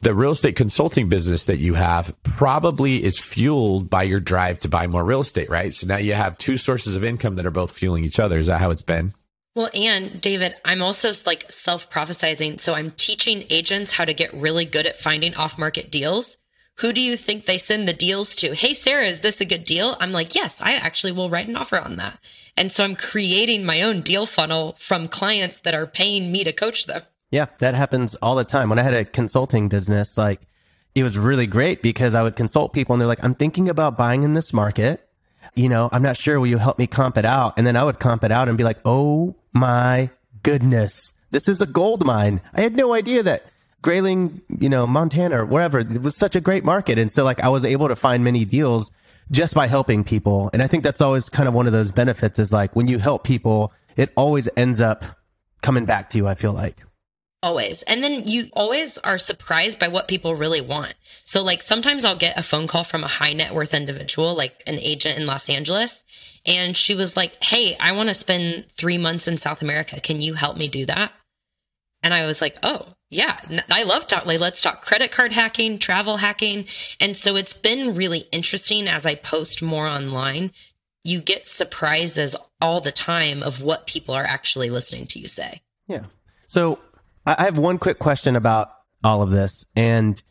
the 0.00 0.14
real 0.14 0.32
estate 0.32 0.56
consulting 0.56 1.08
business 1.08 1.46
that 1.46 1.58
you 1.58 1.74
have 1.74 2.14
probably 2.22 3.02
is 3.02 3.18
fueled 3.18 3.88
by 3.88 4.02
your 4.02 4.20
drive 4.20 4.58
to 4.60 4.68
buy 4.68 4.86
more 4.86 5.04
real 5.04 5.20
estate, 5.20 5.48
right? 5.48 5.72
So 5.72 5.86
now 5.86 5.96
you 5.96 6.14
have 6.14 6.36
two 6.38 6.56
sources 6.56 6.96
of 6.96 7.04
income 7.04 7.36
that 7.36 7.46
are 7.46 7.52
both 7.52 7.70
fueling 7.70 8.04
each 8.04 8.18
other. 8.18 8.38
Is 8.38 8.48
that 8.48 8.60
how 8.60 8.70
it's 8.70 8.82
been? 8.82 9.14
Well, 9.54 9.70
and 9.74 10.20
David, 10.20 10.54
I'm 10.64 10.82
also 10.82 11.12
like 11.26 11.50
self 11.52 11.90
prophesizing. 11.90 12.60
So 12.60 12.74
I'm 12.74 12.90
teaching 12.92 13.44
agents 13.50 13.92
how 13.92 14.04
to 14.04 14.14
get 14.14 14.32
really 14.34 14.64
good 14.64 14.86
at 14.86 14.98
finding 14.98 15.34
off 15.34 15.58
market 15.58 15.90
deals. 15.90 16.36
Who 16.82 16.92
do 16.92 17.00
you 17.00 17.16
think 17.16 17.46
they 17.46 17.58
send 17.58 17.86
the 17.86 17.92
deals 17.92 18.34
to? 18.34 18.56
Hey, 18.56 18.74
Sarah, 18.74 19.06
is 19.06 19.20
this 19.20 19.40
a 19.40 19.44
good 19.44 19.62
deal? 19.62 19.96
I'm 20.00 20.10
like, 20.10 20.34
yes, 20.34 20.56
I 20.60 20.72
actually 20.72 21.12
will 21.12 21.30
write 21.30 21.46
an 21.46 21.54
offer 21.54 21.78
on 21.78 21.94
that. 21.94 22.18
And 22.56 22.72
so 22.72 22.82
I'm 22.82 22.96
creating 22.96 23.64
my 23.64 23.82
own 23.82 24.00
deal 24.00 24.26
funnel 24.26 24.74
from 24.80 25.06
clients 25.06 25.60
that 25.60 25.76
are 25.76 25.86
paying 25.86 26.32
me 26.32 26.42
to 26.42 26.52
coach 26.52 26.86
them. 26.86 27.02
Yeah, 27.30 27.46
that 27.58 27.76
happens 27.76 28.16
all 28.16 28.34
the 28.34 28.42
time. 28.42 28.68
When 28.68 28.80
I 28.80 28.82
had 28.82 28.94
a 28.94 29.04
consulting 29.04 29.68
business, 29.68 30.18
like 30.18 30.40
it 30.96 31.04
was 31.04 31.16
really 31.16 31.46
great 31.46 31.82
because 31.82 32.16
I 32.16 32.24
would 32.24 32.34
consult 32.34 32.72
people 32.72 32.94
and 32.94 33.00
they're 33.00 33.06
like, 33.06 33.22
I'm 33.22 33.36
thinking 33.36 33.68
about 33.68 33.96
buying 33.96 34.24
in 34.24 34.34
this 34.34 34.52
market. 34.52 35.08
You 35.54 35.68
know, 35.68 35.88
I'm 35.92 36.02
not 36.02 36.16
sure. 36.16 36.40
Will 36.40 36.48
you 36.48 36.58
help 36.58 36.80
me 36.80 36.88
comp 36.88 37.16
it 37.16 37.24
out? 37.24 37.56
And 37.56 37.64
then 37.64 37.76
I 37.76 37.84
would 37.84 38.00
comp 38.00 38.24
it 38.24 38.32
out 38.32 38.48
and 38.48 38.58
be 38.58 38.64
like, 38.64 38.80
oh 38.84 39.36
my 39.52 40.10
goodness, 40.42 41.12
this 41.30 41.48
is 41.48 41.60
a 41.60 41.66
gold 41.66 42.04
mine. 42.04 42.40
I 42.52 42.62
had 42.62 42.74
no 42.74 42.92
idea 42.92 43.22
that 43.22 43.46
Grayling, 43.82 44.40
you 44.60 44.68
know, 44.68 44.86
Montana 44.86 45.42
or 45.42 45.44
wherever, 45.44 45.80
it 45.80 46.02
was 46.02 46.16
such 46.16 46.36
a 46.36 46.40
great 46.40 46.64
market. 46.64 46.98
And 46.98 47.10
so 47.10 47.24
like 47.24 47.40
I 47.40 47.48
was 47.48 47.64
able 47.64 47.88
to 47.88 47.96
find 47.96 48.24
many 48.24 48.44
deals 48.44 48.90
just 49.30 49.54
by 49.54 49.66
helping 49.66 50.04
people. 50.04 50.50
And 50.52 50.62
I 50.62 50.66
think 50.66 50.84
that's 50.84 51.00
always 51.00 51.28
kind 51.28 51.48
of 51.48 51.54
one 51.54 51.66
of 51.66 51.72
those 51.72 51.92
benefits 51.92 52.38
is 52.38 52.52
like 52.52 52.76
when 52.76 52.86
you 52.86 52.98
help 52.98 53.24
people, 53.24 53.72
it 53.96 54.12
always 54.16 54.48
ends 54.56 54.80
up 54.80 55.04
coming 55.62 55.84
back 55.84 56.10
to 56.10 56.18
you, 56.18 56.26
I 56.26 56.34
feel 56.34 56.52
like. 56.52 56.76
Always. 57.42 57.82
And 57.82 58.04
then 58.04 58.28
you 58.28 58.50
always 58.52 58.98
are 58.98 59.18
surprised 59.18 59.80
by 59.80 59.88
what 59.88 60.06
people 60.06 60.36
really 60.36 60.60
want. 60.60 60.94
So, 61.24 61.42
like, 61.42 61.62
sometimes 61.62 62.04
I'll 62.04 62.16
get 62.16 62.38
a 62.38 62.42
phone 62.42 62.68
call 62.68 62.84
from 62.84 63.02
a 63.02 63.08
high 63.08 63.32
net 63.32 63.52
worth 63.52 63.74
individual, 63.74 64.36
like 64.36 64.62
an 64.64 64.78
agent 64.78 65.18
in 65.18 65.26
Los 65.26 65.48
Angeles. 65.48 66.04
And 66.46 66.76
she 66.76 66.94
was 66.94 67.16
like, 67.16 67.42
Hey, 67.42 67.76
I 67.78 67.92
want 67.92 68.10
to 68.10 68.14
spend 68.14 68.66
three 68.76 68.96
months 68.96 69.26
in 69.26 69.38
South 69.38 69.60
America. 69.60 70.00
Can 70.00 70.20
you 70.22 70.34
help 70.34 70.56
me 70.56 70.68
do 70.68 70.86
that? 70.86 71.10
And 72.04 72.14
I 72.14 72.26
was 72.26 72.40
like, 72.40 72.56
Oh, 72.62 72.94
yeah, 73.12 73.38
I 73.70 73.82
love 73.82 74.06
talk. 74.06 74.24
Like, 74.24 74.40
let's 74.40 74.62
talk 74.62 74.82
credit 74.82 75.12
card 75.12 75.32
hacking, 75.32 75.78
travel 75.78 76.16
hacking. 76.16 76.64
And 76.98 77.14
so 77.16 77.36
it's 77.36 77.52
been 77.52 77.94
really 77.94 78.26
interesting 78.32 78.88
as 78.88 79.04
I 79.04 79.16
post 79.16 79.60
more 79.60 79.86
online. 79.86 80.50
You 81.04 81.20
get 81.20 81.46
surprises 81.46 82.34
all 82.60 82.80
the 82.80 82.90
time 82.90 83.42
of 83.42 83.60
what 83.60 83.86
people 83.86 84.14
are 84.14 84.24
actually 84.24 84.70
listening 84.70 85.06
to 85.08 85.18
you 85.18 85.28
say. 85.28 85.60
Yeah. 85.86 86.06
So 86.48 86.78
I 87.26 87.44
have 87.44 87.58
one 87.58 87.78
quick 87.78 87.98
question 87.98 88.34
about 88.34 88.70
all 89.04 89.20
of 89.20 89.30
this. 89.30 89.66
And 89.76 90.22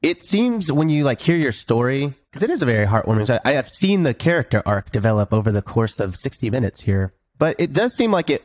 it 0.00 0.24
seems 0.24 0.72
when 0.72 0.88
you 0.88 1.04
like 1.04 1.20
hear 1.20 1.36
your 1.36 1.52
story, 1.52 2.14
because 2.30 2.42
it 2.42 2.48
is 2.48 2.62
a 2.62 2.66
very 2.66 2.86
heartwarming 2.86 3.24
story. 3.24 3.40
I 3.44 3.52
have 3.52 3.68
seen 3.68 4.04
the 4.04 4.14
character 4.14 4.62
arc 4.64 4.90
develop 4.90 5.34
over 5.34 5.52
the 5.52 5.60
course 5.60 6.00
of 6.00 6.16
60 6.16 6.48
minutes 6.48 6.80
here, 6.80 7.12
but 7.38 7.56
it 7.60 7.74
does 7.74 7.94
seem 7.94 8.10
like 8.10 8.30
it 8.30 8.42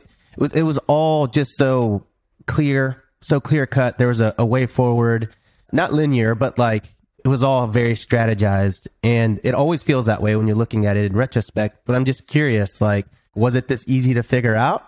it 0.52 0.64
was 0.64 0.78
all 0.86 1.26
just 1.26 1.52
so 1.56 2.04
clear, 2.46 3.02
so 3.20 3.40
clear 3.40 3.66
cut. 3.66 3.98
There 3.98 4.08
was 4.08 4.20
a, 4.20 4.34
a 4.38 4.46
way 4.46 4.66
forward, 4.66 5.34
not 5.72 5.92
linear, 5.92 6.34
but 6.34 6.58
like 6.58 6.84
it 7.24 7.28
was 7.28 7.42
all 7.42 7.66
very 7.66 7.94
strategized. 7.94 8.86
And 9.02 9.40
it 9.42 9.54
always 9.54 9.82
feels 9.82 10.06
that 10.06 10.22
way 10.22 10.36
when 10.36 10.46
you're 10.46 10.56
looking 10.56 10.86
at 10.86 10.96
it 10.96 11.06
in 11.06 11.16
retrospect. 11.16 11.84
But 11.84 11.96
I'm 11.96 12.04
just 12.04 12.26
curious, 12.26 12.80
like, 12.80 13.06
was 13.34 13.54
it 13.54 13.68
this 13.68 13.84
easy 13.86 14.14
to 14.14 14.22
figure 14.22 14.54
out? 14.54 14.84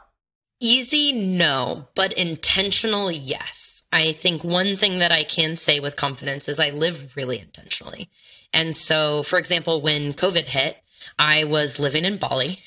Easy, 0.60 1.12
no, 1.12 1.88
but 1.94 2.12
intentional, 2.12 3.10
yes. 3.10 3.82
I 3.92 4.12
think 4.12 4.44
one 4.44 4.76
thing 4.76 4.98
that 4.98 5.12
I 5.12 5.24
can 5.24 5.56
say 5.56 5.80
with 5.80 5.96
confidence 5.96 6.48
is 6.48 6.60
I 6.60 6.70
live 6.70 7.16
really 7.16 7.38
intentionally. 7.40 8.10
And 8.52 8.76
so, 8.76 9.22
for 9.22 9.38
example, 9.38 9.80
when 9.82 10.12
COVID 10.14 10.44
hit, 10.44 10.76
I 11.18 11.44
was 11.44 11.78
living 11.78 12.04
in 12.04 12.18
Bali 12.18 12.60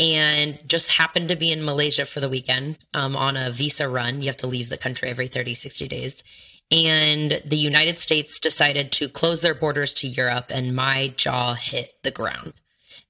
and 0.00 0.60
just 0.66 0.88
happened 0.88 1.28
to 1.28 1.36
be 1.36 1.50
in 1.50 1.64
Malaysia 1.64 2.06
for 2.06 2.20
the 2.20 2.28
weekend 2.28 2.78
um, 2.94 3.16
on 3.16 3.36
a 3.36 3.50
visa 3.50 3.88
run. 3.88 4.20
You 4.20 4.28
have 4.28 4.36
to 4.38 4.46
leave 4.46 4.68
the 4.68 4.78
country 4.78 5.08
every 5.08 5.28
30, 5.28 5.54
60 5.54 5.88
days. 5.88 6.22
And 6.70 7.42
the 7.46 7.56
United 7.56 7.98
States 7.98 8.38
decided 8.38 8.92
to 8.92 9.08
close 9.08 9.40
their 9.40 9.54
borders 9.54 9.94
to 9.94 10.08
Europe, 10.08 10.46
and 10.50 10.76
my 10.76 11.14
jaw 11.16 11.54
hit 11.54 11.92
the 12.02 12.10
ground. 12.10 12.52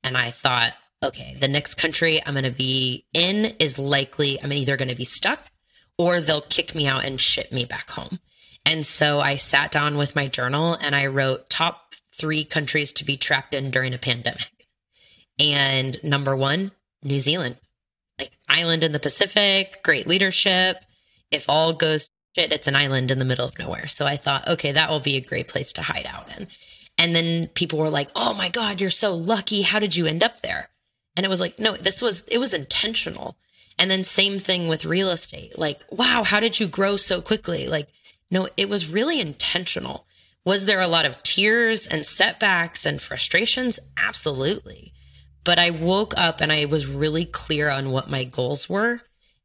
And 0.05 0.17
I 0.17 0.31
thought, 0.31 0.75
okay, 1.03 1.37
the 1.41 1.49
next 1.49 1.75
country 1.75 2.23
I'm 2.25 2.35
going 2.35 2.45
to 2.45 2.51
be 2.51 3.07
in 3.13 3.57
is 3.59 3.79
likely 3.79 4.41
I'm 4.41 4.53
either 4.53 4.77
going 4.77 4.89
to 4.89 4.95
be 4.95 5.05
stuck 5.05 5.41
or 5.99 6.21
they'll 6.21 6.41
kick 6.41 6.75
me 6.75 6.87
out 6.87 7.05
and 7.05 7.21
ship 7.21 7.51
me 7.51 7.65
back 7.65 7.91
home. 7.91 8.21
And 8.65 8.87
so 8.87 9.21
I 9.21 9.37
sat 9.37 9.73
down 9.73 9.99
with 9.99 10.15
my 10.15 10.29
journal 10.29 10.75
and 10.75 10.95
I 10.95 11.07
wrote 11.07 11.51
top 11.51 11.95
three 12.17 12.45
countries 12.45 12.93
to 12.93 13.05
be 13.05 13.17
trapped 13.17 13.55
in 13.55 13.71
during 13.71 13.95
a 13.95 13.99
pandemic. 13.99 14.51
And 15.39 15.99
number 16.03 16.37
one, 16.37 16.73
New 17.03 17.21
Zealand, 17.21 17.57
like 18.19 18.33
island 18.49 18.85
in 18.85 18.93
the 18.93 18.99
Pacific, 18.99 19.83
great 19.83 20.07
leadership. 20.07 20.79
If 21.31 21.45
all 21.49 21.75
goes 21.75 22.09
shit, 22.35 22.53
it's 22.53 22.67
an 22.67 22.77
island 22.77 23.11
in 23.11 23.19
the 23.19 23.25
middle 23.25 23.47
of 23.47 23.59
nowhere. 23.59 23.87
So 23.87 24.07
I 24.07 24.17
thought, 24.17 24.47
okay, 24.49 24.73
that 24.73 24.91
will 24.91 25.01
be 25.01 25.17
a 25.17 25.21
great 25.21 25.49
place 25.49 25.73
to 25.75 25.83
hide 25.83 26.07
out 26.07 26.29
in. 26.37 26.49
And 26.97 27.15
then 27.15 27.49
people 27.55 27.79
were 27.79 27.91
like, 27.91 28.11
oh 28.15 28.35
my 28.35 28.49
God, 28.49 28.81
you're 28.81 28.91
so 28.91 29.15
lucky. 29.15 29.63
How 29.63 29.79
did 29.79 29.95
you 29.95 30.07
end 30.07 30.23
up 30.23 30.41
there? 30.41 30.69
And 31.17 31.25
it 31.25 31.29
was 31.29 31.41
like, 31.41 31.59
no, 31.59 31.77
this 31.77 32.03
was, 32.03 32.23
it 32.29 32.39
was 32.39 32.55
intentional. 32.55 33.37
And 33.79 33.91
then 33.91 34.05
same 34.05 34.39
thing 34.39 34.69
with 34.69 34.85
real 34.85 35.11
estate. 35.11 35.59
Like, 35.59 35.81
wow, 35.91 36.25
how 36.25 36.41
did 36.41 36.59
you 36.59 36.67
grow 36.67 36.97
so 36.97 37.21
quickly? 37.21 37.69
Like, 37.69 37.89
no, 38.31 38.49
it 38.57 38.69
was 38.69 38.89
really 38.89 39.21
intentional. 39.21 40.07
Was 40.45 40.67
there 40.67 40.81
a 40.81 40.89
lot 40.89 41.05
of 41.05 41.23
tears 41.23 41.87
and 41.87 42.05
setbacks 42.05 42.85
and 42.85 43.01
frustrations? 43.01 43.79
Absolutely. 43.97 44.93
But 45.49 45.59
I 45.59 45.71
woke 45.71 46.13
up 46.19 46.43
and 46.43 46.53
I 46.53 46.67
was 46.67 46.87
really 46.87 47.25
clear 47.25 47.71
on 47.71 47.91
what 47.91 48.11
my 48.11 48.25
goals 48.25 48.69
were, 48.69 49.01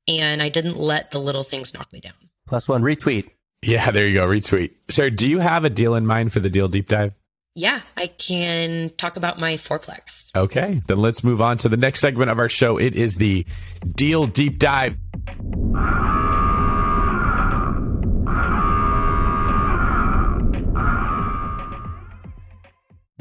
and 0.06 0.44
I 0.44 0.50
didn't 0.50 0.76
let 0.76 1.12
the 1.12 1.18
little 1.18 1.46
things 1.46 1.74
knock 1.74 1.94
me 1.94 2.02
down. 2.02 2.12
Plus 2.46 2.68
one 2.68 2.82
retweet. 2.82 3.30
Yeah, 3.62 3.90
there 3.90 4.06
you 4.06 4.16
go. 4.16 4.28
Retweet. 4.28 4.72
Sarah, 4.90 5.10
do 5.10 5.26
you 5.30 5.40
have 5.40 5.64
a 5.64 5.70
deal 5.70 5.96
in 5.96 6.06
mind 6.06 6.34
for 6.34 6.42
the 6.42 6.50
deal 6.50 6.68
deep 6.68 6.90
dive? 6.90 7.14
Yeah, 7.56 7.80
I 7.96 8.08
can 8.08 8.92
talk 8.98 9.16
about 9.16 9.40
my 9.40 9.54
fourplex. 9.54 10.36
Okay, 10.36 10.82
then 10.88 10.98
let's 10.98 11.24
move 11.24 11.42
on 11.42 11.58
to 11.60 11.70
the 11.70 11.78
next 11.78 12.02
segment 12.02 12.30
of 12.30 12.38
our 12.38 12.50
show. 12.50 12.78
It 12.78 12.96
is 12.96 13.16
the 13.16 13.46
deal 13.96 14.28
deep 14.28 14.60
dive. 14.60 14.98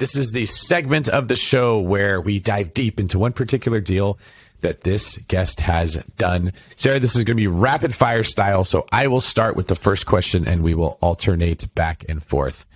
This 0.02 0.16
is 0.16 0.32
the 0.32 0.46
segment 0.46 1.08
of 1.08 1.28
the 1.28 1.36
show 1.36 1.78
where 1.78 2.20
we 2.20 2.40
dive 2.40 2.74
deep 2.74 2.98
into 2.98 3.20
one 3.20 3.32
particular 3.32 3.80
deal 3.80 4.18
that 4.60 4.80
this 4.80 5.16
guest 5.28 5.60
has 5.60 5.94
done. 6.16 6.52
Sarah, 6.74 6.98
this 6.98 7.14
is 7.14 7.22
going 7.22 7.36
to 7.36 7.40
be 7.40 7.46
rapid 7.46 7.94
fire 7.94 8.24
style. 8.24 8.64
So 8.64 8.84
I 8.90 9.06
will 9.06 9.20
start 9.20 9.54
with 9.54 9.68
the 9.68 9.76
first 9.76 10.06
question 10.06 10.48
and 10.48 10.64
we 10.64 10.74
will 10.74 10.98
alternate 11.00 11.72
back 11.76 12.04
and 12.08 12.20
forth. 12.20 12.66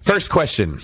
First 0.00 0.30
question. 0.30 0.80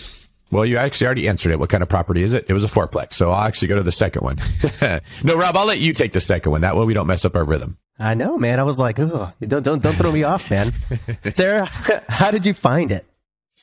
Well, 0.53 0.64
you 0.64 0.76
actually 0.76 1.09
already 1.09 1.26
answered 1.26 1.51
it. 1.51 1.59
What 1.59 1.70
kind 1.70 1.82
of 1.82 1.88
property 1.88 2.22
is 2.22 2.34
it? 2.34 2.47
It 2.47 2.53
was 2.53 2.62
a 2.62 2.68
fourplex. 2.68 3.14
So 3.14 3.32
I'll 3.32 3.49
actually 3.49 3.66
go 3.66 3.74
to 3.74 3.82
the 3.82 3.91
second 3.91 4.22
one. 4.22 4.38
no, 5.24 5.36
Rob, 5.36 5.57
I'll 5.57 5.66
let 5.66 5.80
you 5.80 5.93
take 5.93 6.12
the 6.12 6.20
second 6.20 6.53
one. 6.53 6.61
That 6.61 6.76
way 6.76 6.84
we 6.84 6.95
don't 6.95 7.09
mess 7.09 7.24
up 7.24 7.34
our 7.34 7.45
rhythm. 7.45 7.78
I 7.99 8.14
know, 8.14 8.38
man. 8.38 8.61
I 8.61 8.62
was 8.62 8.78
like, 8.78 9.01
oh, 9.01 9.32
don't, 9.41 9.64
don't, 9.64 9.82
don't 9.82 9.97
throw 9.97 10.12
me 10.12 10.22
off, 10.22 10.53
man. 10.53 10.72
Sarah, 11.32 11.66
how 12.09 12.30
did 12.30 12.47
you 12.47 12.55
find 12.55 12.93
it? 12.93 13.09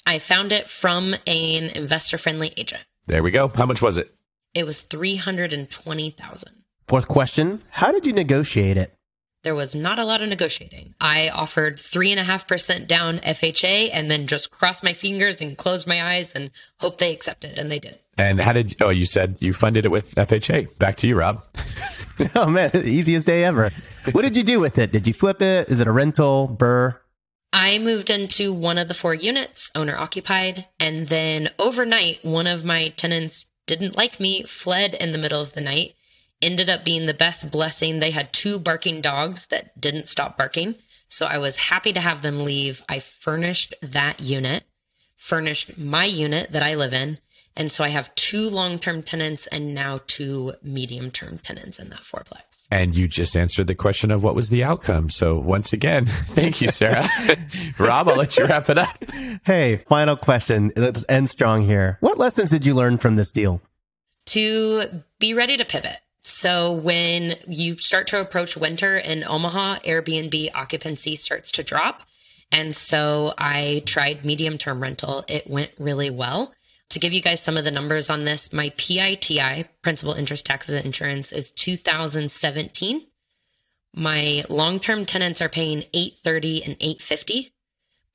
I 0.08 0.20
found 0.20 0.54
it 0.54 0.70
from 0.70 1.16
an 1.28 1.64
investor 1.76 2.18
friendly 2.18 2.54
agent. 2.56 2.82
There 3.08 3.22
we 3.22 3.30
go. 3.30 3.50
How 3.50 3.66
much 3.66 3.82
was 3.82 3.98
it? 3.98 4.16
It 4.54 4.66
was 4.66 4.80
320,000. 4.82 6.52
Fourth 6.88 7.10
question. 7.10 7.62
How 7.72 7.92
did 7.92 8.06
you 8.06 8.14
negotiate 8.14 8.78
it? 8.78 8.94
There 9.44 9.54
was 9.54 9.76
not 9.76 10.00
a 10.00 10.06
lot 10.06 10.22
of 10.22 10.30
negotiating. 10.30 10.96
I 11.02 11.28
offered 11.28 11.82
three 11.82 12.12
and 12.12 12.22
a 12.22 12.24
half 12.24 12.48
percent 12.48 12.88
down 12.88 13.20
FHA 13.20 13.90
and 13.92 14.10
then 14.10 14.28
just 14.28 14.50
crossed 14.50 14.82
my 14.82 14.94
fingers 14.94 15.42
and 15.42 15.58
closed 15.58 15.86
my 15.86 16.02
eyes 16.02 16.34
and 16.34 16.52
hope 16.80 17.00
they 17.00 17.12
accepted. 17.12 17.60
And 17.60 17.70
they 17.70 17.80
did. 17.80 18.00
And 18.18 18.40
how 18.40 18.54
did, 18.54 18.82
oh, 18.82 18.90
you 18.90 19.06
said 19.06 19.36
you 19.42 19.52
funded 19.52 19.84
it 19.84 19.90
with 19.90 20.16
FHA. 20.16 20.80
Back 20.80 20.96
to 20.98 21.08
you, 21.08 21.18
Rob. 21.18 21.44
oh 22.36 22.50
man, 22.50 22.72
easiest 22.76 23.28
day 23.28 23.44
ever. 23.44 23.72
What 24.14 24.22
did 24.22 24.38
you 24.38 24.44
do 24.44 24.62
with 24.62 24.78
it? 24.78 24.94
Did 24.94 25.06
you 25.06 25.14
flip 25.14 25.42
it? 25.42 25.68
Is 25.68 25.82
it 25.82 25.88
a 25.88 25.92
rental, 25.92 26.56
BRRRR? 26.58 27.00
I 27.54 27.78
moved 27.78 28.10
into 28.10 28.54
one 28.54 28.78
of 28.78 28.88
the 28.88 28.94
four 28.94 29.14
units, 29.14 29.72
owner 29.74 29.98
occupied, 29.98 30.68
and 30.80 31.08
then 31.08 31.50
overnight, 31.58 32.24
one 32.24 32.48
of 32.48 32.66
my 32.66 32.90
tenants 32.90 33.46
didn't 33.66 33.96
like 33.96 34.20
me, 34.20 34.44
fled 34.44 34.94
in 34.94 35.12
the 35.12 35.18
middle 35.18 35.42
of 35.42 35.54
the 35.54 35.62
night, 35.62 35.96
ended 36.42 36.70
up 36.70 36.84
being 36.86 37.06
the 37.06 37.14
best 37.14 37.52
blessing. 37.52 38.00
They 38.00 38.12
had 38.12 38.34
two 38.34 38.60
barking 38.60 39.02
dogs 39.02 39.48
that 39.48 39.80
didn't 39.80 40.10
stop 40.10 40.38
barking. 40.38 40.76
So 41.10 41.26
I 41.26 41.38
was 41.38 41.56
happy 41.56 41.94
to 41.94 42.02
have 42.02 42.22
them 42.22 42.44
leave. 42.44 42.82
I 42.90 43.00
furnished 43.00 43.74
that 43.82 44.20
unit, 44.20 44.64
furnished 45.16 45.78
my 45.78 46.06
unit 46.06 46.52
that 46.52 46.64
I 46.64 46.76
live 46.76 46.94
in. 46.94 47.20
And 47.56 47.72
so 47.72 47.84
I 47.84 47.90
have 47.90 48.14
two 48.16 48.50
long 48.50 48.78
term 48.78 49.02
tenants 49.02 49.48
and 49.48 49.74
now 49.74 50.02
two 50.06 50.54
medium 50.62 51.12
term 51.12 51.40
tenants 51.40 51.80
in 51.80 51.90
that 51.90 52.04
fourplex. 52.04 52.47
And 52.70 52.98
you 52.98 53.08
just 53.08 53.36
answered 53.36 53.68
the 53.68 53.76
question 53.76 54.12
of 54.12 54.24
what 54.24 54.36
was 54.36 54.50
the 54.50 54.64
outcome. 54.64 55.10
So 55.10 55.40
once 55.40 55.72
again, 55.72 56.06
thank 56.08 56.62
you, 56.62 56.68
Sarah. 56.68 57.08
Rob, 57.80 58.10
I'll 58.10 58.18
let 58.18 58.38
you 58.38 58.46
wrap 58.46 58.70
it 58.70 58.78
up. 58.78 59.04
Hey, 59.46 59.78
final 59.88 60.18
question. 60.18 60.74
Let's 60.76 61.06
end 61.08 61.30
strong 61.30 61.64
here. 61.64 61.98
What 62.02 62.18
lessons 62.18 62.50
did 62.50 62.66
you 62.66 62.74
learn 62.74 62.98
from 62.98 63.16
this 63.16 63.32
deal? 63.32 63.62
To 64.28 65.02
be 65.20 65.34
ready 65.34 65.56
to 65.56 65.64
pivot. 65.64 65.98
So 66.22 66.74
when 66.74 67.38
you 67.48 67.78
start 67.78 68.08
to 68.08 68.20
approach 68.20 68.58
winter 68.58 68.98
in 68.98 69.24
Omaha, 69.24 69.80
Airbnb 69.80 70.52
occupancy 70.54 71.16
starts 71.16 71.54
to 71.54 71.64
drop. 71.64 72.02
And 72.52 72.76
so 72.76 73.34
I 73.38 73.84
tried 73.86 74.26
medium 74.26 74.58
term 74.58 74.82
rental. 74.82 75.24
It 75.30 75.50
went 75.50 75.72
really 75.80 76.10
well. 76.10 76.54
To 76.92 77.00
give 77.00 77.12
you 77.12 77.22
guys 77.22 77.42
some 77.42 77.58
of 77.58 77.66
the 77.66 77.72
numbers 77.72 78.10
on 78.10 78.24
this, 78.24 78.54
my 78.54 78.70
PITI, 78.78 79.66
principal 79.82 80.14
interest 80.14 80.46
taxes 80.46 80.76
and 80.76 80.86
insurance, 80.86 81.34
is 81.34 81.52
2017. 81.52 83.06
My 83.94 84.44
long-term 84.48 85.06
tenants 85.06 85.42
are 85.42 85.50
paying 85.50 85.84
830 85.94 86.64
and 86.64 86.78
850, 86.80 87.54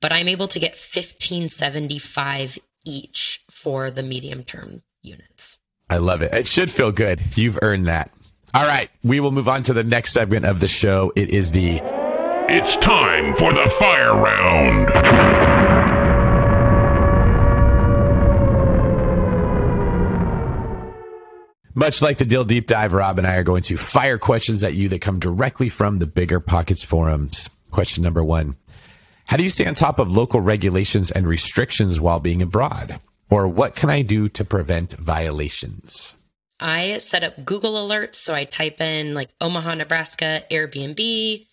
but 0.01 0.11
I'm 0.11 0.27
able 0.27 0.47
to 0.47 0.59
get 0.59 0.71
1575 0.71 2.57
each 2.83 3.43
for 3.51 3.91
the 3.91 4.01
medium-term 4.01 4.81
units. 5.03 5.59
I 5.89 5.97
love 5.97 6.23
it. 6.23 6.33
It 6.33 6.47
should 6.47 6.71
feel 6.71 6.91
good. 6.91 7.21
You've 7.37 7.59
earned 7.61 7.85
that. 7.85 8.11
All 8.55 8.65
right, 8.65 8.89
we 9.03 9.19
will 9.19 9.31
move 9.31 9.49
on 9.49 9.63
to 9.63 9.73
the 9.73 9.83
next 9.83 10.13
segment 10.13 10.45
of 10.45 10.59
the 10.59 10.67
show. 10.67 11.11
It 11.15 11.29
is 11.29 11.51
the 11.51 11.79
It's 12.49 12.75
time 12.77 13.35
for 13.35 13.53
the 13.53 13.67
fire 13.67 14.15
round. 14.15 15.72
Much 21.75 22.03
like 22.03 22.19
the 22.19 22.25
Deal 22.25 22.43
Deep 22.43 22.67
Dive, 22.67 22.93
Rob 22.93 23.17
and 23.17 23.25
I 23.25 23.35
are 23.35 23.43
going 23.43 23.63
to 23.63 23.77
fire 23.77 24.19
questions 24.19 24.63
at 24.63 24.75
you 24.75 24.89
that 24.89 25.01
come 25.01 25.19
directly 25.19 25.69
from 25.69 25.97
the 25.97 26.05
BiggerPockets 26.05 26.85
forums. 26.85 27.49
Question 27.71 28.03
number 28.03 28.23
one 28.23 28.55
How 29.25 29.37
do 29.37 29.43
you 29.43 29.49
stay 29.49 29.65
on 29.65 29.73
top 29.73 29.97
of 29.97 30.15
local 30.15 30.39
regulations 30.39 31.09
and 31.09 31.27
restrictions 31.27 31.99
while 31.99 32.19
being 32.19 32.43
abroad? 32.43 32.99
Or 33.31 33.47
what 33.47 33.75
can 33.75 33.89
I 33.89 34.03
do 34.03 34.29
to 34.29 34.45
prevent 34.45 34.93
violations? 34.93 36.13
I 36.59 36.99
set 36.99 37.23
up 37.23 37.43
Google 37.43 37.73
alerts. 37.73 38.15
So 38.15 38.35
I 38.35 38.45
type 38.45 38.79
in 38.79 39.15
like 39.15 39.29
Omaha, 39.41 39.73
Nebraska, 39.73 40.43
Airbnb, 40.51 41.47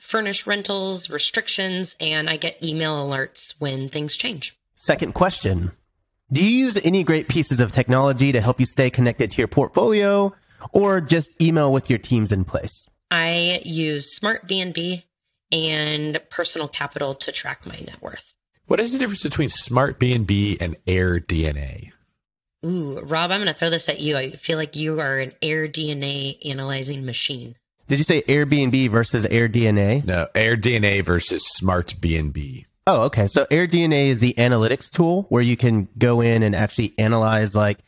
furnished 0.00 0.46
rentals, 0.46 1.10
restrictions, 1.10 1.96
and 1.98 2.30
I 2.30 2.36
get 2.36 2.62
email 2.62 3.04
alerts 3.04 3.54
when 3.58 3.88
things 3.88 4.16
change. 4.16 4.56
Second 4.76 5.14
question 5.14 5.72
Do 6.32 6.42
you 6.44 6.66
use 6.66 6.80
any 6.84 7.04
great 7.04 7.28
pieces 7.28 7.60
of 7.60 7.72
technology 7.72 8.32
to 8.32 8.40
help 8.40 8.58
you 8.58 8.66
stay 8.66 8.90
connected 8.90 9.30
to 9.30 9.38
your 9.38 9.48
portfolio 9.48 10.34
or 10.72 11.00
just 11.00 11.30
email 11.40 11.72
with 11.72 11.90
your 11.90 11.98
teams 11.98 12.32
in 12.32 12.44
place? 12.44 12.88
I 13.10 13.60
use 13.64 14.18
Smartbnb 14.18 15.02
and 15.52 16.20
Personal 16.30 16.68
Capital 16.68 17.14
to 17.16 17.30
track 17.30 17.66
my 17.66 17.78
net 17.78 18.00
worth. 18.00 18.32
What 18.66 18.80
is 18.80 18.92
the 18.92 18.98
difference 18.98 19.22
between 19.22 19.50
Smartbnb 19.50 20.56
and 20.60 20.76
AirDNA? 20.86 21.92
Ooh, 22.64 23.00
Rob, 23.00 23.30
I'm 23.30 23.42
going 23.42 23.52
to 23.52 23.54
throw 23.54 23.68
this 23.68 23.90
at 23.90 24.00
you. 24.00 24.16
I 24.16 24.32
feel 24.32 24.56
like 24.56 24.74
you 24.74 25.00
are 25.00 25.18
an 25.18 25.32
AirDNA 25.42 26.50
analyzing 26.50 27.04
machine. 27.04 27.56
Did 27.86 27.98
you 27.98 28.04
say 28.04 28.22
Airbnb 28.22 28.90
versus 28.90 29.26
AirDNA? 29.26 30.06
No, 30.06 30.26
AirDNA 30.34 31.04
versus 31.04 31.46
Smartbnb. 31.60 32.64
Oh, 32.86 33.02
okay. 33.04 33.26
So 33.26 33.46
AirDNA 33.46 34.06
is 34.06 34.20
the 34.20 34.34
analytics 34.34 34.90
tool 34.90 35.26
where 35.30 35.42
you 35.42 35.56
can 35.56 35.88
go 35.96 36.20
in 36.20 36.42
and 36.42 36.54
actually 36.54 36.94
analyze 36.98 37.54
like 37.54 37.78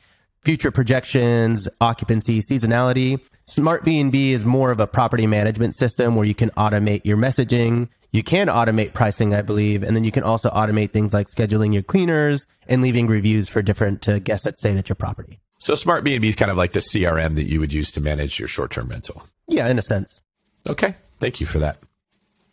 future 0.40 0.70
projections, 0.70 1.68
occupancy, 1.80 2.40
seasonality. 2.40 3.20
Smartbnb 3.46 4.14
is 4.14 4.44
more 4.44 4.70
of 4.70 4.80
a 4.80 4.86
property 4.86 5.26
management 5.26 5.76
system 5.76 6.16
where 6.16 6.24
you 6.24 6.34
can 6.34 6.50
automate 6.50 7.02
your 7.04 7.16
messaging. 7.16 7.88
You 8.10 8.22
can 8.22 8.48
automate 8.48 8.94
pricing, 8.94 9.34
I 9.34 9.42
believe, 9.42 9.82
and 9.82 9.94
then 9.94 10.04
you 10.04 10.12
can 10.12 10.22
also 10.22 10.48
automate 10.50 10.92
things 10.92 11.12
like 11.12 11.26
scheduling 11.28 11.74
your 11.74 11.82
cleaners 11.82 12.46
and 12.66 12.80
leaving 12.80 13.06
reviews 13.06 13.48
for 13.48 13.60
different 13.60 14.08
uh, 14.08 14.18
guests 14.20 14.44
that 14.46 14.56
stayed 14.56 14.78
at 14.78 14.88
your 14.88 14.96
property. 14.96 15.40
So 15.58 15.74
Smartbnb 15.74 16.24
is 16.24 16.36
kind 16.36 16.50
of 16.50 16.56
like 16.56 16.72
the 16.72 16.80
CRM 16.80 17.34
that 17.34 17.44
you 17.44 17.60
would 17.60 17.72
use 17.72 17.90
to 17.92 18.00
manage 18.00 18.38
your 18.38 18.48
short-term 18.48 18.88
rental. 18.88 19.28
Yeah, 19.48 19.68
in 19.68 19.78
a 19.78 19.82
sense. 19.82 20.22
Okay, 20.68 20.94
thank 21.20 21.40
you 21.40 21.46
for 21.46 21.58
that. 21.58 21.78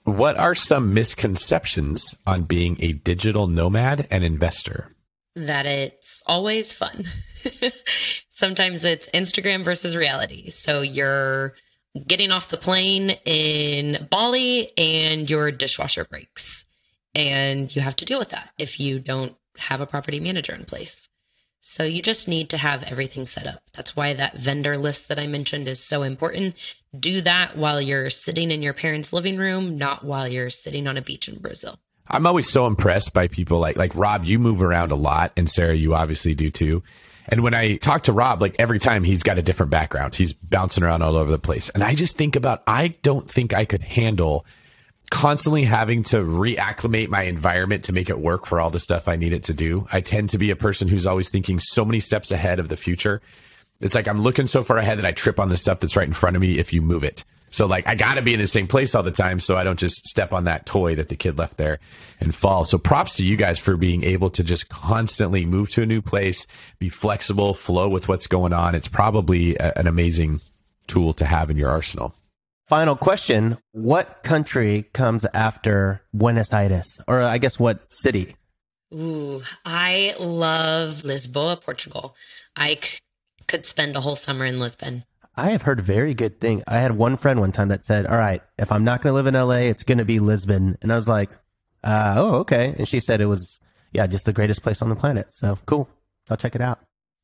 What 0.03 0.37
are 0.37 0.55
some 0.55 0.93
misconceptions 0.93 2.15
on 2.27 2.43
being 2.43 2.77
a 2.79 2.93
digital 2.93 3.47
nomad 3.47 4.07
and 4.11 4.23
investor? 4.23 4.93
That 5.35 5.65
it's 5.65 6.21
always 6.25 6.73
fun. 6.73 7.05
Sometimes 8.29 8.83
it's 8.83 9.07
Instagram 9.13 9.63
versus 9.63 9.95
reality. 9.95 10.49
So 10.49 10.81
you're 10.81 11.53
getting 12.05 12.31
off 12.31 12.49
the 12.49 12.57
plane 12.57 13.11
in 13.25 14.07
Bali 14.09 14.77
and 14.77 15.29
your 15.29 15.51
dishwasher 15.51 16.05
breaks. 16.05 16.65
And 17.15 17.73
you 17.73 17.81
have 17.81 17.95
to 17.97 18.05
deal 18.05 18.19
with 18.19 18.29
that 18.29 18.49
if 18.57 18.79
you 18.79 18.99
don't 18.99 19.35
have 19.57 19.81
a 19.81 19.85
property 19.85 20.19
manager 20.19 20.53
in 20.53 20.65
place. 20.65 21.07
So 21.65 21.85
you 21.85 22.01
just 22.01 22.27
need 22.27 22.49
to 22.49 22.57
have 22.57 22.83
everything 22.83 23.25
set 23.25 23.47
up. 23.47 23.61
That's 23.73 23.95
why 23.95 24.13
that 24.13 24.37
vendor 24.37 24.77
list 24.77 25.07
that 25.07 25.17
I 25.17 25.27
mentioned 25.27 25.69
is 25.69 25.79
so 25.79 26.03
important. 26.03 26.55
Do 26.97 27.21
that 27.21 27.57
while 27.57 27.81
you're 27.81 28.09
sitting 28.09 28.51
in 28.51 28.61
your 28.61 28.73
parents' 28.73 29.13
living 29.13 29.37
room, 29.37 29.77
not 29.77 30.03
while 30.03 30.27
you're 30.27 30.49
sitting 30.49 30.87
on 30.87 30.97
a 30.97 31.01
beach 31.01 31.29
in 31.29 31.39
Brazil. 31.39 31.79
I'm 32.05 32.27
always 32.27 32.49
so 32.49 32.67
impressed 32.67 33.13
by 33.13 33.29
people 33.29 33.59
like 33.59 33.77
like 33.77 33.95
Rob. 33.95 34.25
You 34.25 34.39
move 34.39 34.61
around 34.61 34.91
a 34.91 34.95
lot, 34.95 35.31
and 35.37 35.49
Sarah, 35.49 35.73
you 35.73 35.95
obviously 35.95 36.35
do 36.35 36.51
too. 36.51 36.83
And 37.29 37.43
when 37.43 37.53
I 37.53 37.77
talk 37.77 38.03
to 38.03 38.13
Rob, 38.13 38.41
like 38.41 38.57
every 38.59 38.77
time 38.77 39.05
he's 39.05 39.23
got 39.23 39.37
a 39.37 39.41
different 39.41 39.71
background, 39.71 40.15
he's 40.15 40.33
bouncing 40.33 40.83
around 40.83 41.01
all 41.01 41.15
over 41.15 41.31
the 41.31 41.39
place. 41.39 41.69
And 41.69 41.81
I 41.81 41.95
just 41.95 42.17
think 42.17 42.35
about, 42.35 42.61
I 42.67 42.89
don't 43.03 43.31
think 43.31 43.53
I 43.53 43.63
could 43.63 43.83
handle 43.83 44.45
constantly 45.09 45.63
having 45.63 46.03
to 46.03 46.17
reacclimate 46.17 47.09
my 47.09 47.23
environment 47.23 47.85
to 47.85 47.93
make 47.93 48.09
it 48.09 48.19
work 48.19 48.45
for 48.45 48.59
all 48.59 48.69
the 48.69 48.79
stuff 48.79 49.07
I 49.07 49.15
need 49.15 49.33
it 49.33 49.43
to 49.43 49.53
do. 49.53 49.87
I 49.91 50.01
tend 50.01 50.29
to 50.29 50.37
be 50.37 50.49
a 50.49 50.55
person 50.55 50.87
who's 50.87 51.05
always 51.05 51.29
thinking 51.29 51.59
so 51.59 51.85
many 51.85 51.99
steps 51.99 52.31
ahead 52.31 52.59
of 52.59 52.69
the 52.69 52.77
future. 52.77 53.21
It's 53.79 53.95
like 53.95 54.07
I'm 54.07 54.21
looking 54.21 54.47
so 54.47 54.63
far 54.63 54.77
ahead 54.77 54.97
that 54.97 55.05
I 55.05 55.11
trip 55.11 55.39
on 55.39 55.49
the 55.49 55.57
stuff 55.57 55.79
that's 55.79 55.95
right 55.95 56.07
in 56.07 56.13
front 56.13 56.35
of 56.35 56.41
me 56.41 56.57
if 56.57 56.73
you 56.73 56.81
move 56.81 57.03
it. 57.03 57.23
So 57.53 57.67
like 57.67 57.85
I 57.85 57.93
got 57.93 58.15
to 58.15 58.23
be 58.23 58.33
in 58.33 58.39
the 58.39 58.47
same 58.47 58.67
place 58.67 58.95
all 58.95 59.03
the 59.03 59.11
time 59.11 59.39
so 59.39 59.55
I 59.55 59.63
don't 59.63 59.77
just 59.77 60.07
step 60.07 60.33
on 60.33 60.45
that 60.45 60.65
toy 60.65 60.95
that 60.95 61.09
the 61.09 61.15
kid 61.15 61.37
left 61.37 61.57
there 61.57 61.79
and 62.19 62.33
fall. 62.33 62.65
So 62.65 62.79
props 62.79 63.17
to 63.17 63.25
you 63.25 63.37
guys 63.37 63.59
for 63.59 63.77
being 63.77 64.03
able 64.03 64.31
to 64.31 64.43
just 64.43 64.69
constantly 64.69 65.45
move 65.45 65.69
to 65.71 65.83
a 65.83 65.85
new 65.85 66.01
place, 66.01 66.47
be 66.79 66.89
flexible, 66.89 67.53
flow 67.53 67.87
with 67.89 68.07
what's 68.07 68.25
going 68.25 68.53
on. 68.53 68.73
It's 68.73 68.87
probably 68.87 69.55
a, 69.57 69.71
an 69.75 69.85
amazing 69.85 70.41
tool 70.87 71.13
to 71.13 71.25
have 71.25 71.51
in 71.51 71.57
your 71.57 71.69
arsenal. 71.69 72.15
Final 72.73 72.95
question. 72.95 73.59
What 73.71 74.23
country 74.23 74.89
comes 74.93 75.27
after 75.31 76.01
Buenos 76.11 76.51
Aires? 76.51 76.99
Or 77.07 77.21
I 77.21 77.37
guess 77.37 77.59
what 77.59 77.91
city? 77.91 78.35
Ooh, 78.91 79.43
I 79.63 80.15
love 80.17 81.03
Lisboa, 81.03 81.61
Portugal. 81.61 82.15
I 82.55 82.79
c- 82.81 82.97
could 83.45 83.67
spend 83.67 83.95
a 83.95 84.01
whole 84.01 84.15
summer 84.15 84.43
in 84.43 84.59
Lisbon. 84.59 85.05
I 85.37 85.51
have 85.51 85.61
heard 85.61 85.81
very 85.81 86.15
good 86.15 86.41
thing. 86.41 86.63
I 86.67 86.79
had 86.79 86.93
one 86.97 87.15
friend 87.15 87.39
one 87.39 87.51
time 87.51 87.67
that 87.67 87.85
said, 87.85 88.07
"All 88.07 88.17
right, 88.17 88.41
if 88.57 88.71
I'm 88.71 88.83
not 88.83 89.03
going 89.03 89.11
to 89.11 89.17
live 89.17 89.27
in 89.27 89.35
LA, 89.35 89.69
it's 89.69 89.83
going 89.83 89.99
to 89.99 90.03
be 90.03 90.17
Lisbon." 90.17 90.75
And 90.81 90.91
I 90.91 90.95
was 90.95 91.07
like, 91.07 91.29
uh, 91.83 92.15
"Oh, 92.17 92.37
okay." 92.37 92.73
And 92.75 92.87
she 92.87 92.99
said 92.99 93.21
it 93.21 93.27
was, 93.27 93.59
yeah, 93.91 94.07
just 94.07 94.25
the 94.25 94.33
greatest 94.33 94.63
place 94.63 94.81
on 94.81 94.89
the 94.89 94.95
planet. 94.95 95.27
So 95.35 95.59
cool. 95.67 95.89
I'll 96.27 96.37
check 96.37 96.55
it 96.55 96.61
out. 96.61 96.79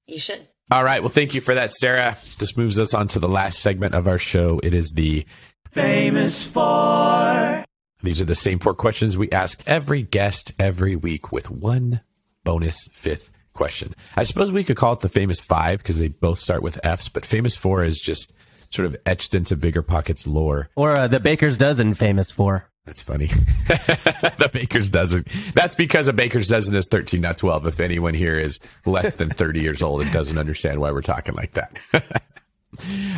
You 0.06 0.20
should. 0.20 0.48
All 0.72 0.84
right. 0.84 1.02
Well, 1.02 1.10
thank 1.10 1.34
you 1.34 1.42
for 1.42 1.56
that, 1.56 1.72
Sarah. 1.72 2.18
This 2.38 2.56
moves 2.56 2.78
us 2.78 2.94
on 2.94 3.08
to 3.10 3.20
the 3.20 3.28
last 3.28 3.60
segment 3.60 3.96
of 3.96 4.08
our 4.08 4.20
show. 4.20 4.60
It 4.62 4.74
is 4.74 4.92
the 4.92 5.26
famous 5.72 6.46
four. 6.46 7.66
These 8.04 8.22
are 8.22 8.26
the 8.26 8.36
same 8.36 8.60
four 8.60 8.76
questions 8.76 9.18
we 9.18 9.32
ask 9.32 9.64
every 9.66 10.04
guest 10.04 10.54
every 10.60 10.96
week 10.96 11.32
with 11.32 11.50
one 11.50 12.02
bonus 12.44 12.88
fifth 12.92 13.32
question. 13.54 13.96
I 14.16 14.24
suppose 14.24 14.52
we 14.52 14.64
could 14.64 14.78
call 14.78 14.94
it 14.94 15.00
the 15.00 15.10
famous 15.10 15.40
five 15.40 15.80
because 15.80 15.98
they 15.98 16.10
both 16.10 16.38
start 16.38 16.62
with 16.62 16.80
F's, 16.86 17.10
but 17.10 17.26
famous 17.26 17.56
four 17.56 17.84
is 17.84 18.00
just 18.00 18.32
sort 18.70 18.86
of 18.86 18.96
etched 19.08 19.34
into 19.34 19.58
BiggerPockets 19.58 20.28
lore. 20.28 20.70
Or 20.76 20.96
uh, 20.96 21.08
the 21.08 21.20
Baker's 21.20 21.58
Dozen 21.58 21.96
famous 21.96 22.30
for. 22.30 22.70
That's 22.90 23.04
funny. 23.04 23.28
the 23.68 24.50
Baker's 24.52 24.90
Dozen. 24.90 25.24
That's 25.54 25.76
because 25.76 26.08
a 26.08 26.14
Baker's 26.14 26.48
Dozen 26.48 26.76
is 26.76 26.88
13, 26.88 27.22
not 27.22 27.38
12. 27.38 27.68
If 27.68 27.80
anyone 27.80 28.16
here 28.16 28.36
is 28.40 28.60
less 28.84 29.14
than 29.14 29.30
30 29.30 29.62
years 29.62 29.84
old 29.84 30.02
and 30.02 30.12
doesn't 30.12 30.40
understand 30.40 30.82
why 30.82 30.92
we're 30.92 31.04
talking 31.04 31.36
like 31.36 31.52
that. 31.52 31.80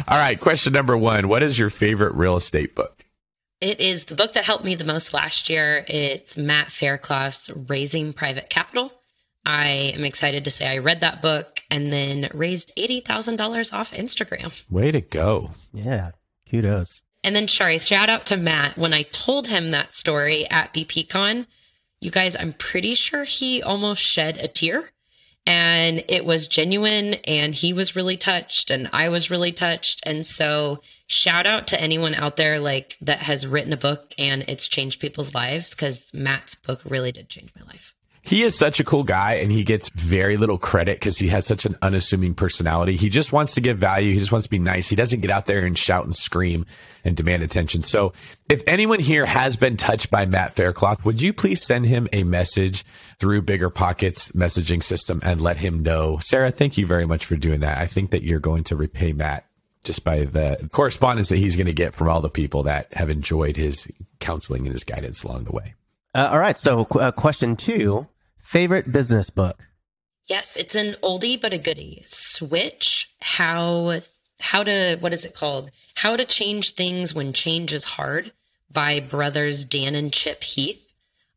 All 0.09 0.17
right. 0.17 0.37
Question 0.37 0.73
number 0.73 0.97
one 0.97 1.29
What 1.29 1.41
is 1.41 1.57
your 1.57 1.69
favorite 1.69 2.15
real 2.15 2.35
estate 2.35 2.75
book? 2.75 3.05
It 3.61 3.79
is 3.79 4.03
the 4.03 4.15
book 4.15 4.33
that 4.33 4.43
helped 4.43 4.65
me 4.65 4.75
the 4.75 4.83
most 4.83 5.13
last 5.13 5.49
year. 5.49 5.85
It's 5.87 6.35
Matt 6.35 6.69
Faircloth's 6.69 7.49
Raising 7.49 8.11
Private 8.11 8.49
Capital. 8.49 8.91
I 9.45 9.93
am 9.95 10.03
excited 10.03 10.43
to 10.43 10.51
say 10.51 10.67
I 10.67 10.79
read 10.79 10.99
that 10.99 11.21
book 11.21 11.61
and 11.69 11.93
then 11.93 12.29
raised 12.33 12.73
$80,000 12.77 13.71
off 13.71 13.93
Instagram. 13.93 14.69
Way 14.69 14.91
to 14.91 14.99
go. 14.99 15.51
Yeah. 15.71 16.11
Kudos. 16.49 17.03
And 17.23 17.35
then, 17.35 17.47
sorry, 17.47 17.77
shout 17.77 18.09
out 18.09 18.25
to 18.27 18.37
Matt. 18.37 18.77
When 18.77 18.93
I 18.93 19.03
told 19.03 19.47
him 19.47 19.69
that 19.69 19.93
story 19.93 20.49
at 20.49 20.73
BPCon, 20.73 21.45
you 21.99 22.09
guys, 22.09 22.35
I'm 22.35 22.53
pretty 22.53 22.95
sure 22.95 23.23
he 23.23 23.61
almost 23.61 24.01
shed 24.01 24.37
a 24.37 24.47
tear. 24.47 24.91
And 25.45 26.03
it 26.07 26.23
was 26.23 26.47
genuine, 26.47 27.15
and 27.25 27.55
he 27.55 27.73
was 27.73 27.95
really 27.95 28.15
touched, 28.15 28.69
and 28.69 28.87
I 28.93 29.09
was 29.09 29.31
really 29.31 29.51
touched. 29.51 29.99
And 30.05 30.23
so, 30.23 30.81
shout 31.07 31.47
out 31.47 31.67
to 31.67 31.81
anyone 31.81 32.13
out 32.13 32.37
there 32.37 32.59
like 32.59 32.95
that 33.01 33.19
has 33.19 33.47
written 33.47 33.73
a 33.73 33.77
book 33.77 34.13
and 34.17 34.45
it's 34.47 34.67
changed 34.67 35.01
people's 35.01 35.33
lives 35.33 35.71
because 35.71 36.09
Matt's 36.13 36.55
book 36.55 36.81
really 36.85 37.11
did 37.11 37.27
change 37.27 37.51
my 37.59 37.65
life. 37.65 37.93
He 38.23 38.43
is 38.43 38.55
such 38.55 38.79
a 38.79 38.83
cool 38.83 39.03
guy 39.03 39.35
and 39.35 39.51
he 39.51 39.63
gets 39.63 39.89
very 39.89 40.37
little 40.37 40.59
credit 40.59 40.99
because 40.99 41.17
he 41.17 41.27
has 41.29 41.45
such 41.45 41.65
an 41.65 41.75
unassuming 41.81 42.35
personality. 42.35 42.95
He 42.95 43.09
just 43.09 43.33
wants 43.33 43.55
to 43.55 43.61
give 43.61 43.79
value. 43.79 44.13
He 44.13 44.19
just 44.19 44.31
wants 44.31 44.45
to 44.45 44.51
be 44.51 44.59
nice. 44.59 44.87
He 44.87 44.95
doesn't 44.95 45.21
get 45.21 45.31
out 45.31 45.47
there 45.47 45.65
and 45.65 45.77
shout 45.77 46.05
and 46.05 46.15
scream 46.15 46.65
and 47.03 47.17
demand 47.17 47.41
attention. 47.41 47.81
So 47.81 48.13
if 48.47 48.61
anyone 48.67 48.99
here 48.99 49.25
has 49.25 49.57
been 49.57 49.75
touched 49.75 50.11
by 50.11 50.27
Matt 50.27 50.53
Faircloth, 50.53 51.03
would 51.03 51.19
you 51.19 51.33
please 51.33 51.65
send 51.65 51.87
him 51.87 52.07
a 52.13 52.23
message 52.23 52.85
through 53.17 53.41
BiggerPockets 53.41 54.33
messaging 54.33 54.83
system 54.83 55.19
and 55.23 55.41
let 55.41 55.57
him 55.57 55.81
know? 55.81 56.19
Sarah, 56.21 56.51
thank 56.51 56.77
you 56.77 56.85
very 56.85 57.07
much 57.07 57.25
for 57.25 57.35
doing 57.35 57.61
that. 57.61 57.79
I 57.79 57.87
think 57.87 58.11
that 58.11 58.23
you're 58.23 58.39
going 58.39 58.63
to 58.65 58.75
repay 58.75 59.13
Matt 59.13 59.45
just 59.83 60.03
by 60.03 60.25
the 60.25 60.69
correspondence 60.71 61.29
that 61.29 61.37
he's 61.37 61.55
going 61.55 61.65
to 61.65 61.73
get 61.73 61.95
from 61.95 62.07
all 62.07 62.21
the 62.21 62.29
people 62.29 62.63
that 62.63 62.93
have 62.93 63.09
enjoyed 63.09 63.57
his 63.57 63.91
counseling 64.19 64.67
and 64.67 64.73
his 64.73 64.83
guidance 64.83 65.23
along 65.23 65.45
the 65.45 65.51
way. 65.51 65.73
Uh, 66.13 66.29
all 66.31 66.39
right. 66.39 66.59
So, 66.59 66.85
uh, 66.91 67.11
question 67.11 67.55
two 67.55 68.07
favorite 68.51 68.91
business 68.91 69.29
book? 69.29 69.69
Yes, 70.27 70.57
it's 70.57 70.75
an 70.75 70.97
oldie 71.01 71.39
but 71.39 71.53
a 71.53 71.57
goodie. 71.57 72.03
Switch 72.05 73.09
how 73.21 74.01
how 74.41 74.63
to 74.63 74.97
what 74.99 75.13
is 75.13 75.23
it 75.23 75.33
called? 75.33 75.71
How 75.95 76.17
to 76.17 76.25
change 76.25 76.75
things 76.75 77.13
when 77.13 77.31
change 77.31 77.71
is 77.71 77.85
hard 77.85 78.33
by 78.69 78.99
brothers 78.99 79.63
Dan 79.63 79.95
and 79.95 80.11
Chip 80.11 80.43
Heath. 80.43 80.85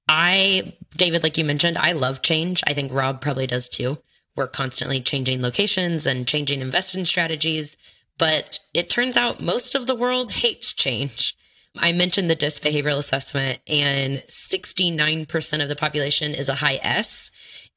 I 0.09 0.75
David 0.97 1.23
like 1.23 1.39
you 1.39 1.45
mentioned, 1.45 1.79
I 1.79 1.93
love 1.93 2.21
change. 2.21 2.65
I 2.67 2.75
think 2.75 2.93
Rob 2.93 3.21
probably 3.21 3.47
does 3.47 3.69
too. 3.69 3.99
We're 4.35 4.49
constantly 4.49 5.01
changing 5.01 5.41
locations 5.41 6.07
and 6.07 6.27
changing 6.27 6.63
investment 6.63 7.07
strategies, 7.07 7.77
but 8.19 8.59
it 8.75 8.91
turns 8.91 9.17
out 9.17 9.41
most 9.41 9.77
of 9.77 9.87
the 9.87 9.95
world 9.95 10.33
hates 10.33 10.73
change. 10.73 11.37
I 11.77 11.93
mentioned 11.93 12.31
the 12.31 12.37
DISC 12.37 12.63
behavioral 12.63 12.99
assessment, 12.99 13.61
and 13.67 14.23
69% 14.29 15.63
of 15.63 15.69
the 15.69 15.77
population 15.77 16.35
is 16.35 16.49
a 16.49 16.55
high 16.57 16.79
S, 16.83 17.31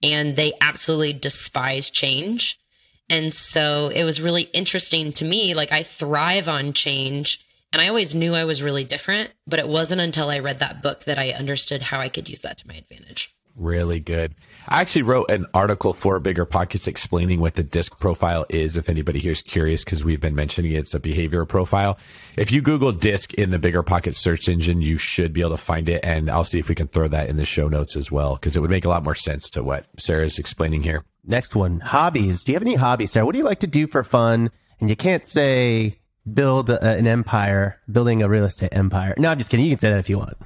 and 0.04 0.36
they 0.36 0.54
absolutely 0.62 1.14
despise 1.14 1.90
change. 1.90 2.60
And 3.10 3.34
so 3.34 3.88
it 3.88 4.04
was 4.04 4.22
really 4.22 4.44
interesting 4.44 5.14
to 5.14 5.26
me. 5.26 5.54
Like, 5.54 5.72
I 5.72 5.84
thrive 5.84 6.48
on 6.48 6.74
change, 6.74 7.44
and 7.72 7.82
I 7.82 7.88
always 7.88 8.14
knew 8.14 8.36
I 8.36 8.46
was 8.46 8.62
really 8.62 8.84
different, 8.84 9.32
but 9.48 9.60
it 9.60 9.68
wasn't 9.68 10.02
until 10.02 10.30
I 10.30 10.40
read 10.40 10.60
that 10.60 10.84
book 10.84 11.06
that 11.06 11.18
I 11.18 11.32
understood 11.32 11.82
how 11.84 12.00
I 12.00 12.10
could 12.10 12.30
use 12.30 12.42
that 12.42 12.58
to 12.60 12.68
my 12.68 12.76
advantage. 12.76 13.34
Really 13.58 14.00
good. 14.00 14.36
I 14.68 14.82
actually 14.82 15.02
wrote 15.02 15.32
an 15.32 15.48
article 15.52 15.92
for 15.92 16.20
BiggerPockets 16.20 16.88
explaining 16.88 17.40
what 17.40 17.56
the 17.56 17.64
disc 17.64 18.00
profile 18.00 18.46
is. 18.50 18.78
If 18.78 18.88
anybody 18.88 19.18
here 19.18 19.32
is 19.32 19.42
curious, 19.42 19.84
because 19.84 20.06
we've 20.06 20.22
been 20.22 20.36
mentioning 20.36 20.74
it, 20.74 20.78
it's 20.78 20.94
a 20.94 21.00
behavior 21.00 21.44
profile. 21.44 21.98
If 22.36 22.52
you 22.52 22.62
Google 22.62 22.92
disc 22.92 23.34
in 23.34 23.50
the 23.50 23.58
BiggerPockets 23.58 24.18
search 24.18 24.48
engine, 24.48 24.82
you 24.82 25.00
should 25.00 25.34
be 25.34 25.42
able 25.42 25.52
to 25.52 25.58
find 25.58 25.90
it. 25.90 26.06
And 26.06 26.30
I'll 26.30 26.44
see 26.44 26.60
if 26.60 26.70
we 26.70 26.76
can 26.76 26.86
throw 26.86 27.08
that 27.08 27.30
in 27.30 27.38
the 27.38 27.46
show 27.46 27.68
notes 27.68 27.96
as 27.96 28.12
well, 28.12 28.36
because 28.36 28.56
it 28.56 28.60
would 28.60 28.70
make 28.70 28.86
a 28.86 28.90
lot 28.90 29.04
more 29.04 29.16
sense 29.16 29.50
to 29.50 29.64
what 29.64 29.88
Sarah 29.98 30.28
is 30.28 30.38
explaining 30.38 30.84
here. 30.84 31.04
Next 31.26 31.56
one 31.56 31.80
hobbies. 31.80 32.44
Do 32.44 32.52
you 32.52 32.58
have 32.58 32.62
any 32.62 32.76
hobbies, 32.76 33.12
Sarah? 33.12 33.26
What 33.26 33.32
do 33.32 33.40
you 33.40 33.46
like 33.46 33.60
to 33.60 33.68
do 33.68 33.88
for 33.88 34.04
fun? 34.04 34.52
And 34.80 34.88
you 34.88 34.96
can't 34.96 35.26
say 35.26 35.98
build 36.32 36.70
a, 36.70 36.86
an 36.86 37.08
empire, 37.08 37.82
building 37.92 38.22
a 38.22 38.30
real 38.30 38.46
estate 38.46 38.70
empire. 38.72 39.16
No, 39.18 39.30
I'm 39.30 39.40
just 39.40 39.50
kidding. 39.50 39.66
You 39.66 39.72
can 39.72 39.80
say 39.80 39.90
that 39.90 39.98
if 40.00 40.10
you 40.10 40.20
want. 40.20 40.38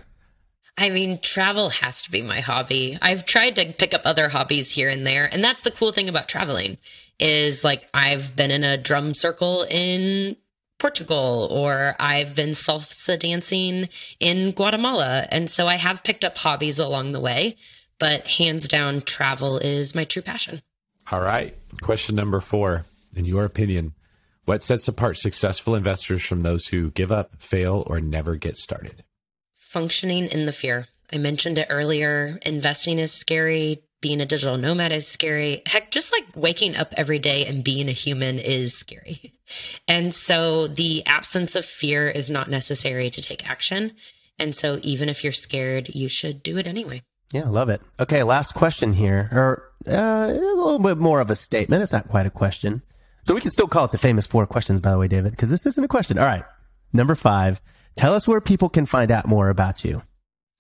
I 0.78 0.90
mean, 0.90 1.20
travel 1.20 1.70
has 1.70 2.02
to 2.04 2.12
be 2.12 2.22
my 2.22 2.40
hobby. 2.40 2.98
I've 3.02 3.26
tried 3.26 3.56
to 3.56 3.74
pick 3.74 3.94
up 3.94 4.02
other 4.06 4.30
hobbies 4.30 4.72
here 4.72 4.90
and 4.90 5.06
there, 5.06 5.26
and 5.26 5.44
that's 5.44 5.62
the 5.62 5.72
cool 5.72 5.92
thing 5.92 6.10
about 6.10 6.28
traveling 6.28 6.78
is 7.20 7.64
like 7.64 7.88
I've 7.94 8.36
been 8.36 8.50
in 8.52 8.64
a 8.64 8.78
drum 8.78 9.14
circle 9.14 9.64
in 9.70 10.36
Portugal 10.80 11.48
or 11.52 11.96
I've 12.00 12.34
been 12.34 12.52
salsa 12.52 13.20
dancing 13.20 13.90
in 14.20 14.52
Guatemala, 14.52 15.28
and 15.30 15.50
so 15.50 15.68
I 15.68 15.76
have 15.76 16.04
picked 16.04 16.24
up 16.24 16.38
hobbies 16.38 16.80
along 16.80 17.12
the 17.12 17.20
way, 17.20 17.58
but 18.00 18.28
hands 18.28 18.68
down 18.68 19.02
travel 19.02 19.60
is 19.60 19.94
my 19.94 20.06
true 20.06 20.24
passion. 20.24 20.62
All 21.12 21.22
right. 21.22 21.56
Question 21.82 22.16
number 22.16 22.40
4. 22.40 22.86
In 23.16 23.26
your 23.26 23.46
opinion, 23.46 23.94
what 24.46 24.64
sets 24.64 24.88
apart 24.88 25.18
successful 25.18 25.76
investors 25.76 26.26
from 26.26 26.42
those 26.42 26.68
who 26.68 26.92
give 26.92 27.12
up, 27.12 27.42
fail, 27.42 27.84
or 27.86 28.00
never 28.00 28.36
get 28.36 28.58
started? 28.58 29.04
Functioning 29.72 30.28
in 30.28 30.46
the 30.46 30.52
fear. 30.52 30.88
I 31.12 31.18
mentioned 31.18 31.58
it 31.58 31.68
earlier. 31.70 32.40
Investing 32.44 33.00
is 33.00 33.12
scary. 33.12 33.84
Being 34.02 34.22
a 34.22 34.26
digital 34.26 34.58
nomad 34.58 34.92
is 34.92 35.08
scary. 35.08 35.62
Heck, 35.66 35.92
just 35.92 36.12
like 36.12 36.26
waking 36.36 36.76
up 36.76 36.94
every 36.98 37.20
day 37.20 37.46
and 37.46 37.64
being 37.64 37.88
a 37.88 37.94
human 37.94 38.40
is 38.40 38.74
scary. 38.74 39.34
And 39.86 40.16
so 40.16 40.70
the 40.70 41.06
absence 41.06 41.58
of 41.58 41.66
fear 41.66 42.10
is 42.10 42.30
not 42.30 42.50
necessary 42.50 43.10
to 43.10 43.22
take 43.22 43.46
action. 43.46 43.92
And 44.40 44.56
so 44.56 44.80
even 44.82 45.10
if 45.10 45.26
you're 45.26 45.34
scared, 45.34 45.90
you 45.94 46.08
should 46.08 46.42
do 46.42 46.58
it 46.58 46.68
anyway. 46.68 47.02
Yeah, 47.34 47.50
love 47.50 47.68
it. 47.68 47.82
Okay, 48.00 48.24
last 48.24 48.54
question 48.54 48.94
here, 48.94 49.28
or 49.34 49.74
uh, 49.86 50.28
a 50.30 50.34
little 50.34 50.80
bit 50.80 50.98
more 50.98 51.20
of 51.20 51.30
a 51.30 51.36
statement. 51.36 51.84
It's 51.84 51.92
not 51.92 52.08
quite 52.08 52.26
a 52.26 52.30
question. 52.30 52.82
So 53.26 53.36
we 53.36 53.42
can 53.42 53.52
still 53.52 53.68
call 53.68 53.84
it 53.84 53.92
the 53.92 53.98
famous 53.98 54.26
four 54.26 54.48
questions, 54.48 54.80
by 54.80 54.92
the 54.92 54.98
way, 54.98 55.10
David, 55.10 55.32
because 55.32 55.50
this 55.50 55.66
isn't 55.66 55.84
a 55.84 55.90
question. 55.90 56.18
All 56.18 56.26
right. 56.26 56.46
Number 56.94 57.16
five. 57.16 57.62
Tell 57.96 58.14
us 58.14 58.28
where 58.28 58.42
people 58.42 58.70
can 58.70 58.86
find 58.86 59.12
out 59.12 59.28
more 59.28 59.50
about 59.50 59.84
you. 59.84 60.04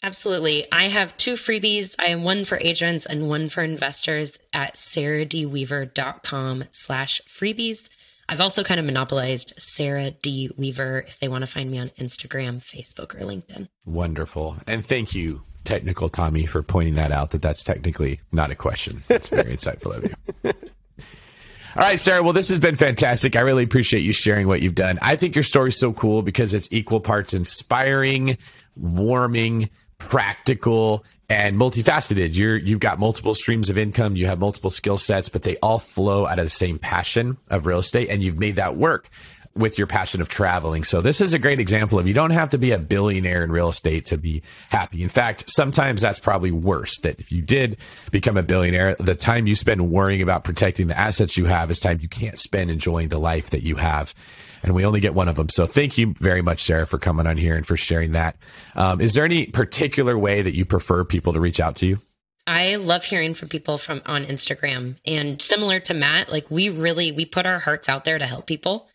Absolutely. 0.03 0.65
I 0.71 0.85
have 0.89 1.15
two 1.17 1.33
freebies. 1.35 1.93
I 1.99 2.05
have 2.09 2.21
one 2.21 2.43
for 2.45 2.57
agents 2.57 3.05
and 3.05 3.29
one 3.29 3.49
for 3.49 3.61
investors 3.61 4.37
at 4.51 4.75
sarahdweaver.com 4.75 6.63
slash 6.71 7.21
freebies. 7.29 7.87
I've 8.27 8.41
also 8.41 8.63
kind 8.63 8.79
of 8.79 8.85
monopolized 8.85 9.53
Sarah 9.57 10.11
D. 10.11 10.49
Weaver 10.57 11.05
if 11.07 11.19
they 11.19 11.27
want 11.27 11.43
to 11.43 11.47
find 11.47 11.69
me 11.69 11.77
on 11.79 11.89
Instagram, 11.99 12.63
Facebook, 12.63 13.13
or 13.13 13.25
LinkedIn. 13.25 13.67
Wonderful. 13.85 14.57
And 14.65 14.85
thank 14.85 15.13
you, 15.13 15.41
technical 15.65 16.09
Tommy, 16.09 16.45
for 16.45 16.63
pointing 16.63 16.95
that 16.95 17.11
out 17.11 17.31
that 17.31 17.41
that's 17.41 17.61
technically 17.61 18.21
not 18.31 18.49
a 18.49 18.55
question. 18.55 19.03
That's 19.07 19.27
very 19.27 19.55
insightful 19.57 19.95
of 19.95 20.03
you. 20.05 20.53
All 21.73 21.83
right, 21.83 21.99
Sarah. 21.99 22.21
Well, 22.21 22.33
this 22.33 22.49
has 22.49 22.59
been 22.59 22.75
fantastic. 22.75 23.37
I 23.37 23.41
really 23.41 23.63
appreciate 23.63 24.01
you 24.01 24.11
sharing 24.11 24.47
what 24.47 24.61
you've 24.61 24.75
done. 24.75 24.99
I 25.01 25.15
think 25.15 25.35
your 25.35 25.43
story's 25.43 25.79
so 25.79 25.93
cool 25.93 26.21
because 26.21 26.53
it's 26.53 26.67
equal 26.69 26.99
parts 26.99 27.33
inspiring, 27.33 28.37
warming, 28.75 29.69
practical, 29.97 31.05
and 31.29 31.57
multifaceted. 31.57 32.35
You're 32.35 32.57
you've 32.57 32.81
got 32.81 32.99
multiple 32.99 33.33
streams 33.33 33.69
of 33.69 33.77
income, 33.77 34.17
you 34.17 34.25
have 34.27 34.37
multiple 34.37 34.69
skill 34.69 34.97
sets, 34.97 35.29
but 35.29 35.43
they 35.43 35.55
all 35.57 35.79
flow 35.79 36.27
out 36.27 36.39
of 36.39 36.45
the 36.45 36.49
same 36.49 36.77
passion 36.77 37.37
of 37.49 37.65
real 37.65 37.79
estate, 37.79 38.09
and 38.09 38.21
you've 38.21 38.37
made 38.37 38.57
that 38.57 38.75
work 38.75 39.09
with 39.55 39.77
your 39.77 39.87
passion 39.87 40.21
of 40.21 40.29
traveling. 40.29 40.83
So 40.83 41.01
this 41.01 41.19
is 41.19 41.33
a 41.33 41.39
great 41.39 41.59
example 41.59 41.99
of 41.99 42.07
you 42.07 42.13
don't 42.13 42.31
have 42.31 42.49
to 42.51 42.57
be 42.57 42.71
a 42.71 42.79
billionaire 42.79 43.43
in 43.43 43.51
real 43.51 43.69
estate 43.69 44.05
to 44.07 44.17
be 44.17 44.41
happy. 44.69 45.03
In 45.03 45.09
fact, 45.09 45.49
sometimes 45.49 46.01
that's 46.01 46.19
probably 46.19 46.51
worse 46.51 46.99
that 46.99 47.19
if 47.19 47.31
you 47.31 47.41
did 47.41 47.77
become 48.11 48.37
a 48.37 48.43
billionaire, 48.43 48.95
the 48.95 49.15
time 49.15 49.47
you 49.47 49.55
spend 49.55 49.91
worrying 49.91 50.21
about 50.21 50.43
protecting 50.43 50.87
the 50.87 50.97
assets 50.97 51.37
you 51.37 51.45
have 51.45 51.69
is 51.69 51.79
time 51.79 51.99
you 52.01 52.07
can't 52.07 52.39
spend 52.39 52.71
enjoying 52.71 53.09
the 53.09 53.19
life 53.19 53.49
that 53.49 53.63
you 53.63 53.75
have. 53.75 54.13
And 54.63 54.75
we 54.75 54.85
only 54.85 54.99
get 54.99 55.15
one 55.15 55.27
of 55.27 55.35
them. 55.35 55.49
So 55.49 55.65
thank 55.65 55.97
you 55.97 56.13
very 56.19 56.41
much, 56.41 56.63
Sarah, 56.63 56.85
for 56.85 56.99
coming 56.99 57.25
on 57.25 57.35
here 57.35 57.55
and 57.55 57.65
for 57.65 57.75
sharing 57.75 58.11
that. 58.11 58.37
Um, 58.75 59.01
is 59.01 59.15
there 59.15 59.25
any 59.25 59.47
particular 59.47 60.17
way 60.17 60.43
that 60.43 60.55
you 60.55 60.65
prefer 60.65 61.03
people 61.03 61.33
to 61.33 61.39
reach 61.39 61.59
out 61.59 61.75
to 61.77 61.87
you? 61.87 61.99
I 62.47 62.75
love 62.75 63.03
hearing 63.03 63.33
from 63.33 63.49
people 63.49 63.77
from 63.77 64.01
on 64.05 64.25
Instagram 64.25 64.97
and 65.05 65.41
similar 65.41 65.79
to 65.81 65.93
Matt, 65.93 66.31
like 66.31 66.49
we 66.49 66.69
really 66.69 67.11
we 67.11 67.25
put 67.25 67.45
our 67.45 67.59
hearts 67.59 67.87
out 67.87 68.03
there 68.03 68.17
to 68.17 68.25
help 68.25 68.47
people. 68.47 68.87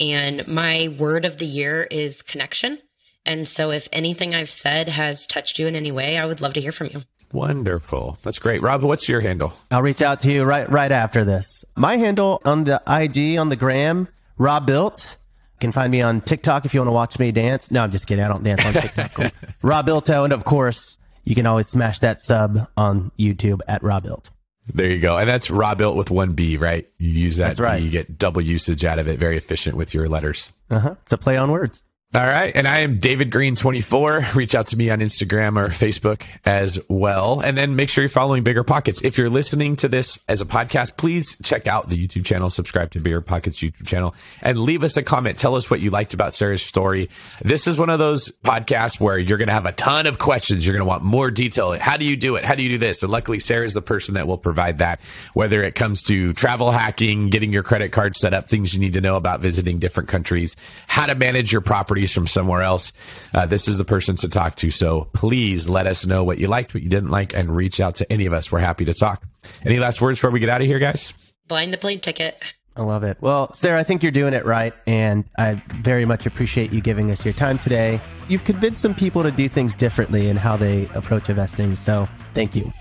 And 0.00 0.46
my 0.48 0.94
word 0.98 1.24
of 1.24 1.38
the 1.38 1.46
year 1.46 1.84
is 1.84 2.22
connection. 2.22 2.78
And 3.26 3.48
so 3.48 3.70
if 3.70 3.88
anything 3.92 4.34
I've 4.34 4.50
said 4.50 4.88
has 4.88 5.26
touched 5.26 5.58
you 5.58 5.66
in 5.66 5.76
any 5.76 5.92
way, 5.92 6.18
I 6.18 6.26
would 6.26 6.40
love 6.40 6.54
to 6.54 6.60
hear 6.60 6.72
from 6.72 6.88
you. 6.88 7.02
Wonderful. 7.32 8.18
That's 8.22 8.38
great. 8.38 8.62
Rob, 8.62 8.82
what's 8.82 9.08
your 9.08 9.20
handle? 9.20 9.54
I'll 9.70 9.82
reach 9.82 10.02
out 10.02 10.20
to 10.20 10.30
you 10.30 10.44
right 10.44 10.70
right 10.70 10.92
after 10.92 11.24
this. 11.24 11.64
My 11.74 11.96
handle 11.96 12.40
on 12.44 12.64
the 12.64 12.80
IG 12.86 13.38
on 13.38 13.48
the 13.48 13.56
gram, 13.56 14.08
Robuilt. 14.38 15.16
You 15.54 15.58
can 15.60 15.72
find 15.72 15.90
me 15.90 16.02
on 16.02 16.20
TikTok 16.20 16.64
if 16.64 16.74
you 16.74 16.80
want 16.80 16.88
to 16.88 16.92
watch 16.92 17.18
me 17.18 17.32
dance. 17.32 17.70
No, 17.70 17.82
I'm 17.82 17.90
just 17.90 18.06
kidding. 18.06 18.24
I 18.24 18.28
don't 18.28 18.44
dance 18.44 18.64
on 18.64 18.72
TikTok. 18.74 19.12
Robuilto, 19.62 20.24
and 20.24 20.32
of 20.32 20.44
course, 20.44 20.98
you 21.24 21.34
can 21.34 21.46
always 21.46 21.66
smash 21.68 22.00
that 22.00 22.20
sub 22.20 22.68
on 22.76 23.10
YouTube 23.18 23.60
at 23.66 23.82
Robuilt. 23.82 24.30
There 24.72 24.90
you 24.90 24.98
go. 24.98 25.18
And 25.18 25.28
that's 25.28 25.50
Robuilt 25.50 25.96
with 25.96 26.10
one 26.10 26.32
B, 26.32 26.56
right? 26.56 26.88
You 26.98 27.10
use 27.10 27.36
that. 27.36 27.48
That's 27.48 27.60
right. 27.60 27.82
You 27.82 27.90
get 27.90 28.18
double 28.18 28.40
usage 28.40 28.84
out 28.84 28.98
of 28.98 29.08
it. 29.08 29.18
Very 29.18 29.36
efficient 29.36 29.76
with 29.76 29.92
your 29.92 30.08
letters. 30.08 30.52
Uh 30.70 30.78
huh. 30.78 30.94
It's 31.02 31.12
a 31.12 31.18
play 31.18 31.36
on 31.36 31.50
words. 31.50 31.82
All 32.14 32.24
right. 32.24 32.54
And 32.54 32.68
I 32.68 32.78
am 32.78 32.98
David 32.98 33.32
Greene 33.32 33.56
24. 33.56 34.26
Reach 34.36 34.54
out 34.54 34.68
to 34.68 34.76
me 34.76 34.88
on 34.88 35.00
Instagram 35.00 35.60
or 35.60 35.70
Facebook 35.70 36.22
as 36.44 36.78
well. 36.88 37.40
And 37.40 37.58
then 37.58 37.74
make 37.74 37.88
sure 37.88 38.02
you're 38.02 38.08
following 38.08 38.44
BiggerPockets. 38.44 39.02
If 39.04 39.18
you're 39.18 39.28
listening 39.28 39.74
to 39.76 39.88
this 39.88 40.20
as 40.28 40.40
a 40.40 40.44
podcast, 40.44 40.96
please 40.96 41.36
check 41.42 41.66
out 41.66 41.88
the 41.88 41.96
YouTube 41.96 42.24
channel, 42.24 42.50
subscribe 42.50 42.92
to 42.92 43.00
BiggerPockets 43.00 43.68
YouTube 43.68 43.88
channel 43.88 44.14
and 44.42 44.56
leave 44.56 44.84
us 44.84 44.96
a 44.96 45.02
comment. 45.02 45.40
Tell 45.40 45.56
us 45.56 45.68
what 45.68 45.80
you 45.80 45.90
liked 45.90 46.14
about 46.14 46.34
Sarah's 46.34 46.62
story. 46.62 47.10
This 47.42 47.66
is 47.66 47.76
one 47.76 47.90
of 47.90 47.98
those 47.98 48.30
podcasts 48.44 49.00
where 49.00 49.18
you're 49.18 49.38
going 49.38 49.48
to 49.48 49.54
have 49.54 49.66
a 49.66 49.72
ton 49.72 50.06
of 50.06 50.20
questions. 50.20 50.64
You're 50.64 50.76
going 50.76 50.86
to 50.86 50.88
want 50.88 51.02
more 51.02 51.32
detail. 51.32 51.72
How 51.72 51.96
do 51.96 52.04
you 52.04 52.16
do 52.16 52.36
it? 52.36 52.44
How 52.44 52.54
do 52.54 52.62
you 52.62 52.68
do 52.68 52.78
this? 52.78 53.02
And 53.02 53.10
luckily 53.10 53.40
Sarah's 53.40 53.74
the 53.74 53.82
person 53.82 54.14
that 54.14 54.28
will 54.28 54.38
provide 54.38 54.78
that, 54.78 55.00
whether 55.32 55.64
it 55.64 55.74
comes 55.74 56.04
to 56.04 56.32
travel 56.34 56.70
hacking, 56.70 57.30
getting 57.30 57.52
your 57.52 57.64
credit 57.64 57.90
card 57.90 58.16
set 58.16 58.32
up, 58.32 58.48
things 58.48 58.72
you 58.72 58.78
need 58.78 58.92
to 58.92 59.00
know 59.00 59.16
about 59.16 59.40
visiting 59.40 59.80
different 59.80 60.08
countries, 60.08 60.54
how 60.86 61.06
to 61.06 61.16
manage 61.16 61.50
your 61.50 61.60
properties 62.04 62.12
from 62.12 62.26
somewhere 62.26 62.62
else. 62.62 62.92
Uh, 63.32 63.46
this 63.46 63.68
is 63.68 63.78
the 63.78 63.84
person 63.84 64.16
to 64.16 64.28
talk 64.28 64.56
to. 64.56 64.70
So 64.70 65.08
please 65.12 65.68
let 65.68 65.86
us 65.86 66.06
know 66.06 66.24
what 66.24 66.38
you 66.38 66.48
liked, 66.48 66.74
what 66.74 66.82
you 66.82 66.88
didn't 66.88 67.10
like, 67.10 67.34
and 67.34 67.54
reach 67.54 67.80
out 67.80 67.96
to 67.96 68.12
any 68.12 68.26
of 68.26 68.32
us. 68.32 68.52
We're 68.52 68.60
happy 68.60 68.84
to 68.84 68.94
talk. 68.94 69.22
Any 69.64 69.78
last 69.78 70.00
words 70.00 70.18
before 70.18 70.30
we 70.30 70.40
get 70.40 70.48
out 70.48 70.60
of 70.60 70.66
here, 70.66 70.78
guys? 70.78 71.14
Blind 71.48 71.72
the 71.72 71.78
plane 71.78 72.00
ticket. 72.00 72.36
I 72.76 72.82
love 72.82 73.04
it. 73.04 73.18
Well, 73.20 73.54
Sarah, 73.54 73.78
I 73.78 73.84
think 73.84 74.02
you're 74.02 74.12
doing 74.12 74.34
it 74.34 74.44
right. 74.44 74.74
And 74.86 75.24
I 75.38 75.52
very 75.82 76.04
much 76.04 76.26
appreciate 76.26 76.72
you 76.72 76.80
giving 76.80 77.10
us 77.10 77.24
your 77.24 77.34
time 77.34 77.58
today. 77.58 78.00
You've 78.28 78.44
convinced 78.44 78.82
some 78.82 78.94
people 78.94 79.22
to 79.22 79.30
do 79.30 79.48
things 79.48 79.76
differently 79.76 80.28
in 80.28 80.36
how 80.36 80.56
they 80.56 80.86
approach 80.94 81.28
investing. 81.28 81.76
So 81.76 82.06
thank 82.34 82.56
you. 82.56 82.72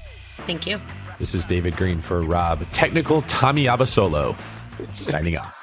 Thank 0.48 0.66
you. 0.66 0.82
This 1.20 1.36
is 1.36 1.46
David 1.46 1.76
Greene 1.76 2.02
for 2.02 2.22
Rob. 2.22 2.66
Technical 2.72 3.22
Tommy 3.24 3.66
Abasolo 3.66 4.36
signing 4.94 5.38
off. 5.38 5.63